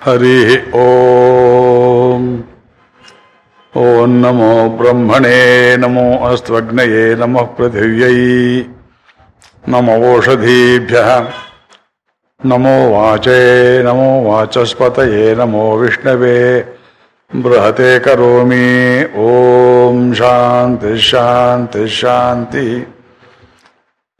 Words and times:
ಹರಿ 0.00 0.36
ಓಂ 0.80 2.24
ಓಂ 3.74 4.10
ನಮೋ 4.20 4.50
ಬ್ರಹ್ಮಣೇ 4.76 5.38
ನಮೋ 5.76 6.04
ಅಸ್ತ್ವಗ್ನಯೇ 6.26 7.04
ನಮಃ 7.14 7.46
ಪೃಥಿವ್ಯೈ 7.56 8.18
ನಮೋ 9.68 9.94
ಓಷಧೀಭ್ಯ 10.10 10.98
ನಮೋ 12.40 12.76
ವಾಚೇ 12.92 13.40
ನಮೋ 13.82 14.08
ವಾಚಸ್ಪತಯೇ 14.26 15.24
ನಮೋ 15.34 15.64
ವಿಷ್ಣವೇ 15.76 16.38
ಬೃಹತೆ 17.30 17.90
ಕರೋಮಿ 17.98 18.66
ಓಂ 19.24 19.98
ಶಾಂತಿ 20.14 20.94
ಶಾಂತಿ 21.08 21.84
ಶಾಂತಿ 21.96 22.68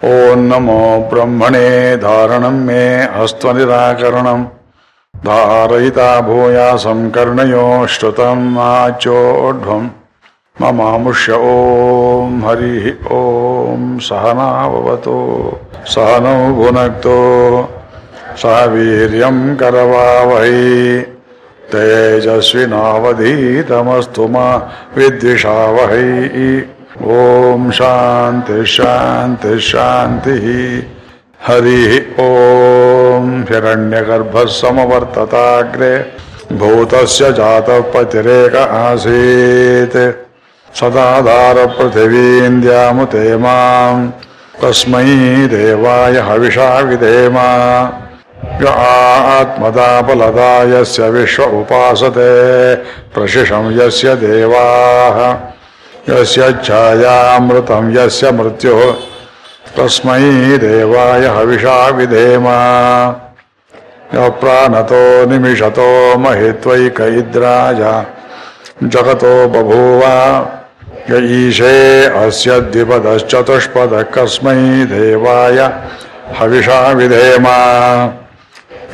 ಓಂ 0.00 0.40
ನಮೋ 0.48 0.80
ಬ್ರಹ್ಮಣೇ 1.10 1.66
ಧಾರಣಂ 2.00 2.58
ಮೇ 2.66 2.82
ಹಸ್ತ್ವನಿರಾಕರಣಂ 3.16 4.42
धारयिता 5.24 6.20
भूयासं 6.20 7.10
कर्णयो 7.10 7.86
श्रुतं 7.86 8.36
नाचोढ्वं 8.36 9.88
ममामुष्य 10.60 11.32
ॐ 11.32 12.44
हरिः 12.44 13.16
ॐ 13.16 13.98
सहनाववतो। 13.98 15.60
सहनौ 15.86 16.54
भुनक्तो। 16.54 17.68
सह 18.36 18.64
वीर्यं 18.64 19.56
करवावै 19.56 20.50
तेजस्विनावधीतमस्तु 21.72 24.28
मा 24.28 24.72
विद्विषावहै। 24.96 26.64
ॐ 27.02 27.70
शान्तिः 27.70 28.64
शान्तिः 28.64 29.58
शान्तिः। 29.58 30.95
हरि 31.48 32.14
ओम 32.20 33.30
ॐ 33.30 33.40
हिरण्यगर्भः 33.40 34.44
समवर्तताग्रे 34.44 36.06
भूतस्य 36.52 37.32
जातपतिरेक 37.32 38.56
आसीत्। 38.56 40.26
सदाधारपृथिवीन्द्यामुते 40.76 43.36
माम्। 43.36 44.10
तस्मै 44.62 45.46
देवाय 45.46 46.18
हविषा 46.18 46.78
विधेम। 46.78 47.36
य 48.62 48.64
आत्मदापलदा 49.38 50.62
यस्य 50.62 51.10
विश्व 51.10 51.42
उपासते 51.42 52.74
प्रशिषं 52.74 53.80
यस्य 53.80 54.14
देवाः। 54.14 55.36
यस्य 56.14 56.54
छायामृतं 56.64 57.96
यस्य 57.96 58.30
मृत्युः। 58.30 59.15
तस्मै 59.76 60.58
देवाय 60.58 61.26
हविषा 61.26 61.76
विधेम। 61.88 62.46
य 64.14 64.28
प्राणतो 64.40 65.30
निमिषतो 65.30 66.18
महित्वैक 66.18 67.00
इद्राज 67.00 67.80
जगतो 68.82 69.48
बभूव। 69.48 70.02
य 71.10 71.18
ईशे 71.30 72.04
अस्य 72.04 72.60
द्विपदश्चतुष्पदः 72.60 74.02
कस्मै 74.02 74.54
देवाय 74.84 75.58
हविषा 76.38 76.80
विधेम। 76.90 77.46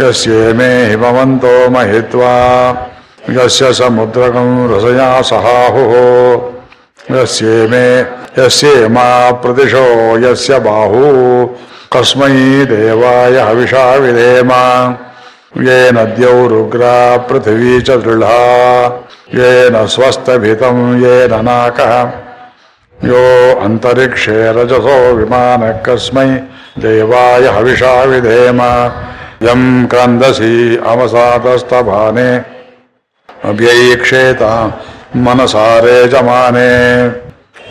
यस्येमे 0.00 0.72
हिमवन्तो 0.86 1.70
महित्वा 1.70 2.32
यस्य 3.30 3.72
समुद्रकं 3.72 4.48
रसया 4.70 5.10
सहाहुः। 5.22 6.51
यस्येमे 7.10 8.00
यस्येमा 8.38 9.30
प्रदिशो, 9.30 10.18
यस्य 10.18 10.58
बाहू, 10.58 11.02
कस्मै 11.92 12.64
देवाय 12.64 13.38
हविषा 13.38 13.94
विधेम 13.94 14.50
ये 15.62 15.92
द्यौरुग्रा 15.92 17.16
पृथिवी 17.16 17.80
च 17.80 17.90
दृढा, 17.90 18.36
येन 19.34 19.86
स्वस्तभितं 19.86 20.78
येन 21.02 21.34
नाकः। 21.44 22.02
यो 23.08 23.24
अन्तरिक्षे 23.60 24.52
रजसो 24.52 25.14
विमानः 25.14 25.72
कस्मै 25.82 26.26
देवाय 26.78 27.46
हविषा 27.46 28.02
विधेम। 28.02 28.60
यं 29.42 29.86
क्रन्दसि 29.86 30.82
अवसातस्तभाने 30.86 32.30
अव्ययीक्षेत 33.44 34.42
मनसारे 35.16 36.08
जमाने 36.08 37.06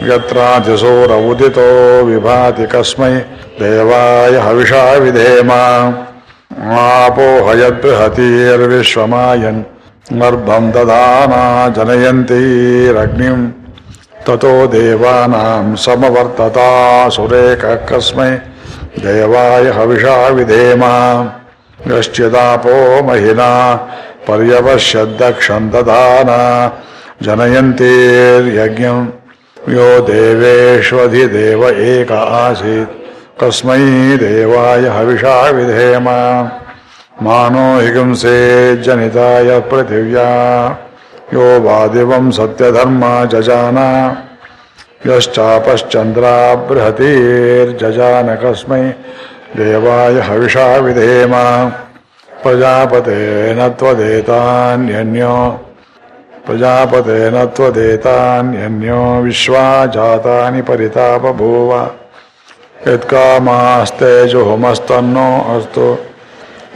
यत्रातिसोर 0.08 1.12
उदितो 1.12 2.04
विभाति 2.04 2.66
कस्मै 2.66 3.16
देवाय 3.60 4.38
हविषा 4.38 4.94
विधेम। 4.94 5.52
आपोहयद्बृहतीर्विश्वमायन् 6.80 9.64
गर्भं 10.14 10.72
दधाना 10.72 11.70
जनयन्तीरग्निम् 11.70 13.52
ततो 14.28 14.68
देवानां 14.68 15.76
समवर्तता 15.76 17.10
सुरेखः 17.10 17.76
कस्मै 17.90 18.42
देवाय 19.00 19.72
हविषा 19.72 20.28
विधेम। 20.28 20.84
यश्चिदापो 21.88 23.04
महिना 23.04 23.76
पर्यवश्यद्दक्षं 24.28 25.70
दधाना 25.70 26.72
जनयन्तीर्यज्ञम् 27.22 29.08
यो 29.70 30.00
देवेष्वधिदेव 30.00 31.70
एक 31.70 32.12
आसीत्। 32.12 32.90
कस्मै 33.44 33.78
देवाय 34.18 34.88
हविषा 34.88 35.50
विधेम। 35.50 36.04
मानो 37.24 37.80
हिंसे 37.82 38.78
जनिताय 38.78 39.60
पृथिव्या। 39.60 40.70
यो 41.34 41.62
वादिवं 41.62 42.32
सत्यधर्मा 42.32 43.26
जजान। 43.26 43.78
यश्चापश्चन्द्रा 45.08 46.56
बृहतीर्जजान 46.56 48.36
कस्मै 48.36 48.90
देवाय 49.58 50.20
हविषा 50.20 50.78
विधेम। 50.78 51.32
प्रजापतेन 52.44 53.70
त्वदेतान्यन्यो। 53.70 55.66
प्रजापतेन 56.47 57.37
त्वदेतान्यन्यो 57.57 59.03
विश्वा 59.23 59.65
जातानि 59.95 60.61
परितापभूव 60.69 61.71
यत्कामास्तेजुहुमस्तन्नो 62.87 65.29
अस्तु 65.55 65.87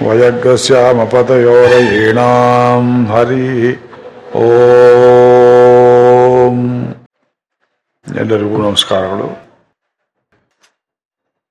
वयग्स्यामपतयोरयीणां 0.06 2.82
हरि 3.12 3.46
ಓಂ 4.40 4.48
ಎಲ್ಲರಿಗೂ 8.06 8.56
ನಮಸ್ಕಾರಗಳು 8.58 9.28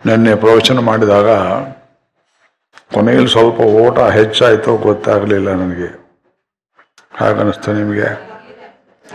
ನಿನ್ನೆ 0.02 0.34
ಪ್ರವಚನ 0.44 0.78
ಮಾಡಿದಾಗ 0.90 1.30
ಕೊನೆಯಲ್ಲಿ 2.91 3.31
ಸ್ವಲ್ಪ 3.34 3.59
ಓಟ 3.81 3.97
ಹೆಚ್ಚಾಯಿತು 4.18 4.72
ಗೊತ್ತಾಗಲಿಲ್ಲ 4.85 5.50
ನನಗೆ 5.62 5.90
ಹಾಗನ್ನಿಸ್ತು 7.16 7.72
ನಿಮಗೆ? 7.72 8.06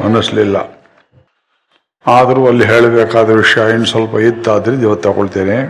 ಅನ್ನಿಸ್ಲಿಲ್ಲ. 0.03 0.57
ಆದರೂ 2.07 2.47
ಅಲ್ಲಿ 2.47 2.65
ಹೇಳಬೇಕಾದ 2.65 3.29
ವಿಷಯ 3.29 3.69
ಇನ್ನು 3.69 3.85
ಸ್ವಲ್ಪ 3.85 4.15
ಇತ್ತಾದ್ರೆ 4.15 4.75
ಇವತ್ತು 4.75 5.11
ತಗೊಳ್ತೇನೆ. 5.11 5.61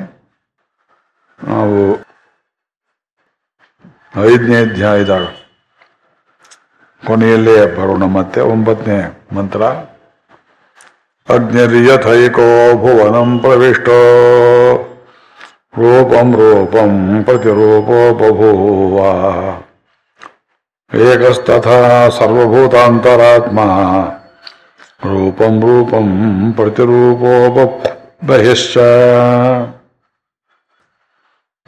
ನಾವು 1.48 2.00
ಐದನೇ 4.26 4.62
ಅಧ್ಯಾಯದ 4.62 5.28
ಕೊನೆಯಲ್ಲೇ 7.08 7.66
ಬರೋಣ 7.66 8.04
ಮತ್ತೆ, 8.04 8.42
ಒಂಬತ್ತನೇ 8.42 9.28
ಮಂತ್ರ. 9.32 9.64
ಅಗ್ನಿರ್ಯಥೈಕೋ 11.34 12.74
ಭುವನಂ 12.74 13.40
ಪ್ರವಿಷ್ಟೋ. 13.40 13.92
ರೂಪಂ 15.78 16.34
ರೂಪಂ 16.36 17.24
ಪ್ರತಿರೂಪೋ 17.24 18.14
ಬಭೂವ. 18.14 19.04
ಏಕಸ್ತಥಾ 20.94 22.10
ಸರ್ವಭೂತಾಂತರಾತ್ಮ 22.10 23.60
ರೂಪಂ 25.14 25.62
ರೂಪಂ 25.62 26.08
ಪ್ರತಿರೂಪೋಪ 26.54 27.88
ಬಹಿಶ್ಚ. 28.28 28.78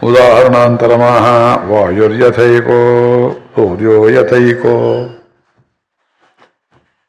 ಉದಾಹರಣಾಂತರಮಃ 0.03 1.27
ವಾಯುರ್ಯಥೈಕೋ, 1.65 2.79
ಸೂರ್ಯೋ 3.56 4.09
ಯಥೈಕೋ. 4.09 4.75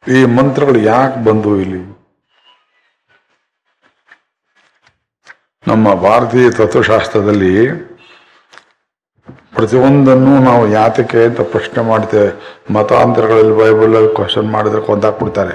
ಈ 0.08 0.24
ಮಂತ್ರಗಳು 0.24 0.78
ಯಾಕೆ 0.78 1.24
ಬಂದು 1.24 1.60
ಇಲ್ಲಿ? 1.60 1.92
ನಮ್ಮ 5.68 5.94
ಭಾರತೀಯ 5.94 6.50
ತತ್ವಶಾಸ್ತ್ರದಲ್ಲಿ 6.50 7.91
ಪ್ರತಿಯೊಂದನ್ನು 9.62 10.32
ನಾವು 10.46 10.62
ಯಾತಕ್ಕೆ 10.78 11.20
ಅಂತ 11.24 11.40
ಪ್ರಶ್ನೆ 11.56 11.82
ಮಾಡ್ತೇವೆ 11.90 12.30
ಮತಾಂತರಗಳಲ್ಲಿ 12.76 13.54
ಬೈಬಲಲ್ಲಿ 13.60 14.14
ಕ್ವಶನ್ 14.16 14.48
ಮಾಡಿದ್ರೆ 14.54 14.80
ಕೊಂದಾಕ್ಬಿಡ್ತಾರೆ. 14.88 15.54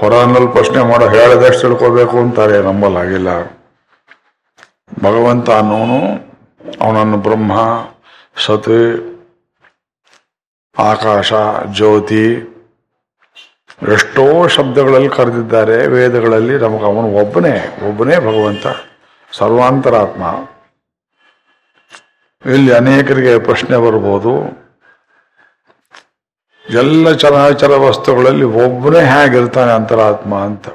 ಕೊರಾನಲ್ಲಿ 0.00 0.48
ಪ್ರಶ್ನೆ 0.56 0.80
ಮಾಡೋ 0.90 1.06
ಹೇಳದಷ್ಟು 1.16 1.60
ತಿಳ್ಕೋಬೇಕು 1.64 2.16
ಅಂತಾರೆ 2.22 2.56
ನಂಬಲ್ 2.68 2.96
ಆಗಿಲ್ಲ 3.02 3.30
ಭಗವಂತ 5.06 5.48
ಅನ್ನೋನು, 5.60 6.00
ಅವನನ್ನು 6.84 7.18
ಬ್ರಹ್ಮ 7.26 7.52
ಸತ್ 8.46 8.72
ಆಕಾಶ, 10.76 11.32
ಜ್ಯೋತಿ, 11.76 12.26
ಎಷ್ಟೋ 13.96 14.24
ಶಬ್ದಗಳಲ್ಲಿ 14.56 15.12
ಕರೆದಿದ್ದಾರೆ, 15.18 15.78
ವೇದಗಳಲ್ಲಿ 15.96 16.56
ನಮಗೆ 16.64 16.86
ಅವನು 16.90 17.08
ಒಬ್ಬನೇ 17.22 17.54
ಒಬ್ಬನೇ 17.88 18.16
ಭಗವಂತ, 18.28 18.66
ಸರ್ವಾಂತರಾತ್ಮ. 19.32 20.24
ಇಲ್ಲಿ 22.46 22.72
ಅನೇಕರಿಗೆ 22.72 23.38
ಪ್ರಶ್ನೆ 23.38 23.76
ಬರ್ಬೋದು. 23.76 24.64
ಎಲ್ಲ 26.70 27.12
ಚರಾಚರ 27.12 27.70
ವಸ್ತುಗಳಲ್ಲಿ 27.70 28.44
ಒಬ್ಬನೇ 28.44 29.04
ಹೇಗಿರ್ತಾನೆ 29.04 29.72
ಅಂತರಾತ್ಮ 29.72 30.34
ಅಂತ. 30.40 30.68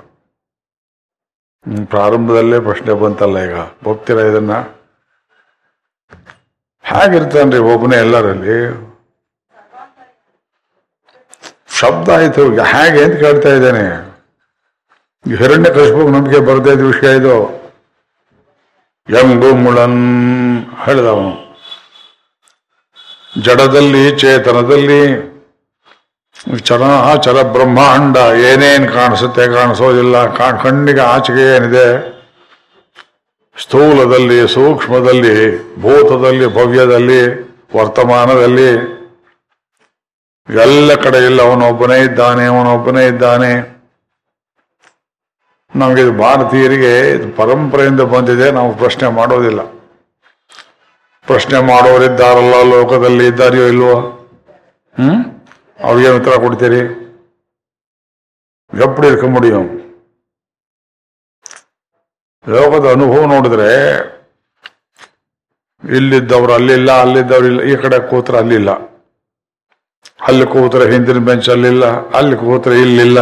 ಪ್ರಾರಂಭದಲ್ಲೇ 1.86 2.60
ಪ್ರಶ್ನೆ 2.60 2.94
ಬಂತಲ್ಲ 2.94 3.39
ಈಗ. 3.39 3.56
ಹೋಗ್ತೀರಾ 3.56 4.21
ಇದನ್ನ? 4.21 4.51
ಹೇಗಿರ್ತಾನ್ರಿ 6.83 7.57
ಒಬ್ಬನೇ 7.57 7.95
ಎಲ್ಲರಲ್ಲಿ? 7.95 8.89
ಶಬ್ದ 11.80 12.10
ಆಯ್ತು, 12.10 12.42
ಹೇಗೆ 12.50 13.04
ಅಂತ 13.04 13.19
ಕೇಳ್ತಾ 13.19 13.50
ಇದ್ದೇನೆ. 13.50 14.10
ಹಿರಣ್ಯ 15.38 15.69
ಕಶ್ಯಪಕ್ಕೆ 15.69 16.12
ನಂಬಿಕೆ 16.12 16.39
ಬರ್ತಾ 16.39 16.71
ಇದ್ದ 16.71 16.83
ವಿಷಯ 16.83 17.18
ಇದು. 17.18 17.60
ಎಂಬು 19.19 19.56
ಮುಳನ್ 19.56 20.66
ಹೇಳಿದವನು. 20.86 21.49
ಜಡದಲ್ಲಿ, 23.38 24.12
ಚೇತನದಲ್ಲಿ, 24.12 25.30
ಚರ 26.64 26.81
ಚರ 27.22 27.42
ಬ್ರಹ್ಮಾಂಡ 27.42 28.18
ಏನೇನು 28.18 28.94
ಕಾಣಿಸುತ್ತೆ, 28.94 29.48
ಕಾಣಿಸೋದಿಲ್ಲ. 29.48 30.36
ಕಣ್ಣಿಗೆ 30.36 31.02
ಆಚೆಗೆ 31.02 31.56
ಏನಿದೆ? 31.56 32.20
ಸ್ಥೂಲದಲ್ಲಿ, 33.62 34.48
ಸೂಕ್ಷ್ಮದಲ್ಲಿ, 34.48 35.64
ಭೂತದಲ್ಲಿ, 35.81 36.48
ಭವ್ಯದಲ್ಲಿ, 36.48 37.50
ವರ್ತಮಾನದಲ್ಲಿ. 37.78 39.00
ಎಲ್ಲ 40.62 40.96
ಕಡೆಯಲ್ಲಿ 40.96 41.42
ಅವನೊಬ್ಬನೇ 41.42 42.00
ಇದ್ದಾನೆ 42.00 42.46
ಅವನೊಬ್ಬನೇ 42.46 43.08
ಇದ್ದಾನೆ. 43.08 43.80
ನಮಗೆ 45.76 46.10
ಭಾರತೀಯರಿಗೆ 46.10 47.10
ಇದು 47.10 47.38
ಪರಂಪರೆಯಿಂದ 47.38 48.02
ಬಂದಿದೆ. 48.02 48.52
ನಾವು 48.52 48.76
ಪ್ರಶ್ನೆ 48.76 49.10
ಮಾಡೋದಿಲ್ಲ. 49.10 49.79
ಪ್ರಶ್ನೆ 51.29 51.58
ಮಾಡೋರಿದ್ದಾರಲ್ಲ 51.67 52.56
ಲೋಕದಲ್ಲಿ 52.70 53.25
ಇದ್ದಾರೆಯೋ 53.26 53.67
ಇಲ್ವೋ 53.67 53.94
ಹ್ಮ್ 54.96 55.23
ಅವ್ರಿಗೆ 55.79 56.11
ಉತ್ತರ 56.11 56.35
ಕೊಡ್ತೀರಿ 56.41 56.82
ಎಪ್ಪಡಿ 58.73 59.06
இருக்க 59.06 59.26
முடியும் 59.26 59.69
ಲೋಕದ 62.44 62.87
ಅನುಭವ 62.88 63.23
ನೋಡಿದ್ರೆ 63.26 63.70
ಇಲ್ಲಿದ್ದವ್ರು 65.82 66.52
ಅಲ್ಲಿಲ್ಲ 66.52 66.91
ಅಲ್ಲಿದ್ದವ್ರು 67.00 67.46
ಇಲ್ಲ 67.46 67.62
ಈ 67.62 67.75
ಕಡೆ 67.76 67.99
ಕೂತ್ರೆ 68.11 68.37
ಅಲ್ಲಿಲ್ಲ 68.38 68.70
ಅಲ್ಲಿ 70.29 70.46
ಕೂತ್ರೆ 70.46 70.85
ಹಿಂದಿನ 70.93 71.20
ಬೆಂಚ್ 71.25 71.49
ಅಲ್ಲಿಲ್ಲ 71.49 71.85
ಅಲ್ಲಿ 72.14 72.37
ಕೂತ್ರೆ 72.37 72.75
ಇಲ್ಲಿಲ್ಲ 72.81 73.19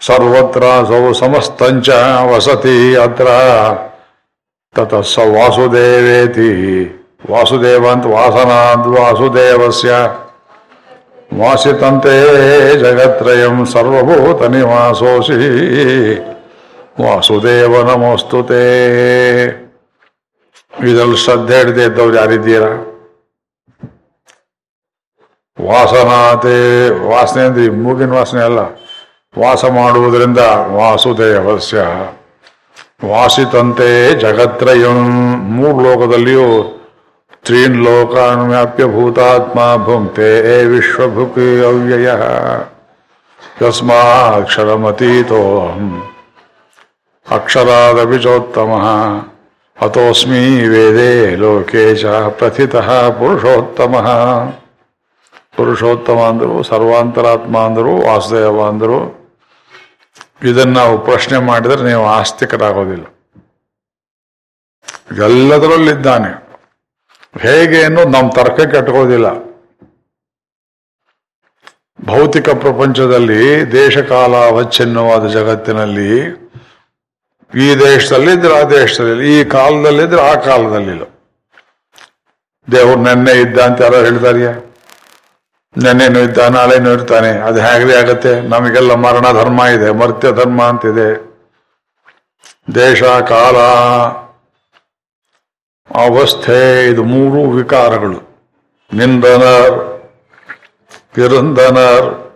ಸರ್ವತ್ರ 0.00 0.64
ಸೌ 0.88 1.02
ಸಮಸ್ತಂಚ 1.14 1.88
ವಸತಿ 2.30 2.76
ಅತ್ರ 2.96 3.28
ತತ 4.75 4.95
ಸ 5.05 5.23
ವಾಸುದೇವೇತಿ 5.33 6.49
ವಾಸುದೇವಂತ 7.31 8.05
ವಾಸನಾದ್ 8.07 8.87
ವಾಸುದೇವಸ್ಯ 8.95 9.91
ವಾಸಿತಂತೆ 11.39 12.13
ಜಗತ್ರಯಂ 12.79 13.57
ಸರ್ವಭೂತ 13.65 14.49
ನಿವಾಸೋಸಿ 14.49 15.39
ವಾಸುದೇವ 17.01 17.81
ನಮೋಸ್ತುತೇ 17.83 18.63
ಇದರಲ್ಲಿ 20.83 21.17
ಶ್ರದ್ಧೆ 21.17 21.57
ಹಿಡಿದೇ 21.57 21.83
ಇದ್ದವ್ರು 21.85 22.15
ಯಾರಿದ್ದೀರಾ 22.15 22.71
ವಾಸನಾತೆ 25.57 26.55
ವಾಸನೆ 27.07 27.43
ಅಂದ್ರೆ 27.45 27.67
ಮೂಗಿನ 27.79 28.13
ವಾಸನೆ 28.13 28.43
ಅಲ್ಲ 28.43 28.61
ವಾಸ 29.33 29.65
ಮಾಡುವುದರಿಂದ 29.73 30.41
ವಾಸುದೇವಸ್ಯ 30.71 31.79
ವಾಸಿತಂತೆ 33.07 34.15
ಜಗತ್ರಯಂ. 34.15 35.39
ಮೂರು 35.39 35.85
ಲೋಕದಲ್ಲಿಯೂ 35.85 36.81
ತ್ರೀನ್ 37.45 37.83
ಲೋಕಾನ್ 37.83 38.49
ವ್ಯಾಪ್ಯ 38.49 38.85
ಭೂತಾತ್ಮ 38.85 39.83
ಭುಂಕ್ತೆ 39.83 40.65
ವಿಶ್ವಭುಕ್ 40.65 41.63
ಅವ್ಯಯ. 41.63 42.09
ಯಸ್ಮಾಕ್ಷರಮತೀತೋಹಂ. 43.67 46.03
ಅಕ್ಷರಾದಪಿಚೋತ್ತಮ 47.31 48.71
ಅತೋಸ್ಮಿ 49.81 50.67
ವೇದೇ 50.67 51.35
ಲೋಕೆ 51.35 51.95
ಚ 51.95 52.05
ಪ್ರಥಿತಃ 52.05 53.09
ಪುರುಷೋತ್ತಮ. 53.09 54.07
ಪುರುಷೋತ್ತಮ 55.57 56.13
ಅಂದರು, 56.13 56.63
ಸರ್ವಾಂತರಾತ್ಮ 56.63 57.57
ಅಂದರು, 57.57 58.07
ವಾಸುದೇವ 58.07 58.67
ಅಂದರು 58.67 59.18
ಇದನ್ನು 60.43 60.73
ನಾವು 60.73 61.05
ಪ್ರಶ್ನೆ 61.05 61.37
ಮಾಡಿದರೆ 61.37 61.83
ನೀವು 61.83 62.05
ಆಸ್ತಿಕರಾಗೋದಿಲ್ಲ. 62.07 63.05
ಎಲ್ಲದರಲ್ಲಿದ್ದಾನೆ. 65.23 66.31
ಹೇಗೆ 67.41 67.83
ಅನ್ನೋದು 67.83 68.09
ನಮ್ಮ 68.09 68.31
ತರ್ಕ 68.31 68.75
ಅಟ್ಕೋದಿಲ್ಲ 68.75 69.49
ಭೌತಿಕ 72.05 72.49
ಪ್ರಪಂಚದಲ್ಲಿ 72.49 73.71
ದೇಶಕಾಲ 73.71 74.35
ಅವಚ್ಛಿನ್ನವಾದ 74.35 75.27
ಜಗತ್ತಿನಲ್ಲಿ 75.27 76.27
ಈ 77.55 77.75
ದೇಶದಲ್ಲಿದ್ರೆ 77.75 78.59
ಆ 78.59 78.63
ದೇಶದಲ್ಲಿ 78.63 79.41
ಈ 79.41 79.43
ಕಾಲದಲ್ಲಿದ್ರೆ 79.43 80.21
ಆ 80.21 80.33
ಕಾಲದಲ್ಲಿಲ್ಲ. 80.33 81.03
ದೇವ್ರು 82.71 83.01
ನೆನ್ನೆ 83.01 83.31
ಇದ್ದ 83.31 83.59
ಅಂತ 83.59 83.81
ಯಾರೋ 83.81 83.95
ಹೇಳ್ತಾರಿಯಾ 83.95 84.68
ನೆನ್ನೆನೂ 85.77 86.19
ಇದ್ದ 86.19 86.37
ನಾಳೆ 86.37 86.93
ಇರ್ತಾನೆ 86.93 87.27
ಅದು 87.27 87.59
ಹೇಗೆ 87.61 87.95
ಆಗತ್ತೆ? 87.95 88.41
ನಮಗೆಲ್ಲ 88.41 88.93
ಮರಣ 88.93 89.31
ಧರ್ಮ 89.33 89.63
ಇದೆ 89.63 89.91
ಮರ್ತ್ಯ 89.91 90.31
ಧರ್ಮ 90.31 90.63
ಅಂತಿದೆ. 90.63 91.29
ದೇಶ, 92.75 93.03
ಕಾಲ, 93.03 93.57
ಅವಸ್ಥೆ, 95.95 96.87
ಇದು 96.87 97.03
ಮೂರು 97.03 97.51
ವಿಕಾರಗಳು. 97.51 98.19
ನಿಂದನರ್ 98.93 99.77
ಕಿರುಂದನರ್ 101.15 102.35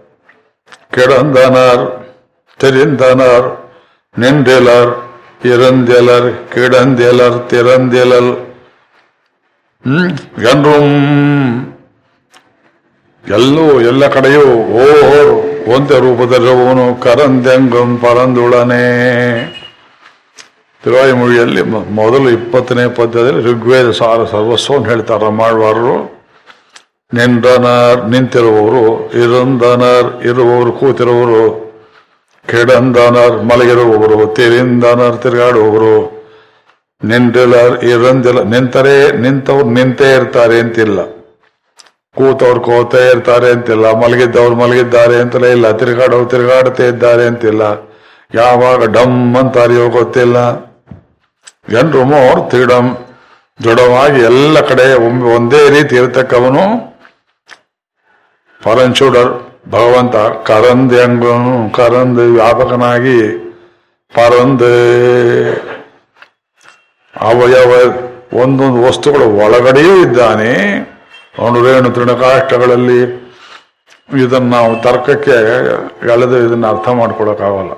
ಕಿಡಂದನರ್ 0.93 2.15
ತಿರಿಂದನರ್ 2.59 3.75
ನಿಂದೆಲರ್ 4.19 4.91
ಇರಂದೆಲರ್ 5.45 6.53
ಕಿಡಂದೆಲರ್, 6.53 7.49
ತಿರಂದೆಲಲ್. 7.49 8.33
ಹ್ಮ್ 9.85 10.11
ಎನ್rum 10.37 11.72
ಎಲ್ಲೂ 13.29 13.81
ಎಲ್ಲ 13.81 14.07
ಕಡೆಯೂ 14.07 14.41
ಓರ್ 14.85 15.31
ಒಂದೇ 15.69 15.99
ರೂಪದಲ್ಲಿರುವವನು 15.99 17.01
ಕರಂದೆಂಗಂ 17.01 17.97
ಪರಂದುಳನೆ. 17.97 18.83
ತಿರುವಾಯಿ 20.83 21.11
ಮುಳಿಯಲ್ಲಿ 21.11 21.61
ಮೊದಲು 21.91 22.29
ಇಪ್ಪತ್ತನೇ 22.29 22.89
ಪದ್ಯದಲ್ಲಿ 22.89 23.43
ಋಗ್ವೇದ 23.43 23.91
ಸಾರ 23.91 24.25
ಸರ್ವಸ್ವವನ್ನು 24.25 24.89
ಹೇಳ್ತಾರೆ 24.89 25.29
ಮಾಡುವಾರರು. 25.29 26.23
ನಿಂದನರ್, 27.13 28.09
ನಿಂತಿರುವವರು, 28.09 29.11
ಇರಂದನರ್, 29.11 30.25
ಇರುವವರು, 30.25 30.71
ಕೂತಿರುವವರು, 30.71 31.73
ಕೆಡಂದನರ್, 32.47 33.43
ಮಲಗಿರುವವರು, 33.43 34.27
ತಿರಿಂದನರ್, 34.27 35.17
ತಿರುಗಾಡುವವರು. 35.17 36.23
ನಿಂದಿಲರ್ 37.03 37.83
ಇರಂದಿಲ್ಲ 37.83 38.43
ನಿಂತರೇ, 38.43 39.11
ನಿಂತವ್ರು 39.17 39.69
ನಿಂತೇ 39.69 40.15
ಇರ್ತಾರೆ 40.15 40.59
ಅಂತಿಲ್ಲ. 40.59 41.22
ಕೂತವ್ರು 42.17 42.61
ಕೋತಾ 42.61 42.97
ಇರ್ತಾರೆ 42.97 43.51
ಅಂತಿಲ್ಲ. 43.51 43.93
ಮಲಗಿದ್ದವ್ರು 43.93 44.55
ಮಲಗಿದ್ದಾರೆ 44.55 45.15
ಅಂತಲೇ 45.15 45.51
ಇಲ್ಲ. 45.51 45.71
ತಿರುಗಾಡೋರು 45.71 46.25
ತಿರುಗಾಡ್ತಾ 46.25 46.83
ಇದ್ದಾರೆ 46.83 47.25
ಅಂತಿಲ್ಲ. 47.25 47.61
ಯಾವಾಗ 48.35 48.91
ಡಮ್ 48.91 49.35
ಅಂತ 49.35 49.57
ಅರಿಯೋ 49.57 49.89
ಗೊತ್ತಿಲ್ಲ. 49.89 50.37
ಜನರು 51.69 52.03
ಮೋರ್ 52.03 52.51
ತಿಡಂ 52.51 52.97
ದೃಢವಾಗಿ 53.63 54.21
ಎಲ್ಲ 54.21 54.59
ಕಡೆ 54.59 54.93
ಒಂದೇ 55.35 55.69
ರೀತಿ 55.69 55.95
ಇರತಕ್ಕವನು 55.95 56.63
ಪರಂಚೂಡರ್ 58.63 59.29
ಭಗವಂತ. 59.69 60.15
ಕರಂದ್ 60.47 60.93
ಹೆಂಗನು 60.93 61.73
ಕರಂದ್ 61.73 62.19
ವ್ಯಾಪಕನಾಗಿ 62.19 63.19
ಪರಂದ್. 64.13 64.63
ಅವಯವ, 67.21 67.71
ಒಂದೊಂದು 68.33 68.83
ವಸ್ತುಗಳ 68.83 69.21
ಒಳಗಡೆಯೂ 69.21 69.95
ಇದ್ದಾನೆ. 69.95 70.53
ಅವನು 71.35 71.57
ರೇಣು 71.65 71.89
ತೃಣಕಾಷ್ಟಗಳಲ್ಲಿ 71.95 73.01
ಇದನ್ನು 74.23 74.49
ನಾವು 74.55 74.71
ತರ್ಕಕ್ಕೆ 74.85 75.37
ಎಳೆದು 76.13 76.37
ಇದನ್ನು 76.45 76.67
ಅರ್ಥ 76.73 76.87
ಮಾಡ್ಕೊಳಕ್ಕಾಗಲ್ಲ. 76.99 77.73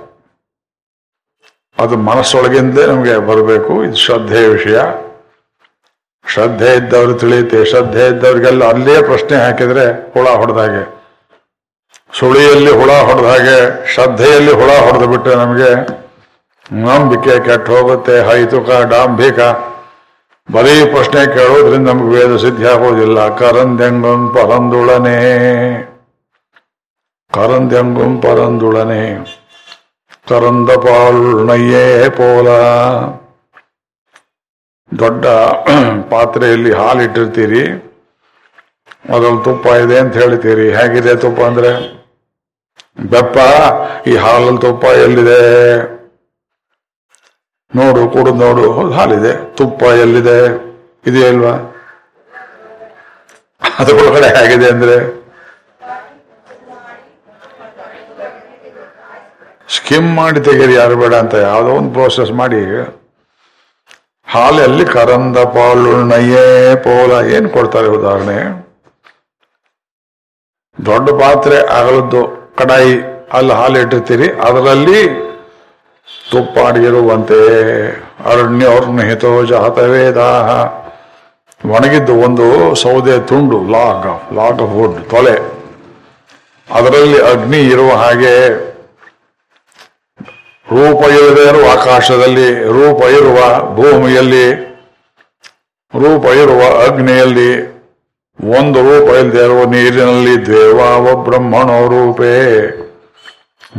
ಅದು 1.78 1.94
ಮನಸ್ಸೊಳಗಿಂದಲೇ 2.08 2.84
ನಮಗೆ 2.92 3.14
ಬರಬೇಕು, 3.30 3.72
ಇದು 3.86 3.98
ಶ್ರದ್ಧೆಯ 4.04 4.46
ವಿಷಯ. 4.56 4.76
ಶ್ರದ್ಧೆ 6.24 6.70
ಇದ್ದವ್ರು 6.80 7.14
ತಿಳಿಯುತ್ತೆ, 7.22 7.58
ಶ್ರದ್ಧೆ 7.70 8.04
ಇದ್ದವ್ರಿಗೆಲ್ಲ 8.12 8.62
ಅಲ್ಲೇ 8.74 8.96
ಪ್ರಶ್ನೆ 9.10 9.36
ಹಾಕಿದ್ರೆ 9.44 9.84
ಹುಳ 10.14 10.26
ಹೊಡೆದಾಗೆ 10.40 10.82
ಸುಳಿಯಲ್ಲಿ 12.18 12.72
ಹುಳ 12.80 12.90
ಹೊಡೆದಾಗೆ 13.08 13.58
ಶ್ರದ್ಧೆಯಲ್ಲಿ 13.94 14.52
ಹುಳ 14.60 14.70
ಹೊಡೆದು 14.86 15.06
ಬಿಟ್ಟರೆ 15.12 15.34
ನಮಗೆ 15.42 15.70
ನಂಬಿಕೆ 16.86 17.34
ಕೆಟ್ಟ 17.46 17.66
ಹೋಗುತ್ತೆ 17.76 18.14
ಹೈತುಕ, 18.28 18.68
ಡಾಂಭಿಕ. 18.92 19.40
ಬರೀ 20.52 20.84
ಪ್ರಶ್ನೆ 20.84 21.26
ಕೇಳೋದ್ರಿಂದ 21.26 21.88
ನಮ್ಗೆ 21.88 22.16
ವೇದ 22.16 22.36
ಸಿದ್ಧಿ 22.36 22.66
ಆಗೋದಿಲ್ಲ. 22.66 23.36
ಕರಂದೆಂಗಂ 23.36 24.34
ಪರಂದುಳನೆ. 24.34 25.16
ಕರಂದೆಂಗಂ 27.34 28.20
ಪರಂದುಳನೆ. 28.20 29.14
ಕರಂದ 30.28 30.70
ಪಾಳುಣಯ್ಯೇ 30.70 32.08
ಪೋಲ. 32.10 32.48
ದೊಡ್ಡ 34.98 35.26
ಪಾತ್ರೆಯಲ್ಲಿ 36.10 36.72
ಹಾಲಿಟ್ಟಿರ್ತೀರಿ. 36.72 37.66
ಅದ್ರಲ್ಲಿ 39.14 39.44
ತುಪ್ಪ 39.44 39.66
ಇದೆ 39.66 39.98
ಅಂತ 39.98 40.16
ಹೇಳ್ತೀರಿ 40.16 40.74
ಹೇಗಿದೆ 40.74 41.16
ತುಪ್ಪ 41.16 41.40
ಅಂದ್ರೆ? 41.40 41.96
ಬೆಪ್ಪ, 43.00 43.38
ಈ 44.08 44.16
ಹಾಲಲ್ಲಿ 44.16 44.60
ತುಪ್ಪ 44.60 44.84
ಎಲ್ಲಿದೆ? 44.84 45.95
ನೋಡು 47.78 48.02
ಕುಡಿದು 48.14 48.38
ನೋಡು, 48.44 48.66
ಹಾಲಿದೆ, 48.96 49.32
ತುಪ್ಪ 49.58 49.82
ಎಲ್ಲಿದೆ? 50.04 50.38
ಇದೆಯಲ್ವಾ 51.10 51.54
ಅದು 53.80 53.92
ಅದ್ರೊಳಗಡೆ 53.92 54.28
ಹೇಗಿದೆ 54.36 54.68
ಅಂದ್ರೆ? 54.74 54.96
ಸ್ಕಿಮ್ 59.76 60.08
ಮಾಡಿ 60.18 60.40
ತೆಗೀರಿ, 60.46 60.74
ಯಾರು 60.74 60.94
ಬೇಡ 61.02 61.14
ಅಂತ 61.22 61.34
ಯಾವುದೋ 61.46 61.70
ಒಂದು 61.78 61.90
ಪ್ರೋಸೆಸ್ 61.96 62.30
ಮಾಡಿ. 62.40 62.60
ಹಾಲಲ್ಲಿ 64.28 64.84
ಕರಂದ 64.94 65.38
ಪಾಲು, 65.56 65.92
ನಯ್ಯೇ 66.12 66.46
ಪೋಲ, 66.86 67.12
ಏನು 67.36 67.48
ಕೊಡ್ತಾರೆ 67.56 67.88
ಉದಾಹರಣೆ? 67.98 68.38
ದೊಡ್ಡ 70.78 71.08
ಪಾತ್ರೆ 71.22 71.58
ಅಗಲದ್ದು 71.78 72.22
ಕಡಾಯಿ, 72.58 72.96
ಅಲ್ಲಿ 73.36 73.54
ಹಾಲು 73.60 73.78
ಇಟ್ಟಿರ್ತೀರಿ, 73.84 74.28
ಅದರಲ್ಲಿ 74.48 75.00
ತುಪ್ಪ 76.30 76.58
ಅಡಿಗಿರುವಂತೆ 76.58 77.40
ಜಾತ 79.46 79.78
ವೇದ 79.78 80.16
ಒಣಗಿದ್ದು 81.70 82.14
ಒಂದು 82.14 82.74
ಸೌದೆ 82.74 83.18
ತುಂಡು 83.18 83.58
ಲಾಗ್ 83.70 84.34
ಲಾಗ್ 84.34 84.62
ವುಡ್ 84.62 85.10
ತೊಲೆ. 85.10 85.36
ಅದರಲ್ಲಿ 86.74 87.22
ಅಗ್ನಿ 87.22 87.58
ಇರುವ 87.58 87.90
ಹಾಗೆ 87.92 88.66
ರೂಪ 90.66 91.00
ಇಲ್ಲದೆ 91.08 91.42
ಇರುವ 91.48 91.80
ಆಕಾಶದಲ್ಲಿ, 91.80 92.64
ರೂಪ 92.64 93.02
ಇರುವ 93.02 93.38
ಭೂಮಿಯಲ್ಲಿ, 93.74 94.46
ರೂಪ 95.94 96.24
ಇರುವ 96.24 96.62
ಅಗ್ನಿಯಲ್ಲಿ, 96.86 97.50
ಒಂದು 98.40 98.78
ರೂಪ 98.82 99.08
ಇಲ್ಲದೆ 99.14 99.44
ಇರುವ 99.44 99.64
ನೀರಿನಲ್ಲಿ 99.64 100.46
ದೇವಾವ 100.46 101.14
ಬ್ರಹ್ಮಣೋ 101.14 101.78
ರೂಪೇ. 101.88 102.36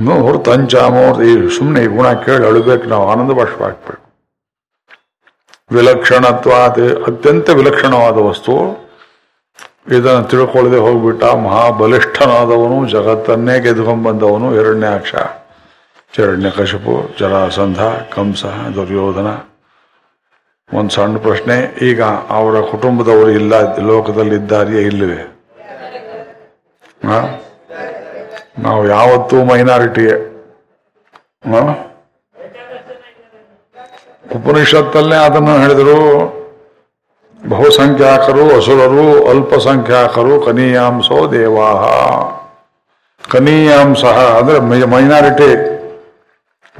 ಮೂರು 0.06 0.39
ತಂಚಾ 0.39 0.80
ಈ 1.22 1.50
ಸುಮ್ಮನೆ 1.58 1.84
ಈ 1.84 1.88
ಗುಣ 1.88 2.13
ಕೇಳಿ 2.13 2.46
ಅಳಬೇಕು, 2.46 2.88
ನಾವು 2.88 3.10
ಆನಂದ 3.10 3.32
ಭಾಷೆ 3.32 3.63
ಹಾಕ್ಬೇಕು. 3.63 4.12
ವಿಲಕ್ಷಣತ್ವಾದ, 5.72 6.80
ಅತ್ಯಂತ 7.08 7.50
ವಿಲಕ್ಷಣವಾದ 7.50 8.18
ವಸ್ತು. 8.18 8.88
ಇದನ್ನು 9.92 10.24
ತಿಳ್ಕೊಳ್ಳದೆ 10.24 10.77
ಹೋಗ್ಬಿಟ್ಟ 10.77 11.24
ಮಹಾಬಲಿಷ್ಠನಾದವನು, 11.24 12.89
ಜಗತ್ತನ್ನೇ 12.89 13.60
ಗೆದ್ಕೊಂಡ್ಬಂದವನು 13.60 14.56
ಎರಡನೇ 14.56 15.12
ಚರಣ್ಯ 16.16 16.50
ಕಶಪು, 16.50 17.16
ಜರಾಸಂಧ, 17.20 17.80
ಕಂಸ, 18.16 18.46
ದುರ್ಯೋಧನ. 18.46 19.27
ಒಂದು 20.74 20.89
ಸಣ್ಣ 20.89 21.18
ಪ್ರಶ್ನೆ, 21.18 21.80
ಈಗ 21.82 22.01
ಅವರ 22.04 22.62
ಕುಟುಂಬದವರು 22.62 23.30
ಇಲ್ಲ, 23.30 23.75
ಲೋಕದಲ್ಲಿದ್ದಾರೆಯೇ 23.77 24.82
ಇಲ್ಲವೇ? 24.82 25.22
ಹಾ 27.08 27.37
ನಾವು 28.60 28.88
ಯಾವತ್ತೂ 28.88 29.44
ಮೈನಾರಿಟಿಯೇ? 29.44 30.34
ಉಪನಿಷತ್ತಲ್ಲೇ 34.36 35.16
ಅದನ್ನು 35.16 35.58
ಹೇಳಿದರು. 35.60 36.00
ಬಹುಸಂಖ್ಯಾಕರು, 37.50 38.58
ಅಸುರರು, 38.58 39.30
ಅಲ್ಪಸಂಖ್ಯಾಕರು, 39.30 40.42
ಕನೀಯಾಂಸೋ 40.42 41.32
ದೇವಾಹ. 41.32 41.84
ಕನೀಯಾಂಸ 43.32 44.04
ಅಂದ್ರೆ 44.06 44.60
ಮೈನಾರಿಟಿ. 44.86 45.78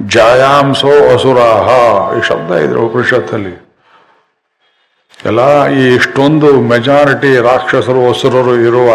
ಜಾಯಾಂಸೋ 0.06 1.14
ಅಸುರಾಹ 1.14 1.68
ಈ 2.18 2.22
ಶಬ್ದ 2.22 2.52
ಇದ್ರು 2.52 2.86
ಉಪನಿಷತ್ತಲ್ಲಿ. 2.86 3.68
ಎಲ್ಲ 5.24 5.66
ಈ 5.66 5.94
ಇಷ್ಟೊಂದು 5.94 6.60
ಮೆಜಾರಿಟಿ 6.60 7.40
ರಾಕ್ಷಸರು, 7.40 8.08
ಅಸುರರು 8.08 8.54
ಇರುವ 8.56 8.88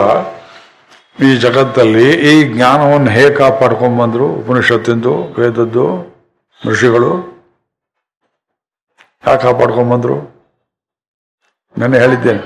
ಈ 1.21 1.35
ಜಗತ್ತಲ್ಲಿ 1.37 2.13
ಈ 2.13 2.53
ಜ್ಞಾನವನ್ನು 2.53 3.11
ಹೇಗೆ 3.11 3.35
ಕಾಪಾಡ್ಕೊಂಡ್ಬಂದ್ರು? 3.35 4.27
ಉಪನಿಷತ್ತಿಂದು, 4.27 5.23
ವೇದದ್ದು, 5.39 5.85
ಋಷಿಗಳು 6.67 7.11
ಯಾಕೆ 9.27 9.41
ಕಾಪಾಡ್ಕೊಂಡ್ಬಂದ್ರು? 9.41 10.15
ನಾನು 11.77 11.93
ಹೇಳಿದ್ದೇನೆ. 11.97 12.41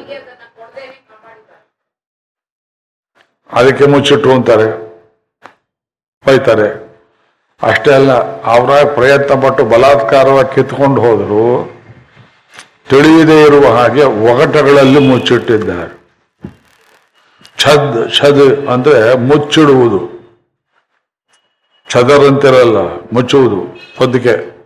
ಅದಕ್ಕೆ 3.49 3.85
ಮುಚ್ಚಿಟ್ಟು 3.85 4.31
ಅಂತಾರೆ, 4.31 4.67
ಬೈತಾರೆ. 6.25 6.87
ಅಷ್ಟೇ 7.63 7.93
ಅಲ್ಲ 7.93 8.11
ಅವರ 8.43 8.83
ಪ್ರಯತ್ನ 8.93 9.47
ಪಟ್ಟು 9.47 9.65
ಬಲಾತ್ಕಾರವಾಗಿ 9.65 10.55
ಕಿತ್ಕೊಂಡು 10.55 11.01
ಹೋದ್ರು, 11.01 11.45
ತಿಳಿಯದೇ 12.89 13.41
ಇರುವ 13.43 13.77
ಹಾಗೆ 13.77 14.03
ಒಗಟಗಳಲ್ಲಿ 14.03 14.99
ಮುಚ್ಚಿಟ್ಟಿದ್ದಾರೆ. 14.99 15.96
ಛದ್ 17.57 18.13
ಛದ್ 18.17 18.67
ಅಂದ್ರೆ 18.67 19.17
ಮುಚ್ಚಿಡುವುದು. 19.17 20.17
ಛದರಂತಿರಲ್ಲ, 21.89 22.77
ಮುಚ್ಚುವುದು 23.13 23.61
ಹೊದ್ದಿಕೆ 23.97 24.57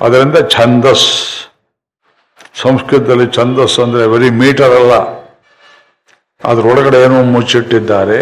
ಅದರಿಂದ 0.00 0.38
ಛಂದಸ್. 0.50 1.06
ಸಂಸ್ಕೃತದಲ್ಲಿ 2.54 3.30
ಛಂದಸ್ 3.30 3.80
ಅಂದ್ರೆ 3.80 4.06
ಬರೀ 4.06 4.30
ಮೀಟರ್ 4.30 4.72
ಅಲ್ಲ. 4.72 4.92
ಅದರೊಳಗಡೆ 6.44 7.02
ಏನೋ 7.02 7.22
ಮುಚ್ಚಿಟ್ಟಿದ್ದಾರೆ. 7.22 8.20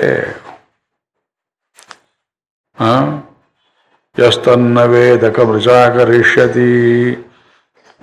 ಎಸ್ತನ್ನ 4.19 4.85
ವೇದಕ 4.85 5.41
ಮೃಜಾಕರಿಷ್ಯತಿ. 5.41 6.69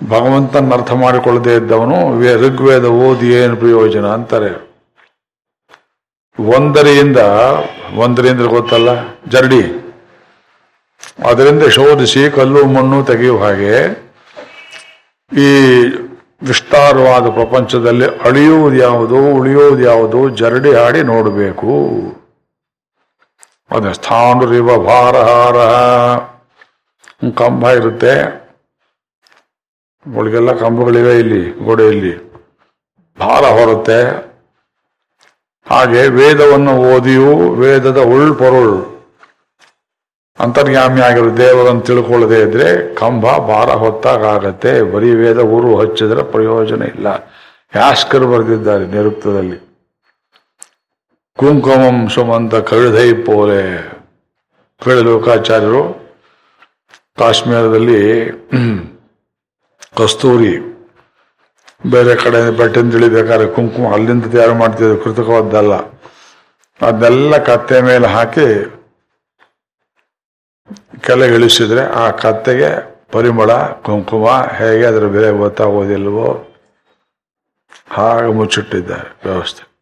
ಭಗವಂತನ 0.08 0.72
ಅರ್ಥ 0.72 0.92
ಮಾಡಿಕೊಳ್ಳದೆ 0.92 1.54
ಇದ್ದವನು 1.54 2.20
ಋಗ್ವೇದ 2.36 2.84
ಓದಿ 2.84 3.32
ಏನು 3.32 3.56
ಪ್ರಯೋಜನ 3.56 4.06
ಅಂತಾರೆ. 4.06 4.73
ಒಂದರಿಂದ 6.40 7.16
ಒಂದರಿಂದ 7.94 8.40
ಗೊತ್ತಲ್ಲ, 8.40 8.88
ಜರಡಿ. 9.28 9.62
ಅದರಿಂದ 11.30 11.62
ಶೋಧಿಸಿ 11.62 12.30
ಕಲ್ಲು 12.30 12.64
ಮಣ್ಣು 12.66 13.04
ತೆಗೆಯುವ 13.04 13.44
ಹಾಗೆ 13.44 14.04
ಈ 15.38 15.50
ವಿಸ್ತಾರವಾದ 16.42 17.30
ಪ್ರಪಂಚದಲ್ಲಿ 17.30 18.06
ಅಳಿಯುವುದು 18.06 18.76
ಯಾವುದು, 18.76 19.18
ಉಳಿಯುವುದು 19.34 19.82
ಯಾವುದು, 19.82 20.28
ಜರಡಿ 20.28 20.74
ಹಾಡಿ 20.74 21.02
ನೋಡಬೇಕು. 21.02 21.68
ಅದೇ 23.70 23.92
ಸ್ಥಾನುರಿವ 23.92 24.84
ಭಾರಹಾರ. 24.86 25.56
ಕಂಬ 27.36 27.70
ಇರುತ್ತೆ. 27.70 28.44
ಒಳಗೆಲ್ಲ 30.16 30.52
ಕಂಬಗಳಿವೆ 30.52 31.18
ಇಲ್ಲಿ, 31.18 31.64
ಗೋಡೆಯಲ್ಲಿ. 31.64 32.32
ಭಾರ 33.18 33.44
ಹೊರುತ್ತೆ. 33.44 34.33
ಹಾಗೆ 35.66 36.08
ವೇದವನ್ನು 36.08 36.72
ಓದಿಯೂ 36.72 37.54
ವೇದದ 37.54 37.98
ಉಳ್ಪೊರುಳು. 37.98 38.94
ಅಂತರ್ಯಾಮಿ 40.38 41.00
ಆಗಿರುವ 41.00 41.36
ದೇವರನ್ನು 41.36 41.80
ತಿಳ್ಕೊಳ್ಳದೆ 41.80 42.40
ಇದ್ರೆ 42.40 42.94
ಕಂಬ, 42.94 43.36
ಭಾರ 43.36 43.70
ಹೊತ್ತಾಗತ್ತೆ 43.70 44.82
ಬರೀ 44.82 45.10
ವೇದ 45.10 45.38
ಊರು 45.38 45.76
ಹಚ್ಚಿದ್ರೆ 45.76 46.22
ಪ್ರಯೋಜನ 46.22 46.82
ಇಲ್ಲ. 46.82 47.06
ಯಾಸ್ಕರ್ 47.76 48.24
ಬರೆದಿದ್ದಾರೆ 48.24 48.86
ನಿರುಕ್ತದಲ್ಲಿ. 48.86 49.58
ಕುಂಕುಮಂ 51.38 52.08
ಸುಮಂತ 52.08 52.54
ಕವಿಧೈ 52.54 53.12
ಪೋಲೆ. 53.12 53.94
ಲೋಕಾಚಾರ್ಯರು 55.02 55.82
ಕಾಶ್ಮೀರದಲ್ಲಿ 57.18 58.30
ಕಸ್ತೂರಿ 59.96 60.73
ಬೇರೆ 61.86 62.16
ಕಡೆ 62.16 62.50
ಬಟ್ಟೆ 62.56 62.90
ತಿಳಿಬೇಕಾದ್ರೆ 62.90 63.50
ಕುಂಕುಮ 63.50 63.92
ಅಲ್ಲಿಂದ 63.92 64.24
ತಯಾರು 64.24 64.54
ಮಾಡ್ತಿದ್ರು 64.54 65.04
ಕೃತಕವಾದ್ದಲ್ಲ. 65.04 65.74
ಅದನ್ನೆಲ್ಲ 66.80 67.38
ಕತ್ತೆ 67.38 67.80
ಮೇಲೆ 67.80 68.06
ಹಾಕಿ 68.06 68.46
ಕೆಳಗೆ 71.00 71.34
ಇಳಿಸಿದ್ರೆ 71.34 71.80
ಆ 71.80 72.10
ಕತ್ತೆಗೆ 72.10 72.94
ಪರಿಮಳ, 73.12 73.52
ಕುಂಕುಮ 73.72 74.28
ಹೇಗೆ 74.28 74.86
ಅದರ 74.86 75.06
ಬೆಲೆ 75.06 75.30
ಗೊತ್ತಾಗೋದಿಲ್ವೋ 75.30 76.46
ಹಾಗೆ 77.88 78.32
ಮುಚ್ಚಿಟ್ಟಿದ್ದಾರೆ 78.32 79.28
ವ್ಯವಸ್ಥೆ. 79.28 79.74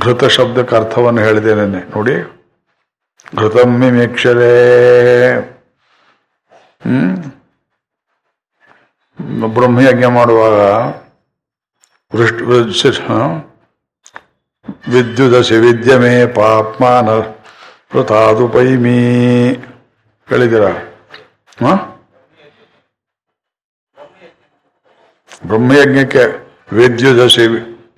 ಘೃತ 0.00 0.24
ಶಬ್ದಕ್ಕೆ 0.24 0.76
ಅರ್ಥವನ್ನು 0.76 1.20
ಹೇಳಿದ್ದೇನೆ. 1.20 1.90
ನೋಡಿ 1.96 2.14
ಘೃತಮ್ಮಿ 3.36 3.90
ಮಿಕ್ಷರೇ 3.90 4.52
ಹ್ಮ್? 6.82 7.41
ಬ್ರಹ್ಮಯಜ್ಞ 9.54 10.04
ಮಾಡುವಾಗ? 10.04 10.58
ವಿದ್ಯುದಸಿ 14.88 15.56
ವಿದ್ಯಮೇ 15.56 16.26
ಪಾಪ್ಮಾನ 16.26 17.08
ವೃತಾದು 17.94 18.48
ಪೈಮಿ 18.48 18.98
ಹೇಳಿದ್ದೀರ 20.28 20.66
ಹ? 21.58 21.72
ಬ್ರಹ್ಮಯಜ್ಞಕ್ಕೆ 25.46 26.24
ವಿದ್ಯುದಸಿ 26.72 27.46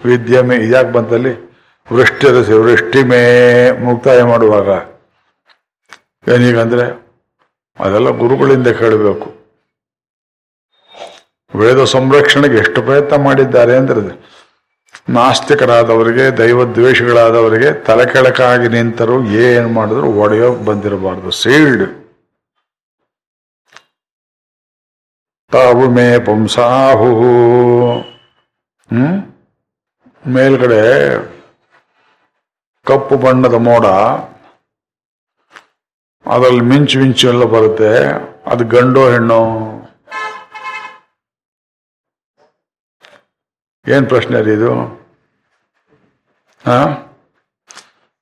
ವಿದ್ಯಮೇ 0.04 0.56
ಇದ್ಯಾಕೆ 0.56 0.90
ಬಂತಲ್ಲಿ 0.90 1.32
ವೃಷ್ಟಿರಸಿ 1.92 2.52
ವೃಷ್ಟಿಮೇ 2.52 3.22
ಮುಕ್ತಾಯ 3.84 4.22
ಮಾಡುವಾಗ 4.22 4.68
ಏನೀಗಂದ್ರೆ 6.28 6.84
ಅದೆಲ್ಲ 7.78 8.10
ಗುರುಗಳಿಂದ 8.10 8.68
ಕೇಳಬೇಕು 8.68 9.33
ವೇದ 11.54 11.84
ಸಂರಕ್ಷಣೆಗೆ 11.84 12.56
ಎಷ್ಟು 12.56 12.82
ಪ್ರಯತ್ನ 12.82 13.16
ಮಾಡಿದ್ದಾರೆ 13.16 13.76
ಅಂದ್ರೆ 13.76 14.34
ನಾಸ್ತಿಕರಾದವರಿಗೆ 15.10 16.36
ದೈವದ್ವೇಷಗಳಾದವರಿಗೆ 16.36 17.72
ತಲೆ 17.72 18.12
ಕೆಳಕಾಗಿ 18.12 18.68
ನಿಂತರು 18.68 19.24
ಏನು 19.24 19.68
ಮಾಡಿದ್ರು 19.68 20.06
ಒಡೆಯೋಗ 20.12 20.64
ಬಂದಿರಬಾರ್ದು. 20.64 21.30
ಸೀಲ್ಡ್. 21.30 21.90
ತಾವು 25.52 25.90
ಮೇ 25.90 26.18
ಪುಂಸಾಹು. 26.18 27.22
ಹ್ಮ್? 28.90 29.32
ಮೇಲ್ಗಡೆ 30.26 31.14
ಕಪ್ಪು 32.86 33.16
ಬಣ್ಣದ 33.16 33.54
ಮೋಡ. 33.54 33.86
ಅದರಲ್ಲಿ 36.26 36.60
ಮಿಂಚು 36.60 36.98
ಮಿಂಚು 36.98 37.28
ಎಲ್ಲ 37.28 37.44
ಬರುತ್ತೆ. 37.44 38.12
ಅದು 38.46 38.64
ಗಂಡೋ 38.64 39.10
ಹೆಣ್ಣು? 39.10 39.73
ಏನ್ 43.86 44.06
ಪ್ರಶ್ನೆ 44.08 44.38
ರೀ 44.46 44.52
ಇದು 44.58 44.72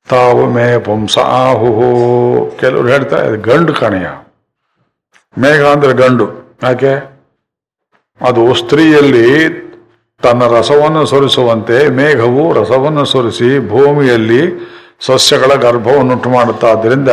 ತಾವು 0.09 0.43
ಮೇ 0.55 0.67
ಪುಂಸಾಹುಹು. 0.87 1.91
ಕೆಲವರು 2.61 2.89
ಹೇಳ್ತಾರೆ 2.89 3.27
ಅದು 3.29 3.39
ಗಂಡು 3.51 3.73
ಕಣೆಯ. 3.75 4.09
ಮೇಘ 5.37 5.63
ಅಂದರೆ 5.75 5.93
ಗಂಡು, 6.01 6.27
ಯಾಕೆ? 6.63 6.95
ಅದು 8.21 8.43
ಸ್ತ್ರೀಯಲ್ಲಿ 8.55 9.29
ತನ್ನ 10.23 10.43
ರಸವನ್ನು 10.57 11.03
ಸುರಿಸುವಂತೆ, 11.13 11.79
ಮೇಘವು 11.99 12.43
ರಸವನ್ನು 12.61 13.05
ಸುರಿಸಿ 13.13 13.51
ಭೂಮಿಯಲ್ಲಿ 13.69 14.43
ಸಸ್ಯಗಳ 15.07 15.53
ಗರ್ಭವನ್ನುಂಟು 15.65 16.29
ಮಾಡುತ್ತಾದ್ದರಿಂದ 16.31 17.13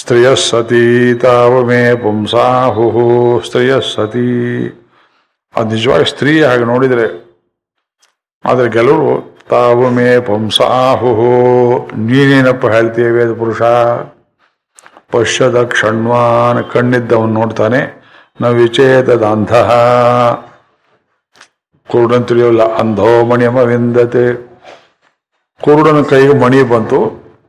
ಸ್ತ್ರೀಯ 0.00 0.28
ಸತಿ 0.48 0.86
ತಾವು 1.22 1.58
ಮೇ 1.66 1.80
ಪುಂಸಾಹುಹು 2.04 3.06
ಸ್ತ್ರೀಯ 3.46 3.74
ಸತಿ 3.94 4.30
ಅದು 5.54 5.68
ನಿಜವಾಗಿ 5.74 6.06
ಸ್ತ್ರೀ 6.12 6.32
ಹಾಗೆ 6.48 6.66
ನೋಡಿದರೆ, 6.72 7.06
ಆದರೆ 8.44 8.68
ಕೆಲವರು 8.76 9.10
ತಾವು 9.52 9.86
ಮೇ 9.96 10.06
ಪುಂಸಾಹು 10.26 11.10
ನೀನೇನಪ್ಪ 12.08 12.66
ಹೇಳ್ತೀಯ 12.74 13.08
ವೇದ 13.16 13.32
ಪುರುಷ? 13.40 13.62
ಪಶ್ಯದ 15.12 15.58
ಕ್ಷಣ್ವಾನ್ 15.72 16.60
ಕಣ್ಣಿದ್ದವನು 16.72 17.32
ನೋಡ್ತಾನೆ, 17.40 17.80
ನ 18.40 18.52
ವಿಚೇತದ 18.58 19.24
ಅಂಧ 19.34 19.52
ಕುರುಡನ್ 21.88 22.26
ತಿಳಿಯೋಲ್ಲ, 22.28 22.62
ಅಂಧೋ 22.80 23.10
ಮಣಿಯಮ 23.30 23.58
ವಿಂದತೆ. 23.70 24.26
ಕುರುಡನ 25.60 25.98
ಕೈಗೆ 26.10 26.34
ಮಣಿ 26.42 26.60
ಬಂತು, 26.72 27.00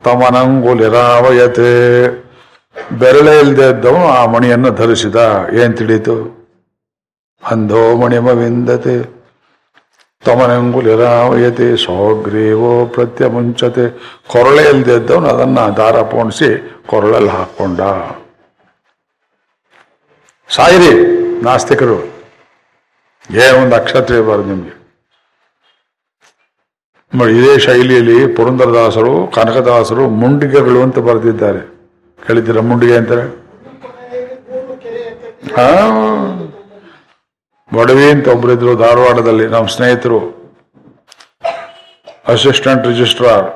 ತಮನಂಗುಲಿರಾವಯತೆ. 0.04 1.72
ಬೆರಳೆ 3.00 3.34
ಇಲ್ಲದೆ 3.42 3.66
ಇದ್ದವನು 3.72 4.06
ಆ 4.18 4.22
ಮಣಿಯನ್ನು 4.32 4.70
ಧರಿಸಿದ. 4.80 5.16
ಏನ್ 5.60 5.74
ತಿಳಿತು? 5.80 6.16
ಅಂಧೋ 7.50 7.96
ಮಣಿಮವಿಂದತೆ, 7.96 9.24
ತಮನಂಗುಲಿರಾವಯತೆ 10.24 11.76
ಸೋಗ್ರೀವೋ 11.76 12.86
ಪ್ರತ್ಯಮುಂಚತೆ. 12.86 13.90
ಕೊರಳೆ 14.28 14.68
ಇಲ್ದಿದ್ದವನು 14.68 15.28
ಅದನ್ನ 15.28 15.58
ದಾರ 15.58 16.02
ಪೋಣಿಸಿ 16.02 16.72
ಕೊರಳಲ್ಲಿ 16.86 17.30
ಹಾಕೊಂಡ. 17.30 17.80
ಸಾಯಿರಿ 20.48 20.94
ನಾಸ್ತಿಕರು 21.42 21.94
ಒಂದು 23.62 23.76
ಅಕ್ಷತ್ರ 23.76 24.00
ತಿಳಿಬಾರ್ದು 24.00 24.44
ನಿಮ್ಗೆ. 24.44 24.84
ಇದೇ 27.38 27.58
ಶೈಲಿಯಲ್ಲಿ 27.58 28.26
ಪುರಂದರದಾಸರು, 28.26 29.26
ಕನಕದಾಸರು 29.26 30.08
ಮುಂಡಿಗೆಗಳು 30.08 30.82
ಅಂತ 30.82 30.98
ಬರೆದಿದ್ದಾರೆ. 30.98 31.60
ಕೇಳಿದ್ದೀರ 32.26 32.60
ಮುಂಡಿಗೆ 32.60 32.96
ಅಂತಾರೆ? 32.96 33.44
ಹಾ. 35.56 36.43
ಬಡವಿ 37.78 38.06
ಅಂತ 38.14 38.26
ಒಬ್ಬರಿದ್ರು 38.34 38.72
ಧಾರವಾಡದಲ್ಲಿ 38.84 39.46
ನಮ್ಮ 39.54 39.66
ಸ್ನೇಹಿತರು 39.76 40.20
ಅಸಿಸ್ಟೆಂಟ್ 42.32 42.84
ರಿಜಿಸ್ಟ್ರಾರ್ 42.90 43.46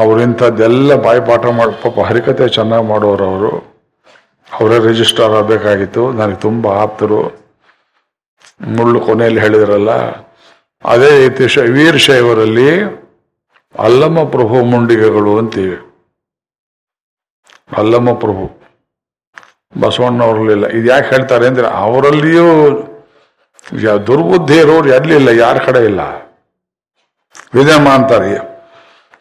ಅವರು 0.00 0.18
ಇಂಥದ್ದೆಲ್ಲ 0.26 0.94
ಬಾಯಿಪಾಠ 1.06 1.44
ಮಾಡಿ, 1.58 1.74
ಪಾಪ 1.82 2.06
ಹರಿಕತೆ 2.08 2.44
ಚೆನ್ನಾಗಿ 2.56 2.86
ಮಾಡೋರು 2.88 3.24
ಅವರು. 3.32 3.50
ಅವರೇ 4.48 4.78
ರಿಜಿಸ್ಟ್ರಾರ್ 4.86 5.34
ಆಗಬೇಕಾಗಿತ್ತು. 5.40 6.02
ನನಗೆ 6.18 6.38
ತುಂಬ 6.46 6.66
ಆಪ್ತರು. 6.84 7.20
ಮುಳ್ಳು 8.76 8.98
ಕೊನೆಯಲ್ಲಿ 9.06 9.40
ಹೇಳಿದ್ರಲ್ಲ, 9.44 9.92
ಅದೇ 10.84 11.10
ರೀತಿ 11.22 11.44
ವೀರಶೈವರಲ್ಲಿ 11.76 12.70
ಅಲ್ಲಮ್ಮ 13.74 14.20
ಪ್ರಭು 14.34 14.56
ಮುಂಡಿಗೆಗಳು 14.72 15.32
ಅಂತೀವಿ. 15.42 15.78
ಅಲ್ಲಮ್ಮ 17.80 18.10
ಪ್ರಭು. 18.24 18.44
ಬಸವಣ್ಣವ್ರಲ್ಲಿಲ್ಲ. 19.72 20.66
ಇದು 20.78 20.86
ಯಾಕೆ 20.92 21.08
ಹೇಳ್ತಾರೆ 21.14 21.44
ಅಂದರೆ 21.50 21.68
ಅವರಲ್ಲಿಯೂ 21.84 22.48
ದುರ್ಬುದ್ಧಿ 24.06 24.56
ಇರೋರು 24.56 24.88
ಎಲ್ಲಿಲ್ಲ, 24.88 25.28
ಯಾರ 25.28 25.56
ಕಡೆ 25.66 25.80
ಇಲ್ಲ? 25.84 26.02
ವಿದೇಮ 27.54 27.88
ಅಂತಾರೆ, 27.88 28.32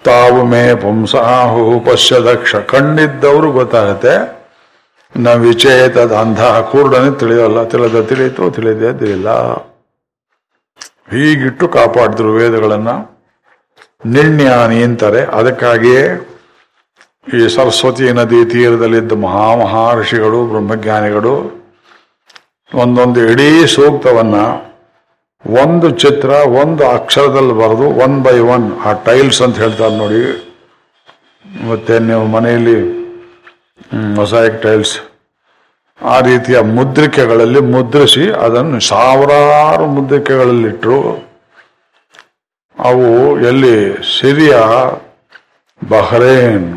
ತಾವು 0.03 0.43
ಮೇ 0.43 0.75
ಪುಂಸಾಹು 0.75 1.79
ಪಶ್ಯದಕ್ಷ, 1.79 2.55
ಕಣ್ಣಿದ್ದವರು 2.55 3.51
ಗೊತ್ತಾಗತ್ತೆ 3.51 4.15
ನ 5.15 5.33
ವಿಚೇತದ 5.33 6.13
ಅಂಧ 6.13 6.41
ಕೂರ್ಡನೆ 6.71 7.19
ತಿಳಿಯೋಲ್ಲ, 7.19 7.63
ತಿಳಿದ 7.63 8.01
ತಿಳಿಯಿತು, 8.01 8.51
ತಿಳಿದೇ 8.51 8.91
ತಿಳಿಲ್ಲ. 8.99 9.29
ಹೀಗಿಟ್ಟು 11.11 11.67
ಕಾಪಾಡಿದ್ರು 11.67 12.33
ವೇದಗಳನ್ನ. 12.33 12.91
ನಿರ್ಣ್ಯಾನಿ 14.05 14.83
ಅಂತಾರೆ, 14.83 15.21
ಅದಕ್ಕಾಗಿಯೇ 15.39 16.03
ಈ 17.37 17.41
ಸರಸ್ವತಿ 17.55 18.05
ನದಿ 18.11 18.39
ತೀರದಲ್ಲಿದ್ದ 18.45 19.11
ಮಹಾ 19.11 19.55
ಮಹರ್ಷಿಗಳು 19.55 20.39
ಬ್ರಹ್ಮಜ್ಞಾನಿಗಳು 20.47 21.62
ಒಂದೊಂದು 22.81 23.19
ಇಡೀ 23.31 23.49
ಸೂಕ್ತವನ್ನ 23.75 24.37
ಒಂದು 25.61 25.87
ಚಿತ್ರ, 26.03 26.29
ಒಂದು 26.61 26.83
ಅಕ್ಷರದಲ್ಲಿ 26.97 27.55
ಬರೆದು 27.61 27.87
ಒನ್ 28.05 28.15
ಬೈ 28.25 28.35
ಒನ್ 28.55 28.65
ಆ 28.89 28.91
ಟೈಲ್ಸ್ 29.07 29.39
ಅಂತ 29.45 29.55
ಹೇಳ್ತಾರೆ 29.63 29.95
ನೋಡಿ. 30.03 30.21
ಮತ್ತೆ 31.69 31.93
ನೀವು 32.09 32.23
ಮನೆಯಲ್ಲಿ 32.35 32.77
ಮೊಸಾಯಿಕ್ 34.19 34.57
ಟೈಲ್ಸ್ 34.65 34.95
ಆ 35.99 36.15
ರೀತಿಯ 36.29 36.57
ಮುದ್ರಿಕೆಗಳಲ್ಲಿ 36.77 37.61
ಮುದ್ರಿಸಿ 37.75 38.25
ಅದನ್ನು 38.45 38.79
ಸಾವಿರಾರು 38.91 39.85
ಮುದ್ರಿಕೆಗಳಲ್ಲಿಟ್ಟರು. 39.95 40.99
ಅವು 42.77 43.07
ಎಲ್ಲಿ 43.49 43.75
ಸಿರಿಯಾ, 44.17 44.61
ಬಹ್ರೇನ್, 45.81 46.67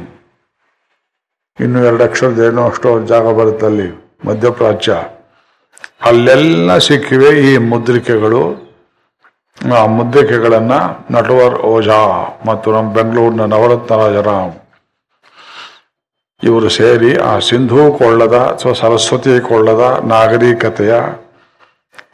ಇನ್ನು 1.59 1.81
ಎರಡು 1.89 2.05
ಅಕ್ಷರದ 2.09 2.41
ಏನೋ 2.49 2.65
ಅಷ್ಟೋ 2.71 2.91
ಜಾಗ 3.13 3.27
ಬರುತ್ತಲ್ಲಿ, 3.39 3.89
ಮಧ್ಯಪ್ರಾಚ್ಯ. 4.29 4.95
ಅಲ್ಲೆಲ್ಲ 6.01 6.79
ಸಿಕ್ಕಿವೆ 6.79 7.53
ಈ 7.53 7.57
ಮುದ್ರಿಕೆಗಳು. 7.57 8.43
ಆ 9.79 9.87
ಮುದ್ರಿಕೆಗಳನ್ನ 9.87 10.73
ನಟವರ್ 11.11 11.55
ಓಜಾ 11.55 12.01
ಮತ್ತು 12.47 12.73
ನಮ್ಮ 12.73 12.95
ಬೆಂಗಳೂರಿನ 12.95 13.45
ನವರತ್ನ 13.45 13.97
ರಾಜರಾಮ್ 13.97 14.53
ಇವರು 16.43 16.69
ಸೇರಿ 16.69 17.17
ಆ 17.17 17.39
ಸಿಂಧೂ 17.39 17.93
ಕೊಳ್ಳದ 17.93 18.33
ಅಥವಾ 18.33 18.73
ಸರಸ್ವತಿ 18.73 19.41
ಕೊಳ್ಳದ 19.41 20.05
ನಾಗರಿಕತೆಯ 20.05 20.95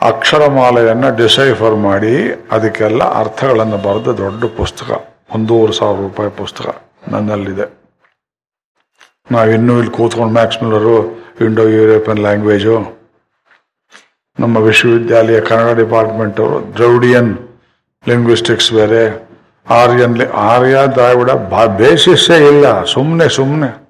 ಅಕ್ಷರಮಾಲೆಯನ್ನು 0.00 1.16
ಡಿಸೈಫರ್ 1.16 1.76
ಮಾಡಿ 1.76 2.14
ಅದಕ್ಕೆಲ್ಲ 2.50 3.02
ಅರ್ಥಗಳನ್ನು 3.02 3.76
ಬರೆದ 3.76 4.08
ದೊಡ್ಡ 4.16 4.44
ಪುಸ್ತಕ. 4.44 4.90
ಒಂದೂವರೆ 5.34 5.72
ಸಾವಿರ 5.72 6.00
ರೂಪಾಯಿ 6.00 6.30
ಪುಸ್ತಕ 6.30 6.82
ನನ್ನಲ್ಲಿದೆ. 7.08 7.66
ನಾವಿನ್ನೂ 9.30 9.78
ಇಲ್ಲಿ 9.78 9.92
ಕೂತ್ಕೊಂಡು 9.92 10.32
Max 10.32 10.62
Muller 10.62 10.96
Indo 11.40 11.62
European 11.62 12.18
language 12.18 13.01
ನಮ್ಮ 14.40 14.56
ವಿಶ್ವವಿದ್ಯಾಲಯ 14.56 15.40
ಕನ್ನಡ 15.40 15.76
ಡಿಪಾರ್ಟ್ಮೆಂಟ್ 15.76 16.40
ಅವರು 16.40 16.72
ದ್ರೌಡಿಯನ್ 16.72 17.38
ಲಿಂಗ್ವಿಸ್ಟಿಕ್ಸ್ 18.08 18.72
ಬೇರೆ, 18.72 19.32
ಆರ್ಯನ್ 19.70 20.20
ಆರ್ಯ 20.22 20.76
ದ್ರಾವಿಡ 20.94 21.30
ಬಾ- 21.30 21.76
ಬೇಸಿಸ್ಸೇ 21.76 22.46
ಇಲ್ಲ 22.46 22.84
ಸುಮ್ಮನೆ 22.84 23.28
ಸುಮ್ಮನೆ 23.28 23.82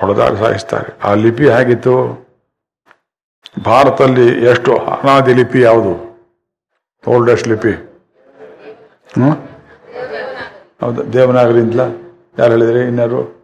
ಹೊಡೆದಾಡಿ 0.00 0.36
ಸಾಯಿಸ್ತಾರೆ. 0.36 1.00
ಆ 1.04 1.14
ಲಿಪಿ 1.14 1.50
ಹೇಗಿತ್ತು? 1.50 2.26
ಭಾರತದಲ್ಲಿ 3.64 4.44
ಎಷ್ಟು 4.46 4.76
ಅನಾದಿ 4.76 5.32
ಲಿಪಿ 5.32 5.60
ಯಾವುದು? 5.60 6.06
ಓಲ್ಡೆಸ್ಟ್ 7.08 7.48
ಲಿಪಿ. 7.48 7.72
ಹ್ಞೂ 9.14 9.30
ಹೌದು 10.80 11.12
ದೇವನಾಗರಿ 11.12 11.60
ಅಂತಲ 11.60 11.80
ಯಾರು 12.38 12.52
ಹೇಳಿದ್ರಿ 12.52 12.80
ಇನ್ಯಾರು 12.80 13.36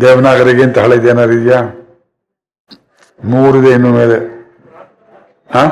ದೇವನಾಗರಿಗಿಂತ 0.00 0.78
ಹಳೆದು 0.78 1.08
ಏನಾರು 1.08 1.32
ಇದೆಯಾ? 1.32 1.77
ಮೂರಿದೆ 3.24 3.70
ಇನ್ನು 3.70 3.88
ಮೇಲೆ. 3.88 4.38
ಆ? 5.54 5.68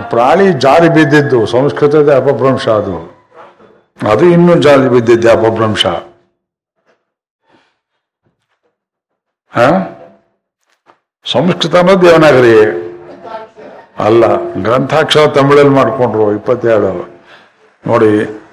ಪ್ರಾಣಿ 0.00 0.52
ಜಾರಿ 0.52 0.88
ಬಿದ್ದಿದ್ದು, 0.88 1.46
ಸಂಸ್ಕೃತದ 1.46 2.16
ಅಪಭ್ರಂಶ 2.16 2.68
ಅದು. 2.68 3.16
ಅದು 4.12 4.24
ಇನ್ನೂ 4.24 4.54
ಜಾರಿ 4.54 4.88
ಬಿದ್ದಿದ್ದೆ, 4.88 5.30
ಅಪಭ್ರಂಶ. 5.30 5.86
ಸಂಸ್ಕೃತ 11.32 11.76
ಅನ್ನೋದು 11.76 12.02
ದೇವನಾಗರಿ. 12.02 12.86
ಅಲ್ಲ, 13.98 14.52
ಗ್ರಂಥಾಕ್ಷರ 14.62 15.26
ತಮಿಳಲ್ಲಿ 15.26 15.74
ಮಾಡಿಕೊಂಡ್ರು 15.74 16.32
ಇಪ್ಪತ್ತೇಳು 16.32 17.08
ನೋಡಿ 17.86 18.45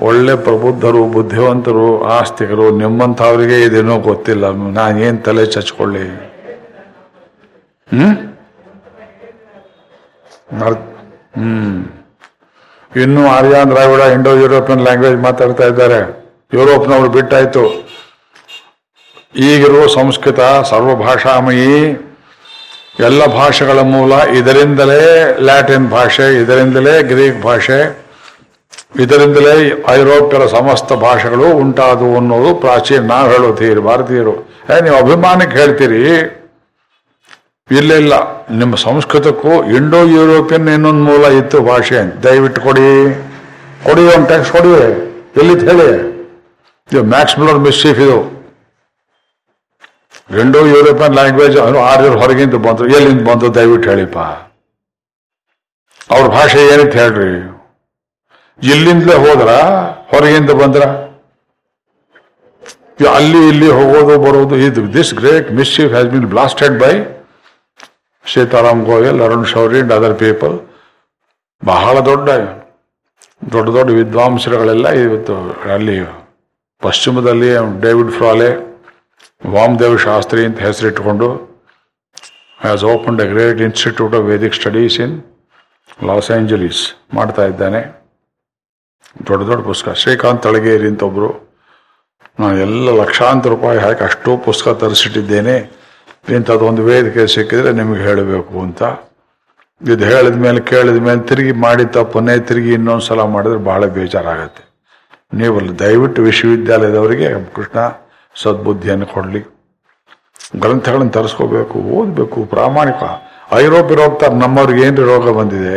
ಒಳ್ಳೆ 0.00 0.36
ಪ್ರಬುದ್ಧರು, 0.36 1.04
ಬುದ್ಧಿವಂತರು 1.04 2.04
ಆಸ್ತಿಕರು 2.04 2.70
ನಿಮ್ಮಂಥವ್ರಿಗೆ 2.70 3.62
ಇದೇನೋ 3.62 3.98
ಗೊತ್ತಿಲ್ಲ. 3.98 4.50
ನಾನೇನ್ 4.50 5.24
ತಲೆ 5.24 5.46
ಚಚ್ಕೊಳ್ಳಿ? 5.46 6.30
ಹ್ಮ್? 7.96 8.16
ಹ್ಮ್. 11.34 11.84
ಇನ್ನು 12.96 13.28
Aryan 13.28 13.70
Dravida, 13.70 14.00
Indo, 14.00 14.36
European 14.36 14.80
language 14.80 15.16
ಮಾತಾಡ್ತಾ 15.16 15.66
ಇದ್ದಾರೆ. 15.66 16.24
ಯುರೋಪ್ನವ್ರು 16.54 17.08
ಬಿಟ್ಟಾಯ್ತು. 17.08 17.88
ಈಗಿರುವ 19.36 19.86
ಸಂಸ್ಕೃತ, 19.86 20.40
ಸರ್ವಭಾಷಾಮಯಿ, 20.40 22.06
ಎಲ್ಲ 23.00 23.26
ಭಾಷೆಗಳ 23.26 23.80
ಮೂಲ 23.80 24.12
ಇದರಿಂದಲೇ 24.12 25.36
ಲ್ಯಾಟಿನ್ 25.40 25.88
ಭಾಷೆ, 25.88 26.42
ಇದರಿಂದಲೇ 26.42 27.02
ಗ್ರೀಕ್ 27.02 27.42
ಭಾಷೆ. 27.42 27.99
ಇದರಿಂದಲೇ 28.98 29.84
ಐರೋಪ್ಯರ 29.88 30.46
ಸಮಸ್ತ 30.46 30.92
ಭಾಷೆಗಳು 30.92 31.44
ಉಂಟಾದವು 31.44 32.16
ಅನ್ನೋದು 32.16 32.54
ಪ್ರಾಚೀನ 32.54 33.00
ನಾವು 33.00 33.30
ಹೇಳುತ್ತೀರಿ 33.30 33.80
ಭಾರತೀಯರು. 33.80 34.50
ಏ, 34.76 34.80
ನೀವು 34.80 34.96
ಅಭಿಮಾನಕ್ಕೆ 34.96 35.58
ಹೇಳ್ತೀರಿ? 35.58 36.02
ಇಲ್ಲ 37.70 37.92
ಇಲ್ಲ 37.92 38.12
ನಿಮ್ಮ 38.50 38.74
ಸಂಸ್ಕೃತಕ್ಕೂ 38.74 39.64
ಇಂಡೋ 39.64 40.02
ಯುರೋಪಿಯನ್ 40.02 40.68
ಇನ್ನೊಂದು 40.68 41.04
ಮೂಲ 41.04 41.24
ಇತ್ತು 41.24 41.60
ಭಾಷೆ. 41.60 42.22
ದಯವಿಟ್ಟು 42.22 42.60
ಕೊಡಿ. 42.60 43.14
ಕೊಡಿ 43.84 44.02
ಒಂದು 44.02 44.28
ಟೆಕ್ಸ್ಟ್ 44.28 44.56
ಕೊಡಿ. 44.56 44.72
ಎಲ್ಲಿತ್ತು 45.36 45.66
ಹೇಳಿ? 45.66 46.10
ಇದು 46.92 47.04
ಮ್ಯಾಕ್ಸ್ 47.04 47.38
ಮಿಲರ್ 47.38 47.58
ಮಿಸ್ಚೀಫ್ 47.58 47.98
ಇದು. 47.98 48.40
ಇಂಡೋ 50.40 50.66
ಯುರೋಪಿಯನ್ 50.66 51.14
ಲ್ಯಾಂಗ್ವೇಜ್ 51.14 51.58
ಆರ್ಯರು 51.58 52.18
ಹೊರಗಿಂದ 52.18 52.54
ಬಂತು 52.54 52.86
ಎಲ್ಲಿಂದ 52.86 53.28
ಬಂತು 53.28 53.54
ದಯವಿಟ್ಟು 53.54 53.90
ಹೇಳಿಪ್ಪ. 53.90 54.18
ಅವ್ರ 56.10 56.26
ಭಾಷೆ 56.26 56.74
ಏನಂತ 56.74 56.92
ಹೇಳ್ರಿ? 56.94 57.49
ಇಲ್ಲಿಂದಲೇ 58.68 59.16
ಹೋದ್ರ? 59.24 59.50
ಹೊರಗಿಂದ 60.12 60.52
ಬಂದ್ರ? 60.60 60.82
ಅಲ್ಲಿ 63.16 63.40
ಇಲ್ಲಿ 63.50 63.68
ಹೋಗೋದು 63.78 64.14
ಬರೋದು, 64.24 64.54
ಇದು 64.66 64.80
this 64.96 65.12
great 65.20 65.46
mischief 65.58 65.92
has 65.94 66.08
been 66.14 66.26
blasted 66.34 66.74
by 66.82 66.94
Sitaram 68.26 68.82
Goel, 68.88 69.18
Arun 69.26 69.46
Shourie 69.52 69.78
and 69.82 69.92
other 69.98 70.16
people 70.24 70.54
ಬಹಳ 71.62 71.94
ದೊಡ್ಡ 72.10 72.28
ದೊಡ್ಡ 73.54 73.68
ದೊಡ್ಡ 73.76 73.90
ವಿದ್ವಾಂಸರುಗಳೆಲ್ಲ 74.00 74.88
ಇವತ್ತು 75.04 75.36
ಅಲ್ಲಿ 75.76 75.96
ಪಶ್ಚಿಮದಲ್ಲಿ 76.82 77.48
ಡೇವಿಡ್ 77.86 78.12
ಫ್ರಾಲೆ, 78.18 78.50
ವಾಮದೇವ್ 79.54 79.96
ಶಾಸ್ತ್ರಿ 80.06 80.42
ಅಂತ 80.48 80.58
ಹೆಸರಿಟ್ಟುಕೊಂಡು 80.68 81.28
has 82.64 82.84
open 82.94 83.18
a 83.24 83.28
great 83.32 83.60
institute 83.68 84.14
of 84.18 84.26
Vedic 84.32 84.56
studies 84.60 84.98
in 85.06 85.14
Los 86.10 86.30
Angeles 86.38 86.82
ಮಾಡ್ತಾ 87.18 87.44
ಇದ್ದಾನೆ. 87.52 87.82
ದೊಡ್ಡ 89.28 89.42
ದೊಡ್ಡ 89.46 89.66
ಪುಸ್ತಕ. 89.66 89.92
ಶ್ರೀಕಾಂತ್ 89.92 90.42
ತಳಗೇರಿ 90.42 90.86
ಅಂತ 90.88 91.02
ಒಬ್ಬರು 91.02 91.30
ನಾನು 92.40 92.56
ಎಲ್ಲ 92.58 92.90
ಲಕ್ಷಾಂತರ 93.00 93.48
ರೂಪಾಯಿ 93.48 93.78
ಹಾಕಿ 93.78 94.04
ಅಷ್ಟು 94.04 94.36
ಪುಸ್ತಕ 94.36 94.72
ತರಿಸಿಟ್ಟಿದ್ದೇನೆ. 94.80 95.56
ಇಂಥದ್ದೊಂದು 96.36 96.82
ವೇದಿಕೆ 96.84 97.26
ಸಿಕ್ಕಿದ್ರೆ 97.26 97.72
ನಿಮಗೆ 97.72 98.00
ಹೇಳಬೇಕು 98.00 98.60
ಅಂತ. 98.60 98.82
ಇದು 99.88 100.04
ಹೇಳಿದ 100.04 100.34
ಮೇಲೆ 100.34 100.60
ಕೇಳಿದ 100.60 100.98
ಮೇಲೆ 101.02 101.20
ತಿರುಗಿ 101.20 101.52
ಮಾಡಿ 101.52 101.84
ತಪ್ಪನ್ನೇ 101.84 102.38
ತಿರುಗಿ 102.38 102.72
ಇನ್ನೊಂದು 102.72 103.04
ಸಲ 103.04 103.22
ಮಾಡಿದ್ರೆ 103.22 103.58
ಬಹಳ 103.58 103.86
ಬೇಜಾರಾಗತ್ತೆ. 103.86 104.62
ನೀವು 105.34 105.78
ದಯವಿಟ್ಟು 105.78 106.22
ವಿಶ್ವವಿದ್ಯಾಲಯದವರಿಗೆ 106.22 107.28
ಕೃಷ್ಣ 107.54 107.78
ಸದ್ಬುದ್ಧಿಯನ್ನು 108.42 109.06
ಕೊಡಲಿ. 109.06 109.42
ಗ್ರಂಥಗಳನ್ನು 110.56 111.12
ತರಿಸ್ಕೋಬೇಕು, 111.12 111.78
ಓದಬೇಕು, 111.78 112.44
ಪ್ರಾಮಾಣಿಕ. 112.44 113.02
ಐರೋಪ್ಯರು 113.52 114.02
ಹೋಗ್ತಾರೆ 114.02 114.34
ನಮ್ಮವ್ರಿಗೆ 114.34 114.82
ಏನ್ರಿ 114.82 115.04
ರೋಗ 115.04 115.30
ಬಂದಿದೆ? 115.38 115.76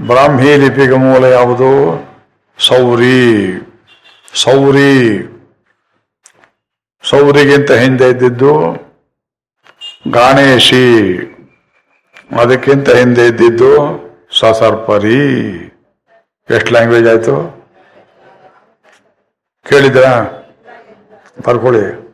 ಬ್ರಾಹ್ಮಿ 0.07 0.57
ಲಿಪಿಗೆ 0.57 0.95
ಮೂಲ 0.95 1.25
ಯಾವುದು? 1.25 1.71
ಸೌರಿ. 2.59 3.47
ಸೌರಿ. 4.35 5.23
ಸೌರಿಗಿಂತ 7.11 7.71
ಹಿಂದೆ 7.71 8.09
ಇದ್ದಿದ್ದು 8.09 8.73
ಗಾಣೇಶಿ. 10.11 11.17
ಅದಕ್ಕಿಂತ 12.41 12.91
ಹಿಂದೆ 12.91 13.27
ಇದ್ದಿದ್ದು 13.27 14.01
ಸಸರ್ಪರಿ. 14.39 15.47
ಎಷ್ಟು 16.51 16.71
ಲ್ಯಾಂಗ್ವೇಜ್ 16.71 17.09
ಆಯ್ತು? 17.09 17.60
ಕೇಳಿದ್ರ 19.71 20.05
ಬರ್ಕೊಳ್ಳಿ 21.49 22.11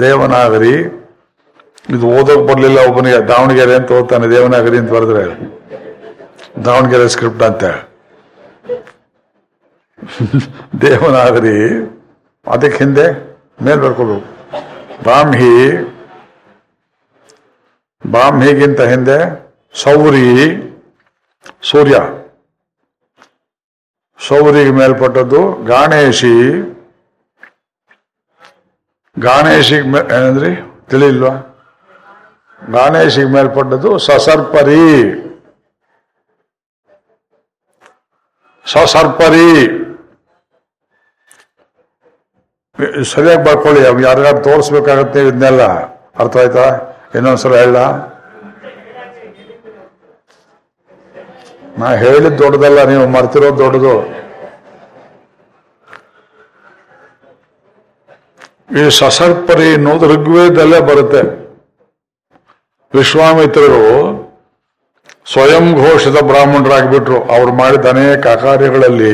ದೇವನಾಗರಿ. 0.00 1.04
ಇದು 1.90 2.08
ಓದೋಕ್ 2.08 2.48
ಬರ್ಲಿಲ್ಲ 2.48 2.78
ಒಬ್ಬನಿಗೆ. 2.78 3.18
ದಾವಣಗೆರೆ 3.18 3.74
ಅಂತ 3.74 3.90
ಓದ್ತಾನೆ. 3.90 4.26
ದೇವನಾಗರಿ 4.26 4.78
ಅಂತ 4.78 4.90
ಬರೆದ್ರೆ. 4.90 5.54
ದಾವಣಗೆರೆ 6.64 7.08
ಸ್ಕ್ರಿಪ್ಟ್ 7.08 7.42
ಅಂತ. 7.42 7.64
ದೇವನಾಗರಿ. 10.80 11.74
ಅದಕ್ಕೆ 12.46 12.78
ಹಿಂದೆ 12.78 13.36
ಮೇಲ್ 13.62 13.80
ಬರ್ಕೊಳ್ಳು. 13.80 14.34
ಬ್ರಾಹ್ಮಿ 15.02 15.90
ಬ್ರಾಹ್ಮಿಗಿಂತ 18.06 18.80
ಹಿಂದೆ? 18.80 19.52
ಸೌರಿ. 19.74 20.56
ಸೂರ್ಯ. 21.62 21.94
ಸೌರಿಗೆ 24.26 24.70
ಮೇಲ್ಪಟ್ಟದ್ದು 24.70 25.64
ಗಾಣೇಶಿ. 25.64 26.34
ಗಾಣೇಶಿಗೆ 29.18 29.88
ಮೇ 29.88 29.98
ಏನಂದ್ರಿ? 29.98 30.52
ತಿಳಿಲ್ವಾ? 30.90 31.34
ಗಾಣೇಶಿಗೆ 32.72 33.26
ಮೇಲ್ಪಟ್ಟದ್ದು 33.26 33.98
ಸಸರ್ಪರಿ. 33.98 34.86
ಸಸರ್ಪರಿ. 38.66 39.50
ಸರಿಯಾಗಿ 43.04 43.44
ಬರ್ಕೊಳ್ಳಿ 43.44 43.86
ಅವ್ 43.86 44.02
ಯಾರ್ಯಾರು 44.02 44.38
ತೋರಿಸ್ಬೇಕಾಗತ್ತೆ 44.38 45.20
ಇದನ್ನೆಲ್ಲ. 45.26 45.62
ಅರ್ಥ 46.16 46.36
ಆಯ್ತಾ? 46.36 46.64
ಇನ್ನೊಂದ್ಸಲ 47.14 47.54
ಹೇಳ 47.54 47.76
ನಾ 51.80 51.86
ಹೇಳಿದ್ 52.02 52.36
ದೊಡ್ಡದಲ್ಲ, 52.42 52.80
ನೀವು 52.90 53.04
ಮರ್ತಿರೋದು 53.14 53.58
ದೊಡ್ಡದು. 53.62 53.94
ಈ 58.80 58.82
ಸಸರ್ಪರಿ 58.98 59.68
ಅನ್ನೋದು 59.78 60.04
ಋಗ್ವೇದಲ್ಲೇ 60.12 60.78
ಬರುತ್ತೆ. 60.90 61.22
ವಿಶ್ವಾಮಿತ್ರರು 62.94 63.82
ಸ್ವಯಂ 65.32 65.66
ಘೋಷಿತ 65.82 66.16
ಬ್ರಾಹ್ಮಣರಾಗ್ಬಿಟ್ರು. 66.30 67.18
ಅವ್ರು 67.34 67.52
ಮಾಡಿದ 67.60 67.86
ಅನೇಕ 67.94 68.26
ಕಾರ್ಯಗಳಲ್ಲಿ 68.44 69.12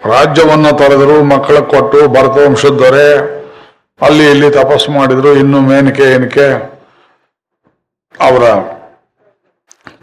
ರಾಜ್ಯವನ್ನ 0.00 0.68
ತೊರೆದರು, 0.80 1.16
ಮಕ್ಕಳ 1.32 1.58
ಕೊಟ್ಟು 1.74 2.00
ಭರತವಂಶದೊರೆ 2.14 3.08
ಅಲ್ಲಿ 4.00 4.24
ಇಲ್ಲಿ 4.32 4.48
ತಪಸ್ಸು 4.60 4.90
ಮಾಡಿದ್ರು, 4.98 5.30
ಇನ್ನು 5.42 5.60
ಮೇನಿಕೆ 5.70 6.06
ಏನಕ್ಕೆ 6.14 6.46
ಅವರ 8.14 8.44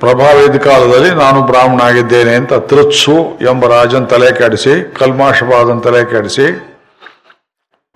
ಪ್ರಭಾವಿತ 0.01 0.55
ಕಾಲದಲ್ಲಿ 0.63 1.11
ನಾನು 1.23 1.39
ಬ್ರಾಹ್ಮಣ 1.49 1.81
ಆಗಿದ್ದೇನೆ 1.89 2.33
ಅಂತ 2.39 2.53
ತೃತ್ಸು 2.69 3.15
ಎಂಬ 3.49 3.67
ರಾಜನ್ 3.73 4.05
ತಲೆ 4.13 4.29
ಕೆಡಿಸಿ 4.39 4.73
ಕಲ್ಮಾಶಪಾದನ್ 4.99 5.81
ತಲೆ 5.85 6.01
ಕೆಡಿಸಿ 6.11 6.47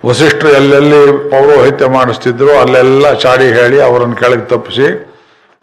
ವಸಿಷ್ಠರು 0.03 0.49
ಎಲ್ಲೆಲ್ಲಿ 0.59 0.99
ಪೌರೋಹಿತ್ಯ 1.33 1.85
ಮಾಡಿಸ್ತಿದ್ರು 1.97 2.51
ಅಲ್ಲೆಲ್ಲ 2.61 3.13
ಚಾಡಿ 3.23 3.47
ಹೇಳಿ 3.57 3.77
ಅವರನ್ನು 3.81 4.15
ಕೆಳಗೆ 4.15 4.45
ತಪ್ಪಿಸಿ, 4.45 4.87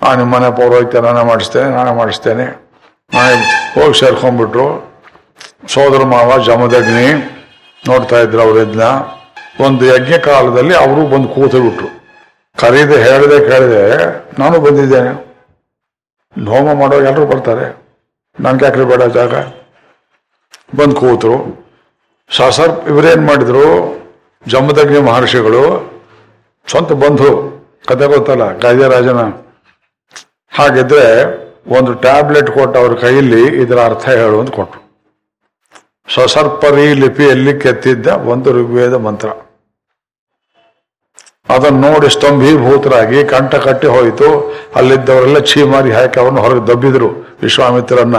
ಆ 0.02 0.14
ನಿಮ್ಮನೆ 0.20 0.48
ಪೌರೋಹಿತ್ಯ 0.60 1.00
ನಾನೇ 1.06 1.24
ಮಾಡಿಸ್ತೇನೆ 1.30 1.68
ನಾನೇ 1.76 1.92
ಮಾಡಿಸ್ತೇನೆ. 2.00 2.46
ನಾನೇ 3.12 3.34
ಹೋಗಿ 3.74 3.94
ಸೇರ್ಕೊಂಡ್ಬಿಟ್ರು. 4.00 4.68
ಸೋದರ 5.74 6.04
ಮಾವ 6.12 6.38
ಜಮದಗ್ನಿ 6.46 7.08
ನೋಡ್ತಾ 7.88 8.18
ಇದ್ರು 8.20 8.42
ಅವ್ರ 8.46 8.56
ಇದನ್ನ 8.64 8.86
ಒಂದು 9.66 9.84
ಯಜ್ಞ 9.92 10.14
ಕಾಲದಲ್ಲಿ 10.28 10.74
ಅವರು 10.84 11.02
ಬಂದು 11.12 11.28
ಕೂತು 11.36 11.60
ಬಿಟ್ರು 11.66 11.88
ಕರೀದೆ 12.58 12.96
ಹೇಳಿದೆ 13.08 13.38
ಕೇಳಿದೆ, 13.50 13.84
ನಾನು 14.40 14.56
ಬಂದಿದ್ದೇನೆ. 14.66 15.12
ಹೋಮ 16.36 16.72
ಮಾಡೋರು 16.72 17.06
ಎಲ್ಲರೂ 17.06 17.26
ಬರ್ತಾರೆ. 17.26 17.82
ನನ್ಗೆ 18.40 18.64
ಯಾಕ್ರಿ 18.64 18.84
ಬೇಡ 18.84 19.02
ಜಾಗ? 19.02 19.34
ಬಂದು 20.76 20.96
ಕೂತರು. 20.96 21.66
ಸಸರ್ 22.30 22.88
ಇವರೇನು 22.88 23.22
ಮಾಡಿದ್ರು? 23.22 23.66
ಜಮದಗ್ನಿ 24.48 25.00
ಮಹರ್ಷಿಗಳು 25.00 25.92
ಸ್ವಂತ 26.66 26.92
ಬಂಧು. 26.92 27.30
ಕತೆ 27.86 28.06
ಗೊತ್ತಲ್ಲ, 28.06 28.58
ಗಾಜರಾಜನ. 28.58 29.20
ಹಾಗಿದ್ರೆ 30.58 31.06
ಒಂದು 31.78 31.92
ಟ್ಯಾಬ್ಲೆಟ್ 31.94 32.50
ಕೊಟ್ಟು 32.50 32.78
ಅವ್ರ 32.78 32.94
ಕೈಯಲ್ಲಿ 32.94 33.62
ಇದರ 33.62 33.84
ಅರ್ಥ 33.84 34.08
ಹೇಳು 34.08 34.40
ಅಂತ 34.40 34.50
ಕೊಟ್ರು. 34.50 34.82
ಸಸರ್ಪರಿ 36.14 36.94
ಲಿಪಿಯಲ್ಲಿ 36.94 37.60
ಕೆತ್ತಿದ್ದ 37.60 38.06
ಒಂದು 38.06 38.52
ಋಗ್ವೇದ 38.52 38.94
ಮಂತ್ರ. 38.94 39.28
ಅದನ್ನು 41.48 41.90
ನೋಡಿ 41.90 42.10
ಸ್ತಂಭೀಭೂತರಾಗಿ 42.10 43.24
ಕಂಠ 43.24 43.54
ಕಟ್ಟಿ 43.54 43.86
ಹೋಯಿತು. 43.86 44.54
ಅಲ್ಲಿದ್ದವರೆಲ್ಲ 44.74 45.38
ಛೀಮಾರಿ 45.38 45.92
ಹಾಕಿ 45.92 46.20
ಅವನು 46.20 46.40
ಹೊರಗೆ 46.40 46.66
ದಬ್ಬಿದ್ರು 46.66 47.08
ವಿಶ್ವಾಮಿತ್ರನ್ನ 47.42 48.16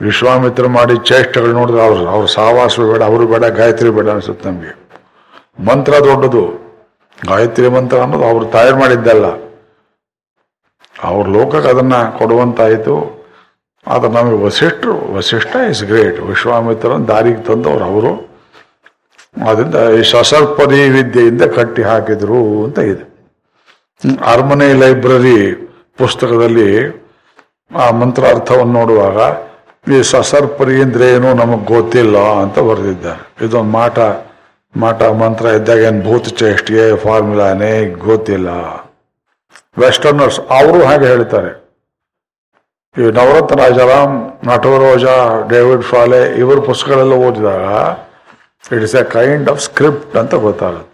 ವಿಶ್ವಾಮಿತ್ರ 0.00 0.66
ಮಾಡಿ 0.66 0.96
ಚೇಷ್ಟೆಗಳು 0.96 1.52
ನೋಡಿದ್ರೆ 1.52 1.82
ಅವ್ರು, 1.82 2.08
ಅವ್ರ 2.08 2.26
ಸಾವಾಸ 2.26 2.80
ಬೇಡ, 2.80 3.02
ಅವರು 3.02 3.26
ಬೇಡ, 3.26 3.44
ಗಾಯತ್ರಿ 3.44 3.90
ಬೇಡ 3.90 4.08
ಅನಿಸುತ್ತೆ 4.08 4.50
ನಮಗೆ. 4.50 4.88
ಮಂತ್ರ 5.66 5.92
ದೊಡ್ಡದು. 5.92 6.64
ಗಾಯತ್ರಿ 7.28 7.68
ಮಂತ್ರ 7.68 8.00
ಅನ್ನೋದು 8.00 8.24
ಅವ್ರು 8.24 8.46
ತಯಾರು 8.46 8.78
ಮಾಡಿದ್ದಲ್ಲ. 8.78 9.26
ಅವ್ರ 11.02 11.26
ಲೋಕಕ್ಕೆ 11.28 11.70
ಅದನ್ನ 11.70 11.94
ಕೊಡುವಂತಾಯಿತು. 12.18 13.24
ಆದ್ರೆ 13.86 14.12
ನಮಗೆ 14.12 14.44
ವಸಿಷ್ಠರು, 14.44 15.14
ವಸಿಷ್ಠ 15.14 15.56
ಇಸ್ 15.70 15.84
ಗ್ರೇಟ್ 15.84 16.20
ವಿಶ್ವಾಮಿತ್ರನ 16.20 17.04
ದಾರಿಗೆ 17.04 17.42
ತಂದವರು 17.42 17.84
ಅವರು. 17.84 18.33
ಅದರಿಂದ 19.36 19.78
ಈ 19.98 20.02
ಸಸರ್ಪರಿ 20.10 20.80
ವಿದ್ಯೆಯಿಂದ 20.96 21.44
ಕಟ್ಟಿ 21.56 21.82
ಹಾಕಿದ್ರು 21.82 22.40
ಅಂತ 22.66 22.78
ಇದೆ. 22.92 23.04
ಅರಮನೆ 24.32 24.68
ಲೈಬ್ರರಿ 24.82 25.38
ಪುಸ್ತಕದಲ್ಲಿ 26.00 26.70
ಆ 27.70 27.90
ಮಂತ್ರಾರ್ಥವನ್ನು 27.90 28.74
ನೋಡುವಾಗ 28.80 29.18
ಈ 29.94 29.98
ಸಸರ್ಪರಿ 30.12 30.76
ಅಂದ್ರೆ 30.82 31.06
ಏನು 31.14 31.34
ನಮಗೆ 31.34 31.64
ಗೊತ್ತಿಲ್ಲ 31.74 32.16
ಅಂತ 32.42 32.58
ಬರೆದಿದ್ದಾರೆ. 32.58 33.22
ಇದೊಂದು 33.46 33.72
ಮಾಟ 33.78 33.98
ಮಾಟ 34.74 35.02
ಮಂತ್ರ 35.02 35.46
ಇದ್ದಾಗ 35.58 35.82
ಏನು 35.88 36.00
ಭೂತ 36.02 36.28
ಚೇಷ್ಟಿಗೆ 36.40 36.86
ಫಾರ್ಮುಲಾನೇ 37.02 37.72
ಗೊತ್ತಿಲ್ಲ. 38.06 38.48
ವೆಸ್ಟರ್ನರ್ಸ್ 39.82 40.40
ಅವರು 40.58 40.80
ಹಾಗೆ 40.86 41.06
ಹೇಳ್ತಾರೆ. 41.12 41.52
ಈ 42.96 43.04
ನವರತ್ನ 43.18 43.54
ರಾಜಾರಾಮ್ 43.62 44.16
ನಟವರೋಜ 44.48 45.04
ಡೇವಿಡ್ 45.52 45.84
ಫಾಲೆ 45.90 46.22
ಇವ್ರ 46.42 46.58
ಪುಸ್ತಕಗಳೆಲ್ಲ 46.70 47.14
ಓದಿದಾಗ 47.26 47.64
it 48.72 48.84
is 48.86 48.94
a 49.02 49.04
kind 49.18 49.46
of 49.52 49.60
script 49.68 50.14
ಅಂತ 50.22 50.34
ಗೊತ್ತಾಗುತ್ತೆ. 50.46 50.90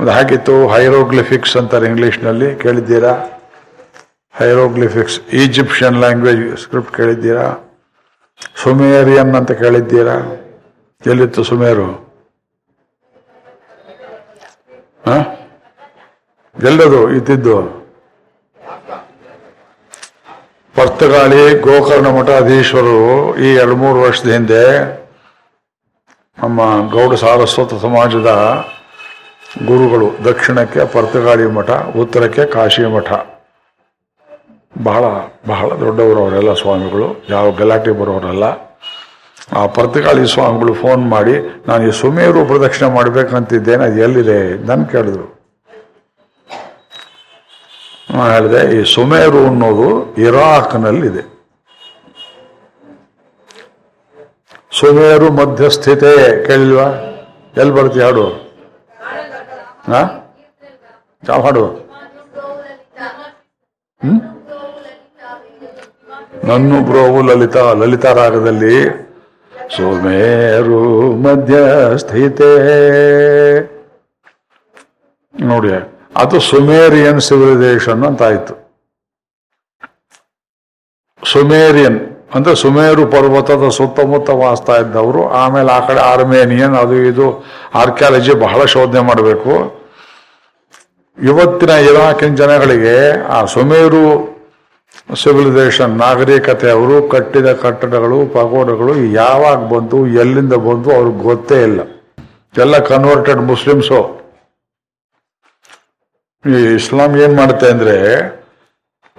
ಅದು 0.00 0.10
ಹಾಗಿತ್ತು 0.16 0.54
ಹೈರೋಗ್ಲಿಫಿಕ್ಸ್ 0.74 1.54
ಅಂತಾರೆ 1.60 1.86
ಇಂಗ್ಲೀಷ್ನಲ್ಲಿ 1.90 2.48
ಕೇಳಿದ್ದೀರಾ? 2.64 3.12
ಹೈರೋಗ್ಲಿಫಿಕ್ಸ್ 4.40 5.16
ಈಜಿಪ್ಷಿಯನ್ 5.42 5.96
ಲ್ಯಾಂಗ್ವೇಜ್ 6.04 6.42
ಸ್ಕ್ರಿಪ್ಟ್ 6.64 6.92
ಕೇಳಿದ್ದೀರಾ? 6.98 7.46
ಸುಮೇರಿಯನ್ 8.62 9.32
ಅಂತ 9.40 9.52
ಕೇಳಿದ್ದೀರಾ? 9.62 10.16
ಎಲ್ಲಿತ್ತು 11.12 11.42
ಸುಮೇರು? 11.50 11.88
ಎಲ್ಲದು, 16.56 17.00
ಇದ್ದಿದ್ದು? 17.16 17.56
ಪರ್ತಗಾಳಿ, 20.76 21.42
ಗೋಕರ್ಣ 21.66 22.08
ಮಠಾಧೀಶ್ವರು 22.16 22.98
ಈ 23.46 23.48
ಎರಡು 23.54 23.76
ಮೂರು 23.82 23.98
ವರ್ಷದ 24.06 24.30
ಹಿಂದೆ 24.36 24.64
ನಮ್ಮ 26.42 26.60
ಗೌಡ 26.90 27.14
ಸಾರಸ್ವತ 27.14 27.74
ಸಮಾಜದ 27.74 28.30
ಗುರುಗಳು 29.66 30.08
ದಕ್ಷಿಣಕ್ಕೆ 30.24 30.80
ಪರ್ತಗಾಳಿ 30.92 31.46
ಮಠ, 31.46 31.70
ಉತ್ತರಕ್ಕೆ 31.70 32.44
ಕಾಶಿ 32.46 32.84
ಮಠ. 32.84 33.10
ಬಹಳ 34.82 35.04
ಬಹಳ 35.48 35.68
ದೊಡ್ಡವರು 35.80 36.20
ಅವರೆಲ್ಲ 36.24 36.52
ಸ್ವಾಮಿಗಳು, 36.54 37.06
ಯಾವ 37.30 37.50
ಗಲಾಟೆ 37.50 37.90
ಬರೋರೆಲ್ಲ. 37.90 38.44
ಆ 39.58 39.66
ಪರ್ತಗಾಳಿ 39.66 40.28
ಸ್ವಾಮಿಗಳು 40.28 40.74
ಫೋನ್ 40.74 41.08
ಮಾಡಿ, 41.10 41.34
ನಾನು 41.68 41.88
ಈ 41.88 41.90
ಸುಮೇರು 42.00 42.44
ಪ್ರದಕ್ಷಿಣೆ 42.44 42.90
ಮಾಡಬೇಕಂತಿದ್ದೇನೆ 42.90 43.84
ಅದು 43.84 43.98
ಎಲ್ಲಿದೆ? 43.98 44.66
ನಾನು 44.66 44.84
ಕೇಳಿದ್ರು. 44.84 45.26
ನಾನು 48.14 48.30
ಹೇಳಿದೆ, 48.34 48.62
ಈ 48.76 48.94
ಸುಮೇರು 48.94 49.40
ಅನ್ನೋದು 49.46 49.88
ಇರಾಕ್ನಲ್ಲಿದೆ. 50.26 51.37
ಸುಮೇರು 54.80 55.32
ಮಧ್ಯಸ್ಥಿತೆ 55.32 56.46
ಕೇಳಿಲ್ವಾ? 56.46 56.84
ಎಲ್ಲಿ 57.56 57.70
ಬರ್ತೀಯ 57.70 58.04
ಹಾಡು? 58.04 58.48
ಯಾವ 61.28 61.40
ಹಾಡು? 61.40 61.66
ಹ್ಮ್? 64.04 64.20
ನನ್ನು 66.44 66.84
ಬ್ರೋವು 66.84 67.22
ಲಲಿತಾ 67.22 67.72
ಲಲಿತಾ 67.72 68.12
ರಾಗದಲ್ಲಿ, 68.12 68.88
ಸುಮೇರು 69.76 71.12
ಮಧ್ಯಸ್ಥಿತೆ. 71.16 72.58
ನೋಡಿ, 75.40 75.68
ಅದು 76.16 76.40
ಸುಮೇರಿಯನ್ 76.40 77.20
ಸಿವಿಲೈಸೇಷನ್ 77.20 78.04
ಅಂತ 78.04 78.22
ಆಯ್ತು. 78.22 78.54
ಸುಮೇರಿಯನ್. 81.32 82.17
ಅಂದ್ರೆ 82.34 82.54
ಸುಮೇರು 82.62 83.02
ಪರ್ವತದ 83.14 83.66
ಸುತ್ತಮುತ್ತ 83.78 84.30
ವಾಸ್ತಾ 84.44 84.74
ಇದ್ದವರು, 84.82 85.20
ಆಮೇಲೆ 85.42 85.70
ಆ 85.76 85.80
ಕಡೆ 85.88 86.00
ಆರ್ಮೇನಿಯನ್, 86.12 86.74
ಅದು 86.82 86.96
ಇದು 87.10 87.26
ಆರ್ಕಿಯಾಲಜಿ 87.82 88.34
ಬಹಳ 88.46 88.60
ಶೋಧನೆ 88.74 89.02
ಮಾಡಬೇಕು. 89.10 89.52
ಇವತ್ತಿನ 91.18 91.72
ಇರಾಕಿನ 91.90 92.34
ಜನಗಳಿಗೆ 92.42 92.96
ಆ 93.36 93.38
ಸುಮೇರು 93.54 94.02
ಸಿವಿಲೈಸೇಷನ್ 95.22 95.94
ನಾಗರಿಕತೆ 96.02 96.68
ಅವರು 96.70 96.96
ಕಟ್ಟಿದ 97.08 97.48
ಕಟ್ಟಡಗಳು, 97.62 98.18
ಪಗೋಡಗಳು 98.36 98.94
ಯಾವಾಗ 99.12 99.58
ಬಂತು, 99.74 99.98
ಎಲ್ಲಿಂದ 100.22 100.54
ಬಂತು 100.68 100.90
ಅವ್ರಿಗೆ 100.98 101.22
ಗೊತ್ತೇ 101.30 101.58
ಇಲ್ಲ. 101.68 101.80
ಎಲ್ಲ 102.54 102.78
ಕನ್ವರ್ಟೆಡ್ 102.90 103.40
ಮುಸ್ಲಿಮ್ಸು 103.52 104.00
ಈ 106.44 106.58
ಇಸ್ಲಾಂ 106.78 107.12
ಏನ್ 107.24 107.34
ಮಾಡುತ್ತೆ 107.36 107.68
ಅಂದ್ರೆ 107.74 107.96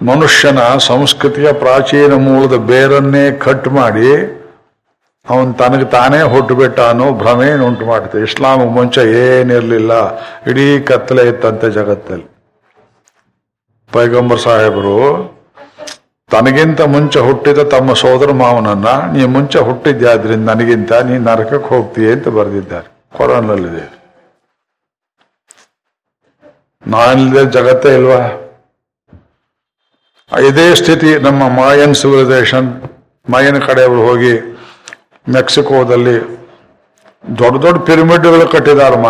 ಮನುಷ್ಯನ 0.02 0.60
ಸಂಸ್ಕೃತಿಯ 0.78 1.52
ಪ್ರಾಚೀನ 1.52 2.12
ಮೂಲದ 2.14 2.54
ಬೇರನ್ನೇ 2.54 3.24
ಕಟ್ 3.32 3.68
ಮಾಡಿ 3.68 4.10
ಅವನು 5.28 5.52
ತನಗೆ 5.52 5.84
ತಾನೇ 5.84 6.22
ಹುಟ್ಟುಬಿಟ್ಟ 6.22 6.80
ಅನ್ನೋ 6.80 7.12
ಭ್ರಮೆಯನ್ನು 7.12 7.66
ಉಂಟು 7.66 7.84
ಮಾಡುತ್ತೆ 7.86 8.18
ಇಸ್ಲಾಂ 8.18 8.60
ಮುಂಚೆ 8.76 9.02
ಏನಿರಲಿಲ್ಲ. 9.24 9.92
ಇಡೀ 10.50 10.80
ಕತ್ತಲೆ 10.80 11.28
ಇತ್ತಂತೆ 11.28 11.70
ಜಗತ್ತಲ್ಲಿ. 11.70 12.26
ಪೈಗಂಬರ್ 13.92 14.40
ಸಾಹೇಬರು, 14.40 14.96
ತನಗಿಂತ 16.30 16.80
ಮುಂಚೆ 16.80 17.20
ಹುಟ್ಟಿದ 17.20 17.58
ತಮ್ಮ 17.58 17.92
ಸೋದರ 17.92 18.32
ಮಾವನನ್ನ 18.32 18.88
ನೀ 19.16 19.24
ಮುಂಚೆ 19.24 19.58
ಹುಟ್ಟಿದ್ಯಾದ್ರಿಂದ 19.58 20.50
ನನಗಿಂತ 20.50 20.92
ನೀ 20.92 21.18
ನರಕಕ್ಕೆ 21.18 21.68
ಹೋಗ್ತೀಯ 21.68 22.12
ಅಂತ 22.12 22.28
ಬರೆದಿದ್ದಾರೆ. 22.28 22.88
ಕೊರೋನಲ್ಲಿದೆ. 23.16 23.86
ನಾನಿಲ್ಲದೆ 26.86 27.50
ಜಗತ್ತೇ 27.50 27.94
ಇಲ್ವಾ? 27.94 28.20
ಇದೇ 30.38 30.74
ಸ್ಥಿತಿ 30.74 31.18
ನಮ್ಮ 31.18 31.48
ಮಾಯನ್ 31.48 31.94
ಸಿವಿಲೈಸೇಷನ್ 31.94 32.68
ಮಾಯನ್ 33.30 33.62
ಕಡೆಯವರು 33.62 34.02
ಹೋಗಿ 34.08 34.34
ಮೆಕ್ಸಿಕೋದಲ್ಲಿ 35.28 36.18
ದೊಡ್ಡ 37.38 37.64
ದೊಡ್ಡ 37.64 37.78
ಪಿರಮಿಡ್ಗಳು 37.86 38.48
ಕಟ್ಟಿದಾರಮ್ಮ. 38.48 39.08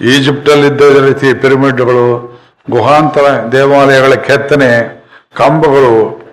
ಈಜಿಪ್ಟಲ್ಲಿದ್ದ 0.00 0.80
ರೀತಿ 0.80 1.34
ಪಿರಮಿಡ್ಗಳು, 1.34 2.38
ಗುಹಾಂತರ 2.70 3.50
ದೇವಾಲಯಗಳ 3.52 4.14
ಕೆತ್ತನೆ, 4.14 5.00
ಕಂಬಗಳು, 5.34 6.26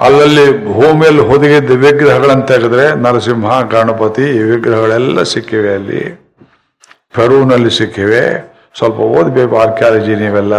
ಅಲ್ಲಲ್ಲಿ 0.00 0.74
ಭೂಮಿಯಲ್ಲಿ 0.74 1.20
ಹೊದಗಿದ್ದ 1.20 1.70
ವಿಗ್ರಹಗಳನ್ನು 1.70 2.46
ತೆಗೆದ್ರೆ 2.46 2.94
ನರಸಿಂಹ, 2.94 3.60
ಗಣಪತಿ 3.60 4.22
ಈ 4.22 4.42
ವಿಗ್ರಹಗಳೆಲ್ಲ 4.42 5.22
ಸಿಕ್ಕಿವೆ 5.22 5.74
ಅಲ್ಲಿ. 5.74 6.02
ಪೆರೂನಲ್ಲಿ 7.14 7.70
ಸಿಕ್ಕಿವೆ. 7.70 8.24
ಸ್ವಲ್ಪ 8.78 8.98
ಓದಬೇಕು, 8.98 9.58
ಆರ್ಕಿಯಾಲಜಿ 9.58 10.14
ನೀವೆಲ್ಲ 10.14 10.54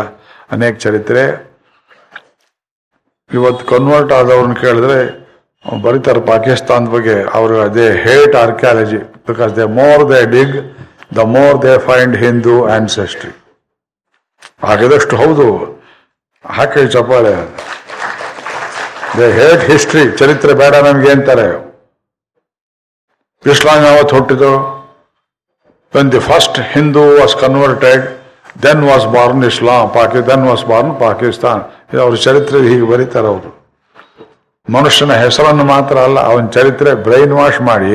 ಅನೇಕ 0.51 0.77
ಚರಿತ್ರೆ. 0.77 1.46
ಇವತ್ತು 3.33 3.65
ಕನ್ವರ್ಟ್ 3.65 4.11
ಆದವ್ರನ್ನ 4.11 4.53
ಕೇಳಿದ್ರೆ 4.53 5.27
ಬರೀತಾರೆ 5.83 6.21
ಪಾಕಿಸ್ತಾನದ 6.21 6.89
ಬಗ್ಗೆ 6.89 7.23
ಅವರು 7.33 7.75
they 7.75 7.91
hate 7.91 8.35
archaeology 8.35 8.97
because 8.97 9.55
they 9.55 9.63
more 9.63 10.09
they 10.11 10.25
dig 10.25 10.55
the 11.15 11.17
more 11.17 11.61
they 11.61 11.77
find 11.77 12.17
Hindu 12.17 12.67
ancestry 12.67 13.31
ಆಗಿದಷ್ಟು 14.63 15.17
ಹೌದು. 15.17 15.77
ಹಾಕಿ 16.45 16.87
ಚಪ್ಪಾಳೆ. 16.87 17.33
ದೇ 19.17 19.31
ಹೇಟ್ 19.31 19.71
ಹಿಸ್ಟ್ರಿ 19.71 20.17
ಚರಿತ್ರೆ 20.17 20.53
ಬೇಡ 20.53 20.75
ನಮ್ಗೆ 20.75 21.11
ಅಂತಾರೆ. 21.11 21.47
ಇಸ್ಲಾಂ 23.51 23.83
ಯಾವತ್ತು 23.83 24.15
ಹುಟ್ಟಿದ್ರು 24.15 24.53
when 25.95 26.11
the 26.11 26.19
first 26.19 26.59
Hindu 26.59 27.19
was 27.19 27.35
converted, 27.35 28.16
then 28.63 28.79
was 28.89 29.05
born 29.15 29.43
Islam, 29.49 29.83
ಪಾಕಿ, 29.95 30.19
then 30.29 30.45
was 30.49 30.65
born 30.71 30.93
Pakistan. 31.05 31.61
ಇದು 31.91 32.01
ಅವ್ರ 32.05 32.15
ಚರಿತ್ರೆ 32.25 32.59
ಹೀಗೆ 32.69 32.85
ಬರೀತಾರೆ 32.91 33.27
ಅವರು. 33.33 33.51
ಮನುಷ್ಯನ 34.67 35.13
ಹೆಸರನ್ನು 35.25 35.65
ಮಾತ್ರ 35.73 35.97
ಅಲ್ಲ, 36.07 36.19
ಅವನ 36.29 36.47
ಚರಿತ್ರೆ 36.55 36.91
ಬ್ರೈನ್ 37.05 37.33
ವಾಶ್ 37.39 37.59
ಮಾಡಿ, 37.69 37.93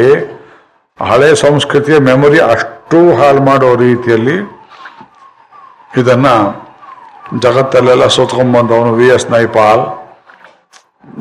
ಹಳೆ 0.98 1.31
ಸಂಸ್ಕೃತಿಯ 1.44 1.96
ಮೆಮೊರಿ 2.09 2.40
ಅಷ್ಟು 2.53 3.01
ಹಾಳು 3.18 3.42
ಮಾಡೋ 3.48 3.70
ರೀತಿಯಲ್ಲಿ 3.87 4.37
ಇದನ್ನ 6.01 6.29
ಜಗತ್ತಲ್ಲೆಲ್ಲ 7.44 8.07
ಸುತ್ಕೊಂಡ್ಬಂದವನು 8.16 8.92
ವಿ 9.01 9.09
ಎಸ್ 9.16 9.29
ನೈಪಾಲ್. 9.37 9.83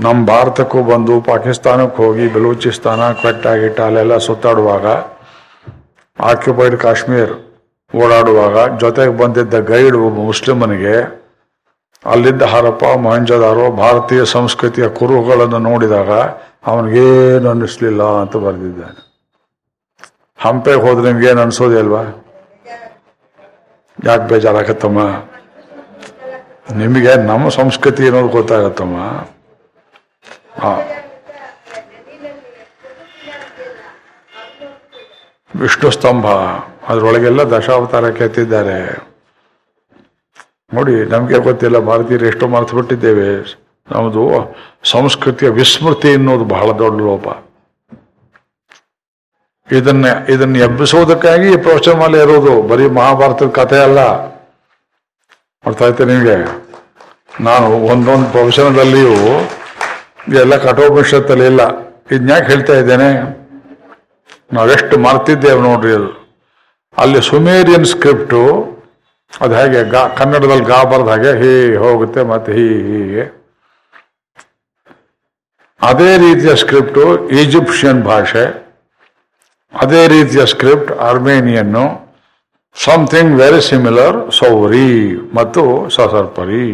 ನಮ್ಮ 0.05 0.19
ಭಾರತಕ್ಕೂ 0.31 0.79
ಬಂದು 0.91 1.13
ಪಾಕಿಸ್ತಾನಕ್ಕೆ 1.29 1.99
ಹೋಗಿ 2.03 2.25
ಬೆಲೂಚಿಸ್ತಾನ, 2.35 3.01
ಕ್ವೆಟ್ಟ 3.21 3.45
ಗಿಟ್ಟ 3.61 3.79
ಅಲ್ಲೆಲ್ಲ 3.87 4.17
ಸುತ್ತಾಡುವಾಗ 4.27 4.85
ಆಕ್ಯುಪೈಡ್ 6.19 6.75
ಕಾಶ್ಮೀರ್. 6.85 7.33
ಓಡಾಡುವಾಗ 7.95 8.77
ಜೊತೆಗೆ 8.77 9.17
ಬಂದಿದ್ದ 9.17 9.53
ಗೈಡ್ 9.53 9.95
ಒಬ್ಬ 9.95 10.17
ಮುಸ್ಲಿಮನಿಗೆ, 10.19 11.21
ಅಲ್ಲಿದ್ದ 12.05 12.41
ಹರಪ್ಪ, 12.41 12.83
ಮೊಹಂಜದಾರೋ, 12.97 13.71
ಭಾರತೀಯ 13.71 14.25
ಸಂಸ್ಕೃತಿಯ 14.25 14.87
ಕುರುಹುಗಳನ್ನು 14.89 15.57
ನೋಡಿದಾಗ 15.57 16.11
ಅವನಿಗೇನು 16.67 17.49
ಅನ್ನಿಸ್ಲಿಲ್ಲ 17.49 18.03
ಅಂತ 18.03 18.35
ಬರೆದಿದ್ದಾನೆ. 18.35 18.99
ಹಂಪೆಗೆ 20.39 20.81
ಹೋದ್ರೆ 20.81 21.11
ನಿಮ್ಗೆ 21.11 21.27
ಏನು 21.27 21.41
ಅನ್ಸೋದೇ 21.41 21.77
ಅಲ್ವಾ? 21.77 22.03
ಯಾಕೆ 24.05 24.27
ಬೇಜಾರಾಗತ್ತಮ್ಮ? 24.27 24.99
ನಿಮಗೆ 26.77 27.15
ನಮ್ಮ 27.15 27.49
ಸಂಸ್ಕೃತಿ 27.49 28.03
ಅನ್ನೋದು 28.05 28.27
ಗೊತ್ತಾಗತ್ತಮ್ಮ. 28.27 28.97
ವಿಷ್ಣು 35.61 35.91
ಸ್ತಂಭ 35.91 36.25
ಅದರೊಳಗೆಲ್ಲ 36.91 37.41
ದಶಾವತಾರ 37.41 38.09
ಕೆತ್ತಿದ್ದಾರೆ 38.09 39.11
ನೋಡಿ, 40.73 41.05
ನಮಗೆ 41.05 41.37
ಗೊತ್ತಿಲ್ಲ, 41.37 41.77
ಭಾರತೀಯರು 41.77 42.25
ಎಷ್ಟೋ 42.25 42.47
ಮರೆತು 42.47 42.75
ಬಿಟ್ಟಿದ್ದೇವೆ. 42.75 43.57
ನಮ್ಮದು 43.91 44.55
ಸಂಸ್ಕೃತಿಯ 44.83 45.49
ವಿಸ್ಮೃತಿ 45.49 46.13
ಅನ್ನೋದು 46.13 46.45
ಬಹಳ 46.45 46.71
ದೊಡ್ಡ 46.71 47.01
ಲೋಪ. 47.01 47.27
ಇದನ್ನ 49.71 50.05
ಇದನ್ನ 50.29 50.55
ಎಬ್ಬಿಸೋದಕ್ಕಾಗಿ 50.55 51.51
ಈ 51.51 51.57
ಪ್ರವಚನಮಾಲೆ 51.57 52.19
ಇರೋದು. 52.19 52.61
ಬರೀ 52.61 52.89
ಮಹಾಭಾರತದ 52.89 53.47
ಕಥೆ 53.47 53.79
ಅಲ್ಲ. 53.79 53.99
ಅರ್ಥ 55.65 55.83
ಆಯ್ತು 55.83 56.05
ನಿಮಗೆ? 56.05 56.35
ನಾನು 57.41 57.67
ಒಂದೊಂದು 57.67 58.29
ಪ್ರವಚನದಲ್ಲಿಯೂ 58.29 59.15
ಎಲ್ಲ 60.39 60.57
ಕಠೋಪನಿಷತ್ತಲ್ಲಿ 60.57 61.45
ಇಲ್ಲ. 61.45 61.61
ಇದನ್ಯಾಕೆ 62.11 62.45
ಹೇಳ್ತಾ 62.45 62.73
ಇದ್ದೇನೆ? 62.73 63.09
ನಾವೆಷ್ಟು 64.53 64.99
ಮರ್ತಿದ್ದೇವೆ 64.99 65.61
ನೋಡ್ರಿ 65.61 65.93
ಅದು. 65.93 66.20
ಅಲ್ಲಿ 66.97 67.21
ಸುಮೇರಿಯನ್ 67.21 67.85
ಸ್ಕ್ರಿಪ್ಟು, 67.85 68.41
ಅದು 69.41 69.53
ಹೇಗೆ 69.55 69.89
ಗಾ, 69.89 70.01
ಕನ್ನಡದಲ್ಲಿ 70.19 70.65
ಗಾ 70.65 70.83
ಬರ್ದ 70.83 71.07
ಹಾಗೆ 71.07 71.31
ಹೀ 71.41 71.51
ಹೋಗುತ್ತೆ 71.75 72.23
ಮತ್ತೆ 72.23 72.51
ಹೀ 72.57 72.65
ಹೀಗೆ. 72.89 73.23
ಅದೇ 75.81 76.17
ರೀತಿಯ 76.17 76.55
ಸ್ಕ್ರಿಪ್ಟು 76.55 77.03
ಈಜಿಪ್ಷಿಯನ್ 77.41 78.01
ಭಾಷೆ, 78.03 78.45
ಅದೇ 79.73 80.07
ರೀತಿಯ 80.07 80.45
ಸ್ಕ್ರಿಪ್ಟ್ 80.45 80.91
ಅರ್ಮೇನಿಯನ್ನು 81.09 81.85
ಸಮಥಿಂಗ್ 82.75 83.33
ವೆರಿ 83.39 83.61
ಸಿಮಿಲರ್ 83.61 84.31
ಸೌರಿ 84.31 84.89
ಮತ್ತು 85.33 85.63
ಸಸರ್ಪರಿ. 85.95 86.67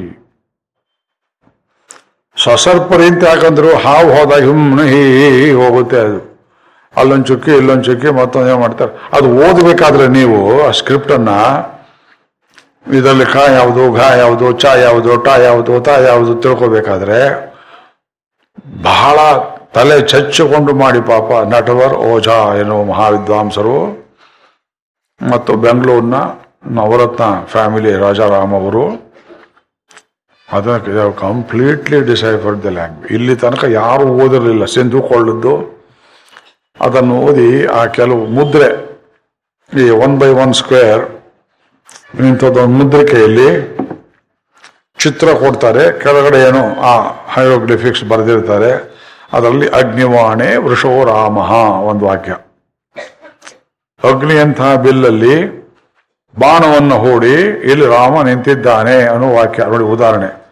ಸಸರ್ಪರಿ 2.38 3.06
ಅಂತ 3.12 3.24
ಯಾಕಂದ್ರು 3.24 3.70
ಹಾವು 3.86 4.10
ಹೋದಾಗ 4.18 4.42
ಹೀ 4.94 5.04
ಹೋಗುತ್ತೆ 5.62 6.00
ಅದು. 6.00 6.20
ಅಲ್ಲೊಂದು 6.98 7.26
ಚುಕ್ಕಿ 7.26 7.52
ಇಲ್ಲೊಂದು 7.52 7.84
ಚುಕ್ಕಿ 7.84 8.10
ಮತ್ತೊಂದು 8.10 8.58
ಮಾಡ್ತಾರೆ? 8.58 9.10
ಅದು 9.14 9.30
ಓದಬೇಕಾದ್ರೆ 9.30 10.08
ನೀವು 10.08 10.68
ಆ 10.68 10.72
ಸ್ಕ್ರಿಪ್ಟನ್ನು 10.72 11.78
ಇದರಲ್ಲಿ 12.94 13.26
ಖಾ 13.26 13.52
ಯಾವುದು, 13.52 13.94
ಘಾ 13.94 14.16
ಯಾವುದು, 14.16 14.52
ಚ 14.52 14.66
ಯಾವುದು, 14.66 15.18
ಟ 15.18 15.28
ಯಾವುದು, 15.28 15.80
ತ 15.80 15.88
ಯಾವುದು 15.88 16.36
ತಿಳ್ಕೊಬೇಕಾದ್ರೆ 16.36 17.48
ಬಹಳ 18.84 19.18
ತಲೆ 19.74 20.02
ಚಚ್ಚಿಕೊಂಡು 20.02 20.74
ಮಾಡಿ 20.74 21.02
ಪಾಪ 21.02 21.48
ನಟವರ್ 21.48 21.94
ಓಝಾ 21.94 22.56
ಎನ್ನುವ 22.56 22.84
ಮಹಾವಿದ್ವಾಂಸರು 22.84 24.08
ಮತ್ತು 25.30 25.54
ಬೆಂಗಳೂರಿನ 25.54 26.16
ನವರತ್ನ 26.66 27.24
ಫ್ಯಾಮಿಲಿ 27.46 27.98
ರಾಜಾರಾಮ್ 27.98 28.54
ಅವರು. 28.54 28.88
ಅದಕ್ಕೆ 30.54 31.20
ಕಂಪ್ಲೀಟ್ಲಿ 31.20 32.02
ಡಿಸೈಫರ್ಡ್ 32.02 32.64
ದ 32.64 32.66
ಲ್ಯಾಂಗ್ವೇಜ್. 32.66 33.14
ಇಲ್ಲಿ 33.14 33.36
ತನಕ 33.36 33.64
ಯಾರು 33.64 34.04
ಓದಿರಲಿಲ್ಲ. 34.04 34.66
ಸಿಂಧು 34.66 35.02
ಕೊಳ್ಳದ್ದು 35.02 35.77
ಅದನ್ನು 36.82 37.16
ಓದಿ 37.16 37.66
ಆ 37.66 37.86
ಕೆಲವು 37.86 38.26
ಮುದ್ರೆ, 38.26 38.88
ಈ 39.80 39.90
ಒನ್ 39.90 40.20
ಬೈ 40.20 40.30
ಒನ್ 40.30 40.54
ಸ್ಕ್ವೇರ್ 40.54 41.06
ಇಂಥದ್ದೊಂದು 42.26 42.68
ಮುದ್ರಿಕೆಯಲ್ಲಿ 42.68 43.78
ಚಿತ್ರ 45.00 45.28
ಕೊಡ್ತಾರೆ. 45.28 46.00
ಕೆಳಗಡೆ 46.00 46.48
ಏನು, 46.48 46.82
ಆ 46.82 47.02
ಹೈರೋಗ್ಲಿಫಿಕ್ಸ್ 47.34 48.04
ಬರೆದಿರ್ತಾರೆ. 48.04 48.98
ಅದರಲ್ಲಿ 49.34 49.70
ಅಗ್ನಿವಾಣೆ 49.70 50.56
ವೃಷೋ 50.56 51.04
ರಾಮ 51.06 51.38
ಒಂದು 51.82 52.06
ವಾಕ್ಯ. 52.06 52.32
ಅಗ್ನಿಯಂತಹ 54.04 54.76
ಬಿಲ್ಲಲ್ಲಿ 54.76 55.68
ಬಾಣವನ್ನು 56.40 56.98
ಹೂಡಿ 56.98 57.34
ಇಲ್ಲಿ 57.44 57.86
ರಾಮ 57.86 58.22
ನಿಂತಿದ್ದಾನೆ 58.22 59.04
ಅನ್ನೋ 59.04 59.34
ವಾಕ್ಯ. 59.34 59.66
ನೋಡಿ 59.66 59.84
ಉದಾಹರಣೆ. 59.84 60.48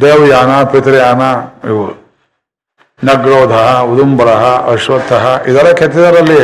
ದೇವಯಾನ, 0.00 0.62
ಪಿತೃಯಾನ, 0.62 1.20
ಇವು. 1.68 1.99
ನಗ್ರೋಧ 3.08 3.52
ಉದುಂಬರ 3.92 4.30
ಅಶ್ವತ್ಥ 4.72 5.12
ಇದೆಲ್ಲ 5.48 5.70
ಕೆತ್ತಿದಾರಲ್ಲಿ 5.70 6.42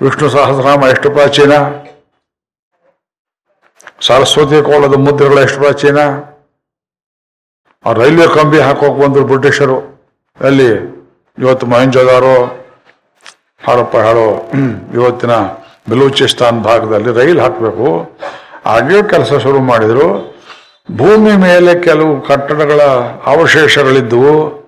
ವಿಷ್ಣು 0.00 0.30
ಸಹಸ್ರನಾಮ 0.30 0.84
ಎಷ್ಟು 0.84 1.10
ಪ್ರಾಚೀನ? 1.10 1.52
ಸರಸ್ವತಿ 4.06 4.58
ಕೋಲದ 4.62 4.94
ಮುದ್ರೆಗಳು 5.06 5.40
ಎಷ್ಟು 5.40 5.60
ಪ್ರಾಚೀನ? 5.60 5.98
ಆ 7.86 7.92
ರೈಲ್ವೆ 7.92 8.26
ಕಂಬಿ 8.34 8.58
ಹಾಕೋಕ್ 8.60 8.98
ಬಂದರು 9.02 9.24
ಬ್ರಿಟಿಷರು. 9.24 9.78
ಅಲ್ಲಿ 10.40 10.70
ಇವತ್ತು 11.38 11.66
ಮಹೇಂಜೋದಾರೋ 11.66 12.36
ಹಾರಪ್ಪ 13.66 13.96
ಹೇಳೋ 13.96 14.28
ಇವತ್ತಿನ 14.94 15.30
ಬಲೂಚಿಸ್ತಾನ್ 15.90 16.60
ಭಾಗದಲ್ಲಿ 16.60 17.12
ರೈಲ್ 17.20 17.40
ಹಾಕಬೇಕು. 17.40 17.88
ಹಾಗೆ 18.66 19.08
ಕೆಲಸ 19.10 19.32
ಶುರು 19.42 19.60
ಮಾಡಿದ್ರು. 19.60 20.08
ಭೂಮಿ 20.98 21.32
ಮೇಲೆ 21.46 21.72
ಕೆಲವು 21.82 22.20
ಕಟ್ಟಡಗಳ 22.20 22.80
ಅವಶೇಷಗಳಿದ್ದವು. 23.32 24.63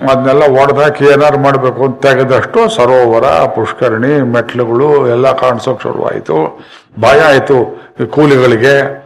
ಅದನ್ನೆಲ್ಲ 0.00 0.42
ಒಡೆದಾಕಿ 0.62 1.04
ಏನಾರು 1.04 1.38
ಮಾಡಬೇಕು 1.38 1.84
ಅಂತ 1.84 2.06
ತೆಗೆದಷ್ಟು 2.06 2.74
ಸರೋವರ, 2.76 3.26
ಪುಷ್ಕರಣಿ 3.44 4.20
ಮೆಟ್ಲುಗಳು 4.20 5.06
ಎಲ್ಲ 5.06 5.32
ಕಾಣಿಸೋಕೆ 5.32 5.82
ಶುರುವಾಯಿತು. 5.82 6.66
ಭಯ 7.00 7.20
ಆಯಿತು 7.20 7.56
ಕೂಲಿಗಳಿಗೆ. 8.10 9.04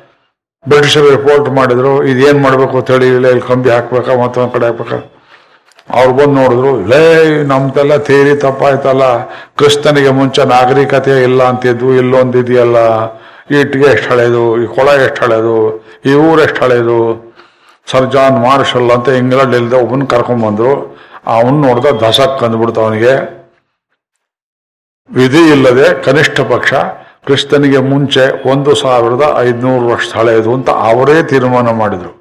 ಬ್ರಿಟಿಷರು 0.68 1.10
ರಿಪೋರ್ಟ್ 1.10 1.48
ಮಾಡಿದ್ರು, 1.48 2.04
ಇದೇನ್ 2.04 2.40
ಮಾಡಬೇಕು 2.42 2.78
ಅಂತ 2.78 2.90
ಹೇಳಿ, 2.90 3.08
ಇಲ್ಲ 3.08 3.38
ಕಂಬಿ 3.38 3.70
ಹಾಕ್ಬೇಕಾ, 3.70 4.14
ಮತ್ತೊಂದು 4.14 4.52
ಕಡೆ 4.52 4.66
ಹಾಕ್ಬೇಕಾ? 4.66 4.98
ಅವ್ರು 5.90 6.12
ಬಂದು 6.12 6.34
ನೋಡಿದ್ರು, 6.40 6.88
ಲೇ, 6.88 7.42
ನಮ್ದೆಲ್ಲ 7.42 7.96
ತೇರಿ 7.96 8.36
ತಪ್ಪಾಯ್ತಲ್ಲ, 8.36 9.02
ಕ್ರಿಸ್ತನಿಗೆ 9.58 10.10
ಮುಂಚೆ 10.10 10.44
ನಾಗರಿಕತೆ 10.44 11.22
ಇಲ್ಲ 11.22 11.42
ಅಂತಿದ್ವು, 11.42 11.94
ಇಲ್ಲೊಂದಿದೆಯಲ್ಲ 11.94 12.76
ಇಟ್ಟಿಗೆ 13.50 13.84
ಎಷ್ಟು 13.84 14.10
ಹಳೆಯದು 14.10 14.62
ಈ 14.62 14.66
ಕೊಳ 14.66 14.88
ಎಷ್ಟು 14.88 15.24
ಹಳೆಯದು 15.24 15.84
ಈ 16.06 16.14
ಊರು 16.14 16.42
ಎಷ್ಟು 16.42 16.64
ಹಳೇದು 16.64 17.27
ಸರ್ 17.90 18.06
ಜಾನ್ 18.14 18.36
ಮಾರ್ಷಲ್ 18.46 18.90
ಅಂತ 18.96 19.08
ಇಂಗ್ಲೆಂಡ್ 19.20 19.54
ಇಲ್ಲದ 19.58 19.76
ಒಬ್ಬನ 19.84 20.06
ಕರ್ಕೊಂಡ್ಬಂದ್ರು 20.12 20.72
ಅವನ್ 21.34 21.58
ನೋಡ್ದ 21.66 21.86
ದಸಕ್ 22.02 22.42
ಅಂದ್ಬಿಡ್ತು 22.46 22.80
ಅವನಿಗೆ. 22.84 23.14
ವಿಧಿ 25.10 25.42
ಇಲ್ಲದೆ 25.54 25.86
ಕನಿಷ್ಠ 26.06 26.40
ಪಕ್ಷ 26.52 26.72
ಕ್ರಿಸ್ತನಿಗೆ 27.26 27.80
ಮುಂಚೆ 27.92 28.24
ಒಂದು 28.52 28.72
ಸಾವಿರದ 28.82 29.24
ಐದುನೂರು 29.46 29.86
ವರ್ಷ 29.92 30.06
ಹಳೆಯದು 30.18 30.50
ಅಂತ 30.56 30.68
ಅವರೇ 30.90 31.16
ತೀರ್ಮಾನ 31.30 31.70
ಮಾಡಿದ್ರು. 31.80 32.12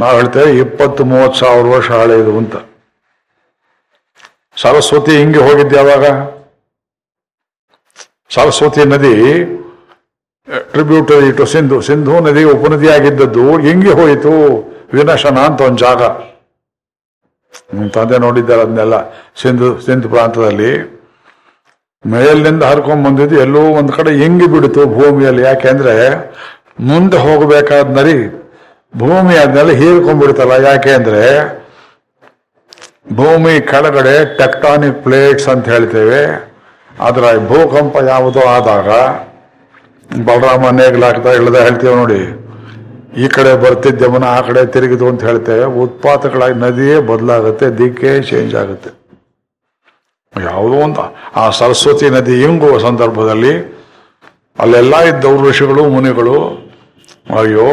ನಾವು 0.00 0.12
ಹೇಳ್ತೇವೆ 0.18 0.52
ಇಪ್ಪತ್ತು 0.62 1.02
ಮೂವತ್ತು 1.10 1.38
ಸಾವಿರ 1.42 1.66
ವರ್ಷ 1.74 1.90
ಹಳೆಯದು 2.02 2.32
ಅಂತ. 2.42 2.54
ಸರಸ್ವತಿ 4.62 5.12
ಹಿಂಗೆ 5.20 5.40
ಹೋಗಿದ್ದೆ 5.46 5.76
ಯಾವಾಗ 5.80 6.06
ಸರಸ್ವತಿ 8.34 8.84
ನದಿ 8.92 9.14
ಟ್ರಿಬ್ಯೂಟರಿ 10.72 11.30
ಟು 11.38 11.44
ಸಿಂಧು 11.52 11.76
ಸಿಂಧು 11.88 12.14
ನದಿ 12.26 12.42
ಉಪನದಿ 12.54 12.88
ಆಗಿದ್ದದ್ದು 12.96 13.44
ಹೆಂಗೆ 13.66 13.92
ಹೋಯಿತು. 14.00 14.34
ವಿನಶನ 14.92 15.38
ಅಂತ 15.38 15.60
ಒಂದು 15.60 15.78
ಜಾಗ. 15.78 16.02
ತಂದೆ 17.88 18.18
ನೋಡಿದ್ದಾರೆ 18.18 18.62
ಅದನ್ನೆಲ್ಲ. 18.62 19.10
ಸಿಂಧು 19.12 19.80
ಸಿಂಧು 19.80 20.08
ಪ್ರಾಂತದಲ್ಲಿ 20.08 20.94
ಮೇಲಿನಿಂದ 22.06 22.62
ಹರ್ಕೊಂಡ್ 22.62 23.06
ಬಂದಿದ್ದು 23.06 23.40
ಎಲ್ಲೋ 23.40 23.60
ಒಂದು 23.60 23.92
ಕಡೆ 23.92 24.10
ಹೆಂಗಿ 24.16 24.46
ಬಿಡಿತು 24.46 24.86
ಭೂಮಿಯಲ್ಲಿ. 24.86 25.42
ಯಾಕೆಂದ್ರೆ 25.42 26.14
ಮುಂದೆ 26.80 27.18
ಹೋಗಬೇಕಾದ 27.18 27.90
ನರಿ 27.90 28.28
ಭೂಮಿ 28.96 29.36
ಅದನ್ನೆಲ್ಲ 29.36 29.70
ಹೀರ್ಕೊಂಡ್ಬಿಡ್ತಲ್ಲ. 29.70 30.52
ಯಾಕೆ 30.66 30.90
ಅಂದ್ರೆ 30.90 31.22
ಭೂಮಿ 33.12 33.60
ಕೆಳಗಡೆ 33.60 34.36
ಟೆಕ್ಟಾನಿಕ್ 34.36 35.02
ಪ್ಲೇಟ್ಸ್ 35.02 35.48
ಅಂತ 35.48 35.68
ಹೇಳ್ತೇವೆ. 35.68 36.52
ಅದರ 37.00 37.38
ಭೂಕಂಪ 37.46 37.96
ಯಾವುದೋ 38.08 38.40
ಆದಾಗ, 38.40 38.88
ಬಲರಾಮ 40.24 40.70
ನೇಗ್ಲಾಗ್ತಾ 40.70 41.32
ಇಳ್ದ 41.32 41.56
ಹೇಳ್ತೇವೆ 41.56 41.94
ನೋಡಿ. 41.94 42.43
ಈ 43.22 43.26
ಕಡೆ 43.34 43.52
ಬರ್ತಿದ್ದವನ 43.62 44.24
ಆ 44.36 44.38
ಕಡೆ 44.46 44.62
ತಿರುಗಿದು 44.74 45.06
ಅಂತ 45.10 45.22
ಹೇಳ್ತೇವೆ. 45.28 45.66
ಉತ್ಪಾತಗಳಾಗಿ 45.84 46.56
ನದಿಯೇ 46.64 46.96
ಬದಲಾಗುತ್ತೆ, 47.10 47.66
ದಿಕ್ಕೇ 47.78 48.12
ಚೇಂಜ್ 48.30 48.54
ಆಗುತ್ತೆ. 48.62 48.90
ಯಾವುದೋ 50.34 50.76
ಒಂದು 50.86 51.02
ಆ 51.40 51.44
ಸರಸ್ವತಿ 51.58 52.06
ನದಿ 52.16 52.36
ಇಂಗುವ 52.46 52.78
ಸಂದರ್ಭದಲ್ಲಿ 52.86 53.52
ಅಲ್ಲೆಲ್ಲ 54.64 54.94
ಇದ್ದವ್ರು 55.10 55.42
ಋಷಿಗಳು, 55.48 55.82
ಮುನಿಗಳು, 55.94 56.36
ಅಯ್ಯೋ, 57.40 57.68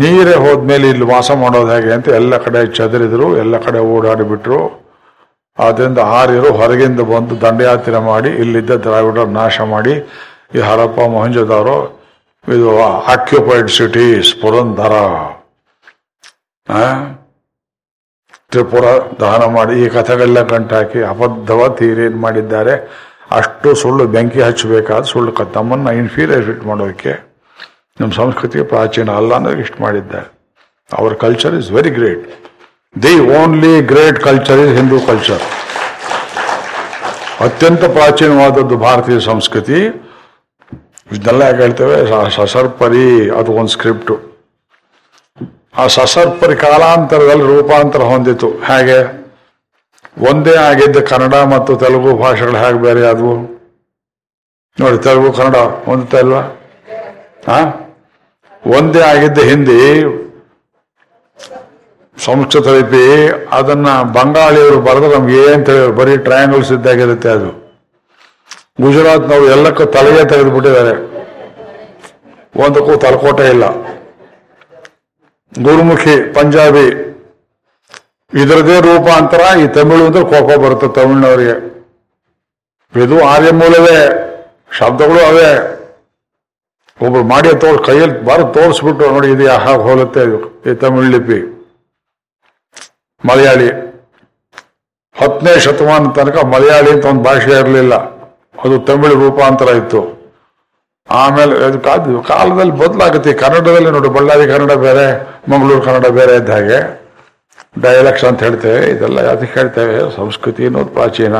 ನೀರೇ 0.00 0.34
ಹೋದ್ಮೇಲೆ 0.44 0.86
ಇಲ್ಲಿ 0.92 1.06
ವಾಸ 1.12 1.30
ಮಾಡೋದು 1.42 1.70
ಹೇಗೆ 1.74 1.92
ಅಂತ 1.96 2.08
ಎಲ್ಲ 2.20 2.36
ಕಡೆ 2.46 2.60
ಚದರಿದ್ರು, 2.78 3.28
ಎಲ್ಲ 3.42 3.56
ಕಡೆ 3.66 3.80
ಓಡಾಡಿಬಿಟ್ರು. 3.94 4.60
ಆದ್ರಿಂದ 5.58 6.00
ಆರ್ಯರು 6.18 6.50
ಹೊರಗಿಂದ 6.58 7.02
ಬಂದು 7.12 7.36
ದಂಡಯಾತ್ರೆ 7.44 8.00
ಮಾಡಿ, 8.10 8.30
ಇಲ್ಲಿದ್ದ 8.42 8.72
ದ್ರಾವಿಡರ 8.86 9.28
ನಾಶ 9.40 9.60
ಮಾಡಿ, 9.74 9.94
ಈ 10.56 10.60
ಹರಪ್ಪ 10.68 10.98
ಮೊಹಂಜದಾರೋ 11.14 11.78
ಇದು 12.54 12.70
ಆಕ್ಯುಪೈಡ್ 13.14 13.68
ಸಿಟೀಸ್ 13.78 14.30
ಪುರಂದರ? 14.42 14.94
ತ್ರಿಪುರ 18.52 18.84
ದಹನ 19.20 19.44
ಮಾಡಿ, 19.56 19.74
ಈ 19.82 19.86
ಕಥೆಗಳೆಲ್ಲ 19.96 20.40
ಗಂಟಾಕಿ 20.52 21.00
ಅಬದ್ಧವ 21.12 21.60
ತೀರೇನ್ 21.78 22.16
ಮಾಡಿದ್ದಾರೆ? 22.24 22.74
ಅಷ್ಟು 23.38 23.68
ಸುಳ್ಳು 23.80 24.04
ಬೆಂಕಿ 24.14 24.40
ಹಚ್ಚಬೇಕಾದ 24.46 25.02
ಸುಳ್ಳು 25.12 25.32
ಕ, 25.38 25.40
ತಮ್ಮನ್ನು 25.56 25.90
ಇನ್ಫೀರಿಯರ್ 26.02 26.48
ಮಾಡೋಕೆ 26.70 27.14
ನಮ್ಮ 28.00 28.10
ಸಂಸ್ಕೃತಿ 28.22 28.58
ಪ್ರಾಚೀನ 28.72 29.08
ಅಲ್ಲ 29.20 29.30
ಅನ್ನೋದಕ್ಕೆ 29.38 29.64
ಇಷ್ಟು 29.66 29.78
ಮಾಡಿದ್ದಾರೆ. 29.86 30.28
Our 30.90 31.14
culture 31.24 31.54
is 31.60 31.70
very 31.76 31.92
great 31.98 32.26
the 33.04 33.14
only 33.40 33.74
great 33.92 34.18
culture 34.28 34.60
is 34.64 34.74
Hindu 34.78 34.98
culture 35.10 35.44
ಅತ್ಯಂತ 37.46 37.84
ಪ್ರಾಚೀನವಾದದ್ದು 37.96 38.76
ಭಾರತೀಯ 38.86 39.18
ಸಂಸ್ಕೃತಿ. 39.32 39.80
ಇದನ್ನೆಲ್ಲ 41.16 41.42
ಯಾಕೆ 41.48 41.60
ಹೇಳ್ತೇವೆ 41.64 41.96
ಸಸರ್ಪರಿ 42.36 43.04
ಅದು 43.38 43.50
ಒಂದು 43.60 43.72
ಸ್ಕ್ರಿಪ್ಟು 43.76 44.14
ಆ 45.80 45.84
ಸಸರ್ಪರಿ 45.96 46.56
ಕಾಲಾಂತರದಲ್ಲಿ 46.64 47.46
ರೂಪಾಂತರ 47.54 48.02
ಹೊಂದಿತ್ತು 48.12 48.48
ಹೇಗೆ? 48.68 48.98
ಒಂದೇ 50.30 50.54
ಆಗಿದ್ದ 50.68 50.98
ಕನ್ನಡ 51.10 51.34
ಮತ್ತು 51.54 51.72
ತೆಲುಗು 51.82 52.12
ಭಾಷೆಗಳು 52.22 52.58
ಹೇಗೆ 52.64 52.80
ಬೇರೆ 52.86 53.02
ಆದವು? 53.10 53.34
ನೋಡಿ, 54.78 54.98
ತೆಲುಗು, 55.04 55.30
ಕನ್ನಡ 55.38 55.58
ಹೊಂದುತ್ತಾ 55.86 56.18
ಇಲ್ವಾ 56.24 56.42
ಹಾ 57.48 57.58
ಒಂದೇ 58.62 59.00
ಆಗಿದ್ದ 59.12 59.40
ಹಿಂದಿ, 59.50 59.78
ಸಂಸ್ಕೃತ 62.16 62.68
ಲಿಪಿ, 62.76 63.04
ಅದನ್ನ 63.58 63.88
ಬಂಗಾಳಿಯವರು 64.16 64.78
ಬರೆದ್ರೆ 64.86 65.10
ನಮ್ಗೆ 65.16 65.36
ಏನ್ 65.50 65.62
ತಿಳಿಯೋರು 65.66 65.94
ಬರೀ 66.00 66.14
ಟ್ರಯಾಂಗಲ್ಸ್ 66.26 66.72
ಇದ್ದಾಗಿರುತ್ತೆ 66.76 67.30
ಅದು. 67.36 67.50
ಗುಜರಾತ್ನವರು 68.80 69.46
ಎಲ್ಲಕ್ಕೂ 69.50 69.84
ತಲೆಗೆ 69.84 70.28
ತೆಗೆದುಬಿಟ್ಟಿದ್ದಾರೆ. 70.28 70.94
ಒಂದಕ್ಕೂ 72.64 72.96
ತಲಕೋಟೆ 72.96 73.46
ಇಲ್ಲ. 73.48 73.64
ಗುರುಮುಖಿ, 75.62 76.32
ಪಂಜಾಬಿ 76.32 76.86
ಇದರದೇ 78.42 78.80
ರೂಪಾಂತರ, 78.80 79.40
ಈ 79.58 79.66
ತಮಿಳು 79.68 80.06
ಅಂದ್ರೆ 80.06 80.24
ಕೋಪ 80.24 80.58
ಬರುತ್ತೆ 80.58 80.88
ತಮಿಳಿನವರಿಗೆ. 80.88 81.56
ಇದು 83.04 83.24
ಆರ್ಯ 83.24 83.50
ಮೂಲವೇ, 83.50 83.98
ಶಬ್ದಗಳು 84.78 85.20
ಅವೇ. 85.26 85.50
ಒಬ್ರು 87.06 87.22
ಮಾಡಿ 87.22 87.60
ತೋರ್, 87.60 87.86
ಕೈಯಲ್ಲಿ 87.86 88.24
ಬಾರ 88.24 88.42
ತೋರಿಸ್ಬಿಟ್ಟು 88.42 89.10
ನೋಡಿ 89.10 89.28
ಇದು 89.30 89.50
ಹಾಗೆ 89.50 89.82
ಹೋಲುತ್ತೆ 89.82 90.20
ಈ 90.70 90.74
ತಮಿಳು 90.74 91.10
ಲಿಪಿ. 91.10 91.40
ಮಲಯಾಳಿ. 93.24 93.68
ಹತ್ತನೇ 95.18 95.60
ಶತಮಾನ 95.60 96.10
ತನಕ 96.10 96.44
ಮಲಯಾಳಿ 96.44 96.90
ಅಂತ 96.90 97.04
ಒಂದು 97.04 97.22
ಭಾಷೆ 97.22 97.50
ಇರಲಿಲ್ಲ. 97.50 98.17
ಅದು 98.64 98.78
ತಮಿಳು 98.80 99.14
ರೂಪಾಂತರ 99.14 99.68
ಇತ್ತು. 99.68 100.00
ಆಮೇಲೆ 101.10 101.64
ಅದು 101.64 102.22
ಕಾಲದಲ್ಲಿ 102.22 102.72
ಬದಲಾಗುತ್ತೆ. 102.72 103.32
ಕನ್ನಡದಲ್ಲಿ 103.32 103.90
ನೋಡಿ, 103.90 104.08
ಬಳ್ಳಾರಿ 104.08 104.46
ಕನ್ನಡ 104.46 104.72
ಬೇರೆ, 104.72 105.06
ಮಂಗಳೂರು 105.50 105.84
ಕನ್ನಡ 105.84 106.06
ಬೇರೆ 106.06 106.34
ಇದ್ದ 106.36 106.50
ಹಾಗೆ. 106.50 106.78
ಡೈಲೆಕ್ಟ್ಸ್ 107.82 108.24
ಅಂತ 108.24 108.42
ಹೇಳ್ತೇವೆ. 108.42 108.86
ಇದೆಲ್ಲ 108.90 109.18
ಯಾತಕ್ಕೆ 109.18 109.60
ಹೇಳ್ತೇವೆ? 109.60 110.16
ಸಂಸ್ಕೃತಿ 110.16 110.64
ಅನ್ನೋದು 110.64 110.90
ಪ್ರಾಚೀನ. 110.98 111.36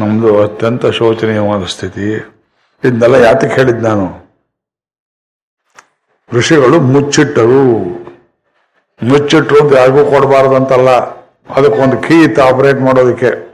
ನಮ್ದು 0.00 0.42
ಅತ್ಯಂತ 0.42 0.86
ಶೋಚನೀಯವಾದ 0.86 1.64
ಸ್ಥಿತಿ. 1.64 2.06
ಇದನ್ನೆಲ್ಲ 2.84 3.14
ಯಾತಕ್ಕೆ 3.14 3.56
ಹೇಳಿದ್ 3.56 3.82
ನಾನು? 3.82 4.20
ಋಷಿಗಳು 6.32 6.80
ಮುಚ್ಚಿಟ್ಟರು. 6.80 7.64
ಮುಚ್ಚಿಟ್ಟರು 9.02 9.60
ಅಂತ 9.60 9.72
ಯಾರಿಗೂ 9.72 10.10
ಕೊಡಬಾರ್ದಂತಲ್ಲ. 10.10 10.90
ಅದಕ್ಕೊಂದು 11.50 11.96
ಕೀ 11.96 12.22
ಇತ್ತು 12.22 12.42
ಆಪರೇಟ್ 12.42 12.80
ಮಾಡೋದಕ್ಕೆ. 12.80 13.50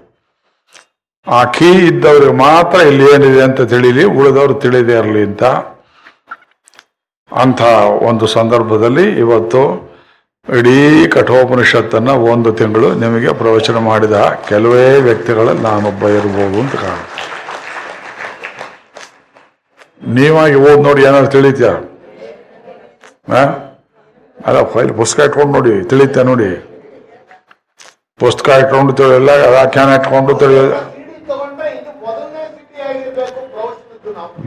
ಆ 1.26 1.44
ಕೀ 1.44 1.86
ಇದ್ದವ್ರಿಗೆ 1.86 2.32
ಮಾತ್ರ 2.32 2.78
ಇಲ್ಲಿ 2.78 3.14
ಏನಿದೆ 3.14 3.42
ಅಂತ 3.42 3.60
ತಿಳಿಲಿ, 3.60 4.04
ಉಳಿದವರು 4.04 4.54
ತಿಳಿದೇ 4.54 4.98
ಇರಲಿ 4.98 5.22
ಅಂತ. 5.22 5.44
ಅಂಥ 7.32 7.62
ಒಂದು 8.02 8.26
ಸಂದರ್ಭದಲ್ಲಿ 8.26 9.18
ಇವತ್ತು 9.18 9.90
ಇಡೀ 10.58 11.06
ಕಠೋಪನಿಷತ್ತನ್ನು 11.06 12.14
ಒಂದು 12.14 12.52
ತಿಂಗಳು 12.52 12.94
ನಿಮಗೆ 12.94 13.32
ಪ್ರವಚನ 13.32 13.76
ಮಾಡಿದ 13.76 14.38
ಕೆಲವೇ 14.48 15.00
ವ್ಯಕ್ತಿಗಳಲ್ಲಿ 15.00 15.62
ನಾನೊಬ್ಬ 15.62 16.08
ಇರ್ಬೋದು 16.08 16.60
ಅಂತ 16.60 16.74
ಕಾಣುತ್ತೆ. 16.74 17.35
ನೀವಾಗಿ 20.14 20.56
ಓದ್ 20.68 20.82
ನೋಡಿ 20.86 21.00
ಏನಾದ್ರು 21.08 21.30
ತಿಳಿತೀಯ? 21.34 21.68
ಅಲ್ಲ, 24.46 24.58
ಫೈಲ್ 24.72 24.92
ಪುಸ್ತಕ 25.00 25.24
ಇಟ್ಕೊಂಡು 25.28 25.52
ನೋಡಿ 25.56 25.72
ತಿಳಿತ 25.90 26.18
ನೋಡಿ? 26.30 26.50
ಪುಸ್ತಕ 28.20 28.48
ಇಟ್ಕೊಂಡು 28.62 28.92
ತಿಳಿಯಲ್ಲ 28.98 29.30
ವ್ಯಾಖ್ಯಾನ 29.54 29.88
ಇಟ್ಕೊಂಡು 29.98 30.34
ತಿಳಿಯಲ್ಲ 30.42 30.74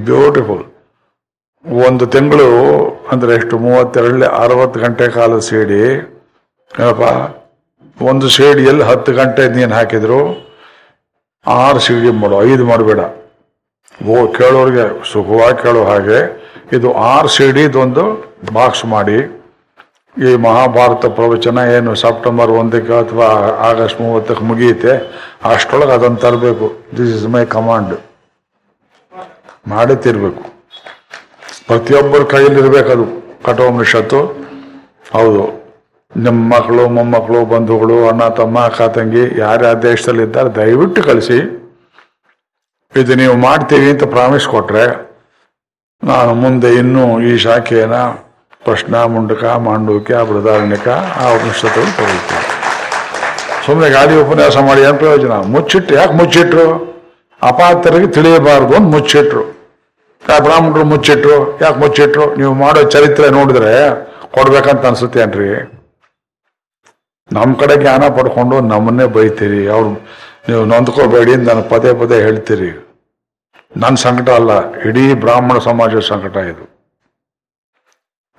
ಬ್ಯೂಟಿಫುಲ್ 0.08 0.64
ಒಂದು 1.86 2.06
ತಿಂಗಳು, 2.14 2.48
ಅಂದ್ರೆ 3.12 3.32
ಎಷ್ಟು 3.40 3.56
ಮೂವತ್ತೆರಡು 3.66 4.28
ಅರವತ್ತು 4.44 4.78
ಗಂಟೆ 4.84 5.06
ಕಾಲ 5.18 5.40
ಸೇಡಿ, 5.50 5.82
ಏನಪ್ಪ? 6.72 7.06
ಒಂದು 8.12 8.28
ಸೇಡಿಯಲ್ಲಿ 8.38 8.84
ಹತ್ತು 8.90 9.12
ಗಂಟೆ 9.20 9.44
ನೀನು 9.56 9.74
ಹಾಕಿದ್ರು? 9.78 10.20
ಆರು 11.46 11.80
ಸಿಡಿ 11.88 12.12
ಮಾಡು, 12.22 12.38
ಐದು 12.52 12.64
ಮಾಡಬೇಡ 12.72 13.02
ಓ 14.08 14.28
ಕೇಳೋರಿಗೆ 14.28 14.86
ಸುಖವಾಗಿ 15.12 15.64
ಕೇಳೋ 15.64 15.84
ಹಾಗೆ 15.84 16.20
ಇದು 16.74 16.94
ಆರ್ 16.94 17.28
ಸಿ 17.28 17.52
ಡಿದೊಂದು 17.52 18.04
ಬಾಕ್ಸ್ 18.54 18.86
ಮಾಡಿ. 18.86 19.18
ಈ 20.18 20.36
ಮಹಾಭಾರತ 20.36 21.06
ಪ್ರವಚನ 21.06 21.58
ಏನು 21.78 21.96
ಸೆಪ್ಟೆಂಬರ್ 21.96 22.50
ಒಂದಕ್ಕೆ 22.50 22.94
ಅಥವಾ 22.94 23.28
ಆಗಸ್ಟ್ 23.70 24.02
ಮೂವತ್ತಕ್ಕೆ 24.02 24.46
ಮುಗಿಯುತ್ತೆ, 24.46 24.94
ಅಷ್ಟೊಳಗೆ 25.54 25.92
ಅದನ್ನು 25.92 26.18
ತರಬೇಕು. 26.18 26.68
ದಿಸ್ 26.98 27.16
ಇಸ್ 27.16 27.28
ಮೈ 27.28 27.46
ಕಮಾಂಡ್ 27.46 27.94
ಮಾಡುತ್ತಿರ್ಬೇಕು 29.68 30.44
ಪ್ರತಿಯೊಬ್ಬರ 31.68 32.24
ಕಟೋ 32.24 33.06
ಕಠೋಪನಿಷತ್ತು. 33.46 34.20
ಹೌದು. 35.14 35.44
ನಿಮ್ಮ 36.16 36.56
ಮಕ್ಕಳು, 36.56 36.90
ಮೊಮ್ಮಕ್ಕಳು, 36.90 37.46
ಬಂಧುಗಳು, 37.46 38.08
ಅಣ್ಣ, 38.08 38.28
ತಮ್ಮ, 38.28 38.60
ಅಕ್ಕ, 38.60 38.82
ತಂಗಿ, 38.82 39.40
ಯಾರ್ಯಾರ 39.40 39.82
ದೇಶದಲ್ಲಿ 39.82 40.24
ಇದ್ದಾರೆ 40.24 40.50
ದಯವಿಟ್ಟು 40.50 41.04
ಕಳಿಸಿ. 41.04 41.69
ಇದು 42.96 43.14
ನೀವು 43.22 43.36
ಮಾಡ್ತೀವಿ 43.46 43.88
ಅಂತ 43.94 44.06
ಪ್ರಾಮಿಸ್ 44.14 44.46
ಕೊಟ್ರೆ, 44.54 44.86
ನಾನು 46.04 46.32
ಮುಂದೆ 46.44 46.70
ಇನ್ನೂ 46.82 47.04
ಈ 47.30 47.32
ಶಾಖೆಯನ್ನ 47.46 47.98
ಪ್ರಶ್ನ 48.66 49.04
ಮುಂಡಕ, 49.14 49.44
ಮಾಂಡೂಕ್ಯ, 49.68 50.16
ಬೃದಾರಣ್ಯಕ 50.30 50.88
ಆ 51.22 51.26
ಉಪನಿಷತ್ತುಗಳು 51.36 51.92
ತಗೊಳ್ತೀನಿ 51.98 52.46
ಸುಮ್ಮನೆ 53.66 53.90
ಗಾಡಿ 53.96 54.14
ಉಪನ್ಯಾಸ 54.24 54.58
ಮಾಡಿ 54.68 54.82
ಏನು 54.88 54.98
ಪ್ರಯೋಜನ? 55.02 55.34
ಮುಚ್ಚಿಟ್ಟು 55.56 55.92
ಯಾಕೆ 56.00 56.14
ಮುಚ್ಚಿಟ್ರು? 56.20 56.68
ಅಪಾತರಿಗೆ 57.42 58.10
ತಿಳಿಯಬಾರದು 58.16 58.74
ಅಂತ 58.78 58.90
ಮುಚ್ಚಿಟ್ರು. 58.96 59.44
ಬ್ರಾಹ್ಮಣರು 60.46 60.84
ಮುಚ್ಚಿಟ್ರು. 60.94 61.38
ಯಾಕೆ 61.64 61.78
ಮುಚ್ಚಿಟ್ರು? 61.84 62.26
ನೀವು 62.40 62.54
ಮಾಡೋ 62.64 62.82
ಚರಿತ್ರೆ 62.94 63.28
ನೋಡಿದ್ರೆ 63.38 63.74
ಕೊಡ್ಬೇಕಂತ 64.36 64.84
ಅನ್ಸುತ್ತೆ 64.90 65.20
ಏನ್ರಿ? 65.26 65.50
ನಮ್ಮ 67.32 67.52
ಕಡೆ 67.62 67.76
ಜ್ಞಾನ 67.84 68.04
ಪಡ್ಕೊಂಡು 68.18 68.56
ನಮ್ಮನ್ನೇ 68.72 69.06
ಬೈತೀರಿ. 69.16 69.62
ಅವ್ರು 69.76 69.90
ನೀವು 70.50 70.64
ನೊಂದ್ಕೋಬೇಡಿ 70.72 71.34
ನಾನು 71.48 71.64
ಪದೇ 71.72 71.92
ಪದೇ 72.02 72.18
ಹೇಳ್ತೀರಿ. 72.28 72.70
ನನ್ನ 73.82 73.96
ಸಂಕಟ 74.04 74.30
ಅಲ್ಲ, 74.40 74.52
ಇಡೀ 74.88 75.04
ಬ್ರಾಹ್ಮಣ 75.24 75.58
ಸಮಾಜದ 75.70 76.02
ಸಂಕಟ 76.12 76.36
ಇದು. 76.52 76.66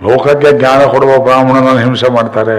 ಲೋಕಕ್ಕೆ 0.00 0.50
ಜ್ಞಾನ 0.58 0.80
ಕೊಡುವ 0.92 1.12
ಬ್ರಾಹ್ಮಣನ 1.26 1.78
ಹಿಂಸೆ 1.84 2.08
ಮಾಡ್ತಾರೆ. 2.16 2.58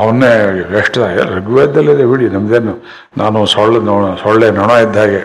ಅವನ್ನೇ 0.00 0.30
ಎಷ್ಟು 0.78 1.00
ಋಗ್ವೇದಲ್ಲಿದೆ 1.34 2.04
ಬಿಡಿ, 2.12 2.28
ನಮ್ದೇನು, 2.36 2.74
ನಾನು 3.20 3.46
ಸೊಳ್ಳೆ 3.54 3.80
ನೊಣ 3.88 4.04
ಸೊಳ್ಳೆ 4.22 4.48
ನೊಣ 4.60 4.70
ಇದ್ದ 4.84 4.96
ಹಾಗೆ. 4.96 5.22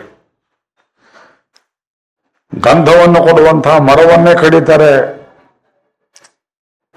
ಗಂಧವನ್ನು 2.53 3.19
ಕೊಡುವಂತಹ 3.29 3.77
ಮರವನ್ನೇ 3.89 4.33
ಕಡಿತಾರೆ. 4.43 4.91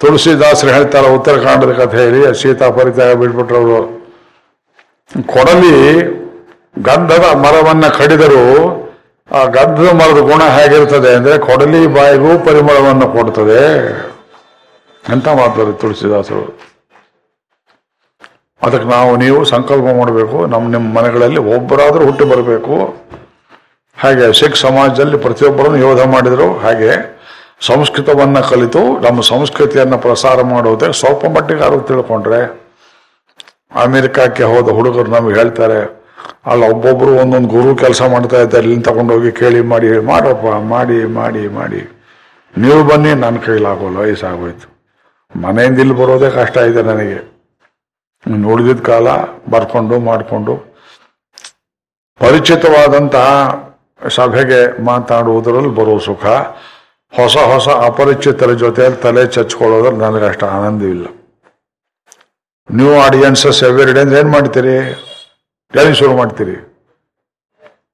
ತುಳಸಿದಾಸರು 0.01 0.71
ಹೇಳ್ತಾರೆ 0.77 1.09
ಉತ್ತರಾಖಂಡದ 1.17 1.73
ಕಥೆ 1.81 1.99
ಹೇಳಿ 2.05 2.21
ಸೀತಾ 2.43 2.69
ಪರಿತ್ಯಾಗ 2.79 3.13
ಬಿಟ್ಬಿಟ್ರು 3.23 3.59
ಅವರು 3.63 4.02
ಕೊಡಲಿ, 5.21 6.03
ಗಂಧದ 6.79 7.25
ಮರವನ್ನ 7.35 7.89
ಕಡಿದರೂ 7.89 8.79
ಆ 9.33 9.45
ಗಂಧದ 9.45 9.93
ಮರದ 9.93 10.19
ಗುಣ 10.19 10.43
ಹೇಗಿರ್ತದೆ 10.43 11.15
ಅಂದ್ರೆ 11.15 11.39
ಕೊಡಲಿ 11.39 11.87
ಬಾಯಿಗೂ 11.87 12.39
ಪರಿಮಳವನ್ನು 12.39 13.09
ಕೊಡ್ತದೆ 13.09 13.89
ಅಂತ 15.09 15.29
ಮಾಡ್ತಾರೆ 15.29 15.73
ತುಳಸಿದಾಸರು. 15.73 16.59
ಅದಕ್ಕೆ 18.63 18.89
ನಾವು 18.89 19.17
ನೀವು 19.17 19.45
ಸಂಕಲ್ಪ 19.45 19.85
ಮಾಡಬೇಕು. 19.97 20.47
ನಮ್ಮ 20.47 20.71
ನಿಮ್ಮ 20.71 20.95
ಮನೆಗಳಲ್ಲಿ 20.95 21.39
ಒಬ್ಬರಾದರೂ 21.39 22.05
ಹುಟ್ಟಿ 22.05 22.25
ಬರಬೇಕು. 22.25 22.95
ಹಾಗೆ 23.99 24.33
ಸಿಖ್ 24.33 24.57
ಸಮಾಜದಲ್ಲಿ 24.57 25.17
ಪ್ರತಿಯೊಬ್ಬರನ್ನು 25.17 25.77
ಯೋಧ 25.77 26.01
ಮಾಡಿದರು. 26.07 26.59
ಹಾಗೆ 26.59 27.21
ಸಂಸ್ಕೃತವನ್ನು 27.61 28.49
ಕಲಿತು 28.51 28.99
ನಮ್ಮ 29.01 29.21
ಸಂಸ್ಕೃತಿಯನ್ನ 29.21 29.97
ಪ್ರಸಾರ 29.97 30.43
ಮಾಡೋದೇ 30.43 30.93
ಸ್ವಲ್ಪ 30.93 31.27
ಮಟ್ಟಿಗೆ 31.27 31.65
ಅರಿವು 31.65 31.81
ತಿಳ್ಕೊಂಡ್ರೆ 31.81 32.62
ಅಮೆರಿಕಕ್ಕೆ 33.85 34.45
ಹೋದ 34.53 34.69
ಹುಡುಗರು 34.79 35.11
ನಮಗೆ 35.17 35.35
ಹೇಳ್ತಾರೆ, 35.41 35.81
ಅಲ್ಲ 36.51 36.63
ಒಬ್ಬೊಬ್ರು 36.73 37.11
ಒಂದೊಂದು 37.23 37.49
ಗುರು 37.55 37.71
ಕೆಲಸ 37.83 38.03
ಮಾಡ್ತಾ 38.13 38.39
ಇದ್ದಾರೆ 38.45 38.67
ಇಲ್ಲಿ 38.69 38.85
ತಗೊಂಡೋಗಿ 38.89 39.31
ಕೇಳಿ 39.41 39.61
ಮಾಡಿ 39.73 39.89
ಮಾಡಪ್ಪ, 40.11 40.47
ಮಾಡಿ 40.75 40.99
ಮಾಡಿ 41.19 41.43
ಮಾಡಿ. 41.59 41.83
ನೀವು 42.55 42.81
ಬನ್ನಿ, 42.91 43.13
ನನ್ನ 43.25 43.37
ಕೈಲಾಗೋಲ್ಲ 43.47 43.99
ವಯಸ್ಸಾಗೋಯ್ತು 44.05 44.69
ಮನೆಯಿಂದ 45.35 45.79
ಇಲ್ಲಿ 45.85 45.95
ಬರೋದೇ 46.01 46.29
ಕಷ್ಟ 46.31 46.57
ಇದೆ 46.71 46.83
ನನಗೆ. 46.91 47.21
ಉಳಿದಿದ್ದ 48.53 48.83
ಕಾಲ 48.91 49.07
ಬರ್ಕೊಂಡು, 49.55 49.97
ಮಾಡಿಕೊಂಡು. 50.09 50.55
ಪರಿಚಿತವಾದಂತಹ 52.21 53.31
ಸಭೆಗೆ 54.17 54.61
ಮಾತಾಡುವುದರಲ್ಲಿ 54.91 55.73
ಬರೋ 55.79 55.97
ಸುಖ, 56.09 56.25
ಹೊಸ 57.13 57.37
ಹೊಸ 57.53 57.69
ಅಪರಿಚಿತರ 57.89 58.51
ಜೊತೆ 58.65 58.85
ತಲೆ 59.03 59.25
ಚಚ್ಕೊಳ್ಳೋದ್ರಲ್ಲಿ 59.35 60.27
ಅಷ್ಟು 60.31 60.47
ಆನಂದವಿಲ್ಲ. 60.59 61.07
ನ್ಯೂ 62.75 63.01
ಆಡಿಯನ್ಸಸ್ 63.01 63.65
ಎವ್ರಿ 63.65 63.93
ಡೇ 63.93 64.01
ಅಂದ್ರೆ 64.01 64.21
ಏನು 64.21 64.31
ಮಾಡ್ತೀರಿ? 64.31 64.77
ಟ್ರೈನಿಂಗ್ 65.73 65.97
ಶುರು 65.97 66.17
ಮಾಡ್ತೀರಿ? 66.17 66.57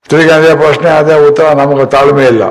ತಿರುಗಿ 0.09 0.31
ಅದೇ 0.31 0.57
ಪ್ರಶ್ನೆ, 0.57 0.91
ಅದೇ 0.91 1.29
ಉತ್ತರ 1.29 1.53
ನಮಗೆ 1.53 1.87
ತಾಳ್ಮೆ 1.87 2.25
ಇಲ್ಲ. 2.25 2.45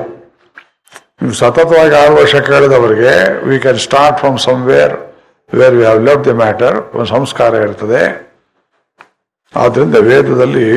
ನೀವು 1.22 1.34
ಸತತವಾಗಿ 1.34 1.96
ಆರು 1.96 2.16
ವರ್ಷ 2.16 2.36
ಕೇಳಿದವರಿಗೆ 2.36 3.44
we 3.48 3.60
can 3.60 3.78
start 3.78 4.20
from 4.20 4.38
somewhere 4.38 4.96
where 5.54 5.76
we 5.76 5.84
have 5.84 6.02
love 6.06 6.26
the 6.26 6.32
matter 6.32 6.76
ಒಂದು 6.96 7.06
ಸಂಸ್ಕಾರ 7.06 7.54
ಇರ್ತದೆ. 7.54 8.04
ಆದ್ದರಿಂದ 9.56 9.96
ವೇದದಲ್ಲಿ 9.96 10.68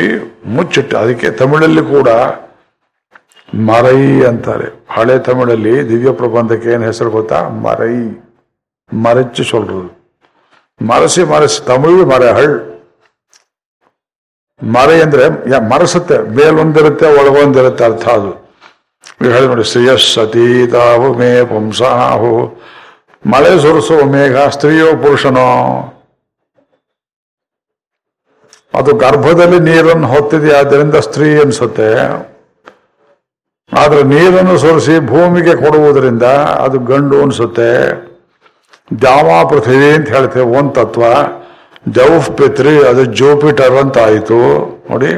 ಮುಚ್ಚಿಟ್ಟು, 0.46 0.98
ಅದಕ್ಕೆ 0.98 1.30
ತಮಿಳಲ್ಲಿ 1.30 1.82
ಕೂಡ 1.94 2.08
ಮರೈ 3.54 4.24
ಅಂತಾರೆ. 4.24 4.86
ಹಳೆ 4.90 5.18
ತಮಿಳಲ್ಲಿ 5.18 5.88
ದಿವ್ಯ 5.88 6.12
ಪ್ರಬಂಧಕ್ಕೆ 6.12 6.70
ಏನು 6.70 6.84
ಹೆಸರು 6.84 7.10
ಗೊತ್ತಾ? 7.10 7.48
ಮರೈ. 7.48 7.96
ಮರೆಚ್ಚು 9.04 9.44
ಸೊಲ್ರು 9.44 9.99
ಮರಸಿ 10.88 11.22
ಮರಸಿ, 11.30 11.58
ತಮಿಳು 11.68 12.04
ಮರಹಳ್ 12.10 12.56
ಮರೆ 14.60 14.96
ಅಂದ್ರೆ 15.04 15.24
ಮರಸುತ್ತೆ, 15.72 16.16
ಮೇಲೊಂದಿರುತ್ತೆ, 16.38 17.06
ಒಳಗೊಂದಿರುತ್ತೆ 17.18 17.84
ಅರ್ಥ 17.84 18.06
ಅದು. 18.18 18.32
ಈಗ 19.22 19.30
ಹೇಳಿ 19.34 19.46
ನೋಡಿ 19.50 19.64
ಶ್ರೇಯಸ್ 19.70 20.06
ಸತೀ 20.14 20.48
ತಾವು 20.74 21.06
ಮೇ 21.20 21.30
ಪುಂಸಾಹು, 21.50 22.34
ಮಳೆ 23.32 23.52
ಸುರಿಸುವ 23.62 24.00
ಮೇಘ, 24.12 24.36
ಸ್ತ್ರೀಯೋ 24.56 24.88
ಪುರುಷನೋ. 25.04 25.48
ಅದು 28.78 28.90
ಗರ್ಭದಲ್ಲಿ 29.04 29.58
ನೀರನ್ನು 29.70 30.08
ಹೊತ್ತಿದೆ, 30.14 30.50
ಆದ್ದರಿಂದ 30.58 30.96
ಸ್ತ್ರೀ 31.06 31.28
ಅನ್ಸುತ್ತೆ 31.44 31.88
ಆದ್ರೆ 33.72 34.02
ನೀರನ್ನು 34.12 34.54
ಸುರಿಸಿ 34.58 34.94
ಭೂಮಿಗೆ 35.10 35.54
ಕೊಡುವುದರಿಂದ 35.64 36.26
ಅದು 36.64 36.78
ಗಂಡು 36.92 37.16
ಅನ್ಸುತ್ತೆ. 37.24 37.70
ದ್ಯಾವ 38.90 39.48
ಪೃಥ್ವಿ 39.48 39.90
ಅಂತ 39.96 40.08
ಹೇಳ್ತೇವೆ 40.08 40.46
ಒಂದು 40.58 40.72
ತತ್ವ. 40.72 41.02
ಜೌಫ್ 41.88 42.30
ಪಿತ್ರಿ, 42.38 42.72
ಅದು 42.88 43.04
ಜೋಪಿಟರ್ 43.04 43.76
ಅಂತ 43.82 43.98
ಆಯಿತು. 43.98 44.38
ನೋಡಿ, 44.90 45.10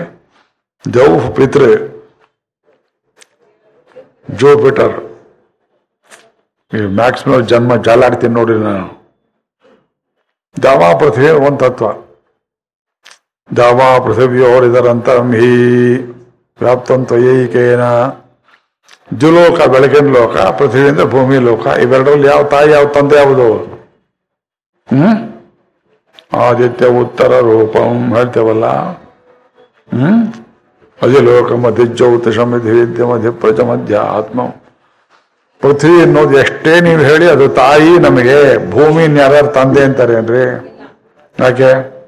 ಜೌಫ್ 0.84 1.28
ಪಿತ್ರಿ, 1.36 1.72
ಜೋಪಿಟರ್. 4.40 4.96
ಈ 6.72 6.80
ಮ್ಯಾಕ್ಸಿಮಮ್ 7.00 7.48
ಜನ್ಮ 7.48 7.82
ಜಾಲಾಡ್ತೀನಿ 7.82 8.34
ನೋಡಿ 8.34 8.54
ನಾನು. 8.58 8.86
ದಾವಾ 10.62 10.88
ಪೃಥ್ವಿ 10.98 11.30
ಒಂದು 11.30 11.58
ತತ್ವ. 11.58 11.86
ದಾವಾ 13.56 13.88
ಪೃಥಿವಿಯೋರಿದರಂತರಂ 14.04 15.32
ಹೀ 15.32 15.50
ವ್ಯಾಪ್ತಂತ 16.60 17.12
ಏಕೇನ. 17.12 17.84
ದ್ಯುಲೋಕ 19.20 19.68
ಬೆಳಗಿನ 19.68 20.06
ಲೋಕ, 20.12 20.36
ಪೃಥ್ವಿಯಿಂದ 20.36 21.00
ಭೂಮಿ 21.00 21.38
ಲೋಕ, 21.38 21.66
ಇವೆರಡರಲ್ಲಿ 21.66 22.26
ಯಾವ 22.26 22.42
ತಾಯಿ, 22.42 22.70
ಯಾವ 22.70 22.84
ತಂದೆ 22.84 23.16
ಯಾವುದು? 23.16 23.48
ಹ್ಮ್? 24.88 25.32
ಆದಿತ್ಯ, 26.36 26.86
ಉತ್ತರ 26.86 27.40
ರೂಪಂ 27.40 28.14
ಹೇಳ್ತೇವಲ್ಲ? 28.14 28.66
ಹ್ಮ್? 29.94 30.32
ಅಧಿಲೋಕ 31.02 31.52
ಲೋಕ, 31.52 32.38
ಮಧ್ಯ 32.38 32.70
ವಿದ್ಯ, 32.70 33.04
ಮಧ್ಯ 33.04 33.30
ಪ್ರಜ, 33.30 33.60
ಮಧ್ಯ 33.60 33.96
ಆತ್ಮ. 33.96 34.40
ಪೃಥ್ವಿ 35.60 36.02
ಅನ್ನೋದು 36.02 36.38
ಎಷ್ಟೇ 36.38 36.80
ನೀವು 36.80 37.00
ಹೇಳಿ, 37.00 37.30
ಅದು 37.30 37.48
ತಾಯಿ 37.48 37.98
ನಮಗೆ 37.98 38.70
ಭೂಮಿ 38.70 39.18
ಯಾರ್ಯಾರು 39.18 39.46
ತಂದೆ 39.46 39.84
ಅಂತಾರೇನ್ರಿ 39.84 40.44
ಯಾಕೆ? 41.38 42.02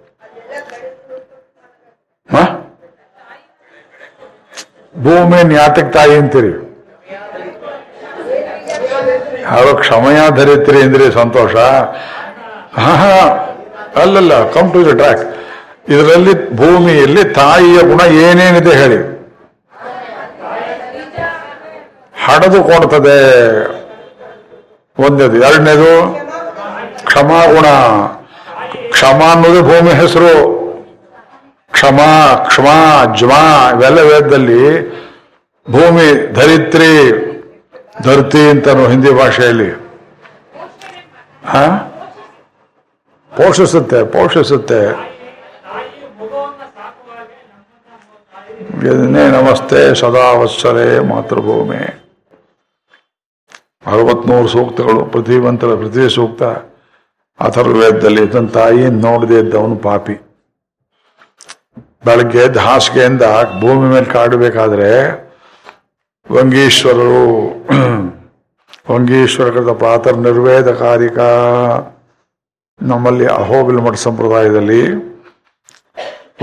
ಭೂಮಿ 4.99 5.55
ಯಾತಕ್ 5.55 5.93
ತಾಯಿ 5.93 6.15
ಅಂತೀರಿ? 6.15 6.74
ಯಾರೋ 9.45 9.75
ಕ್ಷಮಯ 9.75 10.31
ಧರಿತ್ರಿ 10.31 10.83
ಅಂದ್ರೆ 10.83 11.11
ಸಂತೋಷ? 11.11 11.55
ಹಾ 12.79 13.19
ಅಲ್ಲಲ್ಲ 13.97 14.51
ಕಮ್ 14.53 14.73
ಟು 14.73 14.87
ದ 14.87 14.93
ಟ್ರ್ಯಾಕ್ 14.93 15.25
ಇದರಲ್ಲಿ 15.89 16.57
ಭೂಮಿಯಲ್ಲಿ 16.57 17.25
ತಾಯಿಯ 17.25 17.83
ಗುಣ 17.83 18.01
ಏನೇನಿದೆ 18.01 18.77
ಹೇಳಿ. 18.77 18.99
ಹಡದು 22.25 22.65
ಕೊಡ್ತದೆ. 22.65 23.19
ಒಂದೇದು. 24.99 25.37
ಎರಡನೇದು 25.47 25.91
ಕ್ಷಮಾಗುಣ 27.05 27.67
ಕ್ಷಮ 28.91 29.23
ಅನ್ನೋದು 29.33 29.63
ಭೂಮಿ 29.63 29.91
ಹೆಸರು. 29.95 30.35
ಕ್ಷಮ, 31.73 31.99
ಕ್ಷಮಾ 32.47 33.05
ಜ್ವಾ 33.19 33.71
ಇವೆಲ್ಲ 33.73 34.01
ವೇದದಲ್ಲಿ 34.01 34.63
ಭೂಮಿ 35.71 36.33
ಧರಿತ್ರಿ 36.33 36.91
ಧರ್ತಿ 38.03 38.39
ಅಂತ 38.39 38.69
ಹಿಂದಿ 38.69 39.13
ಭಾಷೆಯಲ್ಲಿ. 39.13 39.71
ಹಾ? 41.45 41.67
ಪೋಷಿಸುತ್ತೆ 43.37 44.05
ಪೋಷಿಸುತ್ತೆ. 44.05 44.93
ನಮಸ್ತೆ 49.31 49.95
ಸದಾ 49.95 50.33
ಮಾತೃಭೂಮಿ. 51.01 51.77
ಅರವತ್ಮೂರು 53.87 54.49
ಸೂಕ್ತಗಳು, 54.49 55.05
ಪೃಥ್ವಿವಂತರ 55.05 55.67
ಪೃಥ್ವಿ 55.67 56.11
ಸೂಕ್ತ. 56.11 56.43
ಅಥರ್ವೇದದಲ್ಲಿ 57.41 58.27
ತನ್ನ 58.27 58.49
ತಾಯಿ 58.49 58.89
ನೋಡದೆ 58.89 59.39
ಇದ್ದವನು 59.39 59.77
ಪಾಪಿ. 59.77 60.15
ಬೆಳಗ್ಗೆ 62.05 62.59
ಹಾಸಿಗೆಯಿಂದ 62.59 63.23
ಭೂಮಿ 63.61 63.89
ಮೇಲೆ 63.89 64.07
ಕಾಡಬೇಕಾದ್ರೆ 64.07 65.24
ವಂಗೀಶ್ವರರು, 66.27 67.25
ವಂಗೀಶ್ವರ 68.91 69.73
ಪ್ರಾತರ್ 69.83 70.19
ನಿರ್ವೇದ 70.27 70.69
ಕಾರಿಕ. 70.83 71.19
ನಮ್ಮಲ್ಲಿ 72.81 73.27
ಅಹೋಬಿಲ್ 73.41 73.81
ಮಠ 73.87 73.97
ಸಂಪ್ರದಾಯದಲ್ಲಿ 74.05 74.83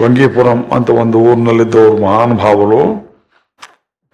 ವಂಗೀಪುರಂ 0.02 0.60
ಅಂತ 0.76 0.90
ಒಂದು 1.02 1.18
ಊರಿನಲ್ಲಿದ್ದವರು 1.30 1.96
ಮಹಾನುಭಾವರು 2.06 2.82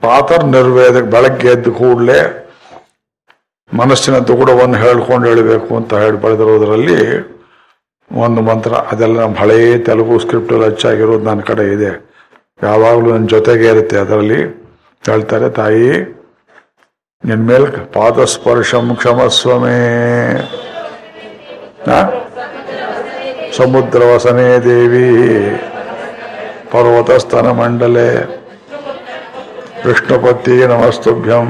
ಪಾತರ್ 0.01 0.45
ನಿರ್ವೇದ 0.55 0.97
ಬೆಳಗ್ಗೆ 1.13 1.49
ಎದ್ದು 1.55 1.72
ಕೂಡಲೇ 1.80 2.20
ಮನಸ್ಸಿನ 3.72 4.18
ದುಗುಡವನ್ನು 4.30 4.78
ಹೇಳ್ಕೊಂಡು 4.84 5.28
ಹೇಳಬೇಕು 5.30 5.72
ಅಂತ 5.80 5.93
ಹೇಳಿ 6.03 6.18
ಬರೆದಿರೋದ್ರಲ್ಲಿ 6.24 6.99
ಒಂದು 8.11 8.41
ಮಂತ್ರ, 8.49 8.72
ಅದೆಲ್ಲ 8.91 9.18
ನಮ್ಮ 9.24 9.38
ಹಳೆಯ 9.41 9.65
ತೆಲುಗು 9.88 10.18
ಸ್ಕ್ರಿಪ್ಟ್ 10.26 10.53
ಅಲ್ಲಿ 10.53 10.68
ಹೆಚ್ಚಾಗಿರೋದು 10.70 11.26
ನನ್ನ 11.30 11.41
ಕಡೆ 11.49 11.65
ಇದೆ. 11.76 11.91
ಯಾವಾಗಲೂ 12.61 13.07
ನನ್ನ 13.15 13.28
ಜೊತೆಗೆ 13.36 13.68
ಇರುತ್ತೆ 13.74 13.97
ಅದರಲ್ಲಿ. 14.03 14.39
ಹೇಳ್ತಾರೆ, 15.12 15.49
ತಾಯಿ, 15.49 15.89
ನಿನ್ 17.26 17.43
ಮೇಲೆ 17.47 17.68
ಪಾದ 17.93 18.24
ಸ್ಪರ್ಶಂ 18.34 18.95
ಕ್ಷಮಸ್ವಮೇ? 18.95 19.82
ಸಮುದ್ರ 23.58 24.01
ವಸನೇ 24.03 24.49
ದೇವಿ 24.60 25.10
ಪರ್ವತಸ್ತನ 26.72 27.47
ಮಂಡಲೆ 27.51 28.10
ವಿಷ್ಣುಪತಿ 29.86 30.58
ನಮಸ್ತುಭ್ಯಂ. 30.68 31.47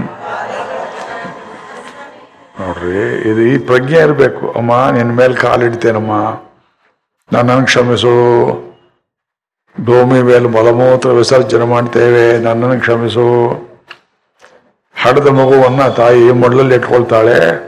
ನೋಡ್ರಿ, 2.60 3.00
ಇದು 3.30 3.42
ಈ 3.42 3.58
ಪ್ರಜ್ಞೆ 3.58 4.00
ಇರಬೇಕು. 4.00 4.44
ಅಮ್ಮ 4.52 4.72
ನಿನ್ನ 4.90 5.12
ಮೇಲೆ 5.12 5.36
ಕಾಲಿಡ್ತೇನಮ್ಮ. 5.36 6.14
ನನ್ನನ್ನು 7.32 7.66
ಕ್ಷಮಿಸು. 7.66 8.16
ಭೂಮಿ 9.86 10.22
ಮೇಲೆ 10.22 10.48
ಮಲಮೂತ್ರ 10.48 11.10
ವಿಸರ್ಜನೆ 11.10 11.66
ಮಾಡ್ತೇವೆ, 11.66 12.38
ನನ್ನನ್ನು 12.38 12.80
ಕ್ಷಮಿಸು. 12.80 13.52
ಹಡದ 15.04 15.28
ಮಗುವನ್ನ 15.28 15.88
ತಾಯಿ 15.88 16.32
ಮಡ್ಲಲ್ಲಿ 16.32 16.76
ಇಟ್ಕೊಳ್ತಾಳೆ. 16.76 17.68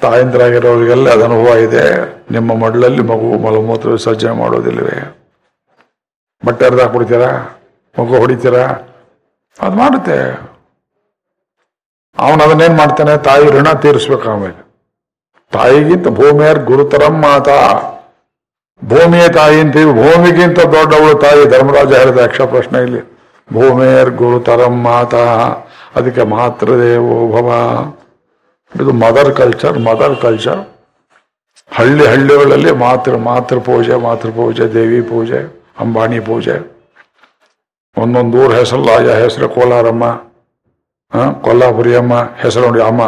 ತಾಯಂದ್ರಾಗಿರೋರಿಗೆಲ್ಲ 0.00 1.10
ಅದು 1.10 1.24
ಅನುಭವ 1.24 1.56
ಇದೆ. 1.56 2.16
ನಿಮ್ಮ 2.30 2.54
ಮಡ್ಲಲ್ಲಿ 2.54 3.02
ಮಗು 3.02 3.38
ಮಲಮೂತ್ರ 3.38 3.88
ವಿಸರ್ಜನೆ 3.88 4.32
ಮಾಡೋದಿಲ್ಲವೇ? 4.32 5.16
ಬಟ್ಟೆ 6.46 6.64
ಹರಿದಾಕ್ಬಿಡ್ತೀರಾ 6.64 7.60
ಮಗು 8.00 8.18
ಹೊಡಿತೀರಾ? 8.18 8.66
ಅದು 9.60 9.76
ಮಾಡುತ್ತೆ. 9.76 10.50
ಅವನು 12.18 12.44
ಅದನ್ನೇನು 12.44 12.74
ಮಾಡ್ತಾನೆ? 12.74 13.16
ತಾಯಿ 13.16 13.46
ಋಣ 13.46 13.72
ತೀರಿಸ್ಬೇಕು 13.72 14.30
ಆಮೇಲೆ. 14.30 14.70
ತಾಯಿಗಿಂತ 15.52 16.08
ಭೂಮಿಯರ್ 16.08 16.58
ಗುರುತರಂ 16.58 17.22
ಮಾತಾ. 17.22 17.80
ಭೂಮಿಯ 18.82 19.28
ತಾಯಿ 19.28 19.60
ಅಂತೀವಿ 19.60 19.92
ಭೂಮಿಗಿಂತ 19.92 20.60
ದೊಡ್ಡವಳು 20.74 21.14
ತಾಯಿ 21.18 21.42
ಧರ್ಮರಾಜ 21.48 21.92
ಹೇಳಿದ 21.92 22.18
ಯಕ್ಷ 22.18 22.40
ಪ್ರಶ್ನೆ 22.40 22.78
ಇಲ್ಲಿ. 22.82 23.02
ಭೂಮಿಯರ್ 23.52 24.10
ಗುರುತರಂ 24.10 24.74
ಮಾತಾ, 24.82 25.24
ಅದಕ್ಕೆ 25.96 26.22
ಮಾತೃದೇವೋ 26.22 27.16
ಭವ. 27.34 27.48
ಇದು 28.80 28.92
ಮದರ್ 28.92 29.32
ಕಲ್ಚರ್ 29.36 29.78
ಮದರ್ 29.78 30.16
ಕಲ್ಚರ್. 30.22 30.60
ಹಳ್ಳಿ 31.78 32.04
ಹಳ್ಳಿಗಳಲ್ಲಿ 32.06 32.72
ಮಾತೃ 32.84 33.16
ಮಾತೃ 33.16 33.58
ಪೂಜೆ 33.60 33.96
ಮಾತೃ 34.06 34.30
ಪೂಜೆ 34.30 34.74
ದೇವಿ 34.74 35.00
ಪೂಜೆ, 35.02 35.40
ಅಂಬಾಣಿ 35.80 36.20
ಪೂಜೆ. 36.20 36.56
ಒಂದೊಂದು 37.96 38.36
ಊರ 38.42 38.52
ಹೆಸರು 38.54 38.90
ಆಯಾ 38.96 39.14
ಹೆಸರು 39.24 39.48
ಕೋಲಾರಮ್ಮ? 39.48 40.04
ಕೊಲ್ಲಾಪುರಿ 41.42 41.92
ಅಮ್ಮ 41.96 42.14
ಹೆಸರು 42.42 42.62
ನೋಡಿ 42.66 42.82
ಅಮ್ಮ. 42.82 43.02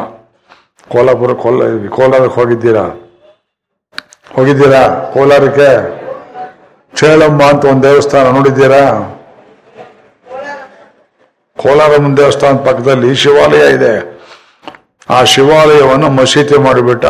ಕೋಲಾಪುರ 0.92 1.32
ಕೊಲ್ಲ 1.44 1.88
ಕೋಲಾರಕ್ಕೆ 1.88 2.40
ಹೋಗಿದ್ದೀರಾ? 2.40 2.84
ಹೋಗಿದ್ದೀರಾ? 4.34 4.82
ಕೋಲಾರಕ್ಕೆ? 5.14 5.70
ಚೇಳಮ್ಮ 6.98 7.42
ಅಂತ 7.42 7.64
ಒಂದು 7.64 7.82
ದೇವಸ್ಥಾನ 7.88 8.26
ನೋಡಿದ್ದೀರಾ? 8.36 8.84
ಕೋಲಾರಮ್ಮನ 11.62 12.16
ದೇವಸ್ಥಾನ 12.16 12.56
ಪಕ್ಕದಲ್ಲಿ 12.56 13.14
ಶಿವಾಲಯ 13.14 13.64
ಇದೆ. 13.74 13.94
ಆ 15.10 15.24
ಶಿವಾಲಯವನ್ನು 15.24 16.08
ಮಸೀದಿ 16.10 16.58
ಮಾಡಿಬಿಟ್ಟ 16.58 17.06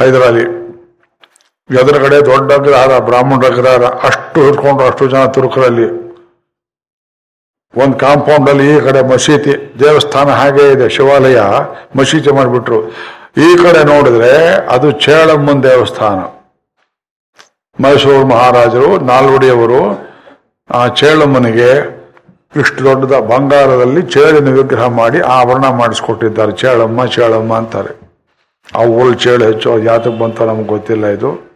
ಹೈದರಾಲಿ. 0.00 0.44
ಎದುರುಗಡೆ 1.80 2.18
ದೊಡ್ಡ 2.26 2.52
ಗ್ರಹಾರ 2.52 2.98
ಬ್ರಾಹ್ಮಣರ 2.98 3.52
ಗ್ರಹಾರ 3.54 3.84
ಅಷ್ಟು 4.08 4.38
ಹಿಡ್ಕೊಂಡ್ರು 4.44 4.86
ಅಷ್ಟು 4.86 5.08
ಜನ 5.08 5.24
ತುರುಕರಲ್ಲಿ. 5.26 5.88
ಒಂದು 7.82 7.98
ಕಾಂಪೌಂಡ್ 7.98 8.50
ಅಲ್ಲಿ 8.50 8.66
ಈ 8.76 8.80
ಕಡೆ 8.86 9.02
ಮಸೀದಿ, 9.02 9.52
ದೇವಸ್ಥಾನ 9.80 10.30
ಹಾಗೆ 10.30 10.72
ಇದೆ, 10.72 10.88
ಶಿವಾಲಯ 10.88 11.40
ಮಸೀದಿ 11.98 12.32
ಮಾಡಿಬಿಟ್ರು. 12.38 12.80
ಈ 13.36 13.56
ಕಡೆ 13.56 13.84
ನೋಡಿದ್ರೆ 13.84 14.52
ಅದು 14.52 14.90
ಚೇಳಮ್ಮನ 14.90 15.62
ದೇವಸ್ಥಾನ. 15.62 16.18
ಮೈಸೂರು 17.82 18.26
ಮಹಾರಾಜರು, 18.26 18.98
ನಾಲ್ವಡಿಯವರು, 18.98 20.10
ಆ 20.70 20.88
ಚೇಳಮ್ಮನಿಗೆ 20.88 22.00
ಇಷ್ಟು 22.56 22.84
ದೊಡ್ಡದ 22.84 23.12
ಬಂಗಾರದಲ್ಲಿ 23.12 24.02
ಚೇಳಿನ 24.02 24.48
ವಿಗ್ರಹ 24.48 24.86
ಮಾಡಿ 24.86 25.20
ಆಭರಣ 25.20 25.66
ಮಾಡಿಸ್ಕೊಟ್ಟಿದ್ದಾರೆ. 25.66 26.52
ಚೇಳಮ್ಮ 26.52 27.04
ಚೇಳಮ್ಮ 27.04 27.56
ಅಂತಾರೆ. 27.56 28.10
ಆ 28.74 28.82
ಊರು 28.82 29.14
ಚೇಳು 29.14 29.44
ಹೆಚ್ಚು 29.44 29.78
ಯಾತಕ್ಕೆ 29.78 30.18
ಬಂತ 30.18 30.42
ನಮ್ಗೆ 30.42 30.68
ಗೊತ್ತಿಲ್ಲ 30.68 31.06
ಇದು. 31.06 31.50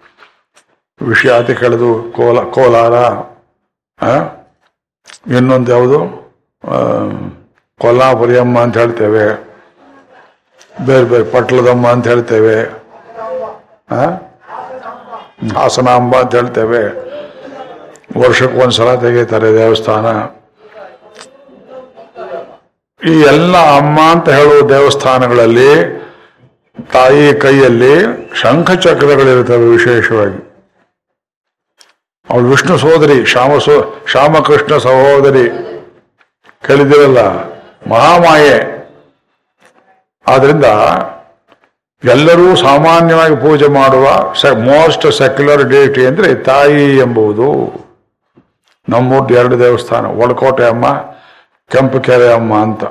ವಿಷಯ 1.03 1.39
ಅತಿ 1.39 1.55
ಕೇಳಿದು 1.55 2.12
ಕೋಲ, 2.16 2.41
ಕೋಲಾರ? 2.41 2.95
ಇನ್ನೊಂದು 5.33 5.72
ಯಾವುದು? 5.72 5.99
ಕೊಲ್ಲಾಪುರಿಯಮ್ಮ 7.81 8.59
ಅಂತ 8.59 8.79
ಹೇಳ್ತೇವೆ. 8.79 9.44
ಬೇರೆ 10.87 11.05
ಬೇರೆ 11.05 11.25
ಪಟ್ಲದಮ್ಮ 11.25 11.89
ಅಂತ 11.89 12.09
ಹೇಳ್ತೇವೆ. 12.09 12.85
ಆ? 13.91 14.05
ಹಾಸನಾಂಬ 15.57 16.16
ಅಂತ 16.16 16.35
ಹೇಳ್ತೇವೆ. 16.35 17.05
ವರ್ಷಕ್ಕೆ 18.20 18.59
ಒಂದ್ಸಲ 18.59 18.95
ತೆಗೀತಾರೆ 18.95 19.53
ದೇವಸ್ಥಾನ. 19.55 20.07
ಈ 23.09 23.20
ಎಲ್ಲ 23.20 23.57
ಅಮ್ಮ 23.57 24.01
ಅಂತ 24.11 24.29
ಹೇಳುವ 24.29 24.68
ದೇವಸ್ಥಾನಗಳಲ್ಲಿ 24.68 26.05
ತಾಯಿ 26.93 27.35
ಕೈಯಲ್ಲಿ 27.35 28.05
ಶಂಖಚಕ್ರಗಳಿರ್ತವೆ 28.41 29.66
ವಿಶೇಷವಾಗಿ. 29.66 30.51
ಅವಳು 32.31 32.45
ವಿಷ್ಣು 32.45 32.79
ಸೋದರಿ, 32.79 33.27
ಶ್ಯಾಮ 33.27 33.59
ಸೋ, 33.59 34.05
ಶ್ಯಾಮಕೃಷ್ಣ 34.11 34.79
ಸಹೋದರಿ. 34.79 35.49
ಕೇಳಿದಿರಲ್ಲ 36.66 37.18
ಮಹಾಮಾಯೆ. 37.91 38.74
ಆದ್ರಿಂದ 40.27 40.64
ಎಲ್ಲರೂ 42.05 42.57
ಸಾಮಾನ್ಯವಾಗಿ 42.57 43.37
ಪೂಜೆ 43.37 43.66
ಮಾಡುವ 43.66 44.05
ಮೋಸ್ಟ್ 44.55 45.12
ಸೆಕ್ಯುಲರ್ 45.12 45.70
ಡೇಟಿ 45.70 46.07
ಅಂದ್ರೆ 46.07 46.35
ತಾಯಿ 46.35 46.97
ಎಂಬುದು 46.97 47.49
ನಮ್ಮೂರ್ದು 48.89 49.35
ಎರಡು 49.35 49.59
ದೇವಸ್ಥಾನ, 49.59 50.07
ಒಳಕೋಟೆ 50.07 50.68
ಅಮ್ಮ, 50.68 50.85
ಕೆಂಪುಕೆರೆ 51.68 52.33
ಅಮ್ಮ 52.33 52.62
ಅಂತ. 52.62 52.85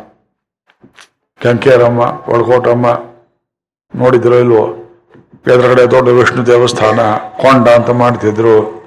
ಕೆಂಕೇರಮ್ಮ 1.40 2.00
ಒಳಕೋಟಮ್ಮ 2.28 2.88
ನೋಡಿದ್ರು 3.96 4.40
ಇಲ್ವೋ? 4.40 4.68
ಎದುರುಗಡೆ 5.48 5.92
ದೊಡ್ಡ 5.92 6.10
ವಿಷ್ಣು 6.10 6.46
ದೇವಸ್ಥಾನ, 6.46 7.00
ಕೊಂಡ 7.42 7.70
ಅಂತ 7.70 7.90
ಮಾಡ್ತಿದ್ರು. 7.90 8.84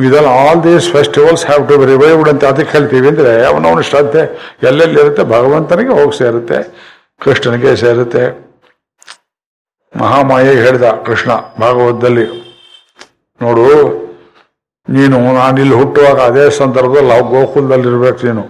ಇದೆಲ್ಲ 0.00 0.26
all 0.26 0.64
these 0.64 0.92
festivals 0.92 1.46
have 1.46 1.68
to 1.68 1.84
revived 1.84 2.28
ಅಂತ 2.28 2.44
ಅದಕ್ಕೆ 2.44 2.78
ಹೇಳ್ತೀವಿ 2.78 3.08
ಅಂದ್ರೆ, 3.08 3.46
ಅವನವನ 3.46 3.80
ಶ್ರದ್ಧೆ 3.80 4.54
ಎಲ್ಲೆಲ್ಲಿ 4.62 5.00
ಇರುತ್ತೆ? 5.00 5.22
ಭಗವಂತನಿಗೆ 5.22 5.90
ಹೋಗಿ 5.90 6.18
ಸೇರುತ್ತೆ. 6.18 6.88
ಕೃಷ್ಣನಿಗೆ 7.20 7.70
ಸೇರುತ್ತೆ. 7.84 8.24
ಮಹಾಮಾಯೆ 9.94 10.52
ಹೇಳಿದ 10.64 10.86
ಕೃಷ್ಣ 11.06 11.30
ಭಾಗವತದಲ್ಲಿ, 11.62 12.26
ನೋಡು, 13.40 13.64
ನೀನು 14.88 15.16
ನಾನಿಲ್ಲಿ 15.38 15.74
ಹುಟ್ಟುವಾಗ 15.80 16.18
ಅದೇ 16.30 16.44
ಸಂದರ್ಭದಲ್ಲಿ 16.60 17.10
ನಾವು 17.12 17.24
ಗೋಕುಲದಲ್ಲಿ 17.32 17.88
ಇರ್ಬೇಕು 17.92 18.20
ನೀನು. 18.28 18.44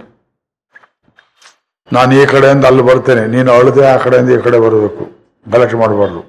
ನಾನು 1.91 2.11
ಈ 2.21 2.23
ಕಡೆಯಿಂದ 2.33 2.65
ಅಲ್ಲಿ 2.69 2.83
ಬರ್ತೇನೆ, 2.89 3.23
ನೀನು 3.35 3.49
ಅಳದೆ 3.59 3.83
ಆ 3.93 3.95
ಕಡೆಯಿಂದ 4.03 4.29
ಈ 4.35 4.39
ಕಡೆ 4.47 4.57
ಬರಬೇಕು, 4.65 5.03
ಗಲಾಟೆ 5.45 5.77
ಮಾಡಬಾರ್ದು. 5.83 6.21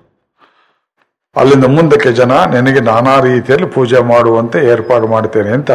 ಅಲ್ಲಿಂದ 1.36 1.66
ಮುಂದಕ್ಕೆ 1.76 2.11
ಜನ 2.20 2.32
ನಿನಗೆ 2.55 2.80
ನಾನಾ 2.91 3.14
ರೀತಿಯಲ್ಲಿ 3.28 3.68
ಪೂಜೆ 3.74 4.01
ಮಾಡುವಂತೆ 4.12 4.59
ಏರ್ಪಾಡು 4.72 5.07
ಮಾಡ್ತೇನೆ 5.14 5.53
ಅಂತ, 5.59 5.70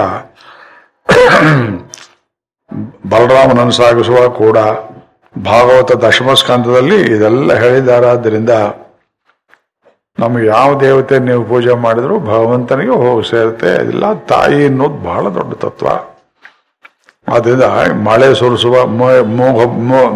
ಬಲರಾಮನನ್ನು 3.11 3.75
ಸಾಗಿಸುವಾಗ 3.81 4.29
ಕೂಡ 4.43 4.57
ಭಾಗವತ 5.43 5.91
ದಶಮ 5.91 6.33
ಸ್ಕಂದದಲ್ಲಿ 6.33 7.01
ಇದೆಲ್ಲ 7.01 7.53
ಹೇಳಿದಾರಾದ್ದರಿಂದ 7.53 8.49
ನಮ್ಗೆ 10.19 10.45
ಯಾವ 10.47 10.79
ದೇವತೆ 10.79 11.19
ನೀವು 11.19 11.43
ಪೂಜೆ 11.43 11.73
ಮಾಡಿದ್ರು 11.73 12.19
ಭಗವಂತನಿಗೆ 12.19 12.91
ಹೋಗಿ 12.91 13.29
ಸೇರುತ್ತೆ. 13.29 13.67
ಇಲ್ಲ, 13.67 14.13
ತಾಯಿ 14.13 14.65
ಅನ್ನೋದು 14.65 14.97
ಬಹಳ 15.03 15.29
ದೊಡ್ಡ 15.29 15.53
ತತ್ವ. 15.53 15.87
ಅದರಿಂದ 17.33 17.63
ಮಳೆ 17.93 18.35
ಸುರಿಸುವ 18.35 18.87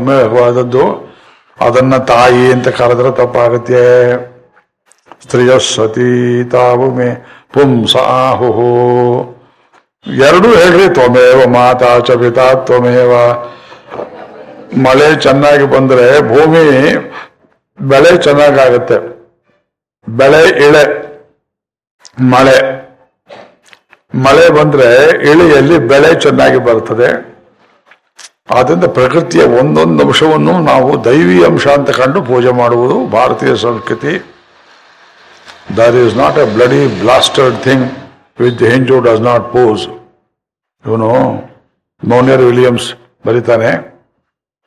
ಮೇಘವಾದದ್ದು 0.05 0.85
ಅದನ್ನ 1.59 1.97
ತಾಯಿ 1.97 2.51
ಅಂತ 2.51 2.67
ಕರೆದ್ರೆ 2.67 3.11
ತಪ್ಪಾಗುತ್ತೆ. 3.11 3.83
ಸ್ತ್ರೀಯ 5.23 5.59
ಸತಿ 5.59 6.43
ತಾವು 6.49 6.91
ಮೇ 6.91 7.09
ಎರಡೂ 10.07 10.47
ಹೇಳ್ರಿ 10.47 10.93
ತ್ವಮೇವ 10.93 11.49
ಮಾತಾ 11.49 11.99
ಚ 11.99 12.11
ತ್ವಮೇವ 12.65 13.13
ಮಳೆ 14.77 15.15
ಚೆನ್ನಾಗಿ 15.21 15.63
ಬಂದ್ರೆ 15.63 16.21
ಭೂಮಿ 16.21 16.63
ಬೆಳೆ 17.81 18.17
ಚೆನ್ನಾಗಾಗತ್ತೆ. 18.17 18.97
ಬೆಳೆ, 20.09 20.41
ಇಳೆ, 20.67 20.83
ಮಳೆ. 22.21 22.57
ಮಳೆ 24.15 24.49
ಬಂದ್ರೆ 24.49 24.87
ಇಳಿಯಲ್ಲಿ 25.31 25.77
ಬೆಳೆ 25.77 26.19
ಚೆನ್ನಾಗಿ 26.19 26.57
ಬರ್ತದೆ. 26.57 27.09
ಆದ್ದರಿಂದ 28.51 28.83
ಪ್ರಕೃತಿಯ 28.83 29.43
ಒಂದೊಂದು 29.43 30.03
ಅಂಶವನ್ನು 30.07 30.59
ನಾವು 30.59 31.05
ದೈವಿ 31.05 31.43
ಅಂಶ 31.43 31.67
ಅಂತ 31.67 31.89
ಕಂಡು 31.89 32.23
ಪೂಜೆ 32.23 32.51
ಮಾಡುವುದು 32.51 33.07
ಭಾರತೀಯ 33.07 33.55
ಸಂಸ್ಕೃತಿ. 33.55 34.13
There 35.77 35.95
is 35.95 36.15
not 36.15 36.37
a 36.37 36.45
bloody 36.45 36.99
bastard 37.01 37.57
thing 37.63 37.85
with 38.39 38.63
ಹಿಂಜು 38.63 38.99
does 38.99 39.21
not 39.21 39.53
pose 39.53 39.87
ಇವನು 40.85 41.09
ಮೌನಿಯರ್ 42.07 42.41
ವಿಲಿಯಮ್ಸ್ 42.41 42.93
ಬರೀತಾನೆ 43.27 43.88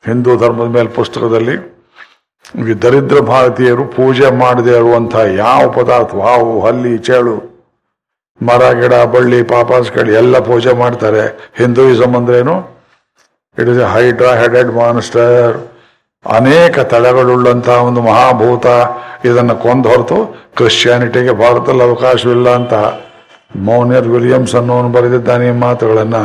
ಹಿಂದೂ 0.06 0.36
ಧರ್ಮದ 0.36 0.68
ಮೇಲೆ 0.76 0.88
ಪುಸ್ತಕದಲ್ಲಿ 0.88 1.56
ದರಿದ್ರ 2.82 3.20
ಭಾರತೀಯರು 3.20 3.84
ಪೂಜೆ 3.84 4.28
ಮಾಡದೇ 4.30 4.74
ಇರುವಂತಹ 4.76 5.24
ಯಾವ 5.36 5.70
ಪದಾರ್ಥ, 5.70 6.14
ಹಾವು, 6.14 6.60
ಹಲ್ಲಿ, 6.66 6.98
ಚೇಳು, 6.98 7.36
ಮರ, 8.42 8.62
ಗಿಡ, 8.72 8.94
ಬಳ್ಳಿ 8.94 9.42
ಪಾಪಾಸ್ಗಳು 9.42 10.12
ಎಲ್ಲ 10.12 10.38
ಪೂಜೆ 10.38 10.72
ಮಾಡ್ತಾರೆ. 10.72 11.52
ಹಿಂದೂಯಿಸಮ್ 11.58 12.30
ಏನು 12.30 12.56
it 13.58 13.68
is 13.68 13.78
a 13.78 13.88
hydra 13.94 14.32
headed 14.34 14.72
monster 14.72 15.56
ಅನೇಕ 16.26 16.78
ತಲೆಗಳುಳ್ಳಂತಹ 16.78 17.76
ಒಂದು 17.84 18.02
ಮಹಾಭೂತ 18.02 18.66
ಇದನ್ನು 19.24 19.54
ಕೊಂದು 19.62 19.88
ಹೊರತು 19.88 20.18
ಕ್ರಿಶ್ಚಿಯಾನಿಟಿಗೆ 20.56 21.32
ಭಾರತದಲ್ಲಿ 21.32 21.82
ಅವಕಾಶವಿಲ್ಲ 21.82 22.48
ಅಂತ 22.54 22.74
ಮೌನಿಯರ್ 23.68 24.08
ವಿಲಿಯಮ್ಸ್ 24.08 24.54
ಅನ್ನೋನು 24.54 24.88
ಬರೆದಿದ್ದಾನೆ 24.88 25.48
ಈ 25.48 25.50
ಮಾತುಗಳನ್ನು. 25.50 26.22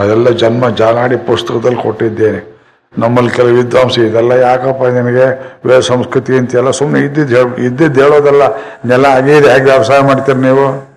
ಅದೆಲ್ಲ 0.00 0.28
ಜನ್ಮ 0.28 0.68
ಜಾಲಾಡಿ 0.68 1.16
ಪುಸ್ತಕದಲ್ಲಿ 1.16 1.80
ಕೊಟ್ಟಿದ್ದೇನೆ. 1.82 2.57
ನಮ್ಮಲ್ಲಿ 2.96 3.30
ಕೆಲವು 3.30 3.54
ವಿದ್ವಾಂಸ 3.54 3.98
ಇದೆಲ್ಲ 3.98 4.32
ಯಾಕಪ್ಪ 4.32 4.84
ನಿನಗೆ 4.84 5.26
ವೇದ 5.68 5.80
ಸಂಸ್ಕೃತಿ 5.80 6.38
ಅಂತೆಲ್ಲ 6.38 6.70
ಸುಮ್ಮನೆ 6.70 7.04
ಇದ್ದಿದ್ದು 7.04 7.36
ಹೇಳ 7.36 7.46
ಇದ್ದಿದ್ದು 7.66 8.02
ಹೇಳೋದಲ್ಲ 8.02 8.42
ನೆಲ 8.84 9.06
ಆಗಿದೆ 9.06 9.52
ಹೇಗೆ 9.52 9.64
ವ್ಯವಸಾಯ 9.64 10.00
ಮಾಡ್ತೀರಿ 10.00 10.38
ನೀವು? 10.38 10.88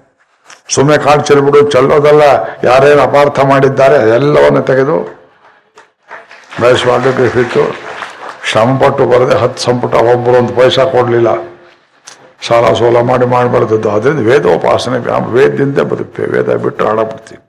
ಸುಮ್ಮನೆ 0.69 0.97
ಕಾಡು 0.97 1.21
ಚೆಲ್ಬಿಡು 1.21 1.69
ಚೆಲ್ಲೋದಲ್ಲ 1.69 2.21
ಯಾರೇನು 2.63 3.01
ಅಪಾರ್ಥ 3.01 3.39
ಮಾಡಿದ್ದಾರೆ 3.39 3.95
ಎಲ್ಲವನ್ನು 3.95 4.61
ತೆಗೆದು 4.61 4.97
ಬೆಳೆಸುವಾಗಿತ್ತು 6.61 7.63
ಶ್ರಮಪಟ್ಟು 8.51 9.05
ಬರದೆ 9.05 9.35
ಹತ್ತು 9.35 9.63
ಸಂಪುಟ 9.63 9.93
ಒಬ್ಬರು 9.95 10.37
ಒಂದು 10.37 10.53
ಪೈಸಾ 10.53 10.85
ಕೊಡಲಿಲ್ಲ. 10.85 11.27
ಸಾಲ 12.47 12.73
ಸೋಲ 12.73 12.99
ಮಾಡಿ 13.01 13.25
ಮಾಡಬಾರ್ದದ್ದು. 13.25 13.89
ಅದರಿಂದ 13.89 14.19
ವೇದೋಪಾಸನೆ, 14.19 14.97
ವೇದದಿಂದ 15.31 15.79
ಬದುಕ್ತೇವೆ, 15.79 16.29
ವೇದ 16.29 16.55
ಬಿಟ್ಟು 16.55 16.87
ಆಡಬಿಡ್ತೀವಿ 16.87 17.41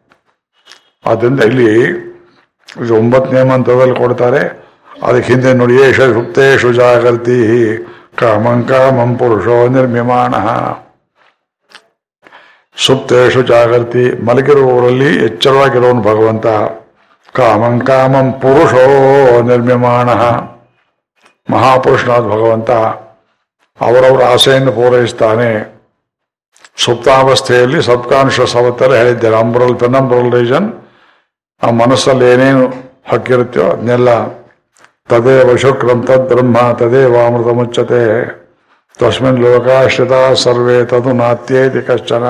ಆದ್ದರಿಂದ 1.07 1.40
ಇಲ್ಲಿ 1.40 1.68
ಒಂಬತ್ತನೇ 2.99 3.43
ಮಂತ್ರದಲ್ಲಿ 3.43 3.95
ಕೊಡ್ತಾರೆ. 3.95 4.43
ಅದಕ್ಕೆ 5.03 5.33
ಹಿಂದೆ 5.33 5.53
ನೋಡಿ, 5.53 5.75
ಏಷ 5.75 6.01
ಸುಪ್ತೇಶು 6.01 6.73
ಜಾಗೃತಿ 6.73 7.39
ಕಾಮಂ 8.19 8.63
ಕಾಮಂ 8.63 9.17
ಪುರುಷೋ 9.17 9.69
ನಿರ್ಮಿಮಾಣ. 9.69 10.35
ಸುಪ್ತೇಶು 12.77 13.43
ಜಾಗೃತಿ 13.43 14.25
ಮಲಗಿರುವವರಲ್ಲಿ 14.25 15.25
ಎಚ್ಚರವಾಗಿರೋನು 15.25 16.03
ಭಗವಂತ. 16.03 16.47
ಕಾಮಂ 17.33 17.81
ಕಾಮಂ 17.81 18.33
ಪುರುಷೋ 18.33 18.85
ನಿರ್ಮಿಮಾಣ. 19.43 20.11
ಮಹಾಪುರುಷನಾದ 21.51 22.21
ಭಗವಂತ 22.21 22.71
ಅವರವರ 23.81 24.23
ಆಸೆಯನ್ನು 24.25 24.73
ಪೂರೈಸ್ತಾನೆ. 24.73 25.51
ಸುಪ್ತಾವಸ್ಥೆಯಲ್ಲಿ 26.77 27.83
ಸಬ್ಕಾನ್ಷಿಯಸ್ 27.83 28.57
ಅವತ್ತೆಲ್ಲ 28.57 28.95
ಹೇಳಿದ್ದಾರೆ. 28.95 29.37
ಅಂಬ್ರಲ್ 29.37 29.77
ಆ 31.63 31.69
ಮನಸ್ಸಲ್ಲಿ 31.71 32.25
ಏನೇನು 32.33 32.65
ಹಕ್ಕಿರುತ್ತೋ 33.11 33.65
ಅದನ್ನೆಲ್ಲ 33.71 34.11
ತದೇವ 35.11 35.57
ಶುಕ್ರಂ 35.57 36.03
ತದ್ 36.09 36.27
ಬ್ರಹ್ಮ 36.29 36.57
ತದೇವ 36.73 37.15
ಅಮೃತ 37.27 37.51
ಮುಚ್ಚತೆ. 37.59 38.05
ತಸ್ಮಿನ್ 38.99 39.39
ಲೋಕಾಶ್ರಿತ 39.39 40.15
ಸರ್ವೇ 40.35 40.85
ತದು 40.85 41.13
ನಾತ್ಯೇತಿ 41.13 41.83
ಕಶ್ಚನ. 41.83 42.25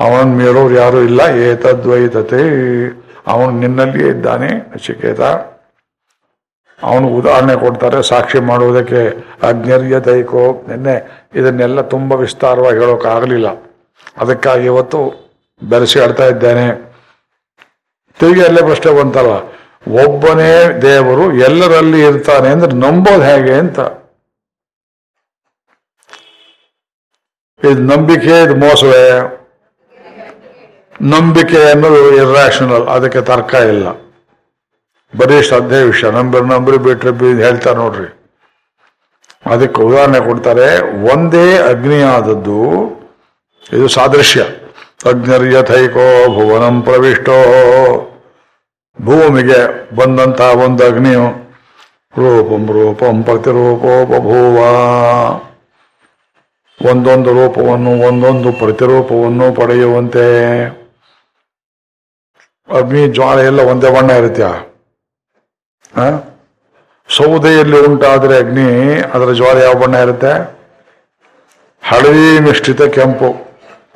ಅವನ 0.00 0.28
ಮೇಲೋರು 0.38 0.74
ಯಾರು 0.74 1.00
ಇಲ್ಲ, 1.02 1.20
ಏತದ್ವೈತತೆ. 1.48 2.42
ಅವನು 3.26 3.50
ನಿನ್ನಲ್ಲಿಯೇ 3.50 4.08
ಇದ್ದಾನೆ, 4.08 4.48
ನಚಿಕೇತ. 4.70 5.20
ಅವನು 6.82 7.06
ಉದಾಹರಣೆ 7.08 7.54
ಕೊಡ್ತಾರೆ, 7.56 8.02
ಸಾಕ್ಷಿ 8.02 8.38
ಮಾಡುವುದಕ್ಕೆ 8.38 9.02
ಅಜ್ಞರ್ಯ 9.48 9.98
ದೈಕೋ 9.98 10.64
ನಿನ್ನೆ 10.68 10.96
ಇದನ್ನೆಲ್ಲ 11.34 11.80
ತುಂಬ 11.94 12.12
ವಿಸ್ತಾರವಾಗಿ 12.12 12.78
ಹೇಳೋಕ್ಕಾಗಲಿಲ್ಲ 12.78 13.48
ಅದಕ್ಕಾಗಿ 14.16 14.64
ಇವತ್ತು 14.64 15.00
ಬೆರೆಸಿ 15.62 16.00
ಆಡ್ತಾ 16.00 16.26
ಇದ್ದೇನೆ. 16.26 16.93
ತಿರುಗಿ 18.20 18.44
ಅಲ್ಲೇ 18.44 18.62
ಪ್ರಶ್ನೆ 18.62 18.92
ಬಂತಲ್ಲ, 18.92 19.54
ಒಬ್ಬನೇ 20.04 20.78
ದೇವರು 20.82 21.34
ಎಲ್ಲರಲ್ಲಿ 21.34 22.04
ಇರ್ತಾನೆ 22.04 22.48
ಅಂದ್ರೆ 22.48 22.72
ನಂಬೋದು 22.72 23.22
ಹೇಗೆ 23.22 23.54
ಅಂತ. 23.54 23.78
ಇದು 27.64 27.82
ನಂಬಿಕೆ, 27.82 28.42
ಇದು 28.42 28.56
ಮೋಸವೇ? 28.56 29.20
ನಂಬಿಕೆ 31.02 31.70
ಅನ್ನೋದು 31.70 32.14
ಇರ್ರಾಷನಲ್ 32.14 32.88
ಅದಕ್ಕೆ 32.88 33.20
ತರ್ಕ 33.20 33.54
ಇಲ್ಲ. 33.54 33.88
ಬರೀ 35.18 35.42
ಶ್ರದ್ಧೆ 35.42 35.82
ವಿಷಯ, 35.82 36.10
ನಂಬರ್ 36.10 36.44
ನಂಬರ್ 36.44 36.78
ಬಿಟ್ರೆ 36.78 37.10
ಬಿ- 37.10 37.42
ಹೇಳ್ತಾರೆ 37.42 37.76
ನೋಡ್ರಿ. 37.76 38.20
ಅದಕ್ಕೆ 39.46 39.82
ಉದಾಹರಣೆ 39.82 40.20
ಕೊಡ್ತಾರೆ, 40.20 40.80
ಒಂದೇ 41.12 41.58
ಅಗ್ನಿಯಾದದ್ದು, 41.58 42.60
ಇದು 43.72 43.88
ಸಾದೃಶ್ಯ. 43.88 44.46
ಅಗ್ನಿರ್ಯಥೈಕೋ 45.10 46.04
ಭುವನಂ 46.34 46.82
ಪ್ರವಿಷ್ಟೋ. 46.82 47.38
ಭೂಮಿಗೆ 49.06 49.60
ಬಂದಂತ 49.96 50.40
ಒಂದು 50.40 50.82
ಅಗ್ನಿಯು 50.90 51.26
ರೂಪಂ 52.14 52.64
ರೂಪಂ 52.76 53.16
ಪ್ರತಿರೂಪೋಪಭೂವ. 53.22 54.56
ಒಂದೊಂದು 56.90 57.30
ರೂಪವನ್ನು 57.32 57.92
ಒಂದೊಂದು 58.08 58.52
ಪ್ರತಿರೂಪವನ್ನು 58.52 59.52
ಪಡೆಯುವಂತೆ. 59.52 60.26
ಅಗ್ನಿ 62.68 63.02
ಜ್ವಾಲೆ 63.08 63.44
ಎಲ್ಲ 63.50 63.60
ಒಂದೇ 63.60 63.90
ಬಣ್ಣ 63.96 64.10
ಇರುತ್ತೆ? 64.10 64.50
ಸೌದೆಯಲ್ಲಿ 67.08 67.78
ಉಂಟಾದರೆ 67.86 68.36
ಅಗ್ನಿ, 68.38 68.68
ಅದರ 69.14 69.32
ಜ್ವಾಲೆ 69.32 69.60
ಯಾವ 69.64 69.74
ಬಣ್ಣ 69.82 69.94
ಇರುತ್ತೆ? 69.94 70.32
ಹಳದಿ 71.82 72.28
ಮಿಶ್ರಿತ 72.40 72.82
ಕೆಂಪು. 72.82 73.43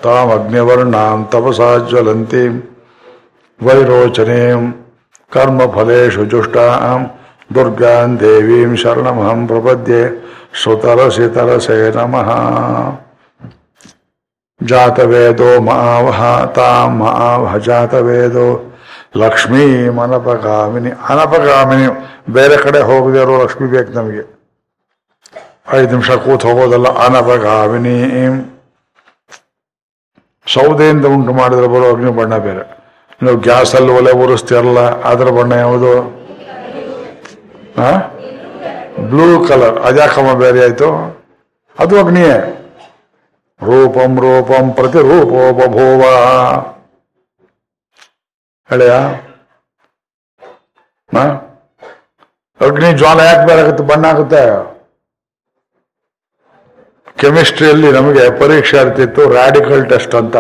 ತಾಮ್ 0.05 0.30
ಅಗ್ನಿವರ್ಣಾಂ 0.34 1.20
ತಪಸಾ 1.32 1.68
ಜ್ವಲಂತಿ 1.90 2.42
ವೈರೋಚನೀಂ 3.61 4.62
ಕರ್ಮ 5.34 5.61
ಫಲೇಶು 5.74 6.24
ಜುಷ್ಟಾಂ 6.32 7.01
ದುರ್ಗಾಂ 7.55 8.11
ದೇವೀಂ 8.20 8.72
ಶರಣಮಹಂ 8.82 9.40
ಪ್ರಪದ್ಯೆ 9.46 10.03
ಸುತರಸಿ 10.62 11.26
ತರಸೇ 11.34 11.78
ನಮಃ 11.96 12.28
ಜಾತವೇದೋ 14.61 15.51
ಮಾವಹ 15.61 16.20
ತಾಂ 16.57 16.92
ಮಾವಹ 17.01 17.57
ಜಾತವೇದೋ 17.57 18.49
ಲಕ್ಷ್ಮೀ 19.16 19.64
ಅನಪಗಾಮಿನಿ 20.05 20.90
ಅನಪಗಾಮಿನಿ 21.11 21.86
ಬೇರೆ 22.30 22.57
ಕಡೆ 22.57 22.80
ಹೋಗದೇ 22.80 23.20
ಇರೋ 23.22 23.34
ಲಕ್ಷ್ಮಿ 23.42 23.66
ಬೇಕು 23.68 23.92
ನಮಗೆ. 23.92 24.24
ಐದು 25.72 25.90
ನಿಮಿಷ 25.90 26.11
ಕೂತ್ 26.11 26.44
ಹೋಗೋದಲ್ಲ, 26.44 26.88
ಅನಪಗಾಮಿನಿ. 27.05 27.96
ಸೌದೆಯಿಂದ 30.55 31.07
ಉಂಟು 31.14 31.32
ಮಾಡಿದ್ರೆ 31.32 31.66
ಬರೋ 31.66 31.88
ಅಗ್ನಿ 31.94 32.11
ಬಣ್ಣ 32.18 32.36
ಬೇರೆ. 32.46 32.64
ನೀವು 33.22 33.36
ಗ್ಯಾಸಲ್ಲಿ 33.46 33.92
ಒಲೆ 33.99 34.12
ಉರಿಸ್ತೀರಲ್ಲ 34.22 34.80
ಅದರ 35.11 35.28
ಬಣ್ಣ 35.38 35.53
ಯಾವುದು? 35.64 35.92
Blue 39.11 39.26
colour. 39.49 39.76
ಅದ್ಯಾಕಮ್ಮ 39.88 40.30
ಬೇರೆ 40.44 40.61
ಆಯ್ತು? 40.62 40.88
ಅದು 41.78 41.94
ಅಗ್ನಿಯೇ. 42.05 42.36
ರೂಪಂ 43.62 44.12
ರೂಪಂ 44.24 44.66
ಪ್ರತಿ 44.78 45.01
ರೂಪೋಪಭೋವ 45.11 46.03
ಹಳೆಯ 48.70 48.94
ಅಗ್ನಿ 52.61 52.88
ಜ್ವಾಲ 52.92 53.20
ಯಾಕೆ 53.20 53.44
ಬೇರೆ 53.46 53.61
ಆಗುತ್ತೆ? 53.62 53.84
ಬಣ್ಣ 53.90 54.07
ಆಗುತ್ತೆ? 54.07 54.42
ಕೆಮಿಸ್ಟ್ರಿಯಲ್ಲಿ 57.21 57.89
ನಮಗೆ 57.99 58.25
ಪರೀಕ್ಷೆ 58.41 58.79
ಇರ್ತಿತ್ತು 58.85 59.23
ರಾಡಿಕಲ್ 59.41 59.83
ಟೆಸ್ಟ್ 59.93 60.14
ಅಂತ. 60.21 60.37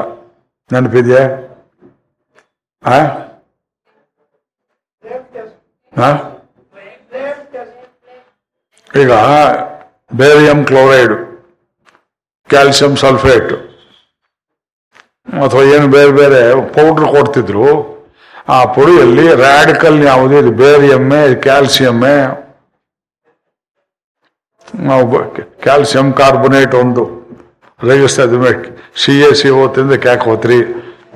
ನೆನಪಿದೆಯಾ? 0.70 1.22
ಈಗ 9.02 9.12
ಬೇರಿಯಂ 10.20 10.60
ಕ್ಲೋರೈಡ್, 10.70 11.14
ಕ್ಯಾಲ್ಸಿಯಂ 12.50 12.92
ಸಲ್ಫೇಟ್, 13.02 13.52
ಅಥವಾ 15.44 15.62
ಏನು 15.74 15.86
ಬೇರೆ 15.96 16.12
ಬೇರೆ 16.20 16.40
ಪೌಡ್ರ್ 16.76 17.08
ಕೊಡ್ತಿದ್ರು, 17.16 17.68
ಆ 18.56 18.58
ಪುಡಿಯಲ್ಲಿ 18.76 19.24
ರ್ಯಾಡಿಕಲ್ 19.44 19.98
ಯಾವುದು? 20.04 20.34
ಇದು 20.42 20.52
ಬೇರಿಯಮ್ಮೆ 20.64 21.22
ಕ್ಯಾಲ್ಸಿಯಮ್ಮೆ 21.46 22.14
ನಾವು 24.74 25.20
ಕ್ಯಾಲ್ಸಿಯಂ 25.62 26.12
ಕಾರ್ಬೊನೇಟ್ 26.12 26.74
ಒಂದು 26.74 27.02
ಇದ್ವಿ 28.22 28.52
ಸಿ 28.96 29.12
ಎ 29.12 29.34
ಸಿ 29.34 29.50
ಓದ್ತಿಂದ 29.50 29.92
ಕ್ಯಾಕ್ 29.92 30.24
ಹೋತ್ರಿ 30.24 30.58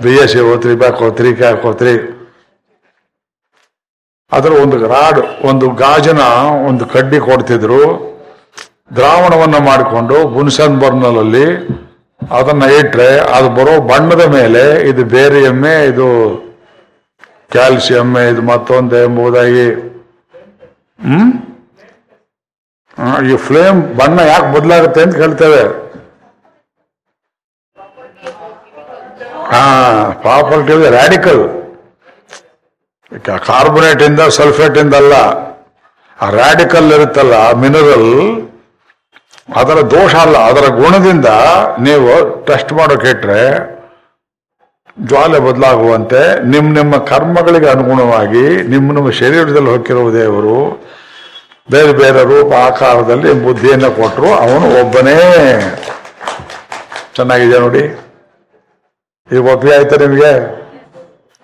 ಬಿ 0.02 0.10
ಎ 0.10 0.26
ಸಿ 0.26 0.40
ಓತ್ರಿ 0.40 0.74
ಬ್ಯಾಕ್ 0.74 0.96
ಹೋತ್ರಿ 0.96 1.34
ಕ್ಯಾಕ್ 1.34 1.62
ಹೋತ್ರಿ 1.62 1.94
ಅದರ 4.32 4.52
ಒಂದು 4.52 4.88
ರಾಡ್, 4.88 5.18
ಒಂದು 5.44 5.70
ಗಾಜಿನ 5.70 6.22
ಒಂದು 6.66 6.84
ಕಡ್ಡಿ 6.86 7.18
ಕೊಡ್ತಿದ್ರು. 7.20 8.12
ದ್ರಾವಣವನ್ನು 8.96 9.60
ಮಾಡಿಕೊಂಡು 9.60 10.28
ಬುನ್ಸನ್ 10.28 10.80
ಬರ್ನಲಲ್ಲಿ 10.80 11.46
ಅದನ್ನ 12.20 12.62
ಇಟ್ಟರೆ 12.62 13.18
ಅದು 13.18 13.48
ಬರೋ 13.48 13.80
ಬಣ್ಣದ 13.80 14.24
ಮೇಲೆ 14.34 14.88
ಇದು 14.88 15.04
ಬೇರೆ 15.04 15.42
ಎಮ್ಮೆ, 15.42 15.86
ಇದು 15.86 16.08
ಕ್ಯಾಲ್ಸಿಯಮ್ಮೆ 17.50 18.28
ಇದು 18.28 18.42
ಮತ್ತೊಂದು 18.42 18.96
ಎಂಬುದಾಗಿ. 18.96 19.66
ಹ್ಮ್? 20.98 21.30
ಈ 23.26 23.36
ಫ್ಲೇಮ್ 23.46 23.78
ಬಣ್ಣ 23.98 24.18
ಯಾಕೆ 24.30 24.48
ಬದಲಾಗುತ್ತೆ 24.54 25.00
ಅಂತ 25.04 25.14
ಕೇಳ್ತೇವೆ 25.16 25.62
ಹಾ 29.52 29.62
ಪ್ರಾಪರ್ಟಿ 30.22 30.74
ರ್ಯಾಡಿಕಲ್ 30.96 31.42
ಕಾರ್ಬೊನೇಟ್ 33.46 34.02
ಇಂದ 34.06 34.22
ಸಲ್ಫೇಟ್ 34.36 34.76
ಇಂದ 34.82 34.94
ಅಲ್ಲ, 35.00 35.14
ಆ 36.18 36.28
ರ್ಯಾಡಿಕಲ್ 36.36 36.88
ಇರುತ್ತಲ್ಲ 36.96 37.34
ಮಿನರಲ್ 37.62 38.12
ಅದರ 39.56 39.78
ದೋಷ 39.94 40.12
ಅಲ್ಲ, 40.24 40.36
ಅದರ 40.50 40.66
ಗುಣದಿಂದ 40.80 41.28
ನೀವು 41.86 42.08
ಟೆಸ್ಟ್ 42.48 42.72
ಮಾಡೋಕೆ 42.72 43.10
ಇಟ್ರೆ 43.14 43.42
ಜ್ವಾಲೆ 45.02 45.38
ಬದಲಾಗುವಂತೆ 45.46 46.20
ನಿಮ್ಮ 46.52 46.66
ನಿಮ್ಮ 46.78 46.94
ಕರ್ಮಗಳಿಗೆ 47.10 47.68
ಅನುಗುಣವಾಗಿ 47.74 48.42
ನಿಮ್ಮ 48.72 48.86
ನಿಮ್ಮ 48.96 49.10
ಶರೀರದಲ್ಲಿ 49.20 49.70
ಹೊಕ್ಕಿರುವ 49.70 50.10
ದೇವರು 50.18 50.56
ಬೇರೆ 51.72 51.92
ಬೇರೆ 51.92 52.22
ರೂಪ 52.24 52.52
ಆಕಾರದಲ್ಲಿ 52.68 53.32
ಬುದ್ಧಿಯನ್ನು 53.44 53.90
ಕೊಟ್ಟರು. 53.96 54.30
ಅವನು 54.44 54.66
ಒಬ್ಬನೇ. 54.80 55.16
ಚೆನ್ನಾಗಿದೆ 57.16 57.58
ನೋಡಿ? 57.58 57.82
ಈಗ 59.32 59.42
ಒಪ್ಪಿಗೆ 59.52 59.74
ಆಯ್ತಾ 59.76 59.96
ನಿಮಗೆ? 59.96 60.32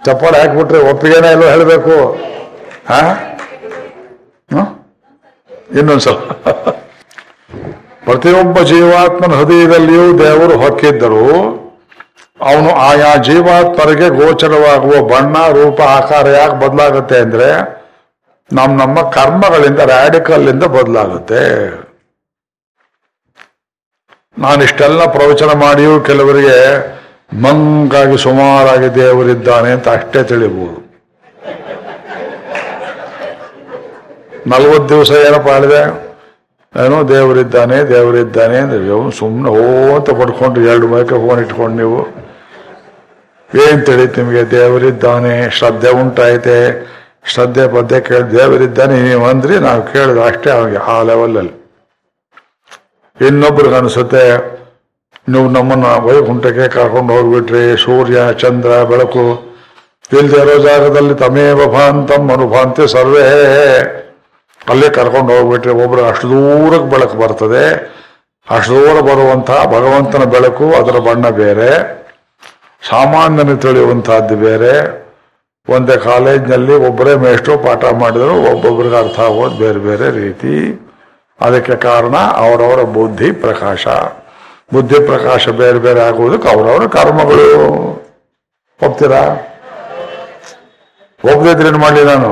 ಚಪ್ಪಾಳೆ 0.06 0.38
ಹಾಕ್ಬಿಟ್ರೆ 0.40 0.80
ಒಪ್ಪಿಗೆನೇ 0.90 1.30
ಇಲ್ವೋ 1.32 1.48
ಹೇಳಬೇಕು. 1.48 1.94
ಹಾ? 2.90 3.00
ಇನ್ನೊಂದ್ಸಲ 5.78 6.16
ಪ್ರತಿಯೊಬ್ಬ 8.04 8.58
ಜೀವಾತ್ಮನ 8.60 9.32
ಹೃದಯದಲ್ಲಿಯೂ 9.34 10.04
ದೇವರು 10.18 10.54
ಹೊಕ್ಕಿದ್ದರು, 10.58 11.24
ಅವನು 12.40 12.70
ಆಯಾ 12.88 13.10
ಜೀವಾತ್ಮರಿಗೆ 13.26 14.08
ಗೋಚರವಾಗುವ 14.18 14.94
ಬಣ್ಣ, 15.10 15.34
ರೂಪ, 15.48 15.80
ಆಕಾರ 15.80 16.26
ಯಾಕೆ 16.28 16.56
ಬದಲಾಗುತ್ತೆ 16.62 17.18
ಅಂದ್ರೆ 17.18 17.48
ನಮ್ಮ 18.52 18.82
ನಮ್ಮ 18.82 19.10
ಕರ್ಮಗಳಿಂದ 19.10 19.78
ರ್ಯಾಡಿಕಲ್ 19.78 20.48
ಇಂದ 20.48 20.62
ಬದಲಾಗುತ್ತೆ. 20.62 21.42
ನಾನಿಷ್ಟೆಲ್ಲ 24.38 25.04
ಪ್ರವಚನ 25.04 25.52
ಮಾಡಿಯೂ 25.52 26.00
ಕೆಲವರಿಗೆ 26.00 26.58
ಮಂಗಾಗಿ 27.42 28.18
ಸುಮಾರಾಗಿ 28.18 28.94
ದೇವರಿದ್ದಾನೆ 28.94 29.70
ಅಂತ 29.72 29.88
ಅಷ್ಟೇ 29.88 30.22
ತಿಳಿಬಹುದು 30.22 30.88
ನಲ್ವತ್ತು 34.46 34.88
ದಿವಸ 34.88 35.10
ಏನಪ್ಪ 35.10 35.48
ಹೇಳಿದೆ? 35.48 35.82
ಏನೋ, 36.84 37.08
ದೇವರಿದ್ದಾನೆ 37.08 37.84
ದೇವರಿದ್ದಾನೆ 37.84 38.58
ಅಂದ್ರೆ 38.58 39.10
ಸುಮ್ಮನೆ 39.18 39.50
ಓ 39.50 39.96
ಅಂತ 39.96 40.10
ಪಡ್ಕೊಂಡು 40.10 40.60
ಎರಡು 40.60 40.86
ಫೋನ್ 41.04 41.40
ಇಟ್ಕೊಂಡು 41.40 41.76
ನೀವು 41.76 41.98
ಏನ್ 43.64 43.86
ತಿಳಿತು 43.86 44.22
ನಿಮಗೆ? 44.22 44.50
ದೇವರಿದ್ದಾನೆ, 44.50 45.50
ಶ್ರದ್ಧೆ 45.50 45.90
ಉಂಟಾಯ್ತೆ. 45.90 46.58
ಶ್ರದ್ಧೆ 47.24 47.68
ಪದ್ಯ 47.68 48.00
ಕೇಳಿ 48.00 48.38
ದೇವರಿದ್ದಾನೆ 48.38 49.00
ನೀವು 49.00 49.24
ಅಂದ್ರಿ 49.26 49.58
ನಾವು 49.58 49.82
ಕೇಳಿದ್ರೆ 49.92 50.24
ಅಷ್ಟೇ 50.24 50.50
ಅವನಿಗೆ 50.50 50.78
ಆ 50.78 51.02
ಲೆವೆಲಲ್ಲಿ 51.02 51.54
ಇನ್ನೊಬ್ರಿಗೆ 53.26 53.74
ಅನಿಸುತ್ತೆ 53.74 54.22
ನೀವು 55.28 55.48
ನಮ್ಮನ್ನು 55.48 56.06
ವೈಕುಂಠಕ್ಕೆ 56.06 56.68
ಕರ್ಕೊಂಡು 56.68 57.12
ಹೋಗ್ಬಿಟ್ರಿ, 57.14 57.84
ಸೂರ್ಯ, 57.84 58.18
ಚಂದ್ರ, 58.32 58.84
ಬೆಳಕು, 58.84 59.24
ಇಲ್ದೇ 60.12 60.38
ಇರೋ 60.40 60.58
ಜಾಗದಲ್ಲಿ 60.58 61.14
ತಮೇವ 61.14 61.66
ಭಾಂತಂ 61.72 62.30
ಅನುಭಾಂತಿ 62.32 62.92
ಸರ್ವೇ. 62.92 63.26
ಅಲ್ಲೇ 64.68 64.88
ಕರ್ಕೊಂಡು 64.88 65.32
ಹೋಗ್ಬಿಟ್ರೆ, 65.32 65.72
ಒಬ್ರು 65.84 66.04
ಅಷ್ಟು 66.04 66.28
ದೂರಕ್ಕೆ 66.30 66.90
ಬೆಳಕು 66.90 67.16
ಬರ್ತದೆ. 67.16 67.64
ಅಷ್ಟು 68.50 68.72
ದೂರ 68.74 69.00
ಬರುವಂತಹ 69.00 69.64
ಭಗವಂತನ 69.66 70.24
ಬೆಳಕು, 70.24 70.72
ಅದರ 70.72 70.98
ಬಣ್ಣ 70.98 71.28
ಬೇರೆ. 71.28 71.70
ಸಾಮಾನ್ಯನ 72.88 73.56
ತಿಳಿಯುವಂತಹದ್ದು 73.56 74.36
ಬೇರೆ. 74.36 74.72
ಒಂದೇ 75.68 75.96
ಕಾಲೇಜ್ನಲ್ಲಿ 75.96 76.74
ಒಬ್ಬರೇ 76.74 77.14
ಮೇಷ್ಟ್ರು 77.14 77.58
ಪಾಠ 77.58 77.84
ಮಾಡಿದ್ರು, 77.84 78.34
ಒಬ್ಬೊಬ್ರಿಗೆ 78.34 78.96
ಅರ್ಥ 78.96 79.20
ಆಗೋದು 79.20 79.58
ಬೇರೆ 79.58 79.78
ಬೇರೆ 79.78 80.10
ರೀತಿ. 80.10 80.84
ಅದಕ್ಕೆ 81.40 81.76
ಕಾರಣ 81.76 82.16
ಅವರವರ 82.16 82.82
ಬುದ್ಧಿ 82.82 83.32
ಪ್ರಕಾಶ. 83.32 83.86
ಬುದ್ಧಿ 84.72 85.00
ಪ್ರಕಾಶ 85.00 85.48
ಬೇರೆ 85.48 85.78
ಬೇರೆ 85.78 86.00
ಆಗುವುದಕ್ಕೆ 86.00 86.48
ಅವರವರ 86.48 86.86
ಕರ್ಮಗಳು. 86.86 87.68
ಒಪ್ತೀರಾ? 88.86 89.18
ಒಪ್ಪದಿದ್ರೆ 91.24 91.68
ಏನು 91.68 91.78
ಮಾಡಲಿ 91.78 92.04
ನಾನು? 92.04 92.30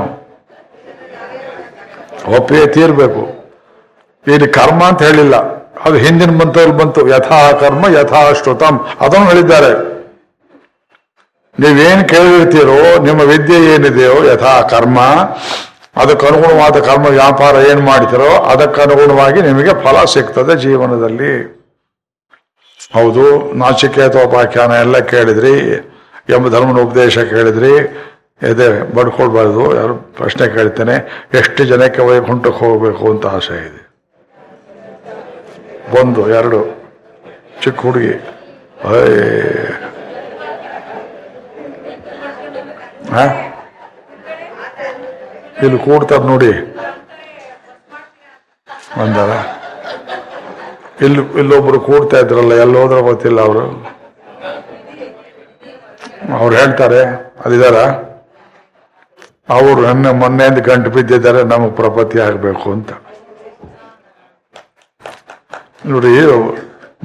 ಒಪ್ಪಿಗೆ 2.37 2.67
ತೀರ್ಬೇಕು. 2.67 3.21
ಇಲ್ಲಿ 4.29 4.49
ಕರ್ಮ 4.49 4.85
ಅಂತ 4.85 5.03
ಹೇಳಿಲ್ಲ. 5.03 5.37
ಅದು 5.85 5.95
ಹಿಂದಿನ 5.95 6.31
ಬಂತವ್ರು 6.31 6.73
ಬಂತು. 6.73 7.09
ಯಥಾ 7.09 7.53
ಕರ್ಮ, 7.53 7.99
ಯಥಾ 7.99 8.33
ಶ್ರುತಂ. 8.33 8.87
ಅದನ್ನು 9.01 9.27
ಹೇಳಿದ್ದಾರೆ. 9.27 9.96
ನೀವೇನ್ 11.61 12.09
ಕೇಳಿರ್ತೀರೋ, 12.09 13.03
ನಿಮ್ಮ 13.05 13.21
ವಿದ್ಯೆ 13.21 13.75
ಏನಿದೆಯೋ, 13.75 14.25
ಯಥಾ 14.25 14.63
ಕರ್ಮ 14.63 15.01
ಅದಕ್ಕನುಗುಣವಾದ 15.97 16.77
ಕರ್ಮ, 16.77 17.07
ವ್ಯಾಪಾರ 17.07 17.55
ಏನು 17.55 17.81
ಮಾಡ್ತೀರೋ 17.81 18.29
ಅದಕ್ಕನುಗುಣವಾಗಿ 18.45 19.43
ನಿಮಗೆ 19.43 19.71
ಫಲ 19.85 20.05
ಸಿಗ್ತದೆ 20.05 20.57
ಜೀವನದಲ್ಲಿ. 20.57 21.57
ಹೌದು, 22.95 23.55
ನಾಚಿಕೇತೋಪಾಖ್ಯಾನ 23.55 24.71
ಎಲ್ಲ 24.71 24.99
ಕೇಳಿದ್ರಿ, 24.99 25.55
ಎಂಬ 26.29 26.49
ಧರ್ಮನ 26.49 26.81
ಉಪದೇಶ 26.81 27.19
ಕೇಳಿದ್ರಿ. 27.19 27.73
ಎದೆ 28.43 28.95
ಬಡ್ಕೊಳ್ಬಾರ್ದು, 28.95 29.77
ಯಾರು 29.77 29.95
ಪ್ರಶ್ನೆ 29.95 30.49
ಕೇಳ್ತೇನೆ, 30.49 31.27
ಎಷ್ಟು 31.35 31.65
ಜನಕ್ಕೆ 31.65 32.03
ವೈಕುಂಠಕ್ಕೆ 32.03 32.65
ಹೋಗಬೇಕು 32.65 33.11
ಅಂತ 33.11 33.27
ಆಸೆ 33.27 33.67
ಇದೆ. 33.67 33.87
ಒಂದು, 36.01 36.31
ಎರಡು, 36.31 36.65
ಚಿಕ್ಕ 37.65 37.81
ಹುಡುಗಿ 37.81 38.13
ಅಯ್ಯ. 38.13 39.21
ಹ? 39.61 39.93
ಇಲ್ಲಿ 45.65 45.79
ಕೂಡ್ತಾರ 45.85 46.23
ನೋಡಿ. 46.23 46.51
ಬಂದಾರ? 48.99 49.31
ಇಲ್ಲಿ, 51.05 51.23
ಇಲ್ಲೊಬ್ರು 51.41 51.81
ಕೂಡ್ತಾ 51.81 52.19
ಇದ್ರಲ್ಲ, 52.19 52.53
ಎಲ್ಲಿ 52.53 52.79
ಹೋದ್ರೆ 52.79 53.03
ಗೊತ್ತಿಲ್ಲ 53.03 53.41
ಅವರು. 53.41 53.65
ಅವ್ರು 56.39 56.57
ಹೇಳ್ತಾರೆ, 56.57 57.01
ಅದಿದಾರ? 57.47 57.79
ಅವರು 59.57 59.81
ನನ್ನ 59.81 60.11
ಮೊನ್ನೆಯಿಂದ 60.11 60.59
ಗಂಟು 60.59 60.91
ಬಿದ್ದಿದ್ದಾರೆ, 60.91 61.43
ನಮಗೆ 61.43 61.75
ಪ್ರಪತಿ 61.81 62.19
ಆಗಬೇಕು 62.21 62.73
ಅಂತ. 62.73 62.91
ನೋಡಿ, 65.93 66.13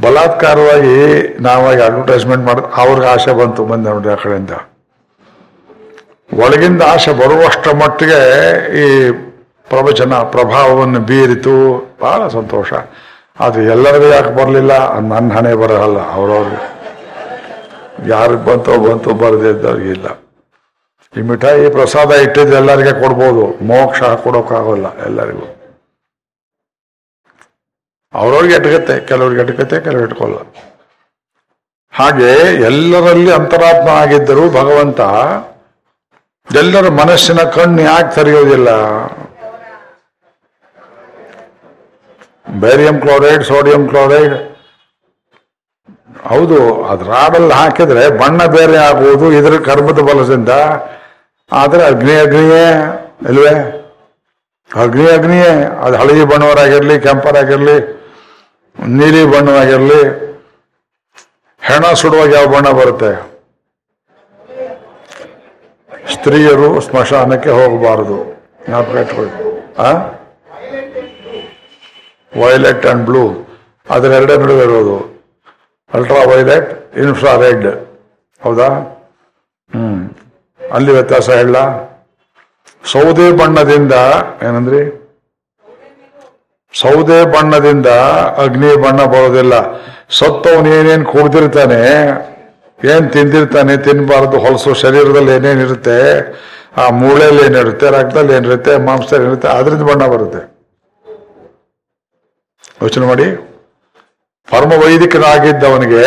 ಬಲಾತ್ಕಾರವಾಗಿ 0.01 0.95
ನಾವಾಗಿ 1.39 1.81
ಅಡ್ವರ್ಟೈಸ್ಮೆಂಟ್ 1.81 2.45
ಮಾಡಿದ್ರೆ 2.45 2.71
ಅವ್ರಿಗೆ 2.81 3.07
ಆಸೆ 3.07 3.33
ಬಂತು 3.33 3.65
ಬಂದ 3.65 3.87
ನೋಡಿ 3.87 4.09
ಆ 4.09 4.15
ಕಡೆಯಿಂದ. 4.15 4.51
ಒಳಗಿಂದ 6.33 6.81
ಆಸೆ 6.81 7.11
ಬರುವಷ್ಟರ 7.11 7.73
ಮಟ್ಟಿಗೆ 7.75 8.19
ಈ 8.83 9.11
ಪ್ರವಚನ 9.69 10.13
ಪ್ರಭಾವವನ್ನು 10.15 10.99
ಬೀರಿತು. 10.99 11.55
ಬಹಳ 12.01 12.27
ಸಂತೋಷ. 12.27 12.73
ಅದು 13.39 13.61
ಎಲ್ಲರಿಗೂ 13.61 14.05
ಯಾಕೆ 14.05 14.29
ಬರಲಿಲ್ಲ? 14.29 14.93
ನನ್ನ 14.99 15.33
ಹಣೆ 15.33 15.53
ಬರಲ್ಲ. 15.53 16.11
ಅವ್ರವ್ರಿಗೆ 16.11 16.71
ಯಾರಿಗೆ 18.09 18.45
ಬಂತೋ 18.45 18.77
ಬಂತು 18.77 19.13
ಬರದಿದ್ದವ್ರಿಗಿಲ್ಲ 19.13 20.07
ಈ 21.17 21.21
ಮಿಠಾಯಿ 21.21 21.69
ಪ್ರಸಾದ 21.69 22.11
ಇಟ್ಟಿದ್ದು 22.11 22.55
ಎಲ್ಲರಿಗೆ 22.55 22.91
ಕೊಡ್ಬೋದು. 22.91 23.65
ಮೋಕ್ಷ 23.65 24.03
ಕೊಡೋಕ್ಕಾಗೋಲ್ಲ 24.03 24.97
ಎಲ್ಲರಿಗೂ. 24.97 25.55
ಅವ್ರವ್ರಿಗೆ 28.13 28.55
ಎಟ್ಕತ್ತೆ. 28.55 28.99
ಕೆಲವ್ರಿಗೆ 28.99 29.41
ಎಟ್ಕತ್ತೆ, 29.41 29.79
ಕೆಲವ್ರು 29.79 30.07
ಇಟ್ಕೊಲ್ಲ 30.07 30.37
ಹಾಗೆ 31.93 32.31
ಎಲ್ಲರಲ್ಲಿ 32.63 33.31
ಅಂತರಾತ್ಮ 33.31 33.89
ಆಗಿದ್ದರೂ 33.89 34.49
ಭಗವಂತ 34.49 35.01
ಎಲ್ಲರ 36.59 36.87
ಮನಸ್ಸಿನ 36.99 37.41
ಕಣ್ಣು 37.55 37.81
ಯಾಕೆ 37.89 38.09
ತೆರೆಯೋದಿಲ್ಲ 38.15 38.69
ಬೇರಿಯಂ 42.63 42.95
ಕ್ಲೋರೈಡ್, 43.03 43.43
ಸೋಡಿಯಂ 43.49 43.83
ಕ್ಲೋರೈಡ್. 43.91 44.33
ಹೌದು, 46.31 46.57
ಅದು 46.91 47.03
ರಾಡಲ್ಲಿ 47.11 47.53
ಹಾಕಿದ್ರೆ 47.59 48.03
ಬಣ್ಣ 48.21 48.39
ಬೇರೆ 48.55 48.77
ಆಗುವುದು 48.89 49.27
ಇದರ 49.37 49.55
ಕರ್ಮದ 49.69 49.99
ಬಲದಿಂದ. 50.09 50.51
ಆದರೆ 51.51 51.83
ಅಗ್ನಿ 51.91 52.15
ಅಗ್ನಿಯೇ, 52.25 52.65
ಇಲ್ವೇ? 53.29 53.55
ಅಗ್ನಿ 54.71 55.07
ಅಗ್ನಿಯೇ, 55.15 55.53
ಅದು 55.85 55.95
ಹಳದಿ 56.01 56.25
ಬಣ್ಣವರಾಗಿರಲಿ, 56.31 56.97
ಕೆಂಪರಾಗಿರಲಿ, 57.07 57.77
ನೀಲಿ 58.97 59.23
ಬಣ್ಣವಾಗಿರ್ಲಿ, 59.33 60.01
ಹೆಣ 61.61 61.93
ಸುಡುವಾಗ 62.03 62.31
ಯಾವ 62.39 62.47
ಬಣ್ಣ 62.55 62.69
ಬರುತ್ತೆ? 62.81 63.11
ಸ್ತ್ರೀಯರು 66.21 66.81
ಸ್ಮಶಾನಕ್ಕೆ 66.81 67.49
ಹೋಗಬಾರದು. 67.49 68.17
ಜ್ಞಾಪಕ 68.67 68.95
ಇಟ್ಕೊಳ್ಳಿ 68.95 69.31
ಆ? 69.77 69.91
ವೈಲೆಟ್ 72.45 72.85
ಅಂಡ್ 72.85 73.05
ಬ್ಲೂ 73.05 73.23
ಅದರೆರಡೇ 73.89 74.37
ನಡುವೆ 74.37 74.63
ಇರೋದು. 74.63 75.25
ಅಲ್ಟ್ರಾ 75.93 76.17
ವೈಲೆಟ್ 76.17 76.97
ಇನ್ಫ್ರಾ 76.97 77.35
ರೆಡ್ 77.35 77.67
ಹೌದಾ? 78.41 78.67
ಹ್ಮ್. 79.75 80.09
ಅಲ್ಲಿ 80.71 80.91
ವ್ಯತ್ಯಾಸ 80.91 81.29
ಹೇಳ. 81.29 81.55
ಸೌದೆ 82.91 83.31
ಬಣ್ಣದಿಂದ 83.31 83.93
ಏನಂದ್ರಿ? 84.43 84.97
ಸೌದೆ 86.79 87.25
ಬಣ್ಣದಿಂದ 87.25 87.87
ಅಗ್ನಿ 88.37 88.75
ಬಣ್ಣ 88.75 89.03
ಬರೋದಿಲ್ಲ. 89.03 89.53
ಸತ್ತವನು 90.09 90.69
ಏನೇನು 90.69 91.05
ಕುಡ್ದಿರ್ತಾನೆ? 91.05 91.81
ಏನ್ 92.91 93.05
ತಿಂದಿರ್ತಾನೆ 93.13 93.73
ತಿನ್ಬಾರದು, 93.85 94.37
ಹೊಲಸು 94.45 94.71
ಶರೀರದಲ್ಲಿ 94.83 95.31
ಏನೇನಿರುತ್ತೆ 95.37 95.97
ಆ 96.81 96.83
ಮೂಳೆಯಲ್ಲಿ 97.01 97.41
ಏನಿರುತ್ತೆ 97.47 97.87
ರಕ್ತದಲ್ಲಿ 97.97 98.33
ಏನಿರುತ್ತೆ 98.39 98.73
ಮಾಂಸದಲ್ಲಿ 98.87 99.25
ಏನಿರುತ್ತೆ 99.27 99.49
ಅದರಿಂದ 99.59 99.85
ಬಣ್ಣ 99.89 100.03
ಬರುತ್ತೆ. 100.13 100.41
ಯೋಚನೆ 102.83 103.05
ಮಾಡಿ. 103.11 103.27
ಪರಮ 104.47 104.71
ವೈದಿಕನಾಗಿದ್ದವನಿಗೆ 104.83 106.05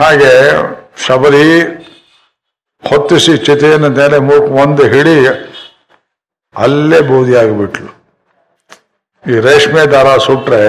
ಹಾಗೆ 0.00 0.30
ಶಬರಿ 1.06 1.46
ಹೊತ್ತಿಸಿ 2.84 3.32
ಚಿತೆಯನ್ನು 3.46 3.90
ನೆಲೆ 3.98 4.18
ಮೂಕ್ 4.28 4.48
ಒಂದು 4.62 4.84
ಹಿಡಿ 4.94 5.16
ಅಲ್ಲೇ 6.54 7.00
ಬೂದಿ 7.10 7.34
ಆಗಿಬಿಟ್ಲು 7.42 7.90
ಈ 9.24 9.34
ರೇಷ್ಮೆ 9.46 9.82
ದಾರ 9.92 10.08
ಸುಟ್ರೆ 10.26 10.62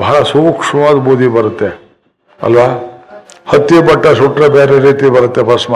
ಬಹಳ 0.00 0.16
ಸೂಕ್ಷ್ಮವಾದ 0.32 0.96
ಬೂದಿ 1.06 1.28
ಬರುತ್ತೆ, 1.36 1.68
ಅಲ್ವಾ? 2.40 2.66
ಹತ್ತಿ 3.50 3.78
ಬಟ್ಟ 3.88 4.06
ಸುಟ್ರೆ 4.20 4.48
ಬೇರೆ 4.56 4.76
ರೀತಿ 4.86 5.06
ಬರುತ್ತೆ 5.16 5.42
ಭಸ್ಮ. 5.50 5.74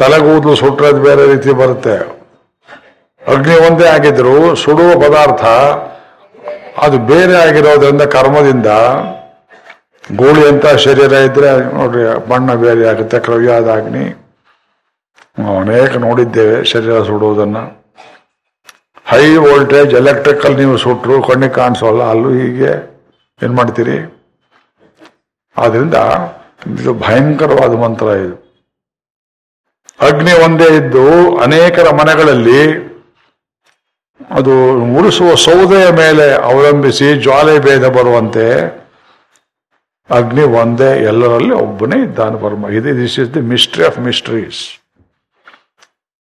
ತಲೆಗೂದಲು 0.00 0.52
ಸುಟ್ರೆ 0.62 0.90
ಬೇರೆ 1.06 1.24
ರೀತಿ 1.32 1.52
ಬರುತ್ತೆ. 1.60 1.96
ಅಗ್ನಿ 3.22 3.56
ಒಂದೇ 3.66 3.86
ಆಗಿದ್ರು, 3.96 4.34
ಸುಡುವ 4.62 4.90
ಪದಾರ್ಥ 5.04 5.44
ಅದು 6.84 6.96
ಬೇರೆ 7.10 7.34
ಆಗಿರೋದ್ರಿಂದ 7.46 8.04
ಕರ್ಮದಿಂದ 8.16 8.68
ಗೂಳಿ 10.20 10.42
ಅಂತ 10.52 10.66
ಶರೀರ 10.84 11.12
ಇದ್ರೆ 11.26 11.50
ನೋಡ್ರಿ 11.76 12.02
ಬಣ್ಣ 12.30 12.54
ಬೇರೆ 12.64 12.84
ಆಗುತ್ತೆ, 12.92 13.18
ಕ್ರವ್ಯಾದ 13.26 13.68
ಅಗ್ನಿ. 13.78 14.06
ಅನೇಕ 15.60 15.92
ನೋಡಿದ್ದೇವೆ 16.06 16.58
ಶರೀರ 16.72 16.96
ಸುಡುವುದನ್ನು. 17.10 17.62
ಹೈ 19.10 19.24
ವೋಲ್ಟೇಜ್, 19.44 19.92
ಎಲೆಕ್ಟ್ರಿಕಲ್ 20.02 20.54
ನೀವು 20.60 20.74
ಸುಟ್ಟರು 20.84 21.16
ಕಣ್ಣಿಗೆ 21.28 21.54
ಕಾಣಿಸೋಲ್ಲ, 21.60 22.02
ಅಲ್ಲೂ 22.12 22.30
ಹೀಗೆ. 22.40 22.72
ಏನು 23.42 23.54
ಮಾಡ್ತೀರಿ? 23.60 23.98
ಆದ್ರಿಂದ 25.56 25.96
ಇದು 26.72 26.94
ಭಯಂಕರವಾದ 26.94 27.74
ಮಂತ್ರ 27.74 28.06
ಇದು. 28.06 28.36
ಅಗ್ನಿ 30.00 30.32
ಒಂದೇ 30.32 30.76
ಇದ್ದು 30.76 31.36
ಅನೇಕರ 31.36 31.90
ಮನೆಗಳಲ್ಲಿ 31.90 32.62
ಅದು 34.30 34.52
ಉಳಿಸುವ 34.98 35.34
ಸೌದೆಯ 35.34 35.90
ಮೇಲೆ 35.90 36.34
ಅವಲಂಬಿಸಿ 36.34 37.22
ಜ್ವಾಲೆ 37.22 37.58
ಭೇದ 37.58 37.88
ಬರುವಂತೆ 37.88 38.46
ಅಗ್ನಿ 40.10 40.42
ಒಂದೇ 40.42 41.02
ಎಲ್ಲರಲ್ಲಿ 41.02 41.54
ಒಬ್ಬನೇ 41.54 42.02
ಇದ್ದಾನೆ 42.02 42.38
ಪರಮ. 42.38 42.68
ಇದು 42.68 42.96
this 42.96 43.18
is 43.18 43.34
the 43.34 43.40
mystery 43.40 43.84
of 43.84 43.98
mysteries 43.98 44.80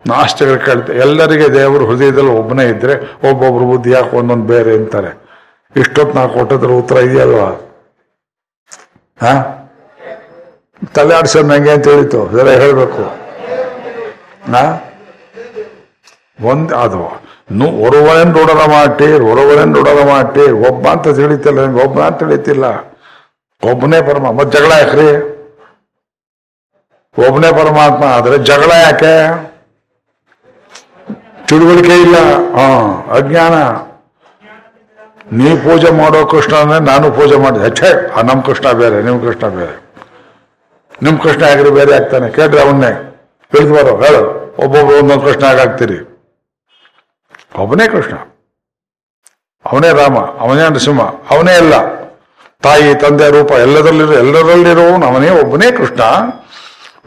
ನಾಸ್ತಿಕರು 0.06 0.64
ಕೇಳ್ತಾರೆ 0.64 0.98
ಎಲ್ಲರಿಗೆ 0.98 1.54
ದೇವರು 1.54 1.86
ಹೃದಯದಲ್ಲಿ 1.86 2.30
ಒಬ್ಬನೇ 2.30 2.64
ಇದ್ರೆ 2.68 2.94
ಒಬ್ಬೊಬ್ರು 3.30 3.66
ಬುದ್ಧಿ 3.66 3.90
ಯಾಕೆ 3.90 4.16
ಒಂದೊಂದು 4.16 4.46
ಬೇರೆ 4.46 4.76
ಅಂತಾರೆ. 4.76 5.12
ಇಷ್ಟೊತ್ತು 5.76 6.18
ನಾ 6.18 6.26
ಕೊಟ್ಟದ್ರ 6.26 6.70
ಉತ್ತರ 6.70 6.96
ಇದೆಯಲ್ವಾ? 6.96 7.48
ಹಾ? 9.20 9.62
ತಲೆ 10.95 11.14
ಆಡ್ಸೋದು 11.14 11.49
ನಂಗೆ 11.49 11.70
ಅಂತ 11.70 11.89
ಹೇಳಿತು 11.89 12.30
ಜರ 12.32 12.49
ಹೇಳ್ಬೇಕು. 12.49 13.26
ಒಂದ್ 16.43 16.72
ಅದು. 16.72 17.26
ನು 17.51 17.66
ಒರವನೆನ್ 17.66 18.34
ರುಡರ 18.34 18.70
ಮಾಟಿ 18.70 19.12
ಒರವನೆನ್ 19.12 19.74
ರುಡರ 19.74 20.05
ಮಾಟಿ. 20.07 20.51
ಒಬ್ಬ 20.51 20.89
ಅಂತ 20.89 21.09
ತಿಳಿತಿಲ್ಲ 21.09 21.61
ನಂಗೆ, 21.61 21.84
ಒಬ್ಬ 21.84 22.01
ಅಂತ 22.01 22.18
ತಿಳಿತಿಲ್ಲ. 22.18 22.64
ಒಬ್ಬನೇ 23.70 24.03
ಪರಮ 24.03 24.30
ಮತ್ತೆ 24.30 24.59
ಜಗಳ 24.59 24.72
ಯಾಕ್ರಿ? 24.72 25.37
ಒಬ್ಬನೇ 27.26 27.53
ಪರಮಾತ್ಮ, 27.53 28.05
ಆದರೆ 28.05 28.39
ಜಗಳ 28.39 28.70
ಯಾಕೆ? 28.70 29.47
ತಿಳುವಳಿಕೆ 31.49 32.03
ಇಲ್ಲ. 32.03 32.16
ಹಾ, 32.57 32.91
ಅಜ್ಞಾನ. 33.12 33.55
ನೀ 35.32 35.57
ಪೂಜೆ 35.57 35.91
ಮಾಡೋ 35.91 36.26
ಕೃಷ್ಣನೇ 36.26 36.80
ನಾನು 36.80 37.11
ಪೂಜೆ 37.11 37.37
ಮಾಡಿದೆ. 37.37 38.11
ಆ 38.12 38.22
ನಮ್ 38.22 38.43
ಕೃಷ್ಣ 38.43 38.72
ಬೇರೆ, 38.72 39.03
ನಿಮ್ 39.03 39.20
ಕೃಷ್ಣ 39.20 39.49
ಬೇರೆ. 39.49 39.86
ನಿಮ್ 41.03 41.20
ಕೃಷ್ಣ 41.20 41.44
ಆಗಿರೋ 41.44 41.70
ಬೇರೆ 41.70 41.94
ಆಗ್ತಾನೆ. 41.94 42.30
ಕೇಳ್ರಿ 42.30 42.61
ಅವನ್ನೇ. 42.61 43.03
ತಿಳಿದು 43.53 43.74
ಬರೋ, 43.74 44.03
ಹೇಳು. 44.03 44.55
ಒಬ್ಬೊಬ್ಬ 44.59 44.92
ಒಂದೊಂದು 44.92 45.22
ಕೃಷ್ಣ 45.22 45.44
ಆಗಾಗ್ತೀರಿ. 45.44 46.16
ಒಬ್ಬನೇ 47.59 47.88
ಕೃಷ್ಣ. 47.88 48.16
ಅವನೇ 49.72 49.92
ರಾಮ, 49.92 50.18
ಅವನೇ 50.18 50.70
ನರಸಿಂಹ, 50.70 51.03
ಅವನೇ 51.03 51.55
ಎಲ್ಲ. 51.55 52.05
ತಾಯಿ, 52.62 52.94
ತಂದೆ, 53.01 53.30
ರೂಪ, 53.30 53.51
ಎಲ್ಲದರಲ್ಲಿರೋ 53.51 54.12
ಎಲ್ಲರಲ್ಲಿರೋನು 54.12 55.07
ಅವನೇ 55.07 55.30
ಒಬ್ಬನೇ 55.30 55.72
ಕೃಷ್ಣ. 55.72 56.01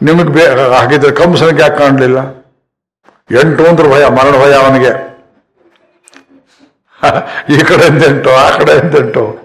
ನಿಮಗೆ 0.02 0.28
ಬೇ, 0.28 0.72
ಹಾಗಿದ್ರೆ 0.78 1.12
ಕಂಸನಿಗೆ 1.12 1.62
ಯಾಕೆ 1.62 1.78
ಕಾಣಲಿಲ್ಲ? 1.78 2.18
ಎಂಟು 3.40 3.66
ಅಂದ್ರೆ 3.66 3.88
ಭಯ, 3.88 4.06
ಮರಣ 4.06 4.44
ಭಯ 4.44 4.54
ಅವನಿಗೆ. 4.54 5.10
ಈ 7.54 7.58
ಕಡೆ 7.58 8.06
ಎಂಟು, 8.06 8.30
ಆ 8.30 8.58
ಕಡೆ 8.58 8.72
ಎಂಟು. 8.72 9.39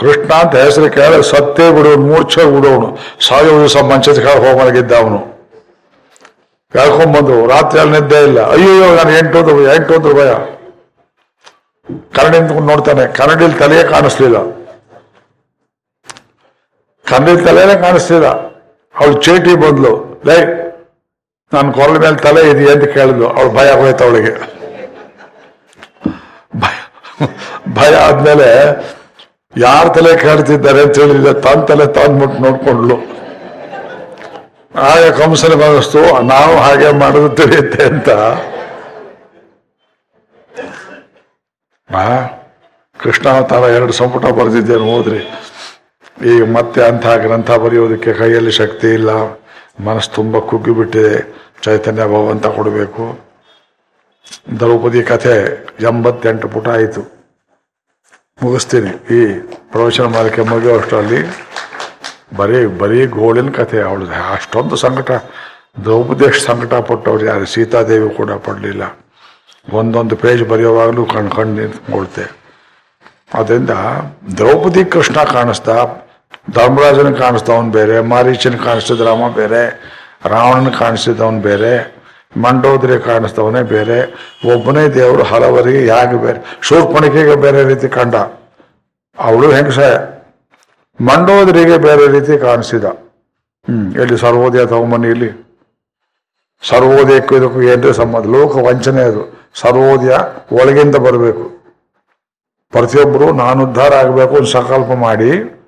ಕೃಷ್ಣ 0.00 0.30
ಅಂತ 0.42 0.54
ಹೆಸರು 0.64 0.88
ಕೇಳಿದ್ರೆ 0.96 1.24
ಸತ್ತೇ 1.30 1.66
ಬಿಡೋನು 1.76 2.04
ಮೂರ್ಛೆ 2.10 2.44
ಬಿಡೋನು. 2.54 2.88
ಸಾವಿರ 3.26 3.52
ದಿವಸ 3.54 3.76
ಮಂಚದ 3.90 4.18
ಕಾಳು 4.26 4.40
ಹೋಗಿ 4.44 4.56
ಮಲಗಿದ್ದ 4.60 4.92
ಅವನು 5.02 5.18
ಕೇಳ್ಕೊಂಡ್ಬಂದು 6.74 7.34
ರಾತ್ರಿ 7.46 7.80
ಅಲ್ಲಿ 7.80 7.94
ನಿದ್ದೆ 8.00 8.18
ಇಲ್ಲ. 8.28 8.40
ಅಯ್ಯೋ 8.54 8.86
ನಾನು 8.96 9.12
ಎಂಟು 9.18 9.38
ಎಂಟು 9.74 9.92
ಅಂದ್ರೆ 9.94 10.14
ಭಯ. 10.20 10.30
ಕನ್ನಡಿ 12.16 12.38
ನೋಡ್ತಾನೆ 12.70 13.04
ಕನ್ನಡಿಲಿ 13.18 13.56
ತಲೆಯೇ 13.58 13.84
ಕಾಣಿಸ್ಲಿಲ್ಲ. 13.92 14.38
ಕನ್ನಡಿ 17.10 17.44
ತಲೆನೇ 17.44 17.76
ಕಾಣಿಸ್ಲಿಲ್ಲ. 17.82 18.28
ಅವಳು 19.00 19.16
ಚೇಟಿ 19.26 19.52
ಬಂದ್ಲು, 19.62 19.92
ಲೈ 20.26 20.38
ನನ್ನ 21.52 21.70
ಕೊರಳ 21.76 21.96
ಮೇಲೆ 22.04 22.16
ತಲೆ 22.24 22.42
ಇದೆಯಾ 22.50 22.72
ಅಂತ 22.74 22.86
ಕೇಳಿದ್ಲು. 22.96 23.26
ಅವಳು 23.28 23.50
ಭಯ 23.56 23.70
ಹೋಯ್ತು 23.80 24.04
ಅವಳಿಗೆ. 24.04 24.32
ಭಯ 26.62 26.76
ಭಯ 27.74 27.92
ಆದ್ಮೇಲೆ 28.06 28.48
ಯಾರ 29.56 29.88
ತಲೆ 29.88 30.16
ಕಾಡ್ತಿದ್ದಾರೆ 30.16 30.82
ಅಂತ 30.82 30.98
ಹೇಳಿಲ್ಲ 30.98 31.32
ತನ್ನ 31.32 31.64
ತಲೆ 31.64 31.86
ತಂದ್ಬಿಟ್ಟು 31.86 32.42
ನೋಡ್ಕೊಂಡ್ಲು. 32.42 32.96
ಆಗ 34.78 35.20
ಕಂಸನ 35.22 35.54
ನಾವು 36.22 36.56
ಹಾಗೆ 36.56 36.92
ಮಾಡೋದು 36.92 37.36
ತಿಳಿಯುತ್ತೆ 37.36 37.84
ಅಂತ. 37.84 38.08
ಕೃಷ್ಣಾವತಾರ 42.98 43.62
ಎರಡು 43.62 43.92
ಸಂಪುಟ 43.92 44.26
ಬರೆದಿದ್ದೇನೆ 44.26 44.96
ಹೋದ್ರಿ 44.96 45.18
ಈಗ 46.26 46.52
ಮತ್ತೆ 46.52 46.82
ಅಂತಹ 46.84 47.16
ಗ್ರಂಥ 47.16 47.50
ಬರೆಯೋದಕ್ಕೆ 47.50 48.12
ಕೈಯಲ್ಲಿ 48.12 48.50
ಶಕ್ತಿ 48.50 48.86
ಇಲ್ಲ. 48.86 49.10
ಮನಸ್ಸು 49.80 50.10
ತುಂಬ 50.14 50.38
ಕುಗ್ಗಿಬಿಟ್ಟಿದೆ. 50.38 51.40
ಚೈತನ್ಯ 51.62 52.04
ಭಗವಂತ 52.04 52.46
ಕೊಡಬೇಕು. 52.46 53.18
ದ್ರೌಪದಿ 54.58 55.02
ಕಥೆ 55.02 55.66
ಎಂಬತ್ತೆಂಟು 55.80 56.48
ಪುಟ 56.48 56.68
ಆಯಿತು. 56.68 57.19
ಮುಗಿಸ್ತೀನಿ. 58.42 59.14
ಈ 59.14 59.38
ಪ್ರವಚನ 59.72 60.04
ಮಾಡಲಿಕ್ಕೆ 60.04 60.42
ಮುಗಿಯುವಷ್ಟರಲ್ಲಿ 60.42 61.20
ಬರೀ 62.36 62.66
ಬರೀ 62.66 63.06
ಗೋಳಿನ 63.06 63.50
ಕಥೆ 63.50 63.80
ಅವಳು 63.80 64.06
ಅಷ್ಟೊಂದು 64.32 64.76
ಸಂಕಟ, 64.76 65.10
ದ್ರೌಪದೇಶ 65.84 66.44
ಸಂಕಟ 66.46 66.74
ಪಟ್ಟವ್ರು 66.74 67.26
ಯಾರು? 67.26 67.46
ಸೀತಾದೇವಿ 67.46 68.10
ಕೂಡ 68.14 68.30
ಪಡಲಿಲ್ಲ. 68.30 68.82
ಒಂದೊಂದು 69.72 70.16
ಪೇಜ್ 70.16 70.42
ಬರೆಯುವಾಗಲೂ 70.42 71.04
ಕಣ್ 71.04 71.30
ಕಣ್ಣು 71.30 71.54
ನಿಂತ್ಕೊಳ್ತೆ. 71.54 72.24
ಅದರಿಂದ 73.34 73.70
ದ್ರೌಪದಿ 74.36 74.84
ಕೃಷ್ಣ 74.84 75.22
ಕಾಣಿಸ್ತಾ, 75.22 75.86
ಧರ್ಮರಾಜನ 76.50 77.14
ಕಾಣಿಸ್ದವನು 77.14 77.70
ಬೇರೆ. 77.70 78.00
ಮಾರೀಚನ 78.00 78.56
ಕಾಣಿಸ್ತಿದ್ದ 78.56 79.00
ರಾಮ 79.00 79.28
ಬೇರೆ. 79.34 79.62
ರಾವಣನ 80.24 80.68
ಕಾಣಿಸ್ತಿದ್ದವನು 80.68 81.40
ಬೇರೆ. 81.40 81.99
ಮಂಡೋದರಿ 82.36 83.00
ಕಾಣಿಸ್ತವನೇ 83.00 83.62
ಬೇರೆ, 83.62 84.14
ಒಬ್ಬನೇ 84.54 84.88
ದೇವರು 84.88 85.22
ಹಲವರಿಗೆ 85.22 85.86
ಯಾಕೆ 85.86 86.16
ಬೇರೆ? 86.16 86.58
ಶೂರ್ಪಣಿಕೆಗೆ 86.62 87.36
ಬೇರೆ 87.36 87.64
ರೀತಿ 87.64 87.88
ಕಂಡ. 87.88 88.14
ಅವಳು 89.18 89.50
ಹೆಂಗಸ? 89.50 89.78
ಮಂಡೋದರಿಗೆ 91.00 91.78
ಬೇರೆ 91.78 92.06
ರೀತಿ 92.06 92.38
ಕಾಣಿಸಿದ. 92.38 92.84
ಹ್ಮ್, 92.84 93.96
ಎಲ್ಲಿ 93.96 94.18
ಸರ್ವೋದಯ 94.18 94.66
ತಗೊಂಬನ್ನಿ 94.66 95.08
ಇಲ್ಲಿ 95.08 95.50
ಸರ್ವೋದಯಕ್ಕೂ 96.68 97.36
ಇದಕ್ಕೂ 97.36 97.62
ಏನ್ರಿ 97.62 97.94
ಸಂಬಂಧ? 97.94 98.26
ಲೋಕ 98.26 98.56
ವಂಚನೆ 98.56 99.02
ಅದು. 99.02 99.50
ಸರ್ವೋದಯ 99.54 100.16
ಒಳಗಿಂದ 100.52 100.96
ಬರಬೇಕು. 100.96 101.60
ಪ್ರತಿಯೊಬ್ಬರು 102.70 103.32
ನಾನು 103.32 103.66
ಉದ್ಧಾರ 103.66 103.94
ಆಗಬೇಕು 103.94 104.36
ಅಂತ 104.36 104.48
ಸಂಕಲ್ಪ 104.48 104.92
ಮಾಡಿ 104.92 105.59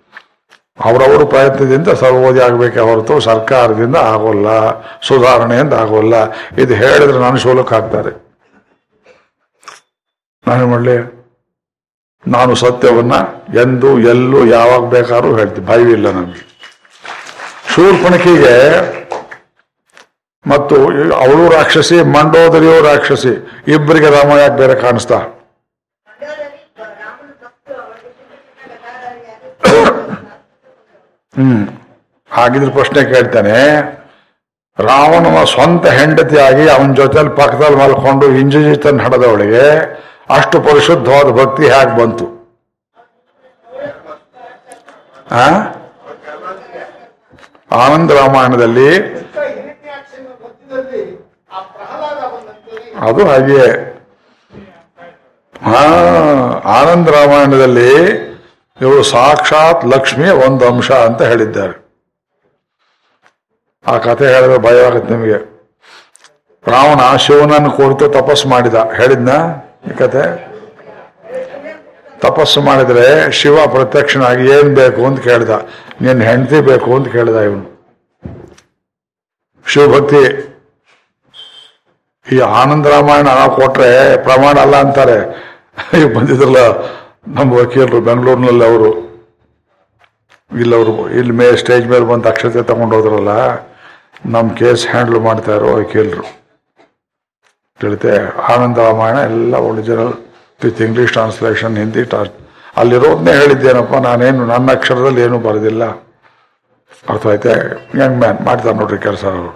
ಅವರವರ 0.79 1.25
ಪ್ರಯತ್ನದಿಂದ 1.25 1.89
ಸರ್ವೋದಯ 1.89 2.41
ಆಗಬೇಕೆ 2.41 2.81
ಹೊರತು 2.81 3.21
ಸರ್ಕಾರದಿಂದ 3.21 3.97
ಆಗೋಲ್ಲ 3.97 4.49
ಸುಧಾರಣೆಯಿಂದ 5.03 5.73
ಆಗೋಲ್ಲ. 5.75 6.15
ಇದು 6.59 6.75
ಹೇಳಿದ್ರೆ 6.75 7.19
ನಾನು 7.19 7.37
ಶೋಲಕ್ಕೆ 7.37 7.75
ಹಾಕ್ತಾರೆ 7.75 8.13
ನಾನು 10.45 10.67
ಮಾಡಲಿ 10.67 10.97
ನಾನು 12.25 12.55
ಸತ್ಯವನ್ನ 12.55 13.15
ಎಂದು 13.63 14.01
ಎಲ್ಲೂ 14.09 14.47
ಯಾವಾಗ 14.47 14.89
ಬೇಕಾದ್ರೂ 14.89 15.37
ಹೇಳ್ತೀನಿ. 15.37 15.67
ಭಯವಿಲ್ಲ 15.67 16.11
ನನಗೆ. 16.11 16.43
ಶೂರ್ಪಣಕಿಗೆ 17.75 18.55
ಮತ್ತು 20.45 20.77
ಅವಳು 21.15 21.51
ರಾಕ್ಷಸಿ 21.51 22.03
ಮಂಡೋದರಿಯೋ 22.17 22.83
ರಾಕ್ಷಸಿ 22.83 23.33
ಇಬ್ಬರಿಗೆ 23.69 24.11
ರಾಮ 24.11 24.39
ಯಾಕೆ 24.39 24.57
ಬೇರೆ 24.57 24.81
ಕಾಣಿಸ್ತಾ. 24.81 25.19
ಹ್ಮ್. 31.35 31.67
ಹಾಗಿದ್ರೆ 32.31 32.71
ಪ್ರಶ್ನೆ 32.71 33.15
ಕೇಳ್ತಾನೆ. 33.15 33.57
ರಾವಣನ 34.79 35.45
ಸ್ವಂತ 35.45 35.87
ಹೆಂಡತಿಯಾಗಿ 35.87 36.71
ಅವನ 36.71 36.95
ಜೊತೆಲಿ 36.95 37.29
ಪಕ್ಕದಲ್ಲಿ 37.29 37.77
ಮಲ್ಕೊಂಡು 37.77 38.27
ಇಂಜಜಿತನ್ 38.27 39.01
ಹಡದವಳಿಗೆ 39.01 39.65
ಅಷ್ಟು 40.31 40.61
ಪರಿಶುದ್ಧವಾದ 40.61 41.29
ಭಕ್ತಿ 41.31 41.63
ಹೇಗೆ 41.69 41.99
ಬಂತು? 41.99 42.27
ಆ? 45.31 45.47
ಆನಂದ 47.77 48.11
ರಾಮಾಯಣದಲ್ಲಿ 48.11 48.89
ಅದು 52.99 53.27
ಹಾಗೆಯೇ. 53.27 53.69
ಹಾ 55.63 55.83
ಆನಂದ 56.65 57.09
ರಾಮಾಯಣದಲ್ಲಿ 57.09 57.93
ಇವರು 58.83 59.03
ಸಾಕ್ಷಾತ್ 59.15 59.83
ಲಕ್ಷ್ಮಿಯ 59.93 60.33
ಒಂದು 60.47 60.63
ಅಂಶ 60.71 60.91
ಅಂತ 61.09 61.23
ಹೇಳಿದ್ದಾರೆ. 61.31 61.75
ಆ 63.85 63.95
ಕಥೆ 64.07 64.27
ಹೇಳಿದ್ರೆ 64.35 64.59
ಆಗುತ್ತೆ 64.87 65.11
ನಿಮಗೆ. 65.15 65.39
ರಾವಣ 66.65 67.03
ಶಿವನನ್ನು 67.25 67.71
ಕುರಿತು 67.79 68.05
ತಪಸ್ಸು 68.19 68.47
ಮಾಡಿದ. 68.53 68.79
ಹೇಳಿದ್ನ 68.99 69.31
ಈ 69.91 69.93
ಕತೆ 70.01 70.25
ತಪಸ್ಸು 72.25 72.61
ಮಾಡಿದ್ರೆ 72.69 73.07
ಶಿವ 73.39 73.57
ಪ್ರತ್ಯಕ್ಷನಾಗಿ 73.75 74.45
ಏನ್ 74.57 74.71
ಬೇಕು 74.81 75.01
ಅಂತ 75.09 75.21
ಕೇಳ್ದ. 75.29 75.53
ನಿನ್ನ 76.05 76.23
ಹೆಂಡತಿ 76.31 76.59
ಬೇಕು 76.71 76.91
ಅಂತ 76.97 77.09
ಕೇಳ್ದ 77.15 77.37
ಇವನು. 77.49 77.67
ಶಿವಭಕ್ತಿ, 79.67 80.23
ಈ 82.27 82.39
ಆನಂದ 82.61 82.87
ರಾಮಾಯಣ 82.95 83.31
ಕೊಟ್ರೆ 83.59 83.91
ಪ್ರಮಾಣ 84.27 84.55
ಅಲ್ಲ 84.65 84.77
ಅಂತಾರೆ. 84.85 85.19
ಬಂದಿದ್ರಲ್ಲ 86.15 86.61
ನಮ್ಮ 87.27 87.51
ವಕೀಲರು 87.61 87.99
ಬೆಂಗಳೂರಿನಲ್ಲಿ 88.09 88.65
ಅವರು 88.71 88.91
ಇಲ್ಲವರು 90.63 90.95
ಇಲ್ಲಿ 91.19 91.35
ಮೇ 91.41 91.47
ಸ್ಟೇಜ್ 91.61 91.87
ಮೇಲೆ 91.93 92.05
ಬಂದು 92.11 92.29
ಅಕ್ಷತೆ 92.31 92.63
ತಗೊಂಡು 92.71 92.95
ಹೋದ್ರಲ್ಲ, 92.97 93.33
ನಮ್ಮ 94.35 94.47
ಕೇಸ್ 94.61 94.83
ಹ್ಯಾಂಡಲ್ 94.93 95.21
ಮಾಡ್ತಾ 95.27 95.53
ಇರೋ 95.59 95.69
ವಕೀಲರು. 95.79 96.25
ತಿಳಿತೆ, 97.81 98.13
ಆನಂದ 98.53 98.79
ರಾಮಾಯಣ 98.87 99.19
ಎಲ್ಲ 99.31 99.55
original 99.69 100.13
with 100.65 100.81
English 100.87 101.13
translation, 101.13 101.77
Hindi 101.83 102.05
trans 102.13 102.37
ಅಲ್ಲಿರೋದನ್ನೇ 102.81 103.33
ಹೇಳಿದ್ದೇನಪ್ಪ, 103.41 103.95
ನಾನೇನು, 104.09 104.43
ನನ್ನ 104.53 104.69
ಅಕ್ಷರದಲ್ಲಿ 104.79 105.23
ಏನೂ 105.27 105.39
ಬರೋದಿಲ್ಲ. 105.49 105.85
ಅರ್ಥ 107.13 107.27
ಐತೆ 107.37 107.55
ಯಂಗ್ 108.01 108.17
ಮ್ಯಾನ್, 108.23 108.39
ಮಾಡ್ತಾರೆ 108.49 108.77
ನೋಡ್ರಿ 108.81 108.99
ಕೆಲಸ 109.09 109.25
ಅವರು. 109.25 109.53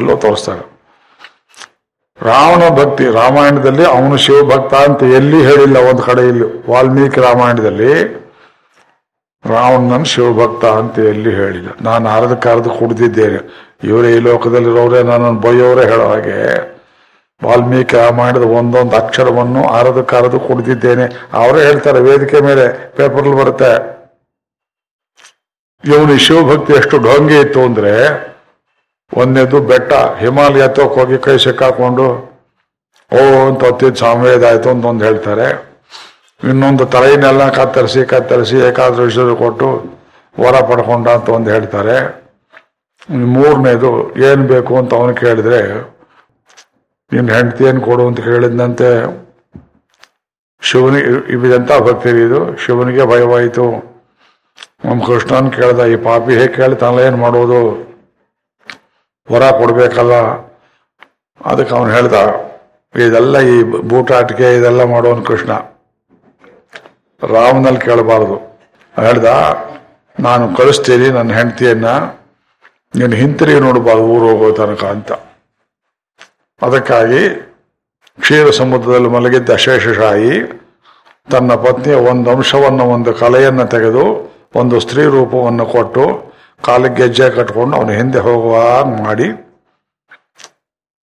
ಎಲ್ಲೋ 0.00 0.16
ತೋರಿಸ್ತಾರೆ. 0.24 0.64
ರಾವಣ 2.30 2.62
ಭಕ್ತಿ, 2.78 3.04
ರಾಮಾಯಣದಲ್ಲಿ 3.20 3.84
ಅವನು 3.94 4.16
ಶಿವಭಕ್ತ 4.24 4.74
ಅಂತ 4.88 5.02
ಎಲ್ಲಿ 5.18 5.38
ಹೇಳಿಲ್ಲ, 5.48 5.76
ಒಂದು 5.90 6.02
ಕಡೆ 6.08 6.22
ಇಲ್ಲಿ 6.32 6.46
ವಾಲ್ಮೀಕಿ 6.70 7.20
ರಾಮಾಯಣದಲ್ಲಿ 7.20 7.92
ರಾವಣನ 9.44 10.04
ಶಿವಭಕ್ತ 10.12 10.64
ಅಂತ 10.80 10.98
ಎಲ್ಲಿ 11.12 11.32
ಹೇಳಿಲ್ಲ. 11.40 11.70
ನಾನು 11.88 12.08
ಅರ್ಧ 12.16 12.34
ಕರೆದು 12.44 12.70
ಕುಡಿದಿದ್ದೇನೆ. 12.80 13.40
ಇವರೇ 13.88 14.10
ಈ 14.16 14.20
ಲೋಕದಲ್ಲಿರೋರೇ, 14.28 15.00
ನನ್ನನ್ನು 15.10 15.40
ಬೈಯೋರೇ 15.46 15.84
ಹೇಳೋ 15.92 16.06
ಹಾಗೆ 16.12 16.36
ವಾಲ್ಮೀಕಿ 17.42 17.96
ರಾಮಾಯಣದ 17.96 18.46
ಒಂದೊಂದು 18.58 18.94
ಅಕ್ಷರವನ್ನು 18.96 19.62
ಅರದ 19.78 20.00
ಕರೆದು 20.12 20.38
ಕುಡಿದಿದ್ದೇನೆ. 20.48 21.06
ಅವರೇ 21.40 21.62
ಹೇಳ್ತಾರೆ, 21.68 22.00
ವೇದಿಕೆ 22.08 22.40
ಮೇಲೆ 22.48 22.66
ಪೇಪರ್ಲ್ 22.98 23.34
ಬರುತ್ತೆ 23.40 23.72
ಇವನು 25.84 26.18
ಶಿವಭಕ್ತಿ 26.26 26.72
ಎಷ್ಟು 26.80 26.96
ಢೊಂಗಿ 27.06 27.38
ಇತ್ತು 27.44 27.60
ಅಂದ್ರೆ 27.68 27.94
ಒಂದನೇದು 29.20 29.58
ಬೆಟ್ಟ, 29.70 29.92
ಹಿಮಾಲಯ 30.22 30.66
ಹೋಗಿ 30.98 31.18
ಕೈ 31.26 31.36
ಸಿಕ್ಕಾಕೊಂಡು, 31.44 32.06
ಓ 33.12 33.20
ಅಂತ 33.48 33.60
ಹೊತ್ತಿದ್ದು 33.68 34.00
ಸಾಮ್ವೇದ 34.02 34.44
ಆಯ್ತು 34.50 34.68
ಅಂತ 34.74 34.84
ಒಂದು 34.92 35.04
ಹೇಳ್ತಾರೆ. 35.08 35.48
ಇನ್ನೊಂದು 36.40 36.84
ತಲೆಯನ್ನೆಲ್ಲ 36.94 37.42
ಕತ್ತರಿಸಿ 37.58 38.02
ಕತ್ತರಿಸಿ 38.12 38.56
ಏಕಾದಶರು 38.68 39.34
ಕೊಟ್ಟು 39.42 39.68
ವರ 40.36 40.54
ಪಡ್ಕೊಂಡ 40.70 41.06
ಅಂತ 41.16 41.28
ಒಂದು 41.38 41.50
ಹೇಳ್ತಾರೆ. 41.54 41.96
ಮೂರನೇದು, 43.34 43.90
ಏನು 44.28 44.42
ಬೇಕು 44.52 44.72
ಅಂತ 44.80 44.92
ಅವನು 45.00 45.14
ಕೇಳಿದ್ರೆ 45.22 45.60
ನಿನ್ನ 47.12 47.28
ಹೆಂಡತಿ 47.36 47.62
ಏನು 47.70 47.80
ಕೊಡು 47.88 48.04
ಅಂತ 48.08 48.20
ಕೇಳಿದಂತೆ 48.30 48.90
ಶಿವನಿಗೆ 50.62 51.08
ಇವಿದಂತ 51.34 51.72
ಭಕ್ತಿ 51.86 52.10
ಇದು? 52.26 52.40
ಶಿವನಿಗೆ 52.64 53.04
ಭಯವಾಯಿತು. 53.12 53.64
ನಮ್ಮ 54.84 54.98
ಕೃಷ್ಣನ್ 55.08 55.48
ಕೇಳ್ದ, 55.56 55.80
ಈ 55.94 55.96
ಪಾಪಿ 56.06 56.32
ಹೇಗೆ 56.40 56.52
ಕೇಳ್ತಾನಲ್ಲ, 56.60 57.00
ಏನು 57.08 57.18
ಮಾಡೋದು? 57.24 57.60
ವರ 59.32 59.44
ಕೊಡಬೇಕಲ್ಲ? 59.60 60.14
ಅದಕ್ಕೆ 61.40 61.72
ಅವನು 61.76 61.90
ಹೇಳ್ದ, 61.96 62.16
ಇದೆಲ್ಲ 62.94 63.36
ಈ 63.52 63.56
ಬೂಟಾಟಿಕೆ 63.90 64.48
ಇದೆಲ್ಲ 64.58 64.82
ಮಾಡೋನು 64.92 65.22
ಕೃಷ್ಣ. 65.30 65.52
ರಾಮನಲ್ಲಿ 67.22 67.80
ಕೇಳಬಾರ್ದು. 67.86 68.36
ಹೇಳ್ದ, 68.94 69.28
ನಾನು 70.16 70.44
ಕಳಿಸ್ತೀನಿ 70.58 71.06
ನನ್ನ 71.16 71.30
ಹೆಂಡತಿಯನ್ನ, 71.38 71.88
ನೀನು 72.94 73.14
ಹಿಂತಿರುಗಿ 73.20 73.60
ನೋಡಬಾರ್ದು 73.66 74.06
ಊರು 74.14 74.26
ಹೋಗೋ 74.30 74.48
ತನಕ 74.58 74.84
ಅಂತ. 74.96 75.12
ಅದಕ್ಕಾಗಿ 76.62 77.22
ಕ್ಷೀರ 78.18 78.48
ಸಮುದ್ರದಲ್ಲಿ 78.58 79.10
ಮಲಗಿದ್ದ 79.14 79.54
ಶೇಷಶಾಹಿ 79.64 80.34
ತನ್ನ 81.32 81.54
ಪತ್ನಿಯ 81.64 81.96
ಒಂದು 82.10 82.28
ಅಂಶವನ್ನು, 82.34 82.84
ಒಂದು 82.96 83.10
ಕಲೆಯನ್ನು 83.22 83.64
ತೆಗೆದು, 83.74 84.04
ಒಂದು 84.60 84.76
ಸ್ತ್ರೀ 84.84 85.04
ರೂಪವನ್ನು 85.16 85.66
ಕೊಟ್ಟು 85.74 86.04
ಕಾಲಿಗೆ 86.62 86.94
ಗೆಜ್ಜೆ 86.94 87.30
ಕಟ್ಕೊಂಡು 87.30 87.76
ಅವನು 87.76 87.92
ಹಿಂದೆ 87.92 88.18
ಹೋಗುವ 88.18 88.58
ಮಾಡಿ 88.84 89.28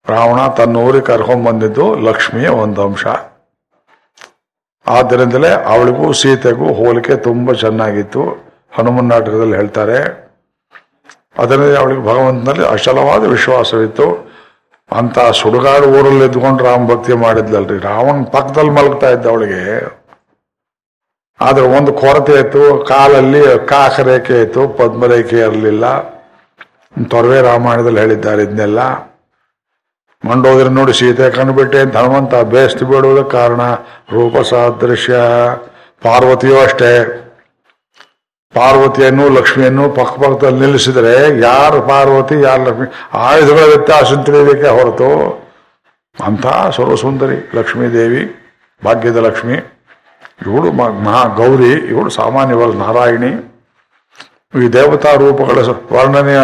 ರಾವಣ 0.08 0.46
ತನ್ನ 0.46 0.76
ಊರಿಗೆ 0.76 1.04
ಕರ್ಕೊಂಡ್ 1.04 1.44
ಬಂದಿದ್ದು 1.44 1.94
ಲಕ್ಷ್ಮಿಯ 1.94 2.48
ಒಂದು 2.48 2.82
ಅಂಶ. 2.82 3.06
ಆದ್ದರಿಂದಲೇ 4.86 5.48
ಅವಳಿಗೂ 5.48 6.12
ಸೀತೆಗೂ 6.12 6.72
ಹೋಲಿಕೆ 6.72 7.16
ತುಂಬಾ 7.16 7.52
ಚೆನ್ನಾಗಿತ್ತು. 7.52 8.22
ಹನುಮನ್ 8.72 9.04
ನಾಟಕದಲ್ಲಿ 9.04 9.56
ಹೇಳ್ತಾರೆ 9.56 10.28
ಅದರಿಂದ 11.38 11.76
ಅವಳಿಗೆ 11.76 12.02
ಭಗವಂತನಲ್ಲಿ 12.02 12.66
ಅಚಲವಾದ 12.66 13.24
ವಿಶ್ವಾಸವಿತ್ತು. 13.24 14.28
ಅಂತ 14.92 15.18
ಸುಡುಗಾಡು 15.18 15.86
ಊರಲ್ಲಿ 15.86 16.24
ಇದ್ಕೊಂಡು 16.24 16.64
ರಾಮ 16.64 16.86
ಭಕ್ತಿ 16.86 17.12
ಮಾಡಿದ್ಲಲ್ರಿ. 17.12 17.78
ರಾವಣ 17.78 18.24
ಪಕ್ಕದಲ್ಲಿ 18.24 18.70
ಮಲಗ್ತಾ 18.70 19.10
ಇದ್ದ 19.10 19.26
ಅವಳಿಗೆ 19.26 19.97
ಆದ್ರೆ 21.40 21.66
ಒಂದು 21.66 21.92
ಕೊರತೆ 21.92 22.32
ಇತ್ತು 22.32 22.84
ಕಾಲಲ್ಲಿ 22.88 23.68
ಕಾಕರೇಖೆ 23.68 24.42
ಇತ್ತು 24.42 24.68
ಪದ್ಮರೇಖೆ 24.68 25.38
ಇರಲಿಲ್ಲ. 25.38 26.00
ತೊರವೆ 27.08 27.40
ರಾಮಾಯಣದಲ್ಲಿ 27.40 28.00
ಹೇಳಿದ್ದಾರೆ 28.00 28.42
ಇದನ್ನೆಲ್ಲ. 28.42 28.78
ಮಂಡೋದ್ರೆ 30.24 30.68
ನೋಡಿ 30.68 30.92
ಸೀತೆ 30.92 31.30
ಕಂಡುಬಿಟ್ಟೆ 31.30 31.78
ಅಂತ 31.78 31.96
ಹನುಮಂತ, 31.96 32.34
ಬೇಸ್ತು 32.34 32.86
ಬಿಡುವುದ 32.86 33.26
ಕಾರಣ 33.26 33.60
ರೂಪ 34.12 34.36
ಸಾದೃಶ್ಯ 34.36 35.14
ಪಾರ್ವತಿಯೂ 36.02 36.58
ಅಷ್ಟೇ. 36.58 37.24
ಪಾರ್ವತಿಯನ್ನು, 38.54 39.28
ಲಕ್ಷ್ಮಿಯನ್ನು 39.28 39.90
ಪಕ್ಕ 39.90 40.18
ಪಕ್ಕದಲ್ಲಿ 40.18 40.60
ನಿಲ್ಲಿಸಿದ್ರೆ 40.60 41.40
ಯಾರು 41.40 41.82
ಪಾರ್ವತಿ, 41.82 42.40
ಯಾರು 42.40 42.64
ಲಕ್ಷ್ಮಿ, 42.64 42.86
ಆಯುಧಗಳ 43.12 43.64
ವ್ಯತ್ಯಾಸ 43.64 44.12
ಹೊರತು. 44.66 45.42
ಅಂತ 46.24 46.46
ಸರ್ವಸುಂದರಿ 46.76 47.50
ಲಕ್ಷ್ಮೀ 47.54 47.86
ದೇವಿ 47.88 48.36
ಭಾಗ್ಯದ 48.84 49.16
ಲಕ್ಷ್ಮಿ. 49.16 49.77
ಇವಳು 50.46 50.72
ಮಹಾ 50.72 51.24
ಗೌರಿ 51.24 51.72
ಇವಳು 51.72 52.10
ಸಾಮಾನ್ಯವಲ್ಲ 52.10 52.74
ನಾರಾಯಣಿ. 52.74 53.30
ಈ 54.64 54.68
ದೇವತಾ 54.68 55.12
ರೂಪಗಳ 55.12 55.58
ವರ್ಣನೆಯ 55.92 56.40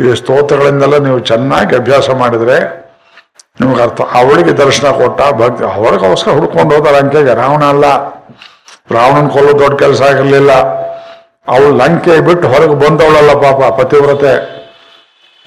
ಈ 0.00 0.14
ಸ್ತೋತ್ರಗಳಿಂದೆಲ್ಲ 0.14 0.96
ನೀವು 0.96 1.18
ಚೆನ್ನಾಗಿ 1.18 1.76
ಅಭ್ಯಾಸ 1.76 2.10
ಮಾಡಿದ್ರೆ 2.10 2.82
ನಿಮಗೆ 3.60 3.82
ಅರ್ಥ. 3.82 4.00
ಅವಳಿಗೆ 4.00 4.52
ದರ್ಶನ 4.52 4.90
ಕೊಟ್ಟ 4.90 5.20
ಭಕ್ತಿ 5.32 5.64
ಅವಳಿಗೋಸ್ಕರ 5.64 6.30
ಹುಡ್ಕೊಂಡು 6.30 6.74
ಹೋದ 6.74 6.86
ಲಂಕೆಗೆ 6.86 7.34
ರಾವಣ 7.34 7.64
ಅಲ್ಲ. 7.64 7.84
ರಾವಣನ 8.90 9.28
ಕೊಲ್ಲೋ 9.28 9.58
ದೊಡ್ಡ 9.58 9.78
ಕೆಲಸ 9.78 10.02
ಆಗಿರಲಿಲ್ಲ. 10.02 10.52
ಅವಳು 11.48 11.76
ಲಂಕೆ 11.76 12.20
ಬಿಟ್ಟು 12.20 12.48
ಹೊರಗೆ 12.48 12.74
ಬಂದವಳಲ್ಲ 12.74 13.32
ಪಾಪ, 13.32 13.80
ಪತಿವ್ರತೆ. 13.80 14.62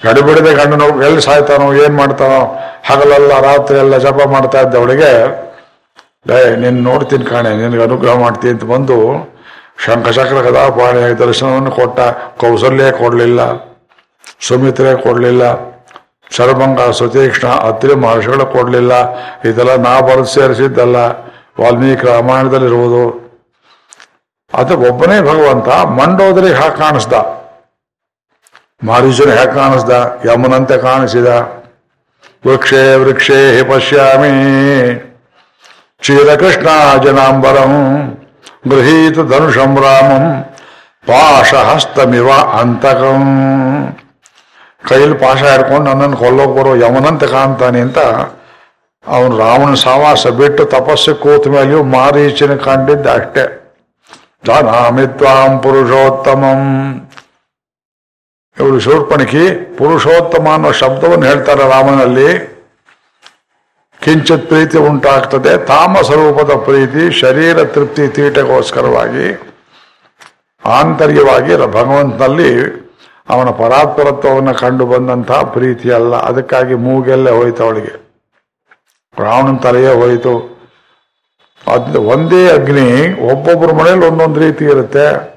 ಗಡಿಬಿಡದೆ 0.04 0.54
ಗಂಡನ 0.54 0.82
ಎಲ್ಲಿ 0.82 1.20
ಸಾಯ್ತಾನೋ, 1.20 1.72
ಏನ್ 1.72 1.96
ಮಾಡ್ತಾನೋ, 1.96 2.40
ಹಗಲೆಲ್ಲ, 2.88 3.40
ರಾತ್ರಿ 3.40 3.78
ಎಲ್ಲ 3.78 3.96
ಜಪ 3.96 4.20
ಮಾಡ್ತಾ 4.26 4.60
ಇದ್ದ 4.60 4.74
ಅವಳಿಗೆ 6.32 6.56
ನಿನ್ನ 6.62 6.78
ನೋಡ್ತೀನಿ 6.90 7.24
ಕಾಣೆ, 7.32 7.50
ನಿನಗೆ 7.60 7.82
ಅನುಗ್ರಹ 7.86 8.14
ಮಾಡ್ತೀನಿ 8.24 8.52
ಅಂತ 8.54 8.64
ಬಂದು 8.72 8.96
ಶಂಖಚಕ್ರ 9.84 10.38
ಕದಾಪಾಣಿ 10.46 11.02
ದರ್ಶನವನ್ನು 11.22 11.72
ಕೊಟ್ಟ. 11.78 11.98
ಕೌಸಲ್ಯ 12.42 12.90
ಕೊಡಲಿಲ್ಲ, 13.00 13.40
ಸುಮಿತ್ರೆ 14.46 14.92
ಕೊಡಲಿಲ್ಲ, 15.04 15.44
ಶರಭಂಗ, 16.36 16.80
ಸುತೀಕ್ಷ್ಣ 16.98 17.48
ಅತ್ರಿ 17.68 17.94
ಮಹರ್ಷಿಗಳು 18.04 18.46
ಕೊಡಲಿಲ್ಲ. 18.56 18.92
ಇದೆಲ್ಲ 19.48 19.72
ನಾ 19.86 19.92
ಬರೆದು 20.08 20.30
ಸೇರಿಸಿದ್ದಲ್ಲ, 20.34 20.96
ವಾಲ್ಮೀಕಿ 21.60 22.06
ರಾಮಾಯಣದಲ್ಲಿರುವುದು. 22.06 23.04
ಅದು 24.52 24.74
ಒಬ್ಬನೇ 24.88 25.18
ಭಗವಂತ 25.30 25.68
ಮಂಡೋದರಿಗೆ 25.98 26.56
ಹಾಗೆ 26.60 26.76
ಕಾಣಿಸ್ದ. 26.82 27.14
ಮಾರೀಚನ 28.82 29.30
ಹೇಗೆ 29.38 29.54
ಕಾಣಿಸ್ದ, 29.60 29.92
ಯಮನಂತೆ 30.28 30.76
ಕಾಣಿಸಿದ. 30.88 31.28
ವೃಕ್ಷೇ 32.46 32.82
ವೃಕ್ಷೇ 33.02 33.38
ಹಿ 33.56 33.62
ಪಶ್ಯಾಮಿ. 33.70 34.32
ಕ್ಷೀರಕೃಷ್ಣ 36.00 36.68
ಜನಾಂಬರಂ, 37.04 37.72
ಗೃಹೀತ 38.70 39.18
ಧನುಷಂ 39.18 39.76
ರಾಮಂ, 39.82 40.42
ಪಾಶಹಸ್ತಮಿವ 41.06 42.30
ಅಂತಕಂ. 42.32 43.24
ಕೈಯಲ್ಲಿ 44.88 45.18
ಪಾಶ 45.18 45.42
ಹಿಡ್ಕೊಂಡು 45.42 45.90
ನನ್ನನ್ನು 45.90 46.16
ಕೊಲ್ಲೋಕೆ 46.16 46.60
ಬರೋ 46.60 46.74
ಯಮನಂತೆ 46.76 47.26
ಕಾಣ್ತಾನೆ 47.26 47.80
ಅಂತ 47.80 47.98
ಅವನು 49.06 49.38
ರಾಮನ 49.38 49.74
ಸಾವಾಸ 49.74 50.26
ಬಿಟ್ಟು 50.26 50.64
ತಪಸ್ಸು 50.64 51.14
ಕೂತ 51.14 51.48
ಮೇಲೆಯೂ 51.48 51.82
ಮಾರೀಚಿನ 51.82 52.54
ಕಂಡಿದ್ದ 52.54 53.06
ಅಷ್ಟೇ. 53.06 53.44
ಜಾನಾಮಿ 54.46 55.06
ತ್ವಾಂ 55.06 55.58
ಪುರುಷೋತ್ತಮಂ. 55.58 56.60
ಇವರು 58.58 58.80
ಶೂರ್ಪಣಿಕಿ 58.80 59.74
ಪುರುಷೋತ್ತಮ 59.78 60.48
ಅನ್ನೋ 60.52 60.72
ಶಬ್ದವನ್ನು 60.72 61.26
ಹೇಳ್ತಾರೆ 61.26 61.68
ರಾಮನಲ್ಲಿ 61.68 62.55
ಕಿಂಚಿತ್ 64.06 64.48
ಪ್ರೀತಿ 64.48 64.78
ಉಂಟಾಗ್ತದೆ. 64.78 65.66
ತಾಮಸ 65.66 66.10
ರೂಪದ 66.10 66.50
ಪ್ರೀತಿ, 66.64 67.10
ಶರೀರ 67.10 67.64
ತೃಪ್ತಿ 67.64 68.08
ತೀಟಗೋಸ್ಕರವಾಗಿ, 68.08 69.54
ಆಂತರ್ಯವಾಗಿ 70.64 71.56
ಭಗವಂತನಲ್ಲಿ 71.56 72.64
ಅವನ 73.28 73.50
ಪರಾತ್ಪರತ್ವವನ್ನು 73.50 74.54
ಕಂಡು 74.54 74.86
ಬಂದಂತಹ 74.86 75.42
ಪ್ರೀತಿ 75.42 75.90
ಅಲ್ಲ. 75.90 76.16
ಅದಕ್ಕಾಗಿ 76.16 76.74
ಮೂಗೆಲ್ಲೇ 76.74 77.30
ಹೋಯ್ತು 77.30 77.64
ಅವಳಿಗೆ. 77.64 78.16
ರಾವಣನ 79.18 79.56
ತಲೆಯೇ 79.56 79.94
ಹೋಯಿತು. 79.94 80.58
ಅದ್ 81.72 81.96
ಒಂದೇ 81.96 82.50
ಅಗ್ನಿ 82.50 83.20
ಒಬ್ಬೊಬ್ಬರ 83.30 83.72
ಮನೇಲಿ 83.72 84.06
ಒಂದೊಂದು 84.06 84.40
ರೀತಿ 84.40 84.64
ಇರುತ್ತೆ. 84.64 85.36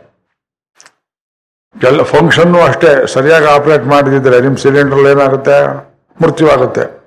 ಎಲ್ಲ 1.83 2.01
ಫಂಕ್ಷನ್ನು 2.03 2.59
ಅಷ್ಟೇ. 2.61 3.07
ಸರಿಯಾಗಿ 3.07 3.45
ಆಪರೇಟ್ 3.45 3.83
ಮಾಡಿದಿದ್ರೆ 3.83 4.41
ನಿಮ್ಮ 4.41 4.57
ಸಿಲಿಂಡರ್ 4.57 4.99
ಏನಾಗುತ್ತೆ? 4.99 5.73
ಮೃತ್ಯುವಾಗುತ್ತೆ. 6.21 6.98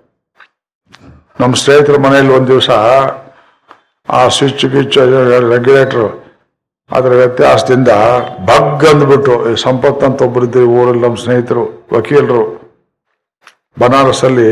ನಮ್ಮ 1.41 1.55
ಸ್ನೇಹಿತರ 1.55 1.97
ಮನೆಯಲ್ಲಿ 2.07 2.33
ಒಂದು 2.39 2.49
ದಿವಸ 2.53 2.71
ಆ 4.09 4.21
ಸ್ವಿಚ್ 4.29 4.65
ಗಿಚ್ 4.73 4.99
ರೆಗ್ಯುಲೇಟರ್ 5.55 6.09
ಅದರ 6.91 7.13
ವ್ಯತ್ಯಾಸದಿಂದ 7.21 7.93
ಬಗ್ 8.49 8.85
ಅಂದ್ಬಿಟ್ಟು, 8.91 9.35
ಈ 9.51 9.53
ಸಂಪತ್ 9.57 10.03
ಅಂತ 10.09 10.23
ಇದ್ದರು 10.39 10.67
ಊರಲ್ಲಿ 10.79 11.03
ನಮ್ಮ 11.07 11.19
ಸ್ನೇಹಿತರು, 11.25 11.65
ವಕೀಲರು 11.93 12.43
ಬನಾರಸಲ್ಲಿ 13.81 14.51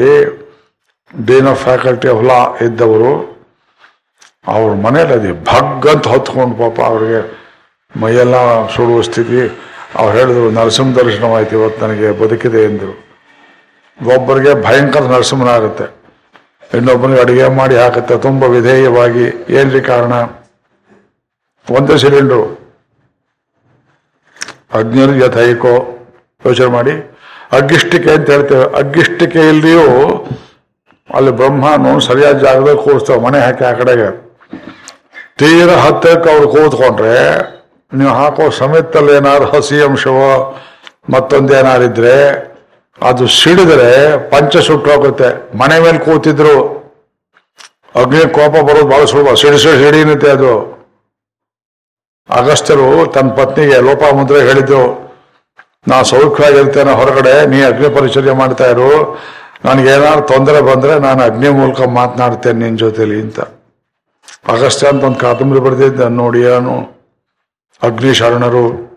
dean 1.28 1.48
of 1.52 1.60
faculty 1.68 2.08
of 2.08 2.22
law 2.30 2.40
ಇದ್ದವರು, 2.66 3.12
ಅವ್ರ 4.54 4.70
ಮನೇಲಿ 4.86 5.12
ಅದೇ 5.18 5.32
ಭಗ್ 5.50 5.86
ಅಂತ 5.92 6.06
ಹೊತ್ಕೊಂಡು 6.08 6.56
ಪಾಪ 6.62 6.80
ಅವ್ರಿಗೆ 6.92 7.20
ಮೈಯೆಲ್ಲ 8.00 8.36
ಸುಡುವ 8.76 9.00
ಸ್ಥಿತಿ. 9.10 9.40
ಅವ್ರು 10.00 10.12
ಹೇಳಿದ್ರು, 10.18 10.50
ನರಸಿಂಹ 10.50 10.92
ದರ್ಶನವಾಯ್ತು 10.98 11.54
ಇವತ್ತು 11.58 11.80
ನನಗೆ 11.86 12.08
ಬದುಕಿದೆ 12.20 12.60
ಎಂದರು. 12.70 12.94
ಒಬ್ಬರಿಗೆ 14.16 14.52
ಭಯಂಕರ 14.66 15.04
ನರಸಿಂಹನಾಗುತ್ತೆ. 15.14 15.86
ಇನ್ನೊಬ್ಬನಿಗೆ 16.74 17.20
ಅಡುಗೆ 17.20 17.48
ಮಾಡಿ 17.48 17.76
ಹಾಕುತ್ತೆ. 17.76 18.18
ತುಂಬ 18.18 18.44
ವಿಧೇಯವಾಗಿ 18.44 19.24
ಏನ್ರಿ 19.48 19.80
ಕಾರಣ? 19.80 20.12
ಒಂದೇ 21.76 21.98
ಸಿಲಿಂಡ್ರು. 21.98 22.42
ಅಗ್ನಿರ್ 24.72 25.22
ಯಥೈಕೋ 25.24 25.74
ಯೋಚನೆ 26.46 26.66
ಮಾಡಿ. 26.66 26.92
ಅಗ್ಗಿಷ್ಟಿಕೆ 27.52 28.10
ಅಂತ 28.10 28.30
ಹೇಳ್ತೇವೆ. 28.30 28.64
ಅಗ್ಗಿಷ್ಟಿಕೆ 28.64 29.38
ಇಲ್ಲಿಯೂ 29.38 29.86
ಅಲ್ಲಿ 31.14 31.30
ಬ್ರಹ್ಮನು 31.30 32.00
ಸರಿಯಾದ 32.00 32.38
ಜಾಗದಲ್ಲಿ 32.38 32.84
ಕೂರಿಸ್ತೇವೆ. 32.84 33.20
ಮನೆ 33.20 33.38
ಹಾಕಿ 33.38 33.64
ಆ 33.64 33.72
ಕಡೆಗೆ. 33.72 34.08
ತೀರ 35.38 35.70
ಹತ್ತಕ್ಕೆ 35.70 36.30
ಅವ್ರು 36.30 36.48
ಕೂತ್ಕೊಂಡ್ರೆ 36.48 37.16
ನೀವು 37.92 38.12
ಹಾಕೋ 38.12 38.50
ಸಮೇತಲ್ಲಿ 38.50 39.12
ಏನಾದ್ರು 39.12 39.44
ಹಸಿ 39.44 39.82
ಅಂಶವೋ 39.82 40.58
ಮತ್ತೊಂದೇನಾರಿದ್ರೆ 41.10 42.16
ಅದು 43.08 43.26
ಸಿಡಿದ್ರೆ 43.26 43.90
ಪಂಚ 44.30 44.56
ಸುಟ್ಟೋಗುತ್ತೆ 44.56 45.56
ಮನೆ 45.58 45.80
ಮೇಲೆ 45.80 45.98
ಕೂತಿದ್ರು 45.98 46.56
ಅಗ್ನಿ 48.00 48.20
ಕೋಪ 48.20 48.54
ಬರೋದು 48.68 48.86
ಬಹಳ 48.86 49.04
ಸುಲಭ. 49.04 49.34
ಸಿಡಿ 49.34 49.58
ಸಿಡಿ 49.58 49.84
ಸಿಡಿನತ್ತೆ 49.84 50.30
ಅದು. 50.30 50.52
ಅಗಸ್ತ್ಯರು 52.28 53.06
ತನ್ನ 53.06 53.30
ಪತ್ನಿಗೆ 53.30 53.80
ಲೋಪಾಮುದ್ರೆ 53.80 54.40
ಹೇಳಿದ್ರು 54.40 54.82
ನಾ 55.88 56.02
ಸೌಖ್ಯವಾಗಿರ್ತೇನೆ 56.02 56.92
ಹೊರಗಡೆ, 56.92 57.46
ನೀ 57.46 57.62
ಅಗ್ನಿ 57.62 57.88
ಪರಿಚರ್ಯ 57.94 58.32
ಮಾಡ್ತಾ 58.32 58.66
ಇರು. 58.70 58.90
ನನಗೇನಾದ್ರು 59.64 60.22
ತೊಂದರೆ 60.26 60.60
ಬಂದ್ರೆ 60.60 60.98
ನಾನು 60.98 61.22
ಅಗ್ನಿ 61.22 61.48
ಮೂಲಕ 61.48 61.80
ಮಾತನಾಡ್ತೇನೆ 61.80 62.58
ನಿನ್ನ 62.58 62.78
ಜೊತೆಲಿ 62.78 63.20
ಅಂತ. 63.22 63.40
ಅಗಸ್ತ್ಯ 64.48 64.88
ಅಂತ 64.88 65.04
ಒಂದು 65.04 65.18
ಕಾದಂಬರಿ 65.18 65.60
ಬರೆದಿದ್ದ 65.60 66.00
ನೋಡಿ 66.00 66.40
ಏನು 66.40 66.74
ಅಗ್ನಿ 67.82 68.14
ಶರಣರು 68.14 68.89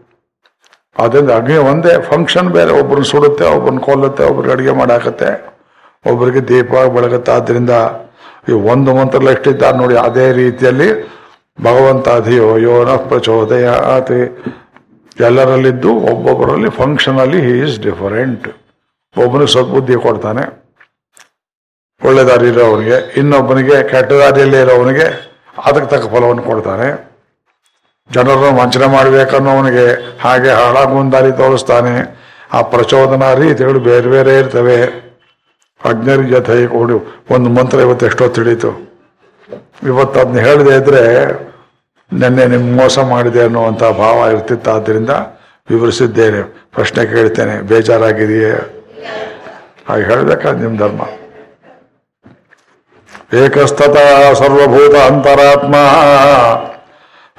ಅದರಿಂದ 0.95 1.31
ಅಗ್ನಿ 1.39 1.57
ಒಂದೇ 1.71 1.93
ಫಂಕ್ಷನ್ 2.09 2.49
ಬೇರೆ. 2.57 2.71
ಒಬ್ಬರನ್ನ 2.81 3.07
ಸುಡುತ್ತೆ 3.13 3.45
ಒಬ್ಬರನ್ನ 3.55 3.81
ಕೊಲ್ಲುತ್ತೆ, 3.89 4.23
ಒಬ್ರಿಗೆ 4.31 4.53
ಅಡುಗೆ 4.55 4.73
ಮಾಡಾಕತ್ತೆ 4.81 5.29
ಒಬ್ಬರಿಗೆ 6.11 6.41
ದೀಪ 6.49 6.71
ಬೆಳಗುತ್ತೆ. 6.95 7.31
ಆದ್ರಿಂದ 7.37 7.73
ಈ 8.49 8.53
ಒಂದು 8.73 8.91
ಮಂತ್ರ 8.97 9.19
ಎಷ್ಟಿದ್ದಾರೆ 9.33 9.77
ನೋಡಿ, 9.81 9.95
ಅದೇ 10.07 10.25
ರೀತಿಯಲ್ಲಿ 10.41 10.89
ಭಗವಂತ 11.67 12.07
ಅಧಿಯೋ 12.19 12.49
ಯೋನ 12.67 12.91
ಪ್ರಚೋದಯಾತಿ. 13.09 14.21
ಎಲ್ಲರಲ್ಲಿದ್ದು 15.27 15.91
ಒಬ್ಬೊಬ್ಬರಲ್ಲಿ 16.11 16.69
ಫಂಕ್ಷನಲ್ಲಿ 16.79 17.39
ಹಿ 17.45 17.53
ಈಸ್ 17.65 17.75
ಡಿಫರೆಂಟ್ 17.87 18.47
ಒಬ್ಬನಿಗೆ 19.15 19.51
ಸದ್ಬುದ್ಧಿ 19.55 19.95
ಕೊಡ್ತಾನೆ 20.05 20.43
ಒಳ್ಳೆ 22.01 22.23
ದಾರಿ 22.29 22.47
ಇರೋವನಿಗೆ. 22.53 22.97
ಇನ್ನೊಬ್ಬನಿಗೆ 23.21 23.75
ಕೆಟ್ಟ 23.91 24.11
ದಾರಿಯಲ್ಲಿ 24.21 24.57
ಇರೋವನಿಗೆ 24.65 25.07
ಅದಕ್ಕೆ 25.67 25.89
ತಕ್ಕ 25.93 26.05
ಫಲವನ್ನು 26.13 26.43
ಕೊಡ್ತಾನೆ. 26.49 26.87
ಜನರನ್ನು 28.11 28.61
ವಂಚನೆ 28.61 28.85
ಮಾಡಬೇಕನ್ನೋವನಿಗೆ 28.87 30.17
ಹಾಗೆ 30.21 30.49
ಹಾಳಾಗುವ 30.49 31.11
ದಾರಿ 31.11 31.31
ತೋರಿಸ್ತಾನೆ. 31.31 32.23
ಆ 32.53 32.61
ಪ್ರಚೋದನಾ 32.61 33.33
ರೀತಿಗಳು 33.33 33.79
ಬೇರೆ 33.79 34.07
ಬೇರೆ 34.07 34.39
ಇರ್ತವೆ. 34.39 34.83
ಅಜ್ಞರಿ 35.85 36.23
ಜೊತೆ 36.23 36.67
ಕೊಡು 36.67 37.25
ಒಂದು 37.29 37.49
ಮಂತ್ರ 37.49 37.79
ಇವತ್ತು 37.79 38.05
ಎಷ್ಟೋ 38.05 38.27
ತಿಳಿತು 38.27 38.93
ಇವತ್ತು 39.83 40.19
ಅದನ್ನ 40.19 40.39
ಹೇಳದೆ 40.39 40.75
ಇದ್ರೆ 40.75 41.33
ನಿನ್ನೆ 42.13 42.45
ನಿಮ್ಗೆ 42.45 42.83
ಮೋಸ 42.83 42.99
ಮಾಡಿದೆ 42.99 43.43
ಅನ್ನುವಂಥ 43.43 43.83
ಭಾವ 43.83 44.31
ಇರ್ತಿತ್ತು. 44.31 44.71
ಆದ್ದರಿಂದ 44.71 45.09
ವಿವರಿಸಿದ್ದೇನೆ. 45.69 46.41
ಪ್ರಶ್ನೆ 46.73 47.05
ಕೇಳ್ತೇನೆ. 47.05 47.61
ಬೇಜಾರಾಗಿದೆಯೇ? 47.61 48.83
ಹಾಗೆ 49.89 50.03
ಹೇಳಬೇಕಾದ 50.03 50.61
ನಿಮ್ಮ 50.61 50.79
ಧರ್ಮ? 50.79 51.01
ಏಕಸ್ತತ 53.37 53.97
ಸರ್ವಭೂತ 54.33 54.95
ಅಂತರಾತ್ಮ. 54.95 55.75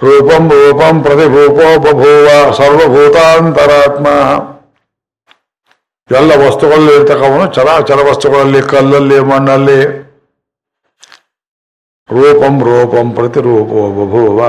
ರೂಪಂ 0.05 0.49
ರೂಪಂ 0.51 1.03
ಪ್ರತಿಭೂಪೋ 1.03 1.79
ಬಭೂವ 1.79 2.53
ಸರ್ವಭೂತಾಂತರಾತ್ಮ. 2.53 4.07
ಎಲ್ಲ 6.17 6.49
ವಸ್ತುಗಳಲ್ಲಿ 6.49 6.95
ಇರ್ತಕ್ಕವನು 6.95 7.47
ಚರಾಚರ 7.47 7.99
ವಸ್ತುಗಳಲ್ಲಿ, 8.11 8.63
ಕಲ್ಲಲ್ಲಿ, 8.63 9.21
ಮಣ್ಣಲ್ಲಿ. 9.21 9.81
ರೂಪಂ 12.11 12.65
ರೂಪಂ 12.65 13.13
ಪ್ರತಿರೂಪೋ 13.13 13.81
ಬಭೂವ. 13.91 14.41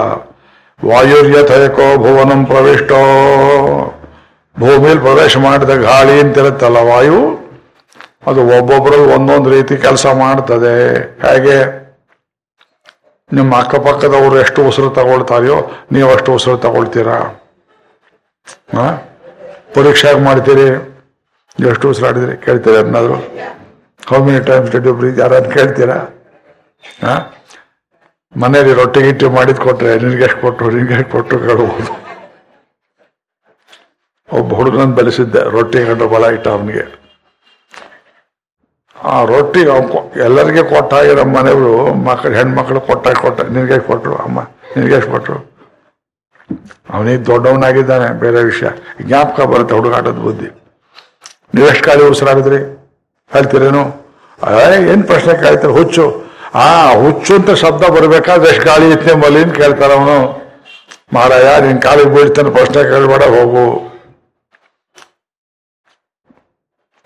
ವಾಯುರ್ಯಥೈಕೋ 0.90 1.98
ಭುವನಂ 1.98 2.46
ಪ್ರವಿಷ್ಟೋ. 2.46 3.00
ಭೂಮಿಯಲ್ಲಿ 4.60 5.00
ಪ್ರವೇಶ 5.00 5.38
ಮಾಡಿದ 5.38 5.70
ಗಾಳಿ 5.70 6.20
ಅಂತಿರುತ್ತಲ್ಲ 6.20 6.78
ವಾಯು, 6.78 7.46
ಅದು 8.28 8.42
ಒಬ್ಬೊಬ್ಬರಲ್ಲಿ 8.48 9.14
ಒಂದೊಂದು 9.14 9.50
ರೀತಿ 9.50 9.78
ಕೆಲಸ 9.78 10.06
ಮಾಡ್ತದೆ. 10.06 10.76
ಹೇಗೆ? 11.28 11.85
ನಿಮ್ಮ 13.32 13.52
ಅಕ್ಕಪಕ್ಕದವರು 13.64 14.36
ಎಷ್ಟು 14.44 14.60
ಉಸಿರು 14.70 14.90
ತಗೊಳ್ತಾರೆಯೋ, 14.98 15.58
ನೀವು 15.94 16.10
ಅಷ್ಟು 16.16 16.30
ಉಸಿರು 16.38 16.58
ತಗೊಳ್ತೀರಾ? 16.66 17.18
ಹಾ 18.76 18.86
ಪರೀಕ್ಷೆ 19.76 20.12
ಮಾಡ್ತೀರಿ? 20.28 20.68
ಎಷ್ಟು 21.70 21.86
ಉಸಿರಾಡಿದ್ರಿ 21.94 22.36
ಕೇಳ್ತೀರಾ 22.46 22.78
ಅದನ್ನಾದ್ರು 22.84 23.18
how 24.10 24.18
many 24.26 24.42
times 24.50 24.72
did 24.74 24.88
you 24.90 24.94
breathe 25.00 25.20
ಯಾರಾದ್ರು 25.24 25.52
ಕೇಳ್ತೀರಾ? 25.58 25.98
ಹಾ 27.04 27.14
ಮನೇಲಿ 28.34 28.72
ರೊಟ್ಟಿ 28.80 29.02
ಗಿಟ್ಟಿ 29.06 29.28
ಮಾಡಿದ್ 29.38 29.62
ಕೊಟ್ರೆ 29.66 29.92
ನಿನ್ಗೆ 30.04 30.24
ಎಷ್ಟು 30.28 30.42
ಕೊಟ್ಟರು 30.46 30.72
ನಿನ್ಗೆ 30.78 30.94
ಎಷ್ಟು 30.98 31.12
ಕೊಟ್ಟರು 31.16 31.40
ಕೇಳ್ಬೋದು. 31.48 31.92
ಒಬ್ಬ 34.30 34.50
ಹುಡುಗನ 34.60 34.92
ಬೆಳೆಸಿದ್ದೆ 35.00 35.42
ರೊಟ್ಟಿ 35.56 35.82
ಕಂಡು 35.88 36.06
ಬಲ 36.14 36.24
ಇಟ್ಟ 36.38 36.48
ಅವನಿಗೆ. 36.56 36.86
ಆ 39.14 39.16
ರೊಟ್ಟಿ 39.26 39.62
ಎಲ್ಲರಿಗೆ 40.20 40.64
ಕೊಟ್ಟಾಗ 40.64 41.20
ನಮ್ಮ 41.20 41.32
ಮನೆಯವರು 41.38 41.94
ಮಕ್ಕಳು 42.08 42.34
ಹೆಣ್ಮಕ್ಳು 42.34 42.80
ಕೊಟ್ಟಾಗ 42.82 43.14
ಕೊಟ್ಟ 43.14 43.42
ನಿನಗೆ 43.42 43.80
ಕೊಟ್ಟರು 43.80 44.16
ಅಮ್ಮ, 44.16 44.40
ನಿನಗೆ 44.76 45.00
ಕೊಟ್ಟರು 45.12 45.40
ಅವನಿಗೆ 46.94 47.26
ದೊಡ್ಡವನಾಗಿದ್ದಾನೆ, 47.26 48.08
ಬೇರೆ 48.20 48.44
ವಿಷಯ. 48.44 48.68
ಜ್ಞಾಪಕ 49.02 49.42
ಬರುತ್ತೆ 49.42 49.76
ಹುಡುಗಾಟದ 49.76 50.20
ಬುದ್ಧಿ. 50.26 50.50
ನೀವೆಷ್ಟು 51.56 51.84
ಕಾಲಿ 51.86 52.04
ಉಸಿರಾಗಿದ್ರಿ 52.04 52.60
ಹೇಳ್ತೀರೇನು? 53.32 53.84
ಏನು 54.64 54.92
ಏನ್ 54.92 55.04
ಪ್ರಶ್ನೆ 55.04 55.34
ಕೇಳ್ತಾರೆ? 55.34 55.74
ಹುಚ್ಚು. 55.74 56.06
ಆ, 56.56 56.66
ಹುಚ್ಚು 56.94 57.32
ಅಂತ 57.36 57.52
ಶಬ್ದ 57.52 57.84
ಬರಬೇಕಾದ್ರೆ 57.96 58.50
ಎಷ್ಟು 58.50 58.66
ಗಾಳಿ 58.66 58.88
ಇತ್ತೆ 58.92 59.14
ಮಲಿನ್ 59.16 59.56
ಕೇಳ್ತಾರ 59.56 59.92
ಅವನು. 59.92 60.18
ಮಾರಾಯ, 61.14 61.48
ನಿನ್ 61.68 61.82
ಕಾಲಿಗೆ 61.82 62.10
ಬೀಳ್ತಾನೆ 62.10 62.50
ಪ್ರಶ್ನೆ 62.50 62.84
ಕೇಳಬೇಡ, 62.84 63.24
ಹೋಗು. 63.36 63.66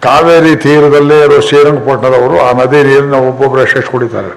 ಕಾವೇರಿ 0.04 0.56
ತೀರದಲ್ಲೇ 0.56 1.18
ಇರೋ 1.24 1.42
ಶ್ರೀರಂಗಪಟ್ಟಣದವರು 1.42 2.40
ಆ 2.40 2.52
ನದಿ 2.52 2.84
ನೀರನ್ನ 2.84 3.16
ಒಬ್ಬೊಬ್ಬರು 3.16 3.62
ಎಷ್ಟೆಷ್ಟು 3.62 3.92
ಕುಡಿತಾರೆ? 3.92 4.32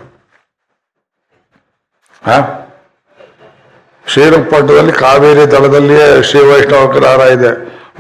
ಶ್ರೀರಂಗಪಟ್ಟಣದಲ್ಲಿ 4.07 4.93
ಕಾವೇರಿ 4.93 5.45
ದಳದಲ್ಲಿಯೇ 5.53 6.23
ಶ್ರೀ 6.23 6.41
ವೈಷ್ಣವ 6.41 6.87
ವಿಗ್ರಹ 6.87 7.29
ಇದೆ. 7.37 7.53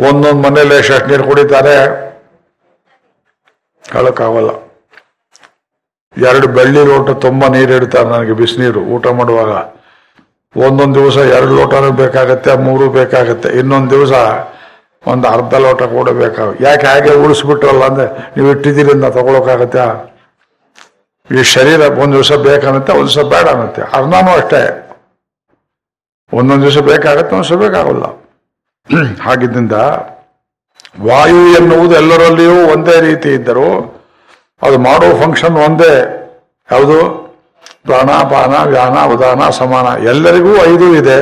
ಒಂದೊಂದು 0.08 0.40
ಮನೇಲಿ 0.48 0.74
ಎಷ್ಟೆಷ್ಟು 0.74 1.06
ನೀರು 1.06 1.24
ಕುಡಿತಾರೆ? 1.24 1.76
ಹೇಳಕ್ಕಾಗಲ್ಲ. 3.92 4.50
ಎರಡು 6.26 6.46
ಬೆಳ್ಳಿ 6.46 6.84
ಲೋಟ 6.84 7.10
ತುಂಬಾ 7.10 7.48
ನೀರು 7.48 7.72
ಇಡ್ತಾರೆ 7.72 8.08
ನನಗೆ 8.08 8.32
ಬಿಸಿನೀರು, 8.32 8.80
ಊಟ 8.80 9.06
ಮಾಡುವಾಗ. 9.06 9.52
ಒಂದೊಂದು 10.66 11.00
ದಿವಸ 11.00 11.16
ಎರಡು 11.16 11.52
ಲೋಟನೂ 11.56 11.92
ಬೇಕಾಗತ್ತೆ, 11.92 12.56
ಮೂರು 12.56 12.88
ಬೇಕಾಗತ್ತೆ. 12.88 13.48
ಇನ್ನೊಂದು 13.58 13.90
ದಿವಸ 13.90 14.12
ಒಂದು 15.06 15.28
ಅರ್ಧ 15.28 15.54
ಲೋಟ 15.54 15.82
ಕೂಡ 15.82 16.10
ಬೇಕಾಗ 16.10 16.48
ಯಾಕೆ 16.60 16.86
ಹಾಗೆ 16.86 17.12
ಉಳಿಸ್ಬಿಟ್ರಲ್ಲ 17.14 17.84
ಅಂದ್ರೆ 17.84 18.06
ನೀವು 18.36 18.48
ಇಟ್ಟಿದ್ದೀರಿಂದ 18.50 19.04
ತಗೊಳಕಾಗತ್ತೆ 19.04 20.12
ಈ 21.30 21.42
ಶರೀರ 21.42 21.80
ಒಂದು 22.02 22.12
ದಿವಸ 22.12 22.32
ಬೇಕನ್ನತ್ತೆ, 22.32 22.92
ಒಂದು 22.92 23.10
ದಿವಸ 23.10 23.24
ಬೇಡ 23.32 23.46
ಅನ್ನತ್ತೆ 23.48 23.82
ಅರ್ನಾನು 23.82 24.30
ಅಷ್ಟೇ. 24.30 24.62
ಒಂದೊಂದು 26.32 26.62
ದಿವಸ 26.62 26.78
ಬೇಕಾಗತ್ತೆ 26.78 27.36
ಒಂದು 27.36 27.48
ದಿವಸ 27.48 27.58
ಬೇಕಾಗಲ್ಲ. 27.64 28.04
ಹಾಗಿದ್ದರಿಂದ 29.24 29.72
ವಾಯು 31.04 31.42
ಎನ್ನುವುದು 31.56 31.94
ಎಲ್ಲರಲ್ಲಿಯೂ 31.94 32.56
ಒಂದೇ 32.72 33.00
ರೀತಿ 33.00 33.28
ಇದ್ದರು 33.28 33.68
ಅದು 34.62 34.78
ಮಾಡೋ 34.78 35.06
ಫಂಕ್ಷನ್ 35.22 35.56
ಒಂದೇ. 35.66 35.94
ಯಾವುದು? 36.72 36.98
ಪ್ರಾಣಾಪಾನ, 37.86 38.54
ವ್ಯಾನ, 38.64 38.96
ಉದಾನ, 39.14 39.50
ಸಮಾನ. 39.50 39.86
ಎಲ್ಲರಿಗೂ 40.04 40.52
ಐದು 40.56 40.94
ಇದೆ. 40.94 41.18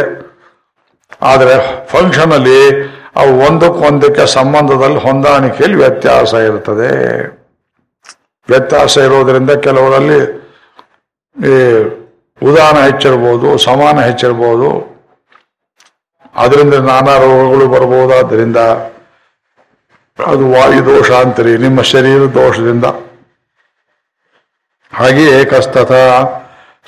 ಆದರೆ 1.22 1.54
ಫಂಕ್ಷನ್ 1.86 2.32
ಅಲ್ಲಿ 2.32 2.60
ಅವು 3.16 3.32
ಒಂದಕ್ಕೊಂದಕ್ಕೆ 3.46 4.24
ಸಂಬಂಧದಲ್ಲಿ 4.38 5.00
ಹೊಂದಾಣಿಕೆಯಲ್ಲಿ 5.06 5.78
ವ್ಯತ್ಯಾಸ 5.84 6.32
ಇರುತ್ತದೆ 6.48 6.90
ವ್ಯತ್ಯಾಸ 8.48 8.94
ಇರೋದ್ರಿಂದ 9.06 9.52
ಕೆಲವರಲ್ಲಿ 9.66 10.20
ಈ 11.36 11.56
ಉದಾನ 12.42 12.76
ಹೆಚ್ಚಿರ್ಬೋದು, 12.86 13.48
ಸಮಾನ 13.66 13.96
ಹೆಚ್ಚಿರ್ಬೋದು. 14.08 14.68
ಅದರಿಂದ 16.42 16.74
ನಾನಾ 16.90 17.14
ರೋಗಗಳು 17.24 17.64
ಬರ್ಬೋದಾದ್ರಿಂದ 17.74 18.58
ಅದು 20.18 20.44
ವಾಯು 20.52 20.80
ದೋಷ 20.86 21.10
ಅಂತೀರಿ, 21.22 21.52
ನಿಮ್ಮ 21.64 21.80
ಶರೀರ 21.92 22.22
ದೋಷದಿಂದ. 22.38 22.86
ಹಾಗೆಯೇ 24.92 25.32
ಏಕಸ್ತಥ, 25.40 25.92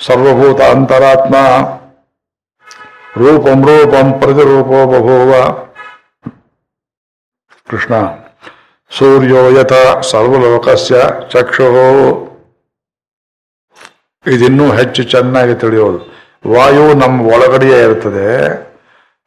ಸರ್ವಭೂತ 0.07 0.61
ಅಂತರಾತ್ಮ, 0.75 1.35
ರೂಪಂ 3.21 3.59
ರೂಪಂ 3.69 4.07
ಪ್ರತಿರೂಪೋ 4.21 4.79
ಬಭೂವ. 4.91 5.31
ಕೃಷ್ಣ. 7.69 7.93
ಸೂರ್ಯೋ 8.97 9.49
ಯಥ 9.49 9.73
ಸರ್ವಲೋಕಸ್ಯ 10.01 10.95
ಚಕ್ಷು. 11.31 11.63
ಇದಿನ್ನೂ 14.27 14.71
ಹೆಚ್ಚು 14.71 15.03
ಚೆನ್ನಾಗಿ 15.03 15.55
ತಿಳಿಯೋದು. 15.55 15.99
ವಾಯು 16.53 16.93
ನಮ್ಮ 16.93 17.21
ಒಳಗಡೆಯೇ 17.21 17.83
ಇರ್ತದೆ. 17.83 18.45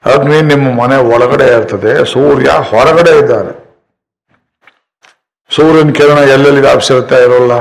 ಅಗ್ನಿ 0.04 0.40
ನಿಮ್ಮ 0.40 0.82
ಮನೆ 0.82 0.96
ಒಳಗಡೆ 0.96 1.46
ಇರ್ತದೆ. 1.46 2.12
ಸೂರ್ಯ 2.12 2.50
ಹೊರಗಡೆ 2.50 3.18
ಇದ್ದಾನೆ. 3.18 3.66
ಸೂರ್ಯನ 5.50 5.90
ಕಿರಣ 5.90 6.18
ಎಲ್ಲೆಲ್ಲಿ 6.18 6.60
ವ್ಯಾಪಿಸಿರುತ್ತೆ 6.60 7.14
ಇರೋಲ್ಲ. 7.14 7.52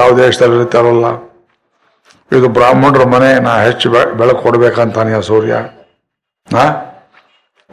ಯಾವ 0.00 0.18
ದೇಶದಲ್ಲಿ 0.18 0.56
ಇರುತ್ತೆ 0.56 0.78
ಇರೋಲ್ಲ. 0.78 1.30
ಇದು 2.36 2.48
ಬ್ರಾಹ್ಮಣರ 2.48 3.04
ಮನೆ, 3.04 3.40
ನಾ 3.40 3.56
ಹೆಚ್ಚು 3.56 3.90
ಬೆಳಕು 3.90 4.42
ಕೊಡ್ಬೇಕಂತಾನೆ 4.42 5.12
ಆ 5.12 5.20
ಸೂರ್ಯ? 5.20 5.52
ಹಾ 6.52 6.86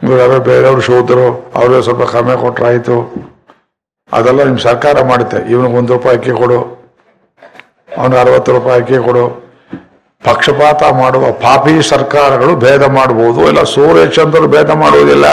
ಇವ್ರು 0.06 0.38
ಬೇರೆಯವ್ರು 0.48 0.82
ಶೋದ್ರು 0.88 1.26
ಅವ್ರಿಗೆ 1.58 1.80
ಸ್ವಲ್ಪ 1.86 2.04
ಕಮ್ಮಿ 2.14 2.36
ಕೊಟ್ರಾಯ್ತು. 2.42 2.96
ಅದೆಲ್ಲ 4.10 4.40
ನಿಮ್ 4.48 4.60
ಸರ್ಕಾರ 4.68 4.96
ಮಾಡುತ್ತೆ. 5.10 5.38
ಇವನಿಗೆ 5.52 5.76
ಒಂದು 5.80 5.92
ರೂಪಾಯಿ 5.96 6.16
ಅಕ್ಕಿ 6.18 6.34
ಕೊಡು, 6.42 6.58
ಅವನಿಗೆ 7.98 8.20
ಅರವತ್ತು 8.22 8.50
ರೂಪಾಯಿ 8.56 8.78
ಅಕ್ಕಿ 8.82 8.98
ಕೊಡು. 9.08 9.24
ಪಕ್ಷಪಾತ 10.22 10.82
ಮಾಡುವ 11.00 11.24
ಪಾಪಿ 11.42 11.74
ಸರ್ಕಾರಗಳು 11.90 12.52
ಭೇದ 12.64 12.84
ಮಾಡಬಹುದು 12.98 13.40
ಇಲ್ಲ, 13.50 13.60
ಸೂರ್ಯಚಂದ್ರರು 13.76 14.48
ಭೇದ 14.54 14.70
ಮಾಡುವುದಿಲ್ಲ. 14.84 15.26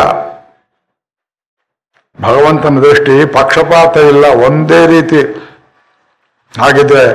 ಭಗವಂತನ 2.19 2.81
ದೃಷ್ಟಿ 2.87 3.15
ಪಕ್ಷಪಾತ 3.39 3.95
ಇಲ್ಲ. 4.11 4.25
ಒಂದೇ 4.47 4.81
ರೀತಿ 4.93 5.21
ಹಾಗಿದ್ರೆ 6.53 7.05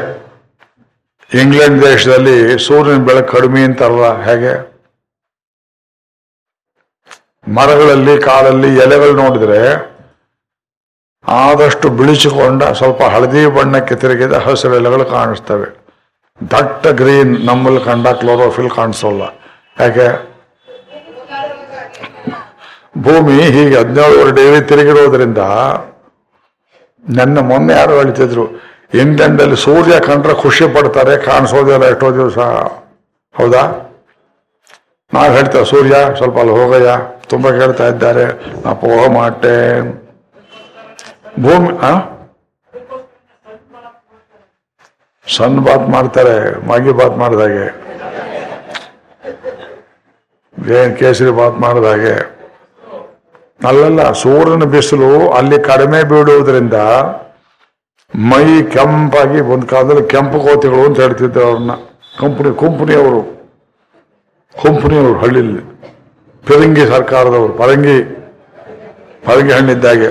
ಇಂಗ್ಲೆಂಡ್ 1.31 1.79
ದೇಶದಲ್ಲಿ 1.89 2.39
ಸೂರ್ಯನ 2.67 3.03
ಬೆಳಕು 3.09 3.29
ಕಡಿಮೆ 3.37 3.61
ಅಂತಾರಲ್ಲ, 3.69 4.09
ಹೇಗೆ? 4.29 4.53
ಮರಗಳಲ್ಲಿ, 7.55 8.19
ಕಾಲಲ್ಲಿ 8.19 8.77
ಎಲೆಗಳು 8.77 9.13
ನೋಡಿದ್ರೆ 9.13 9.91
ಆದಷ್ಟು 11.29 11.89
ಬಿಳಿಸಿಕೊಂಡ 11.89 12.63
ಸ್ವಲ್ಪ 12.63 13.03
ಹಳದಿ 13.03 13.47
ಬಣ್ಣಕ್ಕೆ 13.47 13.95
ತಿರುಗಿದ 13.95 14.33
ಹಸಿರು 14.33 14.75
ಎಲೆಗಳು 14.75 15.05
ಕಾಣಿಸ್ತವೆ. 15.05 15.69
ದಟ್ಟ 16.51 16.87
ಗ್ರೀನ್ 16.87 17.47
ನಮ್ಮಲ್ಲಿ 17.47 17.81
ಕಂಡ 17.81 18.09
ಕ್ಲೋರೋಫಿಲ್ 18.09 18.71
ಕಾಣಿಸೋಲ್ಲ. 18.71 19.23
ಯಾಕೆ? 19.81 20.31
ಭೂಮಿ 22.99 23.43
ಹೀಗೆ 23.43 23.77
ಹದಿನೇಳುವರೆ 23.77 24.33
ಡಿಗ್ರಿ 24.37 24.61
ತಿರುಗಿರೋದ್ರಿಂದ 24.69 25.39
ನನ್ನ 27.09 27.39
ಮೊನ್ನೆ 27.41 27.73
ಯಾರು 27.75 27.93
ಹೇಳ್ತಿದ್ರು, 27.93 28.45
ಇಂಗ್ಲೆಂಡಲ್ಲಿ 28.95 29.57
ಸೂರ್ಯ 29.57 30.01
ಕಂಡ್ರೆ 30.01 30.35
ಖುಷಿ 30.35 30.67
ಪಡ್ತಾರೆ 30.69 31.17
ಕಾಣಿಸೋದಿಲ್ಲ 31.17 31.85
ಎಷ್ಟೋ 31.85 32.11
ದಿವಸ. 32.15 32.39
ಹೌದಾ? 33.39 33.90
ನಾವು 35.15 35.33
ಹೇಳ್ತೇವೆ 35.33 35.65
ಸೂರ್ಯ, 35.65 35.95
ಸ್ವಲ್ಪ 36.17 36.39
ಅಲ್ಲಿ 36.39 36.53
ಹೋಗಯ್ಯ. 36.53 36.91
ತುಂಬ 37.29 37.51
ಕೇಳ್ತಾ 37.51 37.87
ಇದ್ದಾರೆ. 37.87 38.25
ನಾ 38.65 38.73
ಪೋಹ 38.73 39.11
ಮಾಟೆ 39.11 39.81
ಭೂಮಿ, 41.41 41.79
ಆ? 41.79 41.99
ಸಣ್ಣ 45.37 45.61
ಬಾತ್ 45.61 45.89
ಮಾಡ್ತಾರೆ, 45.89 46.67
ಮಾಗಿ 46.67 46.93
ಬಾತ್ 46.93 47.17
ಮಾಡಿದಾಗೆ 47.17 47.91
ಏನ್ 50.75 50.97
ಕೇಸರಿ 50.97 51.31
ಬಾತ್ 51.31 51.59
ಮಾಡಿದಾಗೆ 51.59 52.41
ಅಲ್ಲಲ್ಲ, 53.69 54.13
ಸೂರ್ಯನ 54.13 54.65
ಬಿಸಿಲು 54.65 55.31
ಅಲ್ಲಿ 55.31 55.59
ಕಡಿಮೆ 55.59 56.03
ಬೀಳುವುದರಿಂದ 56.03 56.75
ಮೈ 58.15 58.63
ಕೆಂಪಾಗಿ, 58.63 59.41
ಒಂದು 59.41 59.67
ಕಾಲದಲ್ಲಿ 59.67 60.09
ಕೆಂಪು 60.09 60.41
ಕೋತಿಗಳು 60.41 60.85
ಅಂತ 60.87 61.01
ಹೇಳ್ತಿದ್ರು 61.01 61.45
ಅವ್ರನ್ನ. 61.45 61.71
ಕಂಪನಿ, 62.19 62.59
ಕಂಪನಿಯವರು. 62.59 63.40
ಕಂಪನಿಯವರು 64.55 65.19
ಹಳ್ಳಿಯಲ್ಲಿ 65.19 65.63
ಪೆರಂಗಿ 66.47 66.85
ಸರ್ಕಾರದವರು, 66.87 67.53
ಪರಂಗಿ 67.53 67.99
ಪರಂಗಿ 69.27 69.53
ಹಣ್ಣಿದ್ದಾಗೆ. 69.53 70.11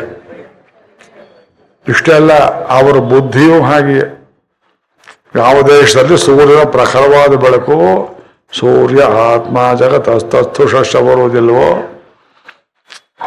ಇಷ್ಟೆಲ್ಲ 1.87 2.31
ಅವರ 2.77 2.97
ಬುದ್ಧಿಯೂ 3.13 3.61
ಹಾಗೆ 3.61 3.99
ಯಾವ 5.35 5.55
ದೇಶದಲ್ಲಿ 5.67 6.17
ಸೂರ್ಯನ 6.17 6.63
ಪ್ರಖರವಾದ 6.77 7.33
ಬೆಳಕು, 7.43 7.77
ಸೂರ್ಯ 8.59 9.01
ಆತ್ಮ 9.03 9.57
ಜಗತ್ 9.79 10.09
ಅಸ್ತಸ್ತು 10.09 10.67
ಶಸ್ಯ 10.67 11.01
ಬರುವುದಿಲ್ವೋ 11.07 11.69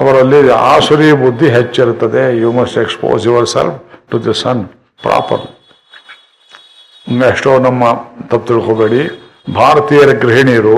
ಅವರಲ್ಲಿ 0.01 0.41
ಆಸುರಿ 0.51 1.09
ಬುದ್ಧಿ 1.25 1.49
ಹೆಚ್ಚಿರುತ್ತದೆ. 1.49 2.23
You 2.43 2.53
must 2.53 2.79
expose 2.79 3.27
yourself 3.55 3.77
to 4.11 4.19
the 4.25 4.35
sun 4.43 4.63
proper 5.03 5.45
ಎಷ್ಟೋ 7.31 7.53
ನಮ್ಮ 7.59 7.85
ತಪ್ಪು 8.31 8.45
ತಿಳ್ಕೋಬೇಡಿ. 8.49 9.03
ಭಾರತೀಯರ 9.55 10.11
ಗೃಹಿಣಿಯರು 10.25 10.77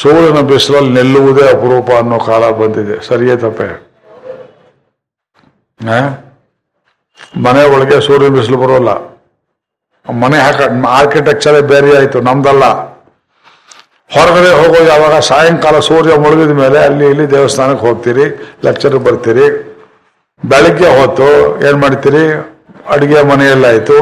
ಸೂರ್ಯನ 0.00 0.40
ಬಿಸಿಲಲ್ಲಿ 0.50 0.90
ನಿಲ್ಲುವುದೇ 0.98 1.44
ಅಪರೂಪ 1.54 1.90
ಅನ್ನೋ 2.02 2.18
ಕಾಲ 2.28 2.44
ಬಂದಿದೆ. 2.60 2.94
ಸರಿಯೇ 3.08 3.34
ತಪ್ಪೆ? 3.42 3.68
ಮನೆ 7.44 7.62
ಒಳಗೆ 7.74 7.98
ಸೂರ್ಯ 8.06 8.28
ಬಿಸಿಲು 8.36 8.58
ಬರೋಲ್ಲ. 8.62 8.90
ಮನೆ 10.06 10.38
ಹಾಕ 10.44 10.60
ಆರ್ಕಿಟೆಕ್ಚರೇ 10.98 11.60
ಬೇರೆ 11.72 11.90
ಆಯ್ತು, 11.98 12.20
ನಮ್ದಲ್ಲ. 12.28 12.64
ಹೊರಗಡೆ 14.14 14.50
ಹೋಗೋದು 14.60 14.88
ಯಾವಾಗ? 14.94 15.14
ಸಾಯಂಕಾಲ 15.28 15.76
ಸೂರ್ಯ 15.88 16.14
ಮುಳುಗಿದ 16.22 16.54
ಮೇಲೆ 16.62 16.78
ಅಲ್ಲಿ 16.86 17.04
ಇಲ್ಲಿ 17.12 17.26
ದೇವಸ್ಥಾನಕ್ಕೆ 17.34 17.84
ಹೋಗ್ತೀರಿ 17.88 18.24
ಲೆಕ್ಚರ್ 18.66 18.96
ಬರ್ತೀರಿ, 19.06 19.46
ಬೆಳಗ್ಗೆ 20.42 20.88
ಹೊತ್ತು 20.98 21.28
ಏನ್ 21.68 21.78
ಮಾಡ್ತೀರಿ? 21.84 22.24
ಅಡಿಗೆ 22.94 23.20
ಮನೆಯಲ್ಲಾಯ್ತು. 23.30 23.96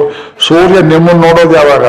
ಸೂರ್ಯ 0.47 0.79
ನಿಮ್ಮನ್ನು 0.93 1.23
ನೋಡೋದು 1.27 1.55
ಯಾವಾಗ? 1.61 1.87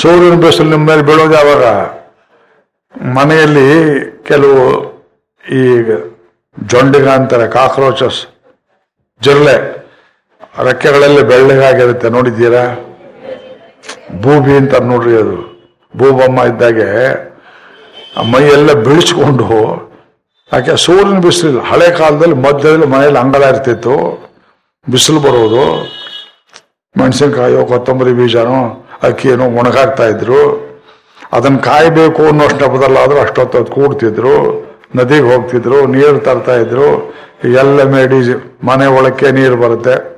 ಸೂರ್ಯನ 0.00 0.36
ಬಿಸಿಲು 0.44 0.68
ನಿಮ್ಮ 0.72 0.84
ಮೇಲೆ 0.90 1.02
ಬೀಳೋದು 1.08 1.34
ಯಾವಾಗ? 1.40 1.64
ಮನೆಯಲ್ಲಿ 3.18 3.68
ಕೆಲವು 4.28 4.62
ಈ 5.44 5.62
ಜೊಂಡಿಗ 6.56 7.06
ಅಂತಾರೆ 7.18 7.46
ಕಾಕ್ರೋಚಸ್, 7.56 8.20
ಜಿರಳೆ, 9.20 9.56
ರೆಕ್ಕೆಗಳಲ್ಲಿ 10.68 11.22
ಬೆಳ್ಳಗಾಗಿರುತ್ತೆ 11.30 12.08
ನೋಡಿದ್ದೀರಾ? 12.16 12.64
ಭೂಬಿ 14.24 14.52
ಅಂತ 14.60 14.74
ನೋಡ್ರಿ 14.90 15.14
ಅದು. 15.22 15.38
ಬೂಬಮ್ಮ 15.94 16.44
ಇದ್ದಾಗೆ 16.50 16.88
ಮೈಯೆಲ್ಲ 18.32 18.70
ಬೀಳಿಸ್ಕೊಂಡು 18.86 19.48
ಯಾಕೆ 20.50 20.74
ಸೂರ್ಯನ 20.86 21.18
ಬಿಸಿಲು, 21.26 21.60
ಹಳೆ 21.70 21.88
ಕಾಲದಲ್ಲಿ 22.00 22.36
ಮಧ್ಯದಲ್ಲಿ 22.46 22.86
ಮನೆಯಲ್ಲಿ 22.94 23.20
ಅಂಗಳ 23.24 23.42
ಇರ್ತಿತ್ತು. 23.52 23.94
ಬಿಸಿಲು 24.86 25.20
ಬರೋದು, 25.26 25.64
ಮೆಣಸಿನ್ಕಾಯೋ, 26.94 27.60
ಕೊತ್ತಂಬರಿ 27.70 28.12
ಬೀಜನೋ 28.20 28.60
ಅಕ್ಕಿಯೇನೋ 29.02 29.44
ಒಣಗಾಕ್ತಾ 29.44 30.06
ಇದ್ರು. 30.06 30.74
ಅದನ್ನು 31.32 31.58
ಕಾಯಬೇಕು 31.58 32.26
ಅನ್ನೋಷ್ಟು 32.26 32.68
ಬದಲಾದರೂ 32.68 33.18
ಅಷ್ಟೊತ್ತು 33.20 33.64
ಕೂಡ್ತಿದ್ರು. 33.64 34.34
ನದಿಗೆ 34.96 35.34
ಹೋಗ್ತಿದ್ರು, 35.34 35.86
ನೀರು 35.86 36.20
ತರ್ತಾ 36.20 36.54
ಇದ್ರು. 36.54 37.14
ಎಲ್ಲ 37.44 37.82
ಮೇಡಿ 37.82 38.34
ಮನೆ 38.66 38.86
ಒಳಕ್ಕೆ 38.86 39.30
ನೀರು 39.30 39.56
ಬರುತ್ತೆ. 39.56 40.14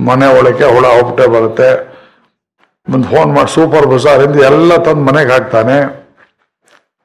ಮನೆ 0.00 0.26
ಒಳಕ್ಕೆ 0.26 0.64
ಹುಳ 0.64 0.86
ಹೋಗ್ಬಿಟ್ಟೆ 0.86 1.26
ಬರುತ್ತೆ. 1.26 1.96
ಮುಂದೆ 2.88 3.08
ಫೋನ್ 3.08 3.34
ಮಾಡಿ 3.34 3.54
ಸೂಪರ್ 3.54 3.86
ಬಜಾರಿಂದ 3.86 4.42
ಎಲ್ಲ 4.42 4.76
ತಂದು 4.76 5.00
ಮನೆಗೆ 5.00 5.32
ಹಾಕ್ತಾನೆ. 5.32 6.06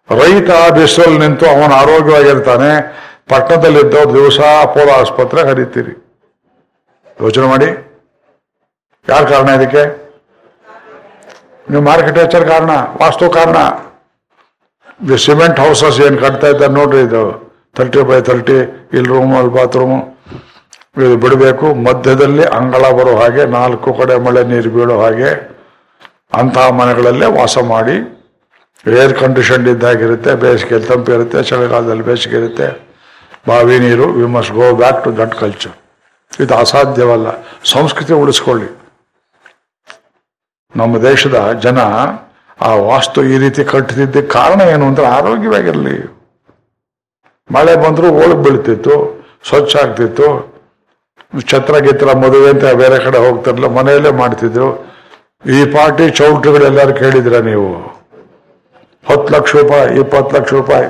ರೈತ 0.09 0.73
ಬಿಸಿಲಲ್ಲಿ 0.73 1.17
ನಿಂತು 1.17 1.45
ಅವನ 1.45 1.73
ಆರೋಗ್ಯವಾಗಿರ್ತಾನೆ. 1.73 3.01
ಪಟ್ಟಣದಲ್ಲಿದ್ದ 3.29 3.93
ದಿವಸ 3.93 4.39
ಅಪೋಲೋ 4.39 4.91
ಆಸ್ಪತ್ರೆ 4.91 5.41
ಹರಿತೀರಿ. 5.41 6.15
ಯೋಚನೆ 7.21 7.47
ಮಾಡಿ. 7.47 7.65
ಯಾರ 9.09 9.23
ಕಾರಣ 9.23 9.49
ಇದಕ್ಕೆ? 9.49 10.10
ನೀವು 11.72 11.84
ಮಾರ್ಕೆಟೇಚರ್ 11.89 12.45
ಕಾರಣ, 12.52 12.72
ವಾಸ್ತು 13.02 13.26
ಕಾರಣ. 13.38 13.57
ದಿ 15.10 15.18
ಸಿಮೆಂಟ್ 15.26 15.60
ಹೌಸಸ್ 15.65 15.99
ಏನು 16.06 16.18
ಕಟ್ತಾ 16.23 16.48
ಇದ್ದಾರೆ 16.53 16.73
ನೋಡ್ರಿ 16.80 17.02
ಇದು. 17.07 17.22
ತರ್ಟಿ 17.77 18.02
ಬೈ 18.10 18.18
ತರ್ಟಿ 18.30 18.57
ಇಲ್ಲಿ 18.95 19.10
ರೂಮ್ 19.14 19.34
ಅಲ್ಲಿ 19.39 19.52
ಬಾತ್ರೂಮು 19.57 19.99
ಇದು 21.06 21.15
ಬಿಡಬೇಕು. 21.23 21.68
ಮಧ್ಯದಲ್ಲಿ 21.88 22.45
ಅಂಗಳ 22.57 22.84
ಬರೋ 22.98 23.14
ಹಾಗೆ, 23.22 23.43
ನಾಲ್ಕು 23.57 23.89
ಕಡೆ 23.99 24.15
ಮಳೆ 24.26 24.41
ನೀರು 24.52 24.72
ಬೀಳೋ 24.76 24.95
ಹಾಗೆ. 25.03 25.31
ಅಂತಹ 26.39 26.65
ಮನೆಗಳಲ್ಲೇ 26.80 27.27
ವಾಸ 27.39 27.57
ಮಾಡಿ 27.73 27.95
ಏರ್ 29.02 29.14
ಕಂಡೀಷನ್ 29.23 29.65
ಇದ್ದಾಗಿರುತ್ತೆ 29.73 30.31
ಬೇಸಿಗೆಯಲ್ಲಿ 30.43 30.88
ತಂಪಿರುತ್ತೆ 30.91 31.39
ಚಳಿಗಾಲದಲ್ಲಿ 31.49 32.06
ಬೇಸಿಗೆ 32.10 32.38
ಇರುತ್ತೆ. 32.41 32.68
ಬಾವಿ 33.49 33.77
ನೀರು 33.85 34.07
we 34.19 34.26
must 34.35 34.53
go 34.60 34.68
back 34.81 34.99
to 35.06 35.11
that 35.22 35.35
culture 35.41 35.76
ಇದು 36.43 36.53
ಅಸಾಧ್ಯವಲ್ಲ. 36.64 37.27
ಸಂಸ್ಕೃತಿ 37.76 38.14
ಉಳಿಸ್ಕೊಳ್ಳಿ. 38.23 38.69
ನಮ್ಮ 40.80 41.02
ದೇಶದ 41.02 41.38
ಜನ 41.65 41.80
ಆ 42.68 42.69
ವಾಸ್ತು 42.76 43.23
ಈ 43.23 43.38
ರೀತಿ 43.38 43.64
ಕಟ್ಟಿದ್ದಕ್ಕೆ 43.64 44.22
ಕಾರಣ 44.22 44.61
ಏನು 44.61 44.85
ಅಂದ್ರೆ 44.88 45.06
ಆರೋಗ್ಯವಾಗಿರಲಿ. 45.06 45.95
ಮಳೆ 47.56 47.76
ಬಂದರೂ 47.76 48.07
ಓಳಗ್ 48.22 48.43
ಬೀಳ್ತಿತ್ತು, 48.43 48.95
ಸ್ವಚ್ಛ 49.49 49.76
ಆಗ್ತಿತ್ತು. 49.76 50.27
ಛತ್ರ 51.49 51.77
ಗಿತ್ರ 51.77 52.14
ಮದುವೆ 52.14 52.49
ಅಂತ 52.49 52.65
ಬೇರೆ 52.65 52.98
ಕಡೆ 53.06 53.18
ಹೋಗ್ತಾರಲ್ಲ, 53.18 53.68
ಮನೆಯಲ್ಲೇ 53.68 54.11
ಮಾಡ್ತಿದ್ರು. 54.11 54.69
ಈ 55.56 55.65
ಪಾರ್ಟಿ 55.65 56.10
ಚೌಲ್ಟ್ರಿಗಳೆಲ್ಲರೂ 56.10 56.93
ಕೇಳಿದ್ರ 56.93 57.39
ನೀವು? 57.39 57.69
ಹತ್ತು 59.10 59.30
ಲಕ್ಷ 59.35 59.56
ರೂಪಾಯಿ, 59.56 59.99
ಇಪ್ಪತ್ತು 59.99 60.38
ಲಕ್ಷ 60.38 60.53
ರೂಪಾಯಿ. 60.53 60.88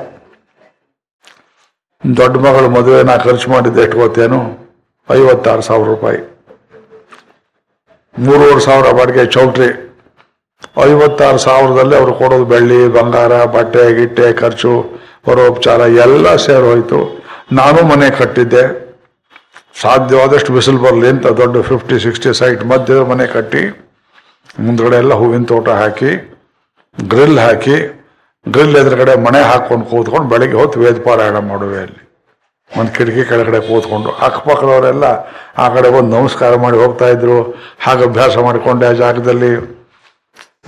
ದೊಡ್ಡ 2.04 2.36
ಮಗಳು 2.38 2.70
ಮದುವೆ 2.70 3.04
ನಾ 3.04 3.18
ಖರ್ಚು 3.18 3.52
ಮಾಡಿದ್ದೆ 3.52 3.82
ಎಷ್ಟು 3.82 3.98
ಗೊತ್ತೇನು? 3.98 4.40
ಐವತ್ತಾರು 5.12 5.62
ಸಾವಿರ 5.62 5.88
ರೂಪಾಯಿ. 5.88 6.20
ಮೂರುವರೆ 8.16 8.62
ಸಾವಿರ 8.68 8.88
ಬಾಡಿಗೆ 8.98 9.24
ಚೌಲ್ಟ್ರಿ 9.36 9.70
ಐವತ್ತಾರು 10.88 11.40
ಸಾವಿರದಲ್ಲಿ 11.46 11.96
ಅವರು 12.00 12.14
ಕೊಡೋದು 12.20 12.46
ಬೆಳ್ಳಿ, 12.52 12.80
ಬಂಗಾರ, 12.96 13.34
ಬಟ್ಟೆ, 13.56 13.84
ಗಿಟ್ಟೆ, 13.98 14.28
ಖರ್ಚು, 14.42 14.74
ಪರೋಪಚಾರ 15.28 15.82
ಎಲ್ಲ 16.06 16.36
ಸೇರಿ 16.46 16.66
ಹೋಯ್ತು. 16.72 17.00
ನಾನು 17.60 17.80
ಮನೆ 17.92 18.08
ಕಟ್ಟಿದ್ದೆ. 18.20 18.64
ಸಾಧ್ಯವಾದಷ್ಟು 19.82 20.52
ಬಿಸಿಲು 20.56 20.80
ಬರಲಿ 20.86 21.08
ಅಂತ 21.14 21.28
ದೊಡ್ಡ 21.42 21.58
ಫಿಫ್ಟಿ 21.70 21.98
ಸಿಕ್ಸ್ಟಿ 22.06 22.32
ಸೈಟ್ 22.40 22.64
ಮಧ್ಯದ 22.72 23.02
ಮನೆ 23.12 23.26
ಕಟ್ಟಿ, 23.36 23.64
ಮುಂದ್ಗಡೆ 24.66 24.98
ಎಲ್ಲ 25.04 25.14
ಹೂವಿನ 25.22 25.46
ತೋಟ 25.52 25.70
ಹಾಕಿ 25.82 26.12
ಗ್ರಿಲ್ 26.98 27.40
ಹಾಕಿ 27.46 27.78
ಗ್ರಿಲ್ 28.46 28.76
ಎದುರುಗಡೆ 28.82 29.14
ಮನೆ 29.26 29.42
ಹಾಕ್ಕೊಂಡು 29.50 29.86
ಕೂತ್ಕೊಂಡು 29.92 30.28
ಬೆಳಗ್ಗೆ 30.34 30.58
ಹೊತ್ತು 30.62 30.80
ವೇದ 30.84 30.98
ಪಾರಾಯಣ 31.08 31.38
ಮಾಡುವೆ 31.52 31.80
ಅಲ್ಲಿ. 31.86 32.01
ಒಂದು 32.78 32.92
ಕಿಟಕಿ 32.96 33.24
ಕೆಳಗಡೆ 33.30 33.60
ಕೂತ್ಕೊಂಡು 33.68 34.10
ಅಕ್ಕಪಕ್ಕದವರೆಲ್ಲ 34.28 35.06
ಆ 35.64 35.66
ಕಡೆ 35.76 35.90
ಬಂದು 35.96 36.10
ನಮಸ್ಕಾರ 36.18 36.52
ಮಾಡಿ 36.64 36.78
ಹೋಗ್ತಾ 36.84 37.08
ಇದ್ರು, 37.16 37.38
ಹಾಗೆ 37.86 38.04
ಅಭ್ಯಾಸ 38.10 38.34
ಮಾಡಿಕೊಂಡೆ 38.48 38.86
ಆ 38.92 38.94
ಜಾಗದಲ್ಲಿ. 39.04 39.52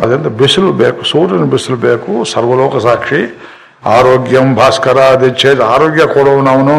ಅದರಿಂದ 0.01 0.29
ಬಿಸಿಲು 0.41 0.69
ಬೇಕು, 0.83 1.01
ಸೂರ್ಯನ 1.13 1.45
ಬಿಸಿಲು 1.55 1.77
ಬೇಕು, 1.87 2.11
ಸರ್ವಲೋಕ 2.33 2.75
ಸಾಕ್ಷಿ. 2.87 3.21
ಆರೋಗ್ಯಂ 3.97 4.47
ಭಾಸ್ಕರ 4.59 4.99
ಅದಿಚ್ಛೇದ 5.15 5.61
ಆರೋಗ್ಯ 5.75 6.03
ಕೊಡುವನು 6.15 6.49
ಅವನು 6.55 6.77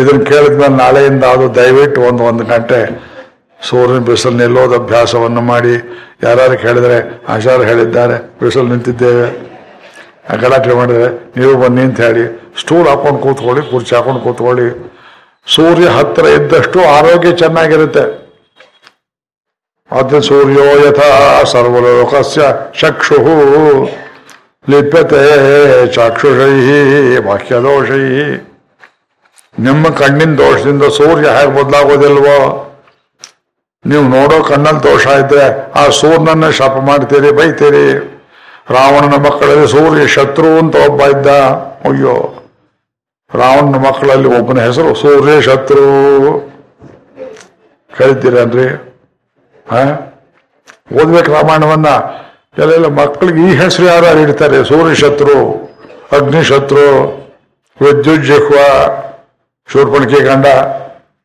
ಇದನ್ನು 0.00 0.24
ಕೇಳಿದ್ಮೇಲೆ 0.30 0.74
ನಾಳೆಯಿಂದ 0.82 1.24
ಅದು 1.34 1.46
ದಯವಿಟ್ಟು 1.58 2.00
ಒಂದು 2.08 2.22
ಒಂದು 2.30 2.44
ಗಂಟೆ 2.52 2.80
ಸೂರ್ಯನ 3.68 4.02
ಬಿಸಿಲು 4.08 4.36
ನಿಲ್ಲೋದು 4.42 4.74
ಅಭ್ಯಾಸವನ್ನು 4.82 5.42
ಮಾಡಿ. 5.52 5.74
ಯಾರ್ಯಾರು 6.26 6.56
ಕೇಳಿದರೆ 6.64 6.98
ಆಚಾರ 7.34 7.58
ಹೇಳಿದ್ದಾರೆ, 7.70 8.16
ಬಿಸಿಲು 8.40 8.68
ನಿಂತಿದ್ದೇವೆ. 8.72 9.26
ಗಲಾಟೆ 10.42 10.74
ಮಾಡಿದ್ರೆ 10.78 11.08
ನೀವು 11.40 11.54
ಬನ್ನಿ 11.62 11.82
ಅಂತ 11.88 12.00
ಹೇಳಿ 12.06 12.24
ಸ್ಟೂಲ್ 12.60 12.86
ಹಾಕೊಂಡು 12.88 13.20
ಕೂತ್ಕೊಳ್ಳಿ, 13.24 13.62
ಕುರ್ಚಿ 13.70 13.92
ಹಾಕೊಂಡು 13.96 14.20
ಕೂತ್ಕೊಳ್ಳಿ. 14.26 14.68
ಸೂರ್ಯ 15.54 15.86
ಹತ್ತಿರ 15.96 16.26
ಇದ್ದಷ್ಟು 16.38 16.78
ಆರೋಗ್ಯ 16.96 17.30
ಚೆನ್ನಾಗಿರುತ್ತೆ. 17.42 18.04
ಆದ್ರೆ 19.90 20.18
ಸೂರ್ಯೋ 20.28 20.66
ಯಥ 20.86 21.02
ಸರ್ವಲೋಕಸ್ಯ 21.52 22.42
ಚಕ್ಷು 22.80 23.18
ಲಿಪ್ಯತೆ 24.70 25.22
ಚಾಕ್ಷುಷೈ 25.94 26.54
ಬಾಹ್ಯದೋಷೈ. 27.26 28.04
ನಿಮ್ಮ 29.66 29.84
ಕಣ್ಣಿನ 30.00 30.32
ದೋಷದಿಂದ 30.38 30.84
ಸೂರ್ಯ 30.98 31.26
ಹೇಗೆ 31.36 31.52
ಬದಲಾಗೋದಿಲ್ವೋ? 31.56 32.38
ನೀವು 33.84 34.04
ನೋಡೋ 34.16 34.36
ಕಣ್ಣಲ್ಲಿ 34.50 34.82
ದೋಷ 34.82 35.06
ಇದ್ರೆ 35.22 35.44
ಆ 35.80 35.82
ಸೂರ್ಯನನ್ನ 36.00 36.50
ಶಾಪ 36.58 36.76
ಮಾಡ್ತೀರಿ, 36.90 37.30
ಬೈತೀರಿ. 37.38 37.86
ರಾವಣನ 38.70 39.14
ಮಕ್ಕಳಲ್ಲಿ 39.16 39.68
ಸೂರ್ಯ 39.68 40.06
ಶತ್ರು 40.06 40.58
ಅಂತ 40.58 40.76
ಒಬ್ಬ 40.88 41.02
ಇದ್ದ. 41.02 41.26
ಅಯ್ಯೋ, 41.84 42.14
ರಾವಣನ 43.34 43.76
ಮಕ್ಕಳಲ್ಲಿ 43.76 44.28
ಒಬ್ಬನ 44.38 44.60
ಹೆಸರು 44.60 44.94
ಸೂರ್ಯ 44.94 45.40
ಶತ್ರು. 45.40 45.86
ಕರಿತೀರನ್ರಿ 47.98 48.68
ಹ? 49.66 49.76
ಓದ್ಬೇಕು 50.92 51.32
ರಾಮಾಯಣವನ್ನ. 51.32 51.86
ಎಲ್ಲೆಲ್ಲ 52.58 52.86
ಮಕ್ಕಳಿಗೆ 52.86 53.40
ಈ 53.40 53.56
ಹೆಸರು 53.56 53.86
ಯಾರು 53.86 54.20
ಇಡ್ತಾರೆ? 54.20 54.64
ಸೂರ್ಯ 54.64 54.94
ಶತ್ರು 54.94 55.36
ಅಗ್ನಿಶತ್ರು 56.12 56.86
ವಿದ್ಯುತ್ 57.80 58.24
ಜಿಹ್ವ 58.24 58.54
ಶೂರ್ಪಣಿಕೆ 59.68 60.24
ಕಂಡ 60.24 60.46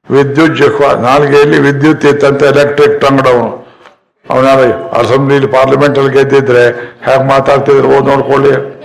ವಿದ್ಯುತ್ 0.10 0.56
ಜಿಹ್ವ 0.56 1.02
ನಾಲ್ಗೆಯಲ್ಲಿ 1.02 1.60
ವಿದ್ಯುತ್ 1.60 2.06
ಇತ್ತಂತೆ 2.06 2.46
ಎಲೆಕ್ಟ್ರಿಕ್ 2.46 3.02
ಟಂಗಡವನು 3.02 3.65
ಅವನಾರ 4.30 4.60
ಅಸೆಂಬ್ಲಿಲಿ 5.00 5.48
ಪಾರ್ಲಿಮೆಂಟ್ 5.48 6.00
ಅಲ್ಲಿ 6.00 6.14
ಗೆದ್ದಿದ್ರೆ 6.14 6.66
ಹೇಗೆ 7.06 7.28
ಮಾತಾಡ್ತಿದ್ರು 7.28 7.88
ಓದ್ 7.88 8.06
ನೋಡ್ಕೊಳ್ಳಿ. 8.06 8.76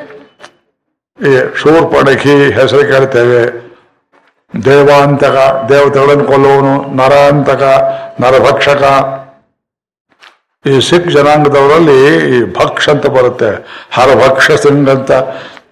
ಈ 1.29 1.39
ಶೂರ್ 1.57 1.93
ಪಡಕಿ 1.93 2.53
ಹೆಸರು 2.53 2.81
ಕೇಳ್ತೇವೆ. 2.81 3.71
ದೇವಾಂತಕ, 4.65 5.67
ದೇವತೆಗಳನ್ನು 5.69 6.25
ಕೊಲ್ಲುವನು 6.25 6.97
ನರಾಂತಕ, 6.97 7.63
ನರಭಕ್ಷಕ. 8.21 8.83
ಈ 10.67 10.81
ಸಿಖ್ 10.81 11.09
ಜನಾಂಗದವರಲ್ಲಿ 11.09 12.27
ಈ 12.37 12.43
ಭಕ್ಷ 12.45 12.89
ಅಂತ 12.89 13.07
ಬರುತ್ತೆ. 13.07 13.69
ಹರಭಕ್ಷ 13.93 14.51
ಸಿಂಗ್ 14.51 14.89
ಅಂತ. 14.89 15.13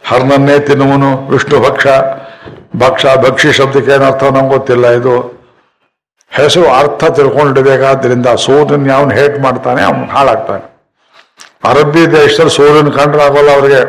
ಹರನನ್ನೇ 0.05 0.59
ತಿನ್ನುವನು 0.59 1.27
ವಿಷ್ಣು 1.29 1.61
ಭಕ್ಷ 1.61 1.87
ಭಕ್ಷ 2.77 3.07
ಭಕ್ಷಿ 3.07 3.53
ಶಬ್ದಕ್ಕೆ 3.53 3.91
ಏನರ್ಥ 3.91 4.25
ನಮ್ಗೆ 4.25 4.49
ಗೊತ್ತಿಲ್ಲ 4.49 4.91
ಇದು. 4.91 5.38
ಹೆಸರು 6.31 6.67
ಅರ್ಥ 6.81 7.05
ತಿಳ್ಕೊಂಡಿಡಬೇಕಾದ್ರಿಂದ 7.19 8.29
ಸೂರ್ಯನ 8.47 8.87
ಯಾವನ್ 8.93 9.13
ಹೇಟ್ 9.19 9.37
ಮಾಡ್ತಾನೆ, 9.45 9.81
ಅವನು 9.89 10.05
ಹಾಳಾಗ್ತಾನೆ. 10.15 10.67
ಅರಬ್ಬಿ 11.71 12.03
ದೇಶದಲ್ಲಿ 12.17 12.55
ಸೂರ್ಯನ 12.59 12.91
ಕಂಡ್ರೆ 12.99 13.23
ಆಗೋಲ್ಲ 13.29 13.51
ಅವರಿಗೆ. 13.59 13.81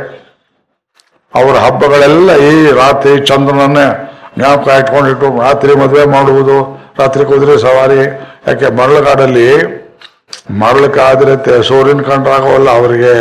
ಅವರ 1.33 1.55
ಹಬ್ಬಗಳೆಲ್ಲ 1.65 2.29
ಈ 2.51 2.53
ರಾತ್ರಿ 2.83 3.13
ಚಂದ್ರನನ್ನೇ 3.31 3.87
ಜ್ಞಾಪಕ 4.37 4.69
ಇಟ್ಕೊಂಡಿಟ್ಟು 4.81 5.27
ರಾತ್ರಿ 5.47 5.73
ಮದುವೆ 5.81 6.05
ಮಾಡುವುದು, 6.15 6.57
ರಾತ್ರಿ 7.01 7.23
ಕುದುರೆ 7.31 7.55
ಸವಾರಿ. 7.65 8.01
ಯಾಕೆ, 8.47 8.67
ಮರಳುಗಾಡಲ್ಲಿ 8.79 9.49
ಮರಳು 10.61 10.89
ಕಾದಿರುತ್ತೆ 10.97 11.55
ಸೂರ್ಯನ 11.69 12.01
ಕಂಡ್ರಾಗೋಲ್ಲ 12.09 12.69
ಅವರಿಗೆ. 12.79 13.15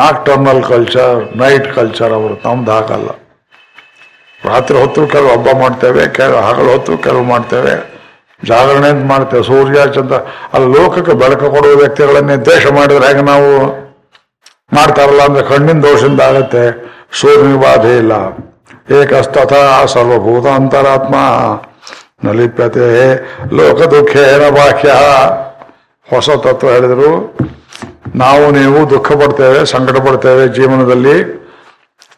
ನಾಕ್ 0.00 0.20
ಟರ್ನಲ್ 0.26 0.62
ಕಲ್ಚರ್, 0.72 1.18
ನೈಟ್ 1.42 1.68
ಕಲ್ಚರ್ 1.78 2.12
ಅವರು 2.18 2.34
ತಮ್ದು 2.44 2.72
ಹಾಕಲ್ಲ 2.76 3.10
ರಾತ್ರಿ 4.46 4.78
ಹೊತ್ತು 4.78 5.06
ಕೆಲವು 5.06 5.32
ಹಬ್ಬ 5.32 5.48
ಮಾಡ್ತೇವೆ, 5.58 6.08
ಕೆಲವು 6.08 6.40
ಹಗಲು 6.40 6.70
ಹೊತ್ತು 6.72 6.98
ಕೆಲವು 6.98 7.22
ಮಾಡ್ತೇವೆ. 7.22 7.74
ಜಾಗರಣೆ 8.44 8.88
ಅಂತ 8.88 9.04
ಮಾಡ್ತೇವೆ? 9.10 9.42
ಸೂರ್ಯ, 9.42 9.78
ಚಂದ್ರ 9.94 10.16
ಅಲ್ಲಿ 10.54 10.68
ಲೋಕಕ್ಕೆ 10.78 11.12
ಬೆಳಕು 11.12 11.46
ಕೊಡುವ 11.54 11.76
ವ್ಯಕ್ತಿಗಳನ್ನೇ 11.76 12.36
ದೇಶ 12.36 12.66
ಮಾಡಿದ್ರೆ 12.72 13.06
ಹೇಗೆ 13.06 13.22
ನಾವು 13.22 13.50
ಮಾಡ್ತಾರಲ್ಲ 14.72 15.22
ಅಂದ್ರೆ 15.22 15.44
ಕಣ್ಣಿನ 15.44 15.82
ದೋಷದಿಂದ 15.82 16.20
ಆಗತ್ತೆ. 16.20 16.64
ಸೂರ್ಯನಿಗೆ 17.20 17.60
ಬಾಧೆ 17.60 17.96
ಇಲ್ಲ. 17.96 18.12
ಏಕಸ್ತಥ 18.94 19.52
ಸರ್ವಭೂತ 19.86 20.46
ಅಂತರಾತ್ಮ. 20.46 21.14
ನಲಿಪ್ಯತೆ 22.24 22.86
ಲೋಕ 23.54 23.78
ಲೋಕ 23.78 23.80
ದುಃಖೇನ 23.82 24.44
ಬಾಹ್ಯ 24.50 24.90
ಹೊಸ 26.10 26.30
ತತ್ವ 26.30 26.70
ಹೇಳಿದ್ರು. 26.70 27.10
ನಾವು 28.16 28.50
ನೀವು 28.50 28.90
ದುಃಖ 28.90 29.12
ಪಡ್ತೇವೆ 29.12 29.66
ಸಂಕಟ 29.66 29.96
ಪಡ್ತೇವೆ 29.96 30.48
ಜೀವನದಲ್ಲಿ. 30.48 31.16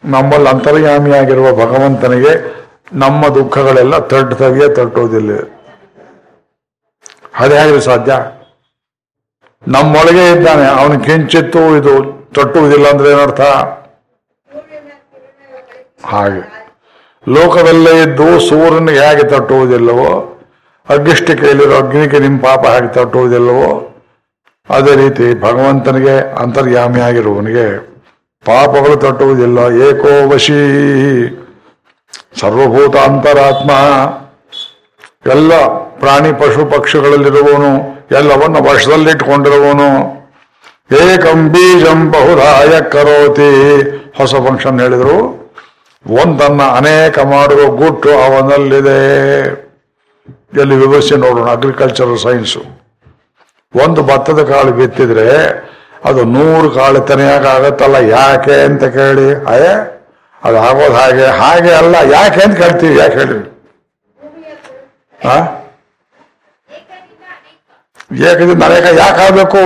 ನಮ್ಮಲ್ಲಿ 0.03 0.49
ಅಂತರ್ಯಾಮಿಯಾಗಿರುವ 0.49 1.51
ಭಗವಂತನಿಗೆ 1.51 2.33
ನಮ್ಮ 2.93 3.27
ದುಃಖಗಳೆಲ್ಲ 3.27 3.99
ತಟ್ಟುತ್ತವೆಯೇ 3.99 4.73
ತಟ್ಟುವುದಿಲ್ಲ 4.73 5.31
ಅದೇ 7.39 7.57
ಹೇಗೆ 7.59 7.81
ಸಾಧ್ಯ? 7.81 8.13
ನಮ್ಮೊಳಗೆ 9.67 10.31
ಇದ್ದಾನೆ, 10.31 10.67
ಅವನು 10.67 10.99
ಕಿಂಚಿತ್ತು 10.99 11.75
ಇದು 11.77 11.93
ತಟ್ಟುವುದಿಲ್ಲ 12.35 12.87
ಅಂದ್ರೆ 12.87 13.09
ಏನರ್ಥ? 13.11 13.41
ಹಾಗೆ. 16.05 16.41
ಲೋಕದಲ್ಲೇ 17.27 18.01
ಇದ್ದು 18.01 18.39
ಸೂರ್ಯನಿಗೆ 18.39 18.99
ಹೇಗೆ 18.99 19.29
ತಟ್ಟುವುದಿಲ್ಲವೋ 19.29 20.39
ಅಗ್ನಿಷ್ಟಿಕೆಯಲ್ಲಿರೋ 20.89 21.75
ಅಗ್ನಿಗೆ 21.75 22.19
ನಿಮ್ಮ 22.19 22.39
ಪಾಪ 22.39 22.67
ಹೇಗೆ 22.67 22.93
ತಟ್ಟುವುದಿಲ್ಲವೋ, 22.93 23.69
ಅದೇ 24.69 24.95
ರೀತಿ 24.95 25.39
ಭಗವಂತನಿಗೆ 25.39 26.15
ಅಂತರ್ಯಾಮಿಯಾಗಿರುವವನಿಗೆ 26.39 27.88
ಪಾಪಗಳು 28.45 28.95
ತಟ್ಟುವುದಿಲ್ಲ. 28.95 29.59
ಏಕೋ 29.59 30.29
ವಶೀ 30.29 30.59
ಸರ್ವಭೂತ 32.39 32.95
ಅಂತರಾತ್ಮ 32.95 33.71
ಎಲ್ಲ 35.29 35.67
ಪ್ರಾಣಿ 35.99 36.33
ಪಶು 36.33 36.65
ಪಕ್ಷಿಗಳಲ್ಲಿರುವವನು, 36.65 37.71
ಎಲ್ಲವನ್ನು 38.11 38.63
ವಶದಲ್ಲಿಟ್ಟುಕೊಂಡಿರುವವನು. 38.63 39.89
ಏಕಂ 40.95 41.49
ಬೀಜಂ 41.49 42.11
ಬಹುರಾಯ 42.11 42.81
ಕರೋತಿ. 42.81 43.81
ಹೊಸ 44.17 44.35
ಫಂಕ್ಷನ್ 44.35 44.81
ಹೇಳಿದ್ರು. 44.81 45.17
ಒಂದನ್ನ 46.07 46.61
ಅನೇಕ 46.63 47.19
ಮಾಡುವ 47.19 47.75
ಗುಟ್ಟು 47.75 48.09
ಅವನಲ್ಲಿದೆ. 48.09 48.99
ಎಲ್ಲಿ 50.61 50.75
ವಿವರಿಸಿ 50.75 51.15
ನೋಡೋಣ 51.15 51.49
ಅಗ್ರಿಕಲ್ಚರಲ್ 51.49 52.17
ಸೈನ್ಸು 52.17 52.61
ಒಂದು 53.85 54.03
ಭತ್ತದ 54.03 54.43
ಕಾಳು 54.43 54.71
ಬಿತ್ತಿದ್ರೆ 54.71 55.27
ಅದು 56.03 56.23
ನೂರು 56.25 56.69
ಕಾಳು 56.71 56.99
ತನಿಯಾಗ 57.01 57.45
ಆಗತ್ತಲ್ಲ, 57.47 57.95
ಯಾಕೆ 58.09 58.55
ಅಂತ 58.61 58.83
ಕೇಳಿ 58.95 59.27
ಅಯ್ಯ 59.45 59.69
ಅದು 60.41 60.57
ಆಗೋದು 60.57 60.95
ಹಾಗೆ 60.95 61.25
ಹಾಗೆ 61.41 61.71
ಅಲ್ಲ, 61.73 61.95
ಯಾಕೆ 62.11 62.43
ಅಂತ 62.43 62.57
ಕೇಳ್ತೀವಿ, 62.57 62.95
ಯಾಕೆ 62.97 63.15
ಹೇಳಿ 63.15 63.37
ಆ? 65.25 65.35
ಏಕದಿಂದ 68.27 68.63
ಅನೇಕ 68.63 68.85
ಯಾಕೆ 68.97 69.21
ಆಗ್ಬೇಕು? 69.21 69.63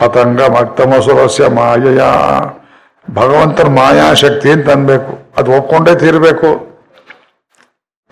ಪತಂಗ 0.00 0.40
ಮಕ್ತಮ 0.56 1.00
ಸುರಸ್ಯ 1.00 1.46
ಮಾಯಯ. 1.48 2.02
ಭಗವಂತನ 3.10 3.68
ಮಾಯಾಶಕ್ತಿ 3.78 4.50
ಅಂತ 4.50 4.70
ಅನ್ಬೇಕು. 4.70 5.12
ಅದು 5.36 5.52
ಒಪ್ಕೊಂಡೇ 5.52 5.94
ತೀರ್ಬೇಕು. 5.94 6.50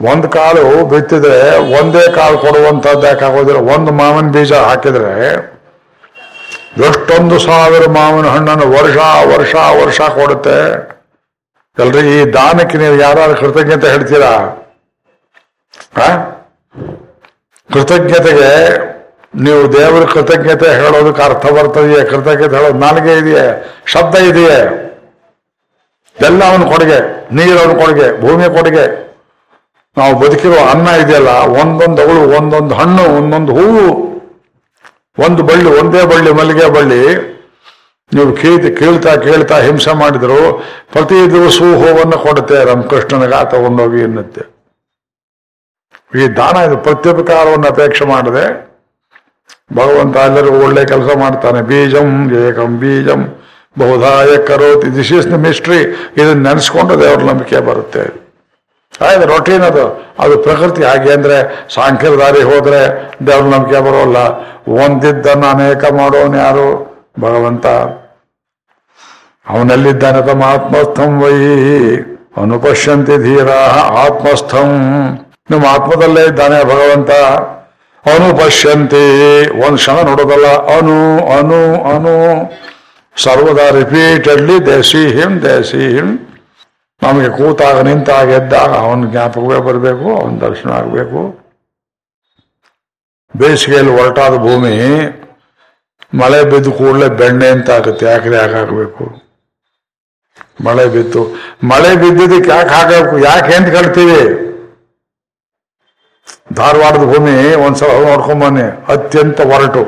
ಒಂದ್ 0.00 0.26
ಕಾಲು 0.26 0.84
ಬಿತ್ತಿದ್ರೆ 0.92 1.40
ಒಂದೇ 1.78 2.04
ಕಾಲು 2.14 2.38
ಕೊಡುವಂತದ್ದು 2.38 3.06
ಯಾಕಾಗೋದಿಲ್ಲ. 3.06 3.60
ಒಂದು 3.74 3.90
ಮಾವಿನ 3.92 4.30
ಬೀಜ 4.36 4.52
ಹಾಕಿದ್ರೆ 4.52 5.12
ಎಷ್ಟೊಂದು 6.88 7.38
ಸಾವಿರ 7.38 7.84
ಮಾವಿನ 7.96 8.26
ಹಣ್ಣನ್ನು 8.26 8.66
ವರ್ಷ 8.76 8.96
ವರ್ಷ 9.32 9.54
ವರ್ಷ 9.80 10.00
ಕೊಡುತ್ತೆ. 10.00 10.58
ಎಲ್ರಿ, 11.82 12.02
ಈ 12.16 12.24
ದಾನಕ್ಕೆ 12.36 12.78
ನೀವು 12.78 12.96
ಯಾರು 13.00 13.36
ಕೃತಜ್ಞತೆ 13.40 13.88
ಹೇಳ್ತೀರಾ? 13.90 14.32
ಕೃತಜ್ಞತೆಗೆ 17.72 18.50
ನೀವು 19.44 19.60
ದೇವರ 19.72 20.04
ಕೃತಜ್ಞತೆ 20.14 20.70
ಹೇಳೋದಕ್ಕೆ 20.80 21.22
ಅರ್ಥ 21.22 21.46
ಬರ್ತದೆಯೇ? 21.46 22.00
ಕೃತಜ್ಞತೆ 22.10 22.56
ಹೇಳೋದು 22.56 22.78
ನಾಲಿಗೆ 22.78 23.14
ಇದೆಯೇ? 23.18 23.46
ಶಬ್ದ 23.86 24.14
ಇದೆಯೇ? 24.30 24.58
ಎಲ್ಲ 26.16 26.40
ಅವನ 26.50 26.62
ಕೊಡುಗೆ 26.72 26.98
ನೀರು 27.36 27.58
ಅವನ 27.60 27.72
ಕೊಡುಗೆ 27.82 28.08
ಭೂಮಿ 28.20 28.48
ಕೊಡುಗೆ. 28.56 28.84
ನಾವು 29.98 30.12
ಬದುಕಿರೋ 30.20 30.60
ಅನ್ನ 30.72 30.88
ಇದೆಯಲ್ಲ, 31.02 31.32
ಒಂದೊಂದು 31.62 32.00
ಅವಳು 32.04 32.20
ಒಂದೊಂದು 32.36 32.74
ಹಣ್ಣು, 32.80 33.02
ಒಂದೊಂದು 33.18 33.52
ಹೂವು, 33.58 33.86
ಒಂದು 35.18 35.42
ಬಳ್ಳಿ, 35.48 35.70
ಒಂದೇ 35.80 36.02
ಬಳ್ಳಿ, 36.12 36.30
ಮಲ್ಲಿಗೆ 36.38 36.68
ಬಳ್ಳಿ. 36.76 37.00
ನೀವು 38.12 38.30
ಕೇಳ್ತಿ, 38.42 38.68
ಕೇಳ್ತಾ 38.80 39.12
ಕೇಳ್ತಾ 39.26 39.56
ಹಿಂಸೆ 39.66 39.92
ಮಾಡಿದ್ರು, 40.00 40.40
ಪ್ರತಿ 40.92 41.18
ದಿವಸವೂ 41.34 41.70
ಹೂವನ್ನು 41.82 42.16
ಕೊಡುತ್ತೆ 42.24 42.56
ರಾಮಕೃಷ್ಣನಿಗ 42.70 43.34
ತಗೊಂಡೋಗಿ 43.52 44.00
ಎನ್ನುತ್ತೆ. 44.06 44.42
ಈ 46.20 46.24
ದಾನ 46.38 46.56
ಇದು 46.68 46.76
ಪ್ರತ್ಯುಪಕಾರವನ್ನು 46.86 47.68
ಅಪೇಕ್ಷೆ 47.74 48.06
ಮಾಡದೆ, 48.14 48.46
ಭಗವಂತ 49.78 50.16
ಎಲ್ಲರಿಗೂ 50.30 50.58
ಒಳ್ಳೆ 50.66 50.82
ಕೆಲಸ 50.92 51.10
ಮಾಡ್ತಾನೆ. 51.24 51.60
ಬೀಜಂ 51.70 52.10
ಏಕಂ 52.46 52.72
ಬೀಜಂ 52.82 53.22
ಬಹುಧಾಯ 53.80 54.32
ಕರೋತಿ 54.48 54.88
ದಿಸ್ 54.96 55.12
ಮಿಸ್ಟ್ರಿ 55.46 55.80
ಇದನ್ನ 56.20 56.40
ನೆನೆಸ್ಕೊಂಡು 56.48 56.94
ದೇವರ 57.02 57.22
ನಂಬಿಕೆ 57.30 57.60
ಬರುತ್ತೆ. 57.70 58.04
ಆಯ್ತು 59.00 59.26
ರೊಟೀನ್ 59.26 59.62
ಅದು 59.62 60.12
ಅದು 60.18 60.38
ಪ್ರಕೃತಿ 60.38 60.82
ಹಾಗೆ 60.84 61.12
ಅಂದ್ರೆ 61.12 61.66
ಸಾಂಖ್ಯದ 61.74 62.12
ದಾರಿ 62.12 62.42
ಹೋದ್ರೆ 62.42 63.10
ದೇವ್ರ 63.26 63.42
ನಂಬಿಕೆ 63.42 63.80
ಬರೋಲ್ಲ 63.80 64.16
ಒಂದಿದ್ದನ್ನು 64.68 65.46
ಅನೇಕ 65.46 65.92
ಮಾಡೋನು 65.92 66.38
ಯಾರು? 66.38 66.92
ಭಗವಂತ. 67.20 67.66
ಅವನಲ್ಲಿದ್ದಾನೆ 69.48 70.26
ತಮ್ಮ 70.26 70.42
ಆತ್ಮಸ್ಥಂ 70.42 71.20
ವೈ. 71.20 71.32
ಅನುಪಶ್ಯಂತಿ 72.42 73.16
ಧೀರ 73.22 73.48
ಆತ್ಮಸ್ಥಂ. 73.98 74.68
ನಿಮ್ಮ 75.50 75.66
ಆತ್ಮದಲ್ಲೇ 75.66 76.26
ಇದ್ದಾನೆ 76.26 76.64
ಭಗವಂತ. 76.64 77.10
ಅನುಪಶ್ಯಂತಿ 78.08 79.04
ಒಂದ್ 79.66 79.78
ಕ್ಷಣ 79.78 79.92
ನೋಡೋದಲ್ಲ, 79.92 80.46
ಅನು 80.46 81.18
ಅನು 81.38 81.60
ಅನು. 81.94 82.14
ಸರ್ವದಾ 83.22 83.70
ರಿಪೀಟೆಡ್ಲಿ 83.70 84.66
ದೇಸಿ 84.66 85.16
ದೇಸಿ 85.42 85.96
ಹಿಮ್ 85.96 86.18
ನಮಗೆ 87.02 87.30
ಕೂತಾಗ 87.38 87.78
ನಿಂತಾಗ 87.88 88.28
ಎದ್ದಾಗ 88.40 88.72
ಅವನ 88.84 89.06
ಜ್ಞಾಪಕವೇ 89.12 89.58
ಬರಬೇಕು, 89.68 90.06
ಅವನ 90.18 90.34
ದರ್ಶನ 90.46 90.70
ಆಗಬೇಕು. 90.80 91.20
ಬೇಸಿಗೆಯಲ್ಲಿ 93.34 93.92
ಹೊರಟಾದ 93.98 94.34
ಭೂಮಿ 94.46 94.74
ಮಳೆ 96.20 96.40
ಬಿದ್ದು 96.50 96.70
ಕೂಡಲೇ 96.78 97.08
ಬೆಣ್ಣೆ 97.20 97.48
ಅಂತ 97.54 97.70
ಆಗುತ್ತೆ 97.78 98.04
ಯಾಕೆ 98.12 98.30
ಯಾಕೆ 98.40 98.54
ಹಾಕಬೇಕು? 98.60 99.04
ಮಳೆ 100.66 100.84
ಬಿತ್ತು 100.94 101.20
ಮಳೆ 101.70 101.90
ಬಿದ್ದಿದ್ದಕ್ಕೆ 102.02 102.50
ಯಾಕೆ 102.56 102.72
ಹಾಕಬೇಕು? 102.76 103.14
ಯಾಕೆ 103.28 103.52
ಅಂತ 103.58 103.68
ಕೇಳ್ತೀವಿ 103.76 104.20
ಧಾರವಾಡದ 106.58 107.04
ಭೂಮಿ 107.12 107.34
ಒಂದ್ಸಲ 107.66 107.92
ನೋಡ್ಕೊಂಬನ್ನಿ 108.08 108.64
ಅತ್ಯಂತ 108.94 109.40
ಒರಟು. 109.54 109.82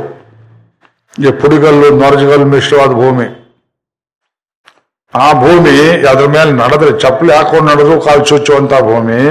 ಈ 1.24 1.30
ಪುಡಿಗಲ್ಲು, 1.40 1.88
ನೊರಜಗಲ್ಲು 2.02 2.46
ಮಿಶ್ರವಾದ 2.54 2.92
ಭೂಮಿ. 3.02 3.26
ಆ 5.14 5.32
ಭೂಮಿ 5.32 6.06
ಅದ್ರ 6.06 6.26
ಮೇಲೆ 6.26 6.52
ನಡೆದ್ರೆ, 6.52 7.00
ಚಪ್ಪಲಿ 7.00 7.32
ಹಾಕೊಂಡು 7.32 7.74
ನಡೆದು 7.74 8.00
ಕಾಲು 8.00 8.24
ಚುಚ್ಚುವಂತ 8.24 8.72
ಭೂಮಿ. 8.72 9.22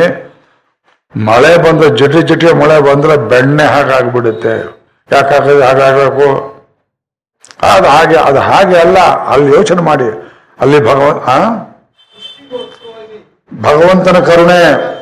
ಮಳೆ 1.16 1.58
ಬಂದ್ರೆ, 1.58 1.90
ಜಟಿ 1.90 2.22
ಜಟಿ 2.22 2.54
ಮಳೆ 2.54 2.80
ಬಂದ್ರೆ 2.80 3.18
ಬೆಣ್ಣೆ 3.18 3.64
ಹಾಗಾಗ್ಬಿಡುತ್ತೆ. 3.64 4.84
ಯಾಕಾಗ 5.12 5.64
ಹಾಗಾಗಬೇಕು? 5.64 6.54
ಅದು 7.62 7.88
ಹಾಗೆ 7.88 8.16
ಅದು 8.16 8.40
ಹಾಗೆ 8.40 8.76
ಅಲ್ಲ, 8.76 8.98
ಅಲ್ಲಿ 9.00 9.56
ಯೋಚನೆ 9.56 9.82
ಮಾಡಿ. 9.82 10.34
ಅಲ್ಲಿ 10.60 10.80
ಭಗವಂತ 10.80 11.30
ಭಗವಂತನ 13.62 14.20
ಕರುಣೆ. 14.20 14.94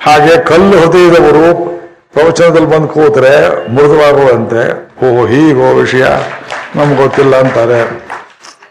ಹಾಗೆ 0.00 0.44
ಕಲ್ಲು 0.44 0.80
ಹೃದಯದವರು 0.80 1.76
ಪ್ರವಚನದಲ್ಲಿ 2.12 2.68
ಬಂದು 2.68 2.88
ಕೂತ್ರೆ 2.88 3.48
ಮೃದುವಾಗುವಂತೆ 3.74 4.86
ಓ 5.04 5.26
ಹೀಗೋ 5.26 5.74
ವಿಷಯ 5.74 6.04
ನಮ್ಗೆ 6.76 7.02
ಗೊತ್ತಿಲ್ಲ 7.02 7.36
ಅಂತಾರೆ. 7.36 8.05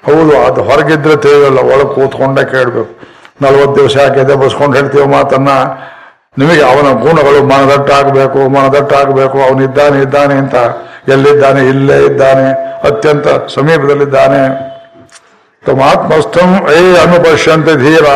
ಹೌದು, 0.06 0.46
ಅದು 0.46 0.64
ಹೊರಗಿದ್ರೆ 0.64 1.16
ತಿಳಿಯಲ್ಲ, 1.16 1.60
ಒಳಗೆ 1.60 1.96
ಕೂತ್ಕೊಂಡೆ 1.96 2.46
ಕೇಳಬೇಕು. 2.46 3.00
ನಲ್ವತ್ತು 3.42 3.76
ದಿವಸ 3.76 3.98
ಯಾಕೆ 3.98 4.36
ಬಸ್ಕೊಂಡು 4.36 4.78
ಹೇಳ್ತೀವಿ 4.78 5.06
ಮಾತನ್ನ, 5.06 5.50
ನಿಮಗೆ 6.38 6.64
ಅವನ 6.64 6.92
ಗುಣಗಳು 7.02 7.44
ಮನದಟ್ಟಾಗಬೇಕು 7.44 8.50
ಮನದಟ್ಟಾಗಬೇಕು. 8.50 9.38
ಅವನಿದ್ದಾನೆ 9.38 10.02
ಇದ್ದಾನೆ 10.02 10.34
ಅಂತ. 10.34 10.56
ಎಲ್ಲಿದ್ದಾನೆ? 11.08 11.66
ಇಲ್ಲೇ 11.66 12.06
ಇದ್ದಾನೆ. 12.06 12.52
ಅತ್ಯಂತ 12.88 13.28
ಸಮೀಪದಲ್ಲಿದ್ದಾನೆ. 13.28 14.76
ತಮಾತ್ಮಸ್ಥಂ 15.66 16.70
ಏ 16.70 16.98
ಅನುಪಶ್ಯಂತೆ 16.98 17.76
ಧೀರಾ 17.76 18.16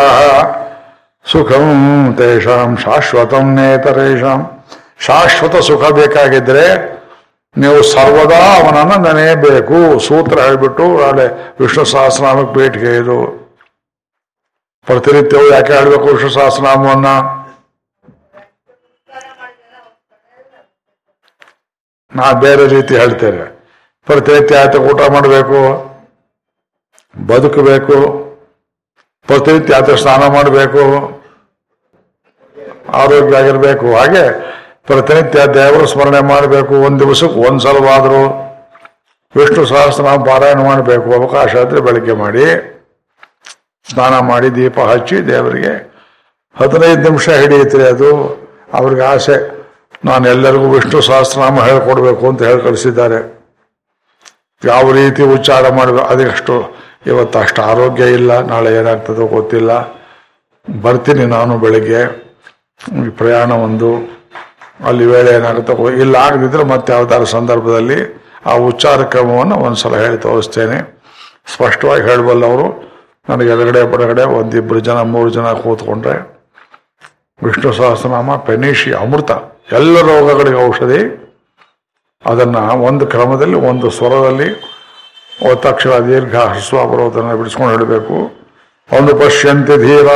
ಸುಖಂ 1.32 2.16
ತೇಷಾಂ 2.18 2.78
ಶಾಶ್ವತಂ 2.78 3.56
ನೇತರೇಷಾಂ. 3.56 4.64
ಶಾಶ್ವತ 4.99 5.56
ಸುಖ 5.56 5.91
ಬೇಕಾಗಿದ್ರೆ 5.91 6.89
ನೀವು 7.57 7.84
ಸರ್ವದಾ 7.84 8.39
ಅವನನ್ನು 8.59 8.97
ನೆನೆಯಬೇಕು. 9.07 9.77
ಸೂತ್ರ 10.07 10.38
ಹೇಳಿಬಿಟ್ಟು 10.45 10.85
ನಾಳೆ 11.01 11.26
ವಿಷ್ಣು 11.59 11.85
ಸಹಸ್ರನಾಮಕ್ಕೆ 11.85 12.53
ಬೇಟಿಗೆ 12.59 12.91
ಇದು. 13.01 13.17
ಪ್ರತಿನಿತ್ಯವೂ 14.88 15.45
ಯಾಕೆ 15.53 15.73
ಹೇಳಬೇಕು 15.73 16.07
ವಿಷ್ಣು 16.13 16.30
ಸಹಸ್ರನಾಮವನ್ನ? 16.30 17.09
ನಾ 22.17 22.27
ಬೇರೆ 22.43 22.67
ರೀತಿ 22.76 22.93
ಹೇಳ್ತೇನೆ. 22.97 23.45
ಪ್ರತಿನಿತ್ಯ 24.07 24.61
ಆಯ್ತು 24.61 24.80
ಊಟ 24.89 25.01
ಮಾಡಬೇಕು, 25.15 25.59
ಬದುಕಬೇಕು, 27.15 27.97
ಪ್ರತಿನಿತ್ಯ 29.27 29.80
ಆತ 29.80 29.89
ಸ್ನಾನ 30.03 30.23
ಮಾಡಬೇಕು 30.34 30.84
ಆರೋಗ್ಯ 33.01 33.38
ಆಗಿರಬೇಕು 33.41 33.88
ಹಾಗೆ 33.97 34.23
ಪ್ರತಿನಿತ್ಯ 34.90 35.40
ದೇವರು 35.53 35.88
ಸ್ಮರಣೆ 35.88 36.20
ಮಾಡಬೇಕು. 36.20 36.74
ಒಂದು 36.74 36.99
ದಿವಸಕ್ಕೆ 36.99 37.40
ಒಂದು 37.40 37.60
ಸಲವಾದರೂ 37.60 38.22
ವಿಷ್ಣು 39.36 39.66
ಸಹಸ್ರನಾಮ 39.66 40.24
ಪಾರಾಯಣ 40.24 40.60
ಮಾಡಬೇಕು. 40.64 41.14
ಅವಕಾಶ 41.14 41.56
ಆದರೆ 41.56 41.82
ಬೆಳಗ್ಗೆ 41.82 42.14
ಮಾಡಿ 42.14 42.45
ಸ್ನಾನ 43.91 44.20
ಮಾಡಿ 44.20 44.56
ದೀಪ 44.56 44.80
ಹಚ್ಚಿ 44.80 45.28
ದೇವರಿಗೆ 45.28 45.74
ಹದಿನೈದು 46.56 47.02
ನಿಮಿಷ 47.02 47.30
ಹಿಡಿಯುತ್ತೆ 47.30 47.88
ಅದು. 47.88 48.11
ಅವ್ರಿಗೆ 48.74 49.02
ಆಸೆ. 49.02 49.38
ನಾನು 50.06 50.28
ಎಲ್ಲರಿಗೂ 50.28 50.70
ವಿಷ್ಣು 50.70 51.02
ಸಹಸ್ರನಾಮ 51.02 51.64
ಹೇಳ್ಕೊಡ್ಬೇಕು 51.64 52.28
ಅಂತ 52.28 52.44
ಹೇಳಿ 52.44 52.61
ಕಳಿಸಿದ್ದಾರೆ. 52.61 53.20
ಯಾವ 54.66 54.91
ರೀತಿ 54.91 55.24
ಉಚ್ಚಾರ 55.24 55.70
ಮಾಡಬೇಕು? 55.70 56.06
ಅದಕ್ಕಷ್ಟು 56.06 56.76
ಇವತ್ತು 57.06 57.40
ಅಷ್ಟು 57.40 57.61
ಆರೋಗ್ಯ 57.61 58.03
ಇಲ್ಲ. 58.03 58.40
ನಾಳೆ 58.40 58.76
ಏನಾಗ್ತದೋ 58.76 59.28
ಗೊತ್ತಿಲ್ಲ. 59.28 59.72
ಬರ್ತೀನಿ 60.82 61.26
ನಾನು 61.26 61.57
ಬೆಳಿಗ್ಗೆ. 61.57 62.02
ಪ್ರಯಾಣ 63.10 63.52
ಒಂದು 63.52 64.19
ಅಲ್ಲಿ 64.85 65.06
ವೇಳೆ 65.06 65.31
ಏನಾಗುತ್ತೆ 65.35 65.73
ಇಲ್ಲ 66.01 66.15
ಆಗದಿದ್ರೆ 66.15 66.64
ಮತ್ತೆ 66.64 66.93
ಯಾವ್ದಾದ್ರು 66.93 67.26
ಸಂದರ್ಭದಲ್ಲಿ 67.26 67.99
ಆ 68.45 68.53
ಉಚ್ಚಾರ 68.53 69.03
ಕ್ರಮವನ್ನು 69.03 69.56
ಒಂದ್ಸಲ 69.56 69.95
ಹೇಳಿ 69.95 70.18
ತೋರಿಸ್ತೇನೆ. 70.18 70.77
ಸ್ಪಷ್ಟವಾಗಿ 71.53 72.01
ಹೇಳಬಲ್ಲವರು 72.01 72.89
ನನಗೆ 73.30 73.49
ಎಡಗಡೆ 73.49 73.84
ಬಡಗಡೆ 73.84 74.23
ಒಂದಿಬ್ಬರು 74.23 74.80
ಜನ, 74.80 75.01
ಮೂರು 75.01 75.30
ಜನ 75.30 75.51
ಕೂತ್ಕೊಂಡ್ರೆ, 75.51 76.15
ವಿಷ್ಣು 77.43 77.73
ಸಹಸ್ರನಾಮ, 77.73 78.35
ಪೆನೀಶಿ, 78.35 78.91
ಅಮೃತ, 78.93 79.31
ಎಲ್ಲ 79.72 80.01
ರೋಗಗಳಿಗೆ 80.01 80.68
ಔಷಧಿ. 80.68 81.01
ಅದನ್ನ 82.26 82.57
ಒಂದು 82.57 83.07
ಕ್ರಮದಲ್ಲಿ, 83.07 83.56
ಒಂದು 83.56 83.89
ಸ್ವರದಲ್ಲಿ, 83.89 84.49
ಒತ್ತಕ್ಷರ, 85.51 85.99
ದೀರ್ಘ 85.99 86.35
ಹ್ರಸ್ವ 86.35 86.88
ಬರೋದನ್ನು 86.88 87.38
ಬಿಡಿಸ್ಕೊಂಡು 87.38 87.72
ಹೇಳಬೇಕು. 87.73 88.15
ಒಂದು 88.97 89.15
ಪಶ್ಯಂತಿ 89.15 89.77
ಧೀರ. 89.77 90.07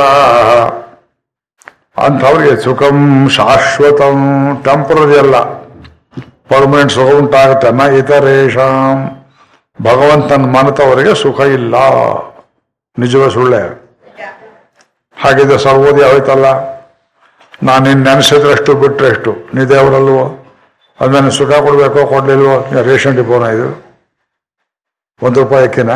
ಅಂಥವ್ರಿಗೆ 1.98 2.62
ಸುಖಂ 2.62 3.30
ಶಾಶ್ವತಂ 3.30 4.18
ಟೆಂಪರರಿ 4.64 5.20
ಅಲ್ಲ. 5.20 5.44
ಪರ್ಮನೆಂಟ್ 6.50 6.92
ಸುಖ 6.92 7.14
ಉಂಟಾಗುತ್ತೆ. 7.14 7.72
ನ 7.72 7.82
ಇತರೇಶಾಂ 7.82 9.26
ಭಗವಂತನ 9.82 10.42
ಮನತವರಿಗೆ 10.42 11.16
ಸುಖ 11.16 11.40
ಇಲ್ಲ. 11.40 11.76
ನಿಜವೇ 13.00 13.30
ಸುಳ್ಳೆ. 13.30 13.84
ಹಾಗಿದ್ರೆ 15.18 15.58
ಸರ್ವೋದಯ 15.58 16.04
ಆಯ್ತಲ್ಲ 16.04 16.46
ನಾನು 17.64 17.86
ನಿನ್ನ 17.86 18.08
ನೆನೆಸಿದ್ರಷ್ಟು 18.08 18.74
ಬಿಟ್ರೆಷ್ಟು. 18.74 19.36
ನೀ 19.54 19.66
ದೇವರಲ್ವೋ? 19.66 20.46
ಅದನ್ನ 21.02 21.30
ಸುಖ 21.30 21.50
ಕೊಡಬೇಕೋ, 21.50 22.08
ಕೊಡ್ಲಿಲ್ವೋ? 22.08 22.82
ರೇಷನ್ 22.82 23.16
ಡಿಪೋನ 23.16 23.44
ಇದು? 23.44 23.84
ಒಂದು 25.22 25.44
ರೂಪಾಯಿ 25.44 25.68
ಅಕ್ಕಿನ 25.68 25.92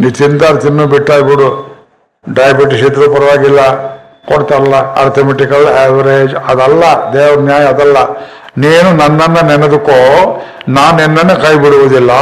ನೀ 0.00 0.10
ತಿಂತಾರೆ 0.10 0.60
ತಿನ್ನು 0.60 0.86
ಬಿಟ್ಟಾಗ್ಬಿಡು 0.86 1.78
ಡಯಾಬಿಟಿಸ್ 2.34 2.82
ಇದ್ರೂ 2.82 3.14
ಪರವಾಗಿಲ್ಲ. 3.14 3.60
ಕೊಡ್ತಾರಲ್ಲ 4.30 4.76
ಅರ್ಥಮೆಟಿಕಲ್ 5.02 5.66
ಆವರೇಜ್ 5.84 6.34
ಅದಲ್ಲ, 6.52 6.84
ದೇವ್ರ 7.14 7.38
ನ್ಯಾಯ 7.48 7.64
ಅದಲ್ಲ. 7.74 7.98
ನೀನು 8.62 8.88
ನನ್ನನ್ನು 9.00 9.42
ನೆನೆದುಕೋ, 9.50 9.98
ನಾನು 10.76 10.94
ನಿನ್ನನ್ನು 11.00 11.34
ಕೈ 11.44 11.54
ಬಿಡುವುದಿಲ್ಲ. 11.64 12.12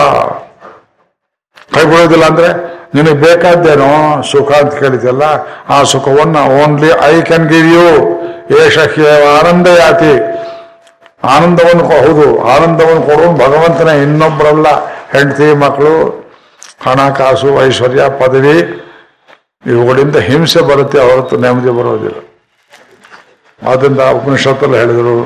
ಕೈ 1.74 1.84
ಬಿಡುವುದಿಲ್ಲ 1.90 2.24
ಅಂದ್ರೆ 2.32 2.50
ನಿನಗೆ 2.96 3.18
ಬೇಕಾದ್ದೇನೋ 3.24 3.92
ಸುಖ 4.32 4.50
ಅಂತ 4.62 4.74
ಕೇಳಿದ್ಯಲ್ಲ, 4.82 5.24
ಆ 5.74 5.78
ಸುಖವನ್ನು 5.92 6.42
only 6.62 6.90
I 7.12 7.14
can 7.28 7.46
give 7.52 7.68
you 7.76 7.88
ಏಷ 8.60 8.78
ಆನಂದ 9.36 9.68
ಯಾತಿ 9.82 10.14
ಆನಂದವನ್ನು 11.34 11.84
ಹೌದು, 11.92 12.26
ಆನಂದವನ್ನು 12.54 13.02
ಕೊಡುವ 13.08 13.30
ಭಗವಂತನ 13.42 13.90
ಇನ್ನೊಬ್ಬರಲ್ಲ 14.04 14.68
ಹೆಂಡತಿ 15.14 15.46
ಮಕ್ಕಳು 15.62 15.94
ಹಣಕಾಸು 16.86 17.50
ಐಶ್ವರ್ಯ, 17.66 18.02
ಪದವಿ. 18.20 18.56
ಇವುಗಳಿಂದ 19.64 20.16
ಹಿಂಸೆ 20.28 20.60
ಬರುತ್ತೆ 20.70 20.98
ಹೊರತು 21.06 21.34
ನೆಮ್ಮದಿ 21.44 21.72
ಬರೋದಿಲ್ಲ. 21.78 22.18
ಆದ್ದರಿಂದ 23.70 24.00
ಉಪನಿಷತ್ತಲ್ಲಿ 24.18 24.76
ಹೇಳಿದರು, 24.80 25.16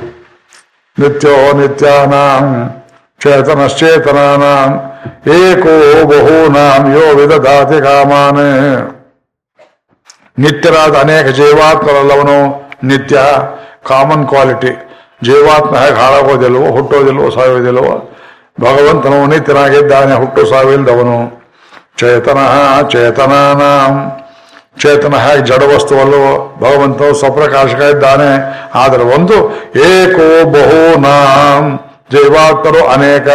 ನಿತ್ಯೋ 1.00 1.34
ನಿತ್ಯಾನಾಂ 1.58 2.44
ಚೇತನಶ್ಚೇತನಾನಾಂ 3.20 4.70
ಏಕೋ 5.38 5.74
ಬಹೂನಾಂ 6.10 6.82
ಯೋ 6.94 7.04
ವಿದಧಾತಿ 7.18 7.78
ಕಾಮಾನ್. 7.86 8.46
ನಿತ್ಯರಾದ 10.42 10.94
ಅನೇಕ 11.04 11.26
ಜೀವಾತ್ಮರಲ್ಲವನು 11.38 12.38
ನಿತ್ಯ 12.90 13.16
ಕಾಮನ್ 13.88 14.24
ಕ್ವಾಲಿಟಿ. 14.30 14.72
ಜೀವಾತ್ಮ 15.26 15.72
ಹೇಗೆ 15.82 15.98
ಹಾಳಾಗೋದಿಲ್ವೋ 16.02 16.68
ಹುಟ್ಟೋದಿಲ್ವೋ 16.76 17.26
ಸಾಯೋದಿಲ್ವೋ 17.36 17.92
ಭಗವಂತನು 18.64 19.18
ನಿತ್ಯನಾಗಿದ್ದಾನೆ, 19.32 20.14
ಹುಟ್ಟು 20.22 20.42
ಸಾವಿಲ್ದವನು 20.52 21.18
ಚೇತನ 22.00 22.38
ಚೇತನಾನಾಂ. 22.92 23.94
ಚೇತನ 24.78 25.16
ಹೇಗೆ 25.16 25.46
ಜಡ 25.46 25.62
ವಸ್ತುವಲ್ಲವೋ 25.62 26.56
ಭಗವಂತನು 26.60 27.14
ಸ್ವಪ್ರಕಾಶಕ 27.14 27.80
ಇದ್ದಾನೆ. 27.80 28.30
ಆದರೆ 28.74 29.02
ಒಂದು, 29.02 29.34
ಏಕೋ 29.78 30.44
ಬಹುನಾಂ 30.44 31.80
ಜೈವಾತ್ಮರು 32.12 32.86
ಅನೇಕ, 32.86 33.28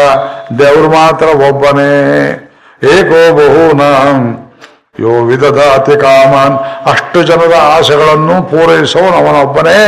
ದೇವರು 0.59 0.89
ಮಾತ್ರ 0.89 1.25
ಒಬ್ಬನೇ. 1.25 1.93
ಏಕೋ 2.83 3.33
ಬಹುನಾಂ, 3.33 4.51
ಯೋ 4.99 5.29
ಅತಿ 5.75 6.01
ಕಾಮನ್, 6.01 6.57
ಅಷ್ಟು 6.91 7.23
ಜನರ 7.23 7.55
ಆಸೆಗಳನ್ನು 7.55 8.43
ಪೂರೈಸುವನು 8.43 9.17
ಅವನೊಬ್ಬನೇ. 9.17 9.81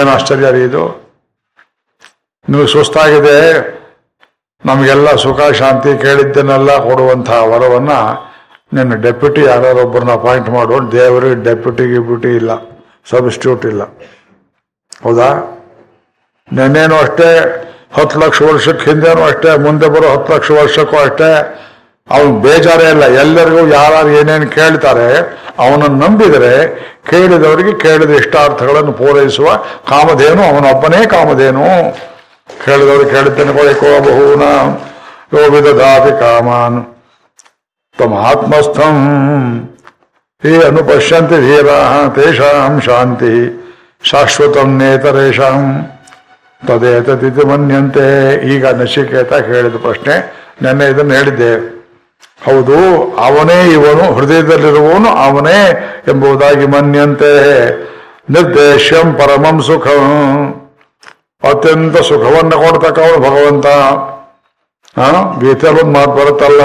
ಏನು 0.00 0.10
ಆಶ್ಚರ್ಯ 0.10 0.50
ರೀ 0.50 0.64
ಇದು? 0.64 1.12
ನೀವು 2.48 2.66
ಸುಸ್ತಾಗಿದೆ. 2.66 3.38
ನಮಗೆಲ್ಲ 4.64 5.16
ಸುಖ, 5.16 5.40
ಶಾಂತಿ 5.52 6.02
ಕೇಳಿದ್ದನ್ನೆಲ್ಲ 6.02 6.76
ಕೊಡುವಂತಹ 6.76 7.44
ವರವನ್ನ 7.44 7.90
ನಿನ್ನ 8.72 8.94
ಡೆಪ್ಯೂಟಿ 8.94 9.44
ಯಾರೊಬ್ಬರನ್ನ 9.44 10.12
ಅಪಾಯಿಂಟ್ 10.12 10.48
ಮಾಡೋಣ 10.48 10.90
ದೇವರು, 10.90 11.44
ಡೆಪ್ಯೂಟಿ 11.44 11.84
ಗಿಪ್ಯೂಟಿ 11.92 12.36
ಇಲ್ಲ 12.36 12.50
ಸಬ್ಸ್ಟ್ಯೂಟ್ 13.10 13.66
ಇಲ್ಲ. 13.66 13.82
ಹೌದಾ? 15.02 15.28
ನೆನ್ನೇನು 16.52 16.96
ಅಷ್ಟೇ 16.96 17.28
ಹತ್ತು 17.96 18.20
ಲಕ್ಷ 18.20 18.42
ವರ್ಷಕ್ಕೆ 18.42 18.90
ಹಿಂದೆನೂ 18.90 19.22
ಅಷ್ಟೇ, 19.22 19.58
ಮುಂದೆ 19.58 19.88
ಬರೋ 19.88 20.08
ಹತ್ತು 20.08 20.34
ಲಕ್ಷ 20.34 20.50
ವರ್ಷಕ್ಕೂ 20.50 20.96
ಅಷ್ಟೇ, 20.96 21.30
ಅವನು 22.10 22.40
ಬೇಜಾರೇ 22.40 22.90
ಇಲ್ಲ. 22.90 23.04
ಎಲ್ಲರಿಗೂ 23.04 23.66
ಯಾರು 23.66 24.08
ಏನೇನು 24.08 24.50
ಕೇಳ್ತಾರೆ, 24.50 25.08
ಅವನನ್ನು 25.58 26.06
ನಂಬಿದರೆ 26.06 26.54
ಕೇಳಿದವರಿಗೆ 27.10 27.78
ಕೇಳಿದ 27.78 28.10
ಇಷ್ಟಾರ್ಥಗಳನ್ನು 28.10 28.92
ಪೂರೈಸುವ 28.92 29.46
ಕಾಮಧೇನು, 29.88 30.42
ಅವನೊಬ್ಬನೇ 30.42 31.06
ಕಾಮಧೇನು. 31.06 31.66
ಕೇಳಿದವರು 32.64 33.06
ಕೇಳಿದ್ದೇನೆ 33.06 33.52
ಕೋಬಹುನ 33.52 34.44
ಬಹುನ 35.32 35.56
ಯೋ 35.56 35.74
ಕಾಮಾನು 35.80 36.18
ಕಾಮಾನ್. 36.20 36.97
ತಮ್ಮ 37.98 38.26
ಆತ್ಮಸ್ಥಂ 38.26 38.96
ಹೇ 40.42 40.62
ಅನುಪಶ್ಯಂತಿ 40.62 41.40
ಧೀರ 41.40 41.68
ತೇಷಾಂ 42.08 42.80
ಶಾಂತಿ 42.80 43.32
ಶಾಶ್ವತಂ 44.02 44.78
ನೇತರೇಷಾಂ 44.78 45.60
ತದೇತದಿದು 46.66 47.46
ಮನ್ಯಂತೆ 47.46 48.06
ಈಗ 48.54 48.66
ನಶಿಕೇತ 48.66 49.32
ಕೇಳಿದ 49.32 49.76
ಪ್ರಶ್ನೆ 49.76 50.14
ನೆನ್ನೆ 50.62 50.86
ಇದನ್ನು 50.86 51.14
ಹೇಳಿದ್ದೆ। 51.14 51.78
ಹೌದು, 52.46 52.76
ಅವನೇ 53.16 53.58
ಇವನು, 53.72 54.14
ಹೃದಯದಲ್ಲಿರುವವನು 54.14 55.08
ಅವನೇ 55.08 55.60
ಎಂಬುದಾಗಿ 56.08 56.66
ಮನ್ಯಂತೆ। 56.66 57.32
ನಿರ್ದೇಶ್ಯಂ 58.30 59.14
ಪರಮಂ 59.14 59.62
ಸುಖಂ। 59.62 60.04
ಅತ್ಯಂತ 61.42 61.96
ಸುಖವನ್ನು 61.96 62.56
ಕೊಡ್ತಕ್ಕವನು 62.62 63.18
ಭಗವಂತ। 63.18 63.66
ಒಂದು 64.98 65.86
ಮಾತು 65.86 66.10
ಬರುತ್ತಲ್ಲ। 66.10 66.62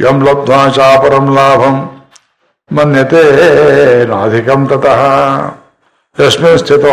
ಯಂ 0.00 0.24
ಲಬ್ಧ್ವಾ 0.24 0.66
ಲಾಭಂ 1.34 2.06
ಮನ್ಯತೆ 2.72 3.22
ನಾಧಿಕಂ 4.04 4.68
ತತಃ 4.68 5.02
ಯಸ್ಮಿನ್ 6.26 6.58
ಸ್ಥಿತ 6.58 6.84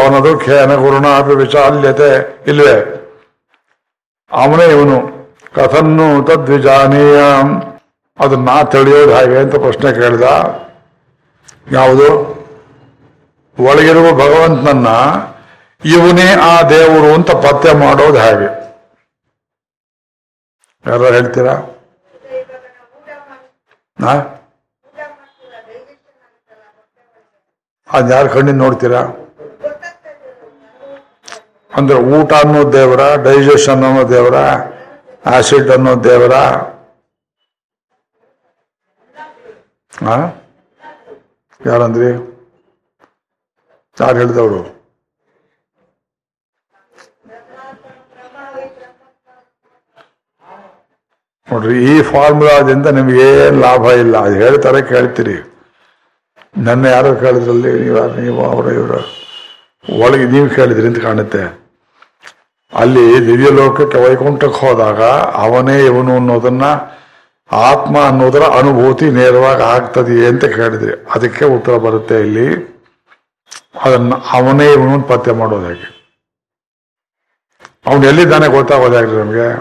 ಖೇನ 0.45 0.75
ಗುರುಣಾಪಿ 0.75 1.35
ವಿಚಾಲ್ಯತೆ 1.35 2.43
ಇಲ್ವೇ 2.47 2.99
ಅವನೇ 4.31 4.65
ಇವನು 4.65 5.13
ಕಥನ್ನು 5.55 6.23
ತದ್ವಿಜಾನೀಯ 6.23 7.19
ಅದನ್ನ 8.19 8.45
ನಾ 8.45 8.63
ತಿಳಿಯೋದು 8.63 9.15
ಹಾಗೆ 9.15 9.37
ಅಂತ 9.37 9.55
ಪ್ರಶ್ನೆ 9.55 9.93
ಕೇಳಿದ. 9.93 10.21
ಯಾವುದು? 11.71 12.07
ಒಳಗಿರುವ 13.59 14.11
ಭಗವಂತನನ್ನ 14.11 14.87
ಇವನೇ 15.85 16.33
ಆ 16.33 16.61
ದೇವರು 16.61 17.13
ಅಂತ 17.13 17.31
ಪತ್ತೆ 17.31 17.73
ಮಾಡೋದು 17.73 18.19
ಹಾಗೆ. 18.19 18.49
ಯಾರು 20.87 21.05
ಹೇಳ್ತೀರಾ? 21.05 21.72
ಅದ್ 27.89 28.11
ಯಾರ 28.11 28.25
ಕಣ್ಣಿನ 28.33 28.57
ನೋಡ್ತೀರಾ? 28.57 29.01
ಅಂದ್ರೆ 31.71 31.97
ಊಟ 32.15 32.33
ಅನ್ನೋ 32.33 32.73
ದೇವರ 32.73 33.23
ಡೈಜೆಷನ್ 33.23 33.83
ಅನ್ನೋ 33.83 34.03
ದೇವರ 34.09 34.37
ಆಸಿಡ್ 35.35 35.71
ಅನ್ನೋ 35.71 36.03
ದೇವರ. 36.03 36.33
ಯಾರಂದ್ರಿ? 41.61 42.09
ಯಾರು 43.97 44.17
ಹೇಳಿದವರು? 44.17 44.61
ನೋಡ್ರಿ, 51.51 51.85
ಈ 51.85 52.01
ಫಾರ್ಮುಲಾದಿಂದ 52.01 52.87
ನಿಮ್ಗೆ 52.87 53.47
ಏನ್ 53.47 53.61
ಲಾಭ 53.61 53.91
ಇಲ್ಲ? 53.91 54.17
ಅದು 54.17 54.35
ಹೇಳ್ತಾರೆ, 54.35 54.81
ಕೇಳ್ತೀರಿ. 54.81 55.35
ನನ್ನ 56.57 56.85
ಯಾರು 56.85 57.15
ಕೇಳಿದ್ರಲ್ಲಿ 57.15 57.71
ನೀವು 57.79 58.21
ನೀವು 58.21 58.45
ಅವರ, 58.45 58.73
ಇವರು. 58.73 59.23
ಒಳಗೆ 60.03 60.25
ನೀವು 60.25 60.49
ಕೇಳಿದ್ರಿ 60.49 60.87
ಅಂತ 60.87 60.99
ಕಾಣುತ್ತೆ. 60.99 61.63
ಅಲ್ಲಿ 62.73 63.27
ದಿವ್ಯ 63.27 63.51
ಲೋಕಕ್ಕೆ 63.51 63.97
ವೈಕುಂಠಕ್ಕೆ 63.97 64.67
ಹೋದಾಗ 64.67 65.01
ಅವನೇ 65.33 65.85
ಇವನು 65.85 66.13
ಅನ್ನೋದನ್ನ 66.13 66.63
ಆತ್ಮ 67.51 67.97
ಅನ್ನೋದರ 68.07 68.41
ಅನುಭೂತಿ 68.41 69.11
ನೇರವಾಗಿ 69.11 69.61
ಆಗ್ತದೆಯೇ 69.61 70.27
ಅಂತ 70.27 70.45
ಕೇಳಿದ್ರಿ. 70.45 71.05
ಅದಕ್ಕೆ 71.15 71.45
ಉತ್ತರ 71.45 71.77
ಬರುತ್ತೆ 71.77 72.19
ಇಲ್ಲಿ. 72.19 72.47
ಅದನ್ನ 73.81 74.13
ಅವನೇ 74.31 74.73
ಇವನು 74.73 75.01
ಪತ್ತೆ 75.01 75.31
ಮಾಡೋದು 75.31 75.67
ಹೇಗೆ? 75.67 75.87
ಅವನು 77.85 78.07
ಎಲ್ಲಿದ್ದಾನೆ 78.07 78.47
ಗೊತ್ತಾಗೋದಾಗ್ರಿ 78.47 79.17
ನಮಗೆ 79.17 79.53
ಆ? 79.53 79.57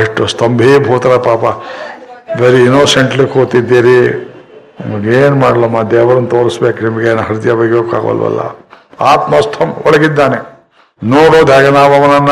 ಎಷ್ಟು 0.00 0.26
ಸ್ತಂಭೀಭೂತರ 0.26 1.16
ಪಾಪ. 1.16 1.44
ವೆರಿ 2.40 2.56
ಇನ್ನೋಸೆಂಟ್ಲಿ 2.56 3.26
ಕೂತಿದ್ದೀರಿ. 3.26 4.26
ನಿಮಗೇನು 4.86 5.36
ಮಾಡಲಮ್ಮ? 5.36 5.82
ದೇವರನ್ನು 5.82 6.28
ತೋರಿಸ್ಬೇಕು, 6.28 6.84
ನಿಮಗೇನು 6.84 7.22
ಹೃದಯ 7.22 7.52
ಬಗೆಯೋಕ್ಕಾಗಲ್ವಲ್ಲ. 7.52 8.40
ಆತ್ಮಸ್ಥಂ 9.00 9.70
ಒಳಗಿದ್ದಾನೆ. 9.86 10.60
ನೋಡೋದು 11.04 11.52
ಹೇಗೆ 11.52 11.70
ನಾವು 11.70 11.94
ಅವನನ್ನ? 11.94 12.30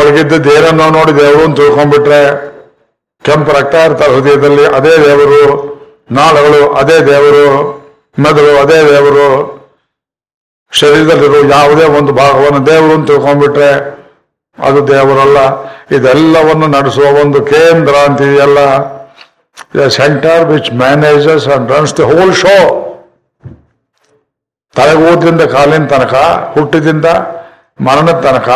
ಒಳಗಿದ್ದದ್ದು 0.00 0.52
ಏನನ್ನೋ 0.52 0.90
ನೋಡಿ 0.90 1.16
ದೇವರು 1.16 1.44
ಅಂತ 1.44 1.56
ತಿಳ್ಕೊಂಡ್ಬಿಟ್ರೆ, 1.56 2.50
ಕೆಂಪು 3.22 3.52
ರಕ್ತ 3.52 3.74
ಇರ್ತಾರೆ 3.74 4.14
ಹೃದಯದಲ್ಲಿ, 4.14 4.66
ಅದೇ 4.66 4.98
ದೇವರು. 4.98 5.70
ನಾಳಗಳು, 6.10 6.72
ಅದೇ 6.72 7.00
ದೇವರು. 7.00 7.80
ಮೆದುಳು, 8.18 8.60
ಅದೇ 8.60 8.74
ದೇವರು. 8.74 9.60
ಶರೀರದಲ್ಲಿರೋ 10.72 11.48
ಯಾವುದೇ 11.50 11.84
ಒಂದು 11.84 12.12
ಭಾಗವನ್ನು 12.12 12.66
ದೇವರು 12.66 13.06
ತಿಳ್ಕೊಂಡ್ಬಿಟ್ರೆ 13.06 13.99
ಅದು 14.58 14.88
ದೇವರಲ್ಲ. 14.88 15.38
ಇದೆಲ್ಲವನ್ನು 15.96 16.66
ನಡೆಸುವ 16.66 17.04
ಒಂದು 17.22 17.44
ಕೇಂದ್ರ 17.44 17.94
ಅಂತಿದೆಯಲ್ಲ 18.08 18.58
centre 19.88 20.44
which 20.44 20.70
managers 20.74 21.48
and 21.48 21.72
runs 21.72 21.96
the 21.96 22.02
whole 22.02 22.34
show 22.34 22.56
ತಲೆಗೂದ್ರಿಂದ 24.76 25.40
ಕಾಲಿನ 25.40 25.86
ತನಕ, 25.86 26.14
ಹುಟ್ಟಿದಿಂದ 26.54 27.06
ಮರಣದ 27.86 28.20
ತನಕ 28.26 28.48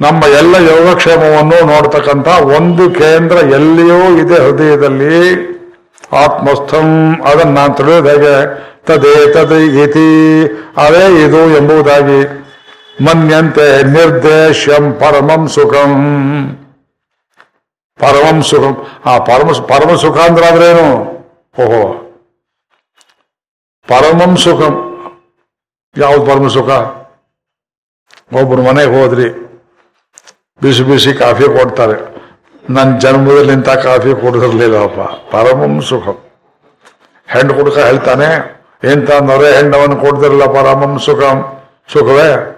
ನಮ್ಮ 0.00 0.24
ಎಲ್ಲ 0.24 0.54
ಯೋಗಕ್ಷೇಮವನ್ನು 0.72 1.66
ನೋಡ್ತಕ್ಕಂಥ 1.66 2.28
ಒಂದು 2.58 2.90
ಕೇಂದ್ರ 2.90 3.36
ಎಲ್ಲಿಯೂ 3.36 3.98
ಇದೆ 4.18 4.36
ಹೃದಯದಲ್ಲಿ. 4.44 5.16
ಆತ್ಮಸ್ಥಂ 6.24 6.88
ಅದನ್ನು 7.22 7.52
ನಾನು 7.52 7.74
ತಿಳಿಯೋದು 7.74 8.08
ಹೇಗೆ? 8.08 8.34
ತದೇ 8.86 9.32
ತದೇ 9.32 9.60
ಇತಿ. 9.84 10.08
ಅದೇ 10.84 11.04
ಇದು 11.24 11.40
ಎಂಬುದಾಗಿ 11.56 12.39
ಮನ್ಯಂತೆ 13.00 13.82
ನಿರ್ದೇಶಂ 13.82 14.96
ಪರಮಂ 15.00 15.48
ಸುಖಂ. 15.48 15.92
ಪರಮಂ 17.98 18.42
ಸುಖಂ. 18.42 18.86
ಆ 19.06 19.18
ಪರಮ 19.18 19.52
ಪರಮ 19.52 19.96
ಸುಖ 19.96 20.16
ಅಂದ್ರೆ 20.16 20.46
ಆದ್ರೇನು 20.46 21.02
ಓಹೋ. 21.62 21.92
ಪರಮಂ 23.88 24.36
ಸುಖಂ. 24.36 24.74
ಯಾವ್ದು 25.98 26.26
ಪರಮ 26.26 26.48
ಸುಖ? 26.48 26.68
ಒಬ್ಬರು 28.34 28.62
ಮನೆಗೆ 28.62 29.02
ಹೋದ್ರಿ. 29.02 29.30
ಬಿಸಿ 30.62 30.82
ಬಿಸಿ 30.82 31.14
ಕಾಫಿ 31.14 31.44
ಕೊಡ್ತಾರೆ. 31.44 32.14
ನನ್ನ 32.70 32.98
ಜನ್ಮದಲ್ಲಿ 32.98 33.52
ಇಂಥ 33.52 33.68
ಕಾಫಿ 33.68 34.20
ಕುಡಿದಿರ್ಲಿಲ್ಲಪ್ಪ. 34.20 35.00
ಪರಮಂ 35.36 35.82
ಸುಖಂ. 35.82 36.18
ಹೆಣ್ಣು 37.26 37.54
ಹುಡುಕ 37.54 37.78
ಹೇಳ್ತಾನೆ, 37.78 38.28
ಎಂತ 38.92 39.10
ನೊರೆ 39.10 39.56
ಹೆಣ್ಣವನ್ನು 39.56 39.96
ಕೊಡ್ತಿರಲ್ಲ 39.96 40.44
ಪರಮಂ 40.44 40.98
ಸುಖಂ. 40.98 41.56
ಸುಖವೇ? 41.92 42.49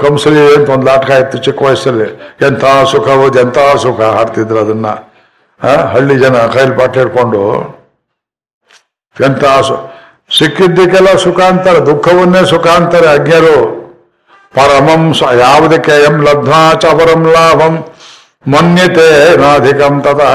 ಕಂಸಲಿ 0.00 0.54
ಅಂತ 0.54 0.68
ಒಂದು 0.68 0.86
ನಾಟಕ 0.86 1.10
ಇತ್ತು 1.10 1.38
ಚಿಕ್ಕ 1.38 1.62
ವಯಸ್ಸಲ್ಲಿ. 1.62 2.36
ಎಂಥ 2.46 2.64
ಸುಖವು 2.90 3.40
ಎಂಥ 3.40 3.58
ಸುಖ? 3.82 4.00
ಹಾಡ್ತಿದ್ರು 4.00 4.58
ಅದನ್ನ. 4.58 4.86
ಹಳ್ಳಿ 5.92 6.18
ಜನ 6.18 6.36
ಕೈಲಿ 6.46 6.76
ಪಾಠ 6.78 6.98
ಹಿಡ್ಕೊಂಡು. 6.98 7.42
ಎಂಥ 9.26 9.44
ಸಿಕ್ಕಿದ್ದಕ್ಕೆಲ್ಲ 10.38 11.16
ಸುಖ 11.16 11.40
ಅಂತಾರೆ, 11.40 11.80
ದುಃಖವನ್ನೇ 11.80 12.44
ಸುಖ 12.44 12.66
ಅಂತಾರೆ 12.66 13.06
ಅಜ್ಞರು. 13.06 13.56
ಪರಮಂ 14.54 15.14
ಯಾವುದಕ್ಕೆ 15.38 15.90
ಎಂ 15.90 16.22
ಲಬ್ಧಾ 16.22 16.74
ಪರಂ 16.74 17.32
ಲಾಭಂ? 17.32 17.84
ಮನ್ಯತೆ 18.46 19.36
ನಾಧಿಕಂ 19.36 20.02
ತತಃ. 20.02 20.34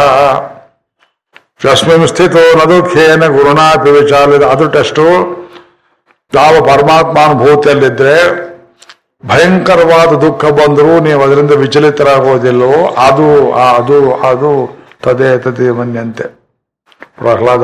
ಯಸ್ಮಿನ್ 1.71 2.07
ಸ್ಥಿತೋ 2.07 2.43
ನ 2.57 2.61
ದುಃಖೇನ 2.69 3.25
ಗುರುನಾಪಿ 3.25 3.91
ವಿಚಾರ 3.91 4.43
ಅದು 4.43 4.67
ಟೆಸ್ಟು. 4.67 5.42
ಯಾವ 6.35 6.53
ಪರಮಾತ್ಮಾನುಭೂತಿಯಲ್ಲಿದ್ರೆ 6.61 8.15
ಭಯಂಕರವಾದ 9.23 10.11
ದುಃಖ 10.23 10.45
ಬಂದರೂ 10.45 10.93
ನೀವು 10.99 11.19
ಅದರಿಂದ 11.23 11.51
ವಿಚಲಿತರಾಗೋದಿಲ್ಲವೋ, 11.51 12.79
ಅದು 13.07 13.27
ಅದು 13.53 13.97
ಅದು 14.29 14.51
ತದೇ 15.03 15.29
ತದೇ 15.37 15.69
ಮನ್ಯಂತೆ. 15.69 16.25
ಪ್ರಹ್ಲಾದ, 17.19 17.63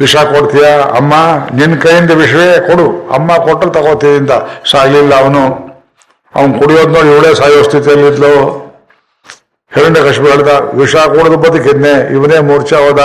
ವಿಷ 0.00 0.16
ಕೊಡ್ತೀಯ? 0.16 0.66
ಅಮ್ಮ, 0.98 1.12
ನಿನ್ನ 1.58 1.74
ಕೈಯಿಂದ 1.80 2.10
ವಿಷವೇ 2.10 2.48
ಕೊಡು. 2.68 2.86
ಅಮ್ಮ 3.14 3.36
ಕೊಟ್ಟರೆ 3.46 3.70
ತಗೋತೀವಿ 3.70 4.16
ಅಂತ 4.16 4.32
ಸಾಗಲಿಲ್ಲ 4.70 5.14
ಅವನು. 5.24 5.44
ಅವನು 6.34 6.52
ಕುಡಿಯೋದ್ 6.60 6.92
ನೋಡಿ 6.96 7.08
ಇವಳೇ 7.08 7.34
ಸಾಯೋ 7.34 7.62
ಸ್ಥಿತಿಯಲ್ಲಿದ್ಲು. 7.62 8.34
ಹಿರಣ್ಯ 9.72 10.00
ಕಶ್ಮೀರ 10.00 10.32
ಹೇಳ್ದ, 10.32 10.52
ವಿಷ 10.80 10.94
ಕೊಡೋದು 10.96 11.38
ಬದುಕಿದ್ನೆ, 11.44 11.94
ಇವನೇ 12.14 12.38
ಮೂರ್ಛೆ 12.38 12.76
ಹೋದ. 12.76 13.02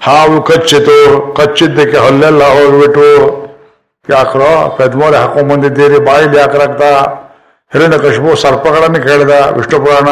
ಹಾವು 0.00 0.42
ಕಚ್ಚಿತು, 0.42 0.96
ಕಚ್ಚಿದ್ದಕ್ಕೆ 1.36 1.96
ಹಲ್ಲೆಲ್ಲ 1.96 2.44
ಹೋಗ್ಬಿಟ್ಟು 2.44 3.08
ಯಾಕ್ರೋ 4.10 4.74
ಪೆದ್ಮೋರೆ 4.78 5.16
ಹಾಕೊಂಡ್ 5.16 5.52
ಬಂದಿದ್ದೀರಿ, 5.52 5.98
ಬಾಯಿಲಿ 5.98 6.36
ಯಾಕ್ರಾಗ್ತಾ 6.36 6.90
ಹಿರಣ್ಯ 7.72 7.98
ಕಶ್ಮು 7.98 8.36
ಸರ್ಪಗಳನ್ನು 8.36 9.02
ಕೇಳಿದ 9.02 9.30
ವಿಷ್ಣು 9.30 9.78
ಪುರಾಣ 9.84 10.08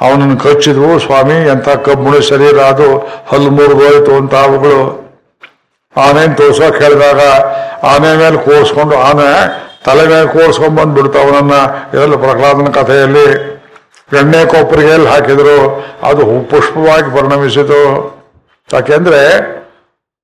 ಅವನನ್ನು 0.00 0.36
ಕಚ್ಚಿದ್ವು, 0.36 1.00
ಸ್ವಾಮಿ, 1.00 1.48
ಎಂಥ 1.48 1.68
ಕಬ್ಬುಣ 1.68 2.18
ಶರೀರ 2.18 2.58
ಅದು, 2.58 2.98
ಹಲ್ಲು 3.26 3.50
ಮುರಿದೋಯ್ತು 3.50 4.14
ಅಂತ 4.16 4.34
ಅವುಗಳು. 4.34 4.80
ಆನೆಯನ್ನು 5.96 6.36
ತೋರಿಸೋ 6.36 6.72
ಕೇಳಿದಾಗ, 6.78 7.20
ಆನೆ 7.84 8.16
ಮೇಲೆ 8.16 8.36
ಕೂರಿಸ್ಕೊಂಡು, 8.36 8.96
ಆನೆ 8.96 9.30
ತಲೆ 9.84 10.06
ಮೇಲೆ 10.06 10.28
ಕೂರಿಸ್ಕೊಂಡ್ 10.28 10.80
ಬಂದ್ಬಿಡ್ತು 10.80 11.18
ಅವನನ್ನ 11.18 11.52
ಇದರಲ್ಲಿ 11.94 12.16
ಪ್ರಹ್ಲಾದನ 12.16 12.70
ಕಥೆಯಲ್ಲಿ. 12.70 13.26
ಎಣ್ಣೆ 14.18 14.38
ಎಲ್ಲಿ 14.94 15.06
ಹಾಕಿದ್ರು, 15.06 15.86
ಅದು 16.02 16.50
ಪುಷ್ಪವಾಗಿ 16.50 17.20
ಪರಿಣಮಿಸಿತು. 17.20 18.23
ಯಾಕೆಂದ್ರೆ 18.72 19.28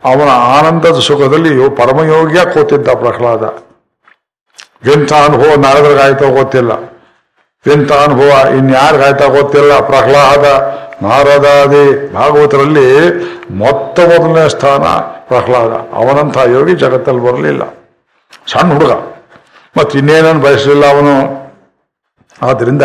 ಅವನ 0.05 0.29
ಆನಂದದ 0.31 1.01
ಸುಖದಲ್ಲಿ 1.01 1.69
ಪರಮಯೋಗಿಯ 1.69 2.45
ಕೂತಿದ್ದ 2.45 2.89
ಪ್ರಹ್ಲಾದ. 2.89 3.59
ಎಂಥ 4.89 5.13
ಅನುಭವ 5.13 5.55
ನಾರದರಿಗಾಯ್ತೋ 5.59 6.31
ಗೊತ್ತಿಲ್ಲ. 6.31 6.73
ಎಂಥ 7.73 7.93
ಅನುಭವ 7.93 8.49
ಇನ್ಯಾರಿಗಾಯ್ತಾ 8.57 9.25
ಗೊತ್ತಿಲ್ಲ. 9.25 9.81
ಪ್ರಹ್ಲಾದ 9.81 10.45
ನಾರದಾದಿ 11.05 12.15
ಭಾಗವತರಲ್ಲಿ 12.15 13.11
ಮೊತ್ತ 13.51 14.01
ಮೊದಲನೇ 14.01 14.49
ಸ್ಥಾನ 14.49 14.83
ಪ್ರಹ್ಲಾದ. 15.29 15.73
ಅವನಂಥ 15.73 16.37
ಯೋಗಿ 16.37 16.75
ಜಗತ್ತಲ್ಲಿ 16.75 17.21
ಬರಲಿಲ್ಲ. 17.21 17.63
ಸಣ್ಣ 18.47 18.73
ಹುಡುಗ. 18.73 18.93
ಮತ್ತು 19.79 19.99
ಇನ್ನೇನನ್ನು 19.99 20.43
ಬಯಸಲಿಲ್ಲ 20.43 20.87
ಅವನು. 20.87 21.41
ಆದ್ರಿಂದ 22.43 22.83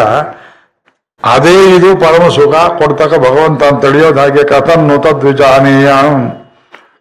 ಅದೇ 1.23 1.53
ಇದು 1.75 1.89
ಪರಮ 1.99 2.25
ಸುಖ 2.29 2.55
ಕೊಡ್ತಕ್ಕ 2.79 3.13
ಭಗವಂತ 3.19 3.63
ಅಂತ 3.63 3.81
ತಿಳಿಯೋದು 3.81 4.19
ಹಾಗೆ 4.19 4.43
ಕಥನ್ನು 4.49 4.95
ತದ್ವಿಜಾನೀಯ 5.01 5.89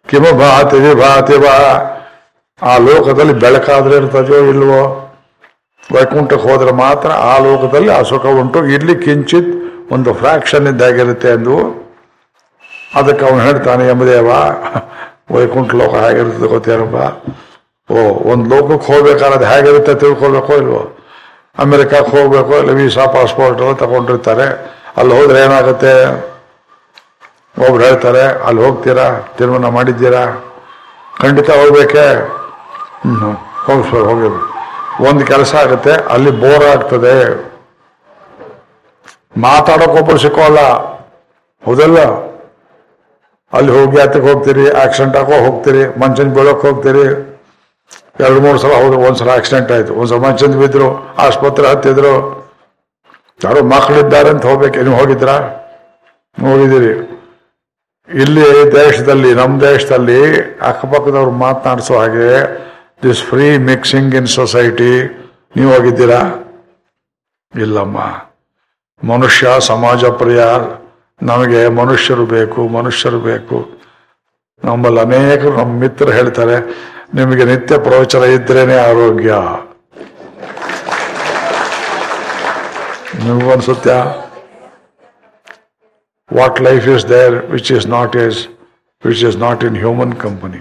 ಕಿಮ 0.09 0.25
ಭಾತಿ 0.39 0.79
ಭಾತಿ 1.01 1.37
ಬಾ 1.39 1.55
ಆ 2.63 2.75
ಲೋಕದಲ್ಲಿ 2.79 3.35
ಬೆಳಕಾದ್ರೆ 3.35 3.95
ಇರ್ತದೋ 3.97 4.39
ಇಲ್ವೋ? 4.51 4.83
ವೈಕುಂಠಕ್ಕೆ 5.85 6.49
ಹೋದ್ರೆ 6.49 6.73
ಮಾತ್ರ 6.79 7.09
ಆ 7.25 7.39
ಲೋಕದಲ್ಲಿ 7.39 7.91
ಆ 7.91 8.03
ಸುಖ 8.03 8.27
ಉಂಟು 8.41 8.59
ಇಲ್ಲಿ 8.69 8.95
ಕಿಂಚಿತ್ 9.05 9.51
ಒಂದು 9.93 10.15
ಫ್ರಾಕ್ಷನ್ 10.15 10.67
ಇದ್ದಾಗಿರುತ್ತೆ 10.67 11.31
ಎಂದು 11.31 11.57
ಅದಕ್ಕೆ 12.95 13.25
ಅವನು 13.27 13.43
ಹೇಳ್ತಾನೆ 13.43 13.89
ಯಮದೇವ 13.89 14.29
ವೈಕುಂಠ 15.31 15.71
ಲೋಕ 15.75 15.95
ಹೇಗಿರ್ತದೆ 16.05 16.49
ಗೊತ್ತೇನಪ್ಪ? 16.49 16.99
ಓ, 17.89 17.97
ಒಂದು 18.33 18.47
ಲೋಕಕ್ಕೆ 18.53 18.87
ಹೋಗ್ಬೇಕಾದ್ರೆ 18.93 19.47
ಹೇಗಿರುತ್ತೆ 19.47 19.95
ತಿಳ್ಕೊಳ್ಬೇಕೋ 19.95 20.55
ಇಲ್ವೋ? 20.55 20.83
ಅಮೆರಿಕಕ್ಕೆ 21.63 22.11
ಹೋಗ್ಬೇಕು, 22.17 22.53
ಅಲ್ಲಿ 22.61 22.73
ವೀಸಾ 22.79 23.05
ಪಾಸ್ಪೋರ್ಟ್ 23.17 23.61
ತಗೊಂಡಿರ್ತಾರೆ. 23.83 24.47
ಅಲ್ಲಿ 25.01 25.13
ಹೋದ್ರೆ 25.19 25.39
ಏನಾಗುತ್ತೆ? 25.47 25.93
ಒಬ್ರು 27.67 27.83
ಹೇಳ್ತಾರೆ, 27.87 28.25
ಅಲ್ಲಿ 28.47 28.61
ಹೋಗ್ತೀರಾ? 28.67 29.07
ತೀರ್ಮಾನ 29.37 29.69
ಮಾಡಿದ್ದೀರಾ? 29.77 30.25
ಖಂಡಿತ 31.23 31.49
ಹೋಗ್ಬೇಕೆ. 31.61 32.07
ಹೋಗಿ 33.67 33.85
ಸರ್ 33.91 34.07
ಹೋಗಿ 34.11 34.29
ಒಂದು 35.09 35.23
ಕೆಲಸ 35.33 35.53
ಆಗುತ್ತೆ, 35.63 35.93
ಅಲ್ಲಿ 36.15 36.33
ಬೋರ್ 36.43 36.65
ಆಗ್ತದೆ. 36.75 37.17
ಮಾತಾಡೋಕೊಬ್ರು 39.45 40.19
ಸಿಕ್ಕೋಲ್ಲ. 40.25 40.61
ಹೌದಲ್ಲ? 41.67 42.01
ಅಲ್ಲಿ 43.53 43.71
ಹೋಗಿ 43.77 43.97
ಹತ್ತಕ್ಕೆ 44.03 44.27
ಹೋಗ್ತೀರಿ 44.31 44.65
ಆಕ್ಸಿಡೆಂಟ್ 44.83 45.17
ಹಾಕೋ 45.21 45.37
ಹೋಗ್ತೀರಿ 45.47 45.83
ಮಂಚನ್ 46.03 46.31
ಬೀಳೋಕೆ 46.37 46.65
ಹೋಗ್ತೀರಿ. 46.69 47.07
ಎರಡು, 48.21 48.41
ಮೂರು 48.41 48.59
ಸಲ 48.59 48.69
ಹೋದ್ರು 48.69 49.01
ಒಂದ್ಸಲ 49.01 49.29
ಆಕ್ಸಿಡೆಂಟ್ 49.29 49.73
ಆಯ್ತು. 49.73 49.95
ಒಂದ್ಸಲ 49.95 50.17
ಮನುಷ್ಯಂದು 50.17 50.59
ಬಿದ್ರು, 50.59 51.17
ಆಸ್ಪತ್ರೆ 51.17 51.67
ಹತ್ತಿದ್ರು. 51.67 52.45
ಯಾರೋ 53.45 53.63
ಮಕ್ಕಳಿದ್ದಾರೆ 53.63 54.29
ಅಂತ 54.29 54.47
ಹೋಗ್ಬೇಕು. 54.47 54.83
ನೀವು 54.83 54.97
ಹೋಗಿದ್ರಾ 54.97 55.37
ನೋಡಿದಿರಿ 56.39 56.93
ಇಲ್ಲಿ 58.09 58.75
ದೇಶದಲ್ಲಿ 58.75 59.35
ನಮ್ಮ 59.35 59.61
ದೇಶದಲ್ಲಿ 59.61 60.41
ಅಕ್ಕಪಕ್ಕದವ್ರು 60.61 61.31
ಮಾತನಾಡಿಸೋ 61.31 61.99
ಹಾಗೆ 61.99 62.29
this 63.03 63.23
free 63.23 63.59
mixing 63.59 64.15
in 64.15 64.27
society 64.27 64.93
ನೀವು 65.57 65.75
ಹೋಗಿದ್ದೀರಾ? 65.75 66.21
ಇಲ್ಲಮ್ಮ. 67.57 67.99
ಮನುಷ್ಯ 69.13 69.47
ಸಮಾಜ 69.61 70.05
ಪ್ರಿಯ. 70.05 70.45
ನಮಗೆ 71.23 71.69
ಮನುಷ್ಯರು 71.69 72.27
ಬೇಕು 72.27 72.69
ಮನುಷ್ಯರು 72.69 73.19
ಬೇಕು. 73.21 73.69
ನಮ್ಮಲ್ಲಿ 74.65 75.01
ಅನೇಕರು 75.01 75.53
ನಮ್ಮ 75.53 75.81
ಮಿತ್ರರು 75.81 76.11
ಹೇಳ್ತಾರೆ 76.11 76.57
ನಿಮಗೆ 77.15 77.45
ನಿತ್ಯ 77.45 77.79
ಪ್ರವಚನ 77.79 78.23
ಇದ್ರೇನೆ 78.23 78.77
ಆರೋಗ್ಯ. 78.77 79.33
ನಿಮಗೂ 83.25 83.51
ಅನ್ಸುತ್ತಾ 83.53 83.97
what 86.39 86.63
life 86.63 86.89
is 86.89 87.09
there 87.09 87.35
which 87.47 87.73
is 87.73 87.87
not 87.87 88.17
is 88.17 88.39
which 89.05 89.25
is 89.25 89.37
not 89.37 89.65
in 89.65 89.77
human 89.77 90.15
company 90.17 90.61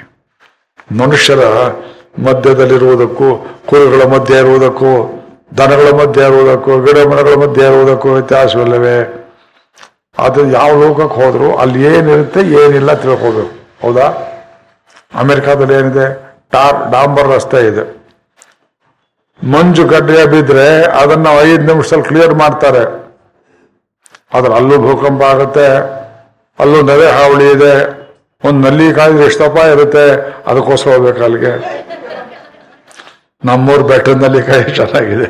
ಮನುಷ್ಯರ 1.00 1.44
ಮಧ್ಯದಲ್ಲಿರುವುದಕ್ಕೂ 2.26 3.28
ಕುರಿಗಳ 3.70 4.04
ಮಧ್ಯೆ 4.06 4.38
ಇರುವುದಕ್ಕೂ, 4.40 4.92
ದನಗಳ 5.58 5.90
ಮಧ್ಯೆ 6.02 6.24
ಇರುವುದಕ್ಕೂ, 6.28 6.82
ಗಿಡ 6.82 6.98
ಮರಗಳ 7.12 7.36
ಮಧ್ಯೆ 7.36 7.66
ಇರುವುದಕ್ಕೂ 7.68 8.10
ವ್ಯತ್ಯಾಸವಿಲ್ಲವೇ? 8.14 8.98
ಅದು 10.18 10.42
ಯಾವ 10.52 10.72
ಲೋಕಕ್ಕೆ 10.84 11.16
ಹೋದ್ರು 11.22 11.56
ಅಲ್ಲಿ 11.56 11.84
ಏನಿರುತ್ತೆ, 11.84 12.40
ಏನಿಲ್ಲ 12.40 12.94
ತಿಳ್ಕೋಬೇಕು. 12.94 13.54
ಹೌದಾ? 13.82 14.08
ಅಮೆರಿಕಾದಲ್ಲಿ 15.14 15.74
ಏನಿದೆ? 15.74 16.33
ಟಾರ್ 16.54 16.80
ಡಾಂಬರ್ 16.94 17.30
ರಸ್ತೆ 17.36 17.60
ಇದೆ. 17.70 17.84
ಮಂಜು 19.40 19.84
ಗಡ್ಡೆಯ 19.94 20.24
ಬಿದ್ರೆ 20.34 20.68
ಅದನ್ನ 21.02 21.28
ಐದು 21.48 21.64
ನಿಮಿಷದಲ್ಲಿ 21.72 22.08
ಕ್ಲಿಯರ್ 22.10 22.36
ಮಾಡ್ತಾರೆ. 22.44 22.84
ಆದ್ರೆ 24.36 24.54
ಅಲ್ಲೂ 24.60 24.76
ಭೂಕಂಪ 24.86 25.22
ಆಗುತ್ತೆ, 25.34 25.68
ಅಲ್ಲೂ 26.60 26.80
ನೆರೆ 26.90 27.08
ಹಾವಳಿ 27.18 27.48
ಇದೆ, 27.56 27.74
ಒಂದು 28.48 28.60
ನಲ್ಲಿ 28.66 28.86
ಕಾಯ್ದ್ರೆ 28.98 29.26
ಎಷ್ಟಪ್ಪ 29.32 29.58
ಇರುತ್ತೆ, 29.74 30.06
ಅದಕ್ಕೋಸ್ಕರ 30.50 30.90
ಹೋಗ್ಬೇಕು 30.94 31.22
ಅಲ್ಲಿಗೆ. 31.28 31.54
ನಮ್ಮೂರು 33.50 33.84
ಬೆಟ್ಟದ 33.92 34.18
ನಲ್ಲಿಕಾಯಿ 34.24 34.64
ಚೆನ್ನಾಗಿದೆ. 34.80 35.28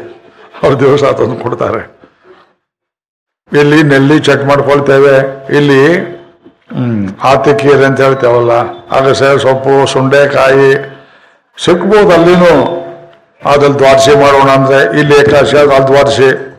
ಅವ್ರು 0.62 0.76
ದಿವಸ 0.86 1.04
ತಂದು 1.20 1.38
ಕೊಡ್ತಾರೆ. 1.44 1.82
ಇಲ್ಲಿ 3.62 3.80
ನೆಲ್ಲಿ 3.94 4.18
ಚೆಕ್ 4.28 4.44
ಮಾಡ್ಕೊಳ್ತೇವೆ. 4.50 5.16
ಇಲ್ಲಿ 5.58 5.82
ಆತಿಕೀರೆ 7.32 7.86
ಅಂತ 7.88 8.00
ಹೇಳ್ತೇವಲ್ಲ. 8.06 8.54
ಅಗಸೆ 8.98 9.30
ಸೊಪ್ಪು 9.44 9.74
ಸುಂಡೆಕಾಯಿ 9.94 10.70
ಸಿಕ್ಬೋದು 11.57 12.13
ಅಲ್ಲಿನೂ 12.13 12.80
ಅದ್ರಲ್ಲಿ 13.45 13.77
ದ್ವಾದಶಿ 13.80 14.15
ಮಾಡೋಣ 14.15 14.49
ಅಂದ್ರೆ 14.49 14.99
ಇಲ್ಲಿ 14.99 15.15
ಏಕಾದಶಿ 15.19 15.57
ಆದ್ರೆ 15.57 15.75
ಅಲ್ಲಿ 15.75 15.88
ದ್ವಾದಶಿ 15.88 16.53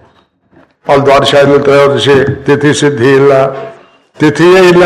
ಅಲ್ಲಿ 0.89 1.05
ದ್ವಾದಶಿ 1.05 1.37
ಆದ್ರೆ 1.37 1.59
ತ್ರಯೋದಶಿ. 1.59 2.45
ತಿಥಿ 2.45 2.75
ಸಿದ್ಧಿ 2.75 3.15
ಇಲ್ಲ. 3.15 3.49
ತಿಥಿಯೇ 4.19 4.69
ಇಲ್ಲ. 4.69 4.83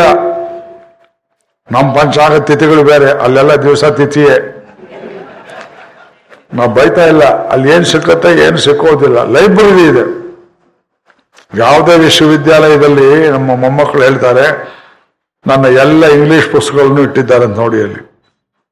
ನಮ್ಮ 1.71 1.93
ಪಂಚಾಂಗ 1.93 2.37
ತಿಥಿಗಳು 2.37 2.83
ಬೇರೆ. 2.83 3.11
ಅಲ್ಲೆಲ್ಲ 3.11 3.55
ದಿವಸ 3.55 3.85
ತಿಥಿಯೇ. 3.85 4.55
ನಾವು 6.53 6.73
ಬೈತಾ 6.73 7.05
ಇಲ್ಲ. 7.05 7.23
ಅಲ್ಲಿ 7.23 7.71
ಏನು 7.71 7.83
ಸಿಕ್ಕತ್ತೆ, 7.83 8.47
ಏನು 8.47 8.57
ಸಿಕ್ಕೋದಿಲ್ಲ. 8.57 9.23
ಲೈಬ್ರರಿ 9.23 9.87
ಇದೆ. 9.87 10.19
ಯಾವುದೇ 11.57 11.97
ವಿಶ್ವವಿದ್ಯಾಲಯದಲ್ಲಿ 11.97 13.29
ನಮ್ಮ 13.29 13.55
ಮೊಮ್ಮಕ್ಕಳು 13.55 14.01
ಹೇಳ್ತಾರೆ, 14.01 14.75
ನನ್ನ 15.47 15.65
ಎಲ್ಲ 15.65 16.05
ಇಂಗ್ಲಿಷ್ 16.05 16.51
ಪುಸ್ತಕಗಳನ್ನು 16.51 17.01
ಇಟ್ಟಿದ್ದಾರೆ 17.01 17.45
ಅಂತ 17.45 17.57
ನೋಡಿ 17.57 17.81
ಅಲ್ಲಿ. 17.81 18.08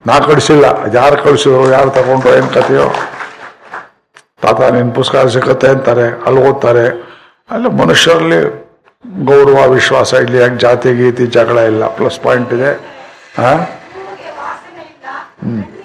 ನಾ 0.06 0.20
ಕಳಿಸಿಲ್ಲ. 0.20 0.66
ಯಾರು 0.96 1.24
ಕಳಿಸಿದ್ರು, 1.24 1.72
ಯಾರು 1.72 1.90
ತಗೊಂಡ್ರು, 1.90 2.38
ಏನು 2.38 2.48
ಕಥೆಯೋ. 2.48 2.94
ತಾತ 4.42 4.62
ನಿನ್ನ 4.62 4.94
ಪುಸ್ತಕ 4.94 5.26
ಸಿಕ್ಕತ್ತೆ 5.26 5.68
ಅಂತಾರೆ, 5.68 6.24
ಅಲ್ಲಿ 6.26 6.42
ಓದ್ತಾರೆ. 6.42 6.88
ಅಲ್ಲಿ 7.52 7.70
ಮನುಷ್ಯರಲ್ಲಿ 7.70 8.68
ಗೌರವ, 9.26 9.70
ವಿಶ್ವಾಸ 9.70 10.14
ಇಲ್ಲಿ 10.14 10.38
ಯಾಕೆ 10.38 10.56
ಜಾತಿ, 10.56 10.94
ಗೀತಿ, 10.94 11.26
ಜಗಳ 11.26 11.58
ಇಲ್ಲ. 11.58 11.88
ಪ್ಲಸ್ 11.88 12.20
ಪಾಯಿಂಟ್ 12.20 12.54
ಇದೆ. 12.54 12.72
ಹಾಂ 13.38 13.60
ಹ್ಞೂ 15.44 15.78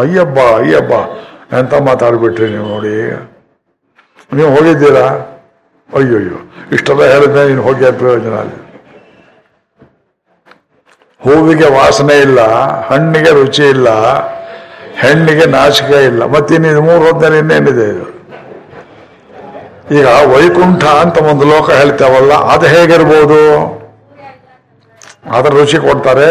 ಅಯ್ಯಬ್ಬ 0.00 0.38
ಅಯ್ಯಬ್ಬ. 0.38 0.92
ಎಂತ 1.58 1.74
ಮಾತಾಡ್ಬಿಟ್ರಿ 1.74 2.50
ನೀವು 2.50 2.66
ನೋಡಿ. 2.66 3.10
ನೀವು 4.32 4.50
ಹೋಗಿದ್ದೀರಾ? 4.56 5.06
ಅಯ್ಯೋಯ್ಯೋ. 5.94 6.52
ಇಷ್ಟೆಲ್ಲ 6.72 7.04
ಹೇಳಿದ್ರೆ 7.04 7.48
ನೀನು 7.48 7.62
ಹೋಗಿ 7.62 7.98
ಪ್ರಯೋಜನ 7.98 8.34
ಅಲ್ಲಿ 8.34 8.61
ಹೂವಿಗೆ 11.24 11.68
ವಾಸನೆ 11.70 12.14
ಇಲ್ಲ, 12.18 12.40
ಹಣ್ಣಿಗೆ 12.90 13.30
ರುಚಿ 13.30 13.64
ಇಲ್ಲ, 13.68 13.88
ಹೆಣ್ಣಿಗೆ 15.02 15.46
ನಾಚಿಕೆ 15.46 16.04
ಇಲ್ಲ. 16.04 16.22
ಮತ್ತಿನ್ನು 16.24 16.82
ಮೂರು 16.82 17.02
ಹೊತ್ತಲ್ಲಿ 17.04 17.38
ಇನ್ನೇನಿದೆ 17.38 17.84
ಇದು? 17.94 18.06
ಈಗ 19.98 20.06
ವೈಕುಂಠ 20.06 20.84
ಅಂತ 20.84 21.18
ಒಂದು 21.18 21.44
ಲೋಕ 21.44 21.70
ಹೇಳ್ತೇವಲ್ಲ, 21.70 22.32
ಅದು 22.32 22.66
ಹೇಗಿರ್ಬೋದು? 22.66 23.40
ಅದರ 25.32 25.50
ರುಚಿ 25.50 25.76
ಕೊಡ್ತಾರೆ, 25.76 26.30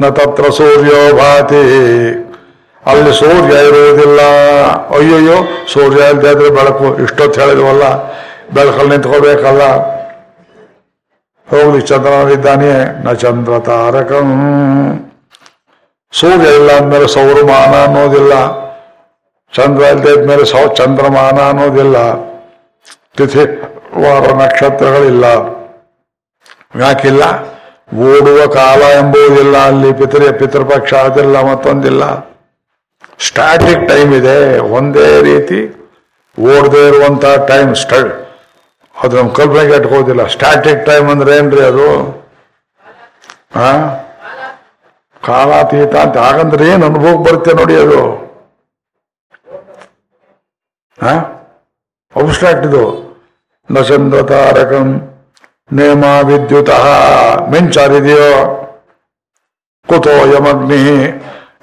ನ 0.00 0.08
ತತ್ರ 0.08 0.44
ಸೂರ್ಯೋ 0.50 1.16
ಭಾತಿ. 1.18 1.64
ಅಲ್ಲಿ 2.86 3.12
ಸೂರ್ಯ 3.18 3.54
ಇರುವುದಿಲ್ಲ. 3.68 4.20
ಅಯ್ಯಯ್ಯೋ, 4.96 5.38
ಸೂರ್ಯ 5.72 6.10
ಇಲ್ಲದೆ 6.10 6.50
ಬೆಳಕು, 6.50 6.86
ಇಷ್ಟೊತ್ತು 7.02 7.40
ಹೇಳಿದ್ವಲ್ಲ, 7.40 7.86
ಬೆಳಕಲ್ಲಿ 8.54 8.90
ನಿಂತ್ಕೋಬೇಕಲ್ಲ. 8.90 9.62
ಹೋಗ್ಲಿ 11.50 11.80
ಚಂದ್ರನಿದ್ದಾನೆ 11.80 13.02
ನ 13.04 13.12
ಚಂದ್ರ 13.12 13.58
ತಾರಕಂ. 13.58 14.28
ಸೂರ್ಯ 16.12 16.54
ಇಲ್ಲ 16.54 16.72
ಅಂದ್ಮೇಲೆ 16.72 17.08
ಸೌರಮಾನ 17.08 17.84
ಅನ್ನೋದಿಲ್ಲ. 17.84 18.60
ಚಂದ್ರ 19.52 19.82
ಇಲ್ಲದೆ 19.82 20.10
ಇದ್ಮೇಲೆ 20.10 20.44
ಸೌ 20.44 20.74
ಚಂದ್ರಮಾನ 20.74 21.38
ಅನ್ನೋದಿಲ್ಲ. 21.38 22.14
ತಿಥಿ, 23.16 23.62
ವಾರ 24.00 24.32
ನಕ್ಷತ್ರಗಳಿಲ್ಲ. 24.32 25.24
ಯಾಕಿಲ್ಲ? 26.80 27.22
ಓಡುವ 27.98 28.46
ಕಾಲ 28.46 28.82
ಎಂಬುದಿಲ್ಲ. 28.82 29.56
ಅಲ್ಲಿ 29.56 29.92
ಪಿತೃ, 29.92 30.32
ಪಿತೃಪಕ್ಷ 30.32 30.94
ಅದಿಲ್ಲ, 30.94 31.42
ಮತ್ತೊಂದಿಲ್ಲ. 31.42 32.30
ಸ್ಟ್ಯಾಟಿಕ್ 33.20 33.88
ಟೈಮ್ 33.88 34.14
ಇದೆ. 34.14 34.58
ಒಂದೇ 34.58 35.22
ರೀತಿ 35.22 35.88
ಓಡದೇ 36.40 36.88
ಇರುವಂತಹ 36.88 37.36
ಟೈಮ್ 37.36 37.74
ಸ್ಟಡ್ 37.74 38.29
ಅದು 39.04 39.16
ನಮ್ಮ 39.16 39.32
ಕಲ್ಪನೆಗೆ 39.32 39.76
ಇಟ್ಕೋದಿಲ್ಲ 39.76 40.26
ಸ್ಟ್ಯಾಟಿಕ್ 40.26 40.86
ಟೈಮ್ 40.86 41.10
ಅಂದ್ರೆ 41.10 41.36
ಏನ್ರಿ 41.36 41.64
ಅದು? 41.64 41.88
ಆ? 43.56 43.88
ಕಾಲಾತೀತ 45.26 45.94
ಅಂತ 45.94 46.16
ಹಾಗಂದ್ರೆ 46.16 46.68
ಏನು 46.68 46.86
ಅನುಭವ 46.86 47.22
ಬರುತ್ತೆ 47.22 47.52
ನೋಡಿ 47.52 47.76
ಅದು? 47.76 48.30
ಅಬ್ಸ್ಟ್ರಾಕ್ಟ್ 52.16 52.66
ಇದು. 52.66 53.10
ನ 53.70 53.80
ಚಂದ್ರ 53.80 54.22
ತಾರಕಂ 54.22 54.86
ನೇಮ 55.72 56.04
ವಿದ್ಯುತ 56.04 56.70
ಮಿಂಚಾರಿದೆಯೋ? 57.50 58.56
ಕುತೋ 59.88 60.10
ಯಮಗ್ನಿ. 60.10 61.06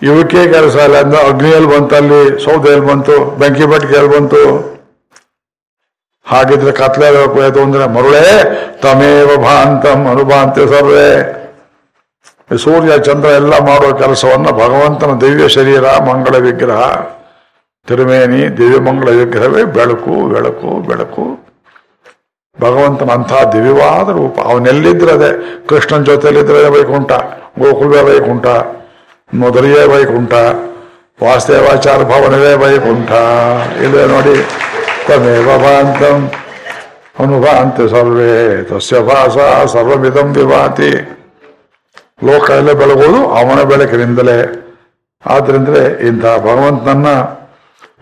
ಇವಕ್ಕೆ 0.01 0.53
ಕೆಲಸ 0.53 0.75
ಇಲ್ಲ. 0.75 0.97
ಅಂದ್ರೆ 0.97 1.27
ಅಗ್ನಿಯಲ್ಲಿ 1.27 1.79
ಬಂತು 1.79 1.95
ಅಲ್ಲಿ 1.95 2.43
ಸೌದೆಯಲ್ಲಿ 2.43 2.85
ಬಂತು, 2.85 3.25
ಬೆಂಕಿ 3.35 3.65
ಬಟ್ಟಿಗೆಯಲ್ಲಿ 3.65 4.19
ಬಂತು. 4.19 4.76
ಹಾಗಿದ್ರೆ 6.27 6.71
ಕತ್ಲೆ 6.71 7.27
ಬೇಕು 7.27 7.59
ಅಂದ್ರೆ 7.59 7.87
ಮರುಳೇ, 7.87 8.43
ತಮೇವ 8.81 9.41
ಭಾಂತಂ 9.41 10.07
ಅನುಭಾಂತೆ 10.07 10.67
ಸರ್ವೇ. 10.67 11.33
ಸೂರ್ಯ, 12.57 12.99
ಚಂದ್ರ 12.99 13.27
ಎಲ್ಲ 13.27 13.59
ಮಾಡುವ 13.59 13.97
ಕೆಲಸವನ್ನ 13.97 14.49
ಭಗವಂತನ 14.49 15.11
ದಿವ್ಯ 15.11 15.47
ಶರೀರ, 15.47 15.81
ಮಂಗಳ 15.81 16.37
ವಿಗ್ರಹ, 16.37 16.95
ತಿರುಮೇನಿ, 17.87 18.57
ದಿವ್ಯ 18.57 18.79
ಮಂಗಳ 18.79 19.09
ವಿಗ್ರಹವೇ 19.09 19.63
ಬೆಳಕು 19.63 20.33
ಬೆಳಕು 20.33 20.87
ಬೆಳಕು. 20.87 21.47
ಭಗವಂತನ 22.61 23.09
ಅಂತಹ 23.09 23.49
ದಿವ್ಯವಾದ 23.49 24.09
ರೂಪ. 24.09 24.39
ಅವನೆಲ್ಲಿದ್ರದೆ 24.39 25.59
ಕೃಷ್ಣನ 25.67 26.03
ಜೊತೆಯಲ್ಲಿದ್ರೆ 26.03 26.69
ವೈಕುಂಠ. 26.69 27.11
ಗೋಕುಲವೇ 27.59 28.01
ವೈಕುಂಠ. 28.01 28.45
ಮೊದಲಿಯೇ 29.33 29.87
ವೈಕುಂಠ. 29.87 30.33
ವಾಸುದೇವಾಚಾರ 31.23 32.03
ಭವನವೇ 32.03 32.53
ವೈಕುಂಠ. 32.53 33.11
ಇಲ್ಲೇ 33.81 34.05
ನೋಡಿ. 34.05 34.47
ತಮೇವ 35.07 35.57
ಭಾಂತಂ 35.57 36.17
ಅನುಭಾಂತಿ 37.19 37.89
ಸರ್ವೇ 37.89 38.31
ತಸ್ಯ 38.63 38.99
ಭಾಸ 39.01 39.35
ಸರ್ವಮಿದಂ 39.65 40.27
ವಿಭಾತಿ 40.33 40.91
ಲೋಕ 42.23 42.47
ಬೆಳಗೋದು 42.73 43.19
ಅವನ 43.37 43.63
ಬೆಳಕಿನಿಂದಲೇ 43.63 44.37
ಆದ್ರಿಂದಲೇ 45.23 45.85
ಇಂಥ 46.07 46.25
ಭಗವಂತನನ್ನ 46.39 47.09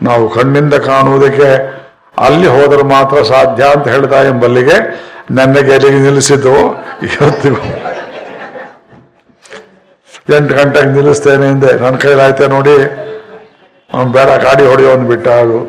ನಾವು 0.04 0.30
ಕಣ್ಣಿಂದ 0.30 0.74
ಕಾಣುವುದಕ್ಕೆ 0.86 1.50
ಅಲ್ಲಿ 2.18 2.48
ಹೋದರೆ 2.48 2.84
ಮಾತ್ರ 2.88 3.24
ಸಾಧ್ಯ 3.24 3.64
ಅಂತ 3.76 3.88
ಹೇಳ್ತಾ 3.88 4.24
ಎಂಬಲ್ಲಿಗೆ 4.24 4.78
ನನ್ನ 5.32 5.58
ಎಲ್ಲಿಗೆ 5.68 6.00
ನಿಲ್ಲಿಸಿದ್ದು 6.00 6.54
ಇವತ್ತಿಗೂ 7.08 7.62
ಎಂಟು 10.30 10.54
ಗಂಟೆಗೆ 10.56 10.92
ನಿಲ್ಲಿಸ್ತೇನೆ 10.92 11.46
ಹಿಂದೆ 11.48 11.72
ನನ್ನ 11.80 11.96
ಕೈಲಾಯ್ತೆ 11.98 12.48
ನೋಡಿ, 12.48 12.76
ಅವ್ನು 13.90 14.12
ಬೇಡ, 14.12 14.30
ಗಾಡಿ 14.44 14.64
ಹೊಡೆಯೋನ್ 14.66 15.04
ಬಿಟ್ಟ 15.10 15.28
ಅದು 15.40 15.60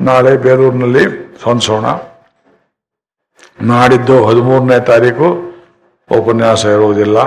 ನಾಳೆ 0.00 0.36
ಬೇಲೂರಿನಲ್ಲಿ 0.36 1.04
ಸಂಸೋಣ. 1.42 1.86
ನಾಡಿದ್ದು 3.60 4.26
ಹದಿಮೂರನೇ 4.26 4.80
ತಾರೀಕು 4.80 5.26
ಉಪನ್ಯಾಸ 6.10 6.64
ಇರುವುದಿಲ್ಲ. 6.64 7.18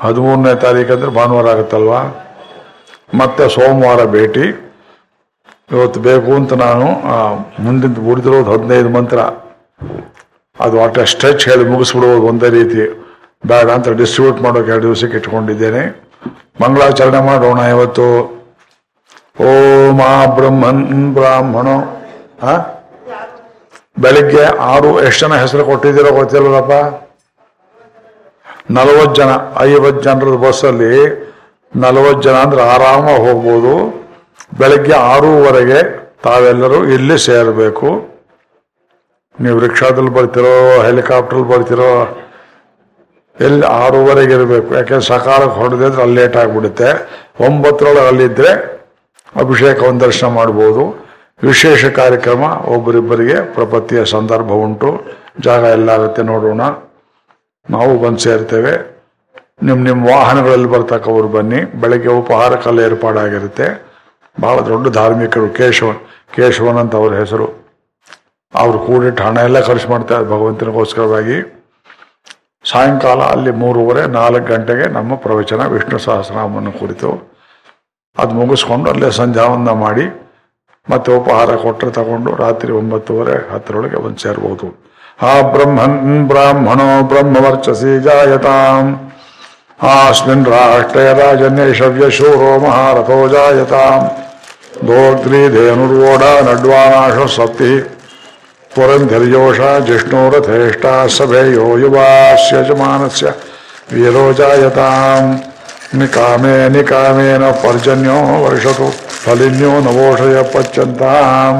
ಹದಿಮೂರನೇ 0.00 0.54
ತಾರೀಕು 0.54 0.92
ಅಂದರೆ 0.92 1.10
ಭಾನುವಾರ 1.10 1.48
ಆಗುತ್ತಲ್ವಾ? 1.48 2.00
ಮತ್ತೆ 3.20 3.48
ಸೋಮವಾರ 3.48 4.04
ಭೇಟಿ. 4.04 4.46
ಇವತ್ತು 5.72 6.00
ಬೇಕು 6.00 6.34
ಅಂತ 6.34 6.52
ನಾನು 6.52 6.86
ಮುಂದಿನ 7.64 8.06
ಉಳಿದಿರೋದು 8.12 8.52
ಹದಿನೈದು 8.52 8.88
ಮಂತ್ರ. 8.88 9.18
ಅದು 10.60 10.82
ಅಟ್ಟ 10.84 10.98
ಸ್ಟ್ರೆಚ್ 10.98 11.48
ಹೇಳಿ 11.48 11.64
ಮುಗಿಸ್ಬಿಡುವುದು 11.64 12.26
ಒಂದೇ 12.26 12.48
ರೀತಿ. 12.50 12.82
ಬೇಡ 13.46 13.70
ಅಂತ 13.70 13.88
ಡಿಸ್ಟ್ರಿಬ್ಯೂಟ್ 13.88 14.42
ಮಾಡೋಕೆ 14.42 14.70
ಎರಡು 14.70 14.82
ದಿವಸಕ್ಕೆ 14.82 15.16
ಇಟ್ಕೊಂಡಿದ್ದೇನೆ. 15.16 15.82
ಮಂಗಳಾಚರಣೆ 16.64 17.20
ಮಾಡೋಣ 17.20 17.58
ಇವತ್ತು. 17.58 18.33
ಓಂ 19.36 19.98
ಆ 20.06 20.16
ಬ್ರಹ್ಮನ್ 20.36 20.82
ಬ್ರಾಹ್ಮಣೋ 21.14 21.76
ಬೆಳಿಗ್ಗೆ 24.02 24.44
ಆರು, 24.72 24.90
ಎಷ್ಟು 25.06 25.20
ಜನ 25.24 25.36
ಹೆಸರು 25.42 25.62
ಕೊಟ್ಟಿದ್ದೀರೋ 25.68 26.10
ಗೊತ್ತಿಲ್ಲಪ್ಪ 26.18 26.74
ನಲವತ್ತು 28.76 29.14
ಜನ, 29.20 29.30
ಐವತ್ತು 29.66 30.00
ಜನರದ 30.06 30.36
ಬಸ್ಸಲ್ಲಿ 30.44 30.94
ನಲವತ್ತು 31.82 32.22
ಜನ 32.26 32.36
ಅಂದ್ರೆ 32.46 32.62
ಆರಾಮ 32.74 33.06
ಹೋಗ್ಬೋದು. 33.24 33.74
ಬೆಳಗ್ಗೆ 34.60 34.94
ಆರೂವರೆಗೆ 35.12 35.80
ತಾವೆಲ್ಲರೂ 36.26 36.78
ಇಲ್ಲಿ 36.96 37.16
ಸೇರಬೇಕು. 37.28 37.88
ನೀವು 39.44 39.58
ರಿಕ್ಷಾದಲ್ಲಿ 39.66 40.12
ಬರ್ತಿರೋ 40.18 40.54
ಹೆಲಿಕಾಪ್ಟರ್ 40.86 41.42
ಬರ್ತಿರೋ, 41.52 41.90
ಎಲ್ಲಿ 43.36 43.66
ಆರೂವರೆಗೆ 43.82 44.34
ಇರಬೇಕು. 44.38 44.70
ಯಾಕೆಂದ್ರೆ 44.78 45.06
ಸಕಾಲಕ್ಕೆ 45.12 45.56
ಹೊಡೆದಿದ್ರೆ 45.62 46.02
ಅಲ್ಲಿ 46.04 46.16
ಲೇಟ್ 46.20 46.36
ಆಗಿಬಿಡುತ್ತೆ. 46.42 46.90
ಒಂಬತ್ತರೊಳಗೆ 47.48 48.06
ಅಲ್ಲಿದ್ದರೆ 48.12 48.52
ಅಭಿಷೇಕ 49.40 49.82
ಒಂದು 49.82 50.04
ದರ್ಶನ 50.04 50.26
ಮಾಡ್ಬೋದು. 50.26 50.82
ವಿಶೇಷ 51.42 51.84
ಕಾರ್ಯಕ್ರಮ, 51.84 52.42
ಒಬ್ಬರಿಬ್ಬರಿಗೆ 52.76 53.54
ಪ್ರಪತ್ತಿಯ 53.54 54.04
ಸಂದರ್ಭ 54.04 54.50
ಉಂಟು. 54.50 54.90
ಜಾಗ 55.40 55.62
ಎಲ್ಲ 55.62 55.90
ಆಗುತ್ತೆ, 55.90 56.22
ನೋಡೋಣ. 56.22 56.60
ನಾವು 57.70 57.98
ಬಂದು 57.98 58.18
ಸೇರ್ತೇವೆ. 58.18 58.74
ನಿಮ್ಮ 59.62 59.84
ನಿಮ್ಮ 59.84 60.08
ವಾಹನಗಳಲ್ಲಿ 60.10 60.68
ಬರ್ತಕ್ಕವರು 60.68 61.28
ಬನ್ನಿ. 61.28 61.60
ಬೆಳಗ್ಗೆ 61.80 62.08
ಉಪಹಾರಕ್ಕೆಲ್ಲ 62.08 62.80
ಏರ್ಪಾಡಾಗಿರುತ್ತೆ. 62.80 63.66
ಬಹಳ 64.40 64.60
ದೊಡ್ಡ 64.60 64.88
ಧಾರ್ಮಿಕರು, 64.88 65.48
ಕೇಶವನ್ 65.48 66.00
ಕೇಶವನ್ 66.34 66.78
ಅಂತ 66.78 66.96
ಅವ್ರ 66.96 67.14
ಹೆಸರು. 67.14 67.46
ಅವ್ರು 68.54 68.78
ಕೂಡಿಟ್ಟು 68.78 69.22
ಹಣ 69.22 69.38
ಎಲ್ಲ 69.38 69.60
ಖರ್ಚು 69.60 69.88
ಮಾಡ್ತಾರೆ 69.88 70.24
ಭಗವಂತನಿಗೋಸ್ಕರವಾಗಿ. 70.24 71.36
ಸಾಯಂಕಾಲ 72.70 73.20
ಅಲ್ಲಿ 73.20 73.50
ಮೂರುವರೆ, 73.50 74.06
ನಾಲ್ಕು 74.06 74.46
ಗಂಟೆಗೆ 74.54 74.86
ನಮ್ಮ 74.88 75.14
ಪ್ರವಚನ 75.14 75.66
ವಿಷ್ಣು 75.66 75.98
ಸಹಸ್ರನಾಮವನ್ನು 75.98 76.72
ಕುರಿತು. 76.72 77.33
ಅದು 78.18 78.34
ಮುಗಿಸ್ಕೊಂಡು 78.34 78.90
ಅಲ್ಲೇ 78.90 79.10
ಸಂಧ್ಯಾವಂದನ 79.10 79.72
ಮಾಡಿ 79.72 80.04
ಮತ್ತೆ 80.90 81.12
ಉಪಹಾರ 81.12 81.56
ಕೊಟ್ಟರೆ 81.56 81.90
ತಗೊಂಡು 81.90 82.34
ರಾತ್ರಿ 82.34 82.72
ಒಂಬತ್ತುವರೆ 82.72 83.54
ಹತ್ತರೊಳಗೆ 83.54 83.96
ಬಂದು 83.96 84.22
ಸೇರ್ಬೋದು. 84.22 84.66
ಆ 85.22 85.40
ಬ್ರಹ್ಮನ್ 85.40 86.28
ಬ್ರಾಹ್ಮಣೋ 86.28 87.02
ಬ್ರಹ್ಮವರ್ಚಸಿ 87.02 88.02
ಜಾಯತಾಂ. 88.02 89.12
ಆಸ್ಮಿನ್ 89.82 90.46
ರಾಷ್ಟ್ರೇ 90.46 91.04
ರಾಜನ್ಯೇಷವ್ಯಶೂರೋ 91.18 92.58
ಮಹಾರಥೋ 92.58 93.28
ಜಾಯತಾಂ. 93.28 94.00
ದೋಗ್ಧ್ರೀಧೇನುರ್ವೋಢ 94.88 96.22
ನಡ್ವಾನಾಶ 96.22 97.30
ಸಪ್ತಿ. 97.36 97.72
ಪುರಂಧರ್ಯೋಷ 98.74 99.60
ಜಿಷ್ಣುರಥೇಷ್ಟ 99.86 100.86
ಸಭೆಯೋ 101.16 101.76
ಯುವಾಸ್ಯ 101.76 102.56
ಯಜಮಾನಸ್ಯ 102.56 103.26
ವೀರೋ 103.92 104.32
ಜಾಯತಾಂ. 104.32 105.53
ನಿಕಾಮೇ 106.00 106.54
ನಿಕಾಮೇನ 106.74 107.44
ಪರ್ಜನ್ಯೋ 107.62 108.18
ವರ್ಷತು 108.44 108.88
ಫಲಿನ್ಯೋ 109.22 109.72
ನವೋಷಯ 109.86 110.36
ಪಚ್ಚಂತಾಂ 110.52 111.54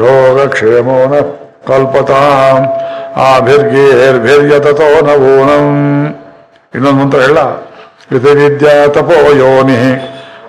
ಯೋಗಕ್ಷೇಮೋ 0.00 0.98
ನ 1.12 1.14
ಕಲ್ಪತಾಂ 1.68 2.60
ಆಭಿರ್ಗೇರ್ಭಿರ್ಯತತೋ 3.30 4.90
ನವೂನಂ 5.08 5.66
ಇನ್ನೊಂದು 6.74 6.98
ಮಂತ್ರ 7.00 7.20
ಹೇಳ 7.26 7.40
ಇದು 8.16 8.32
ವಿದ್ಯಾ 8.38 8.76
ತಪೋ 8.94 9.18
ಯೋನಿ 9.40 9.80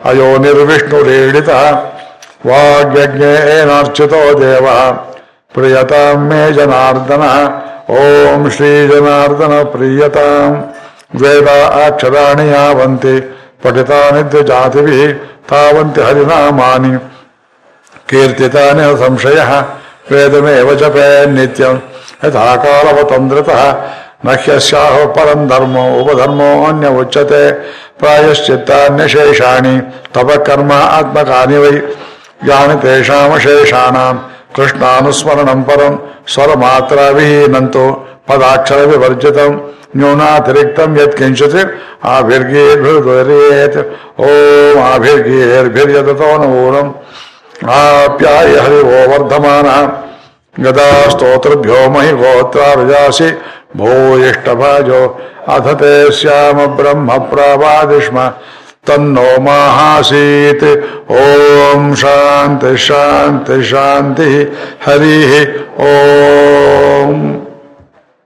ಅಯೋನಿರ್ವಿಷ್ಣುರೇಡಿತ 0.10 1.50
ವಾಗ್ಯಜ್ಞೇನಾರ್ಚಿತೋ 2.50 4.22
ದೇವ, 4.42 4.68
ಪ್ರಿಯತಾಂ 5.56 6.20
ಮೇ 6.30 6.40
ಜನಾರ್ದನ, 6.58 7.26
ಓಂ 7.98 8.44
ಶ್ರೀ 8.56 8.72
ಜನಾರ್ದನ 8.92 9.56
ಪ್ರಿಯತಾಂ। 9.74 10.54
ವೇದ 11.20 11.48
ಅಕ್ಷರಾಣಿ 11.88 12.48
ಯಾವಂತೆ 12.48 13.14
ಪಠಿತಾನಿ 13.64 14.44
ಜಾತಿಭಿ 14.48 15.00
ತಾವಂತಿ 15.50 16.02
ಹರಿನಾಮಾನಿ. 16.02 16.94
ಕೀರ್ತಿತಾನೆ 18.10 19.06
ಸಂಶಯ, 19.06 19.40
ವೇದಮೇವ 20.12 20.74
ಜಪೇ 20.74 21.26
ನಿತ್ಯಂ. 21.26 21.76
ಯಥಾ 22.26 23.64
ನ 24.26 24.30
ಹ್ಯಸ್ಯಾಹ 24.30 25.06
ಪರಂ 25.06 25.48
ಧರ್ಮೋ, 25.48 25.84
ಉಪಧರ್ಮೋ 26.02 26.66
ಅನ್ಯ 26.66 26.88
ಉಚ್ಯತೆ 26.88 27.44
ಪ್ರಾಯಶ್ಚಿತ್ತಾನ್ಯಶೇಷಾಣಿ 28.00 29.76
ತಪಕರ್ಮ 30.14 30.72
ಆತ್ಮಕಾನಿ 30.72 31.58
ವೈ. 31.58 31.76
ಯಾನಿ 32.48 32.82
ತೇಷಾಮಶೇಷಾಣಾಂ 32.82 34.30
ಕೃಷ್ಣಾನುಸ್ಮರಣಂ 34.56 35.64
ಪರಂ 35.64 35.94
ಸ್ವರಮಾತ್ರ 36.34 37.00
ವಿಹೀನಂತು 37.12 37.86
ಪದಾಕ್ಷರ 38.28 38.76
ವಿವರ್ಜಿತಂ. 38.76 39.76
ನ್ಯೂನಾತಿರಿಕ್ತಂ 39.98 40.92
ಯತ್ 41.00 41.16
ಕಿಂಚಿತ್ 41.18 41.58
ಆಭಿರ್ಗೀರ್ಭಿರ್ದ್ವರೇತ್ 42.12 43.80
ಓಂ 44.22 44.78
ಆಭಿರ್ಗೀರ್ಭಿರ್ಯತತೋ 44.86 46.30
ನೂನಂ 46.44 46.88
ಆಪ್ಯಾಯ 47.78 48.54
ಹರಿವೋ 48.58 49.02
ವರ್ಧಮಾನ 49.12 49.68
ಗದಾ 50.56 50.88
ಸ್ತೋತ್ರಭ್ಯೋ 51.12 51.82
ಮಹಿ 51.90 52.14
ಗೋತ್ರಾರಜಾಸಿ 52.14 53.30
ಭೂಯಿಷ್ಟಭಾಜೋ 53.78 55.02
ಅಥ 55.54 55.68
ತೇ 55.82 55.94
ಶ್ಯಾಮ 56.18 56.66
ಬ್ರಹ್ಮ 56.76 57.12
ಪ್ರವಾದಿಷ್ಮ 57.30 58.18
ತನ್ನೋ 58.88 59.28
ಮಾಹಾಸೀತ್ 59.46 60.68
ಓಂ 61.18 61.84
ಶಾಂತಿ 61.96 62.72
ಶಾಂತಿ 62.86 63.58
ಶಾಂತಿ 63.64 64.30
ಹರಿ 64.86 65.18
ಓಂ 65.88 67.14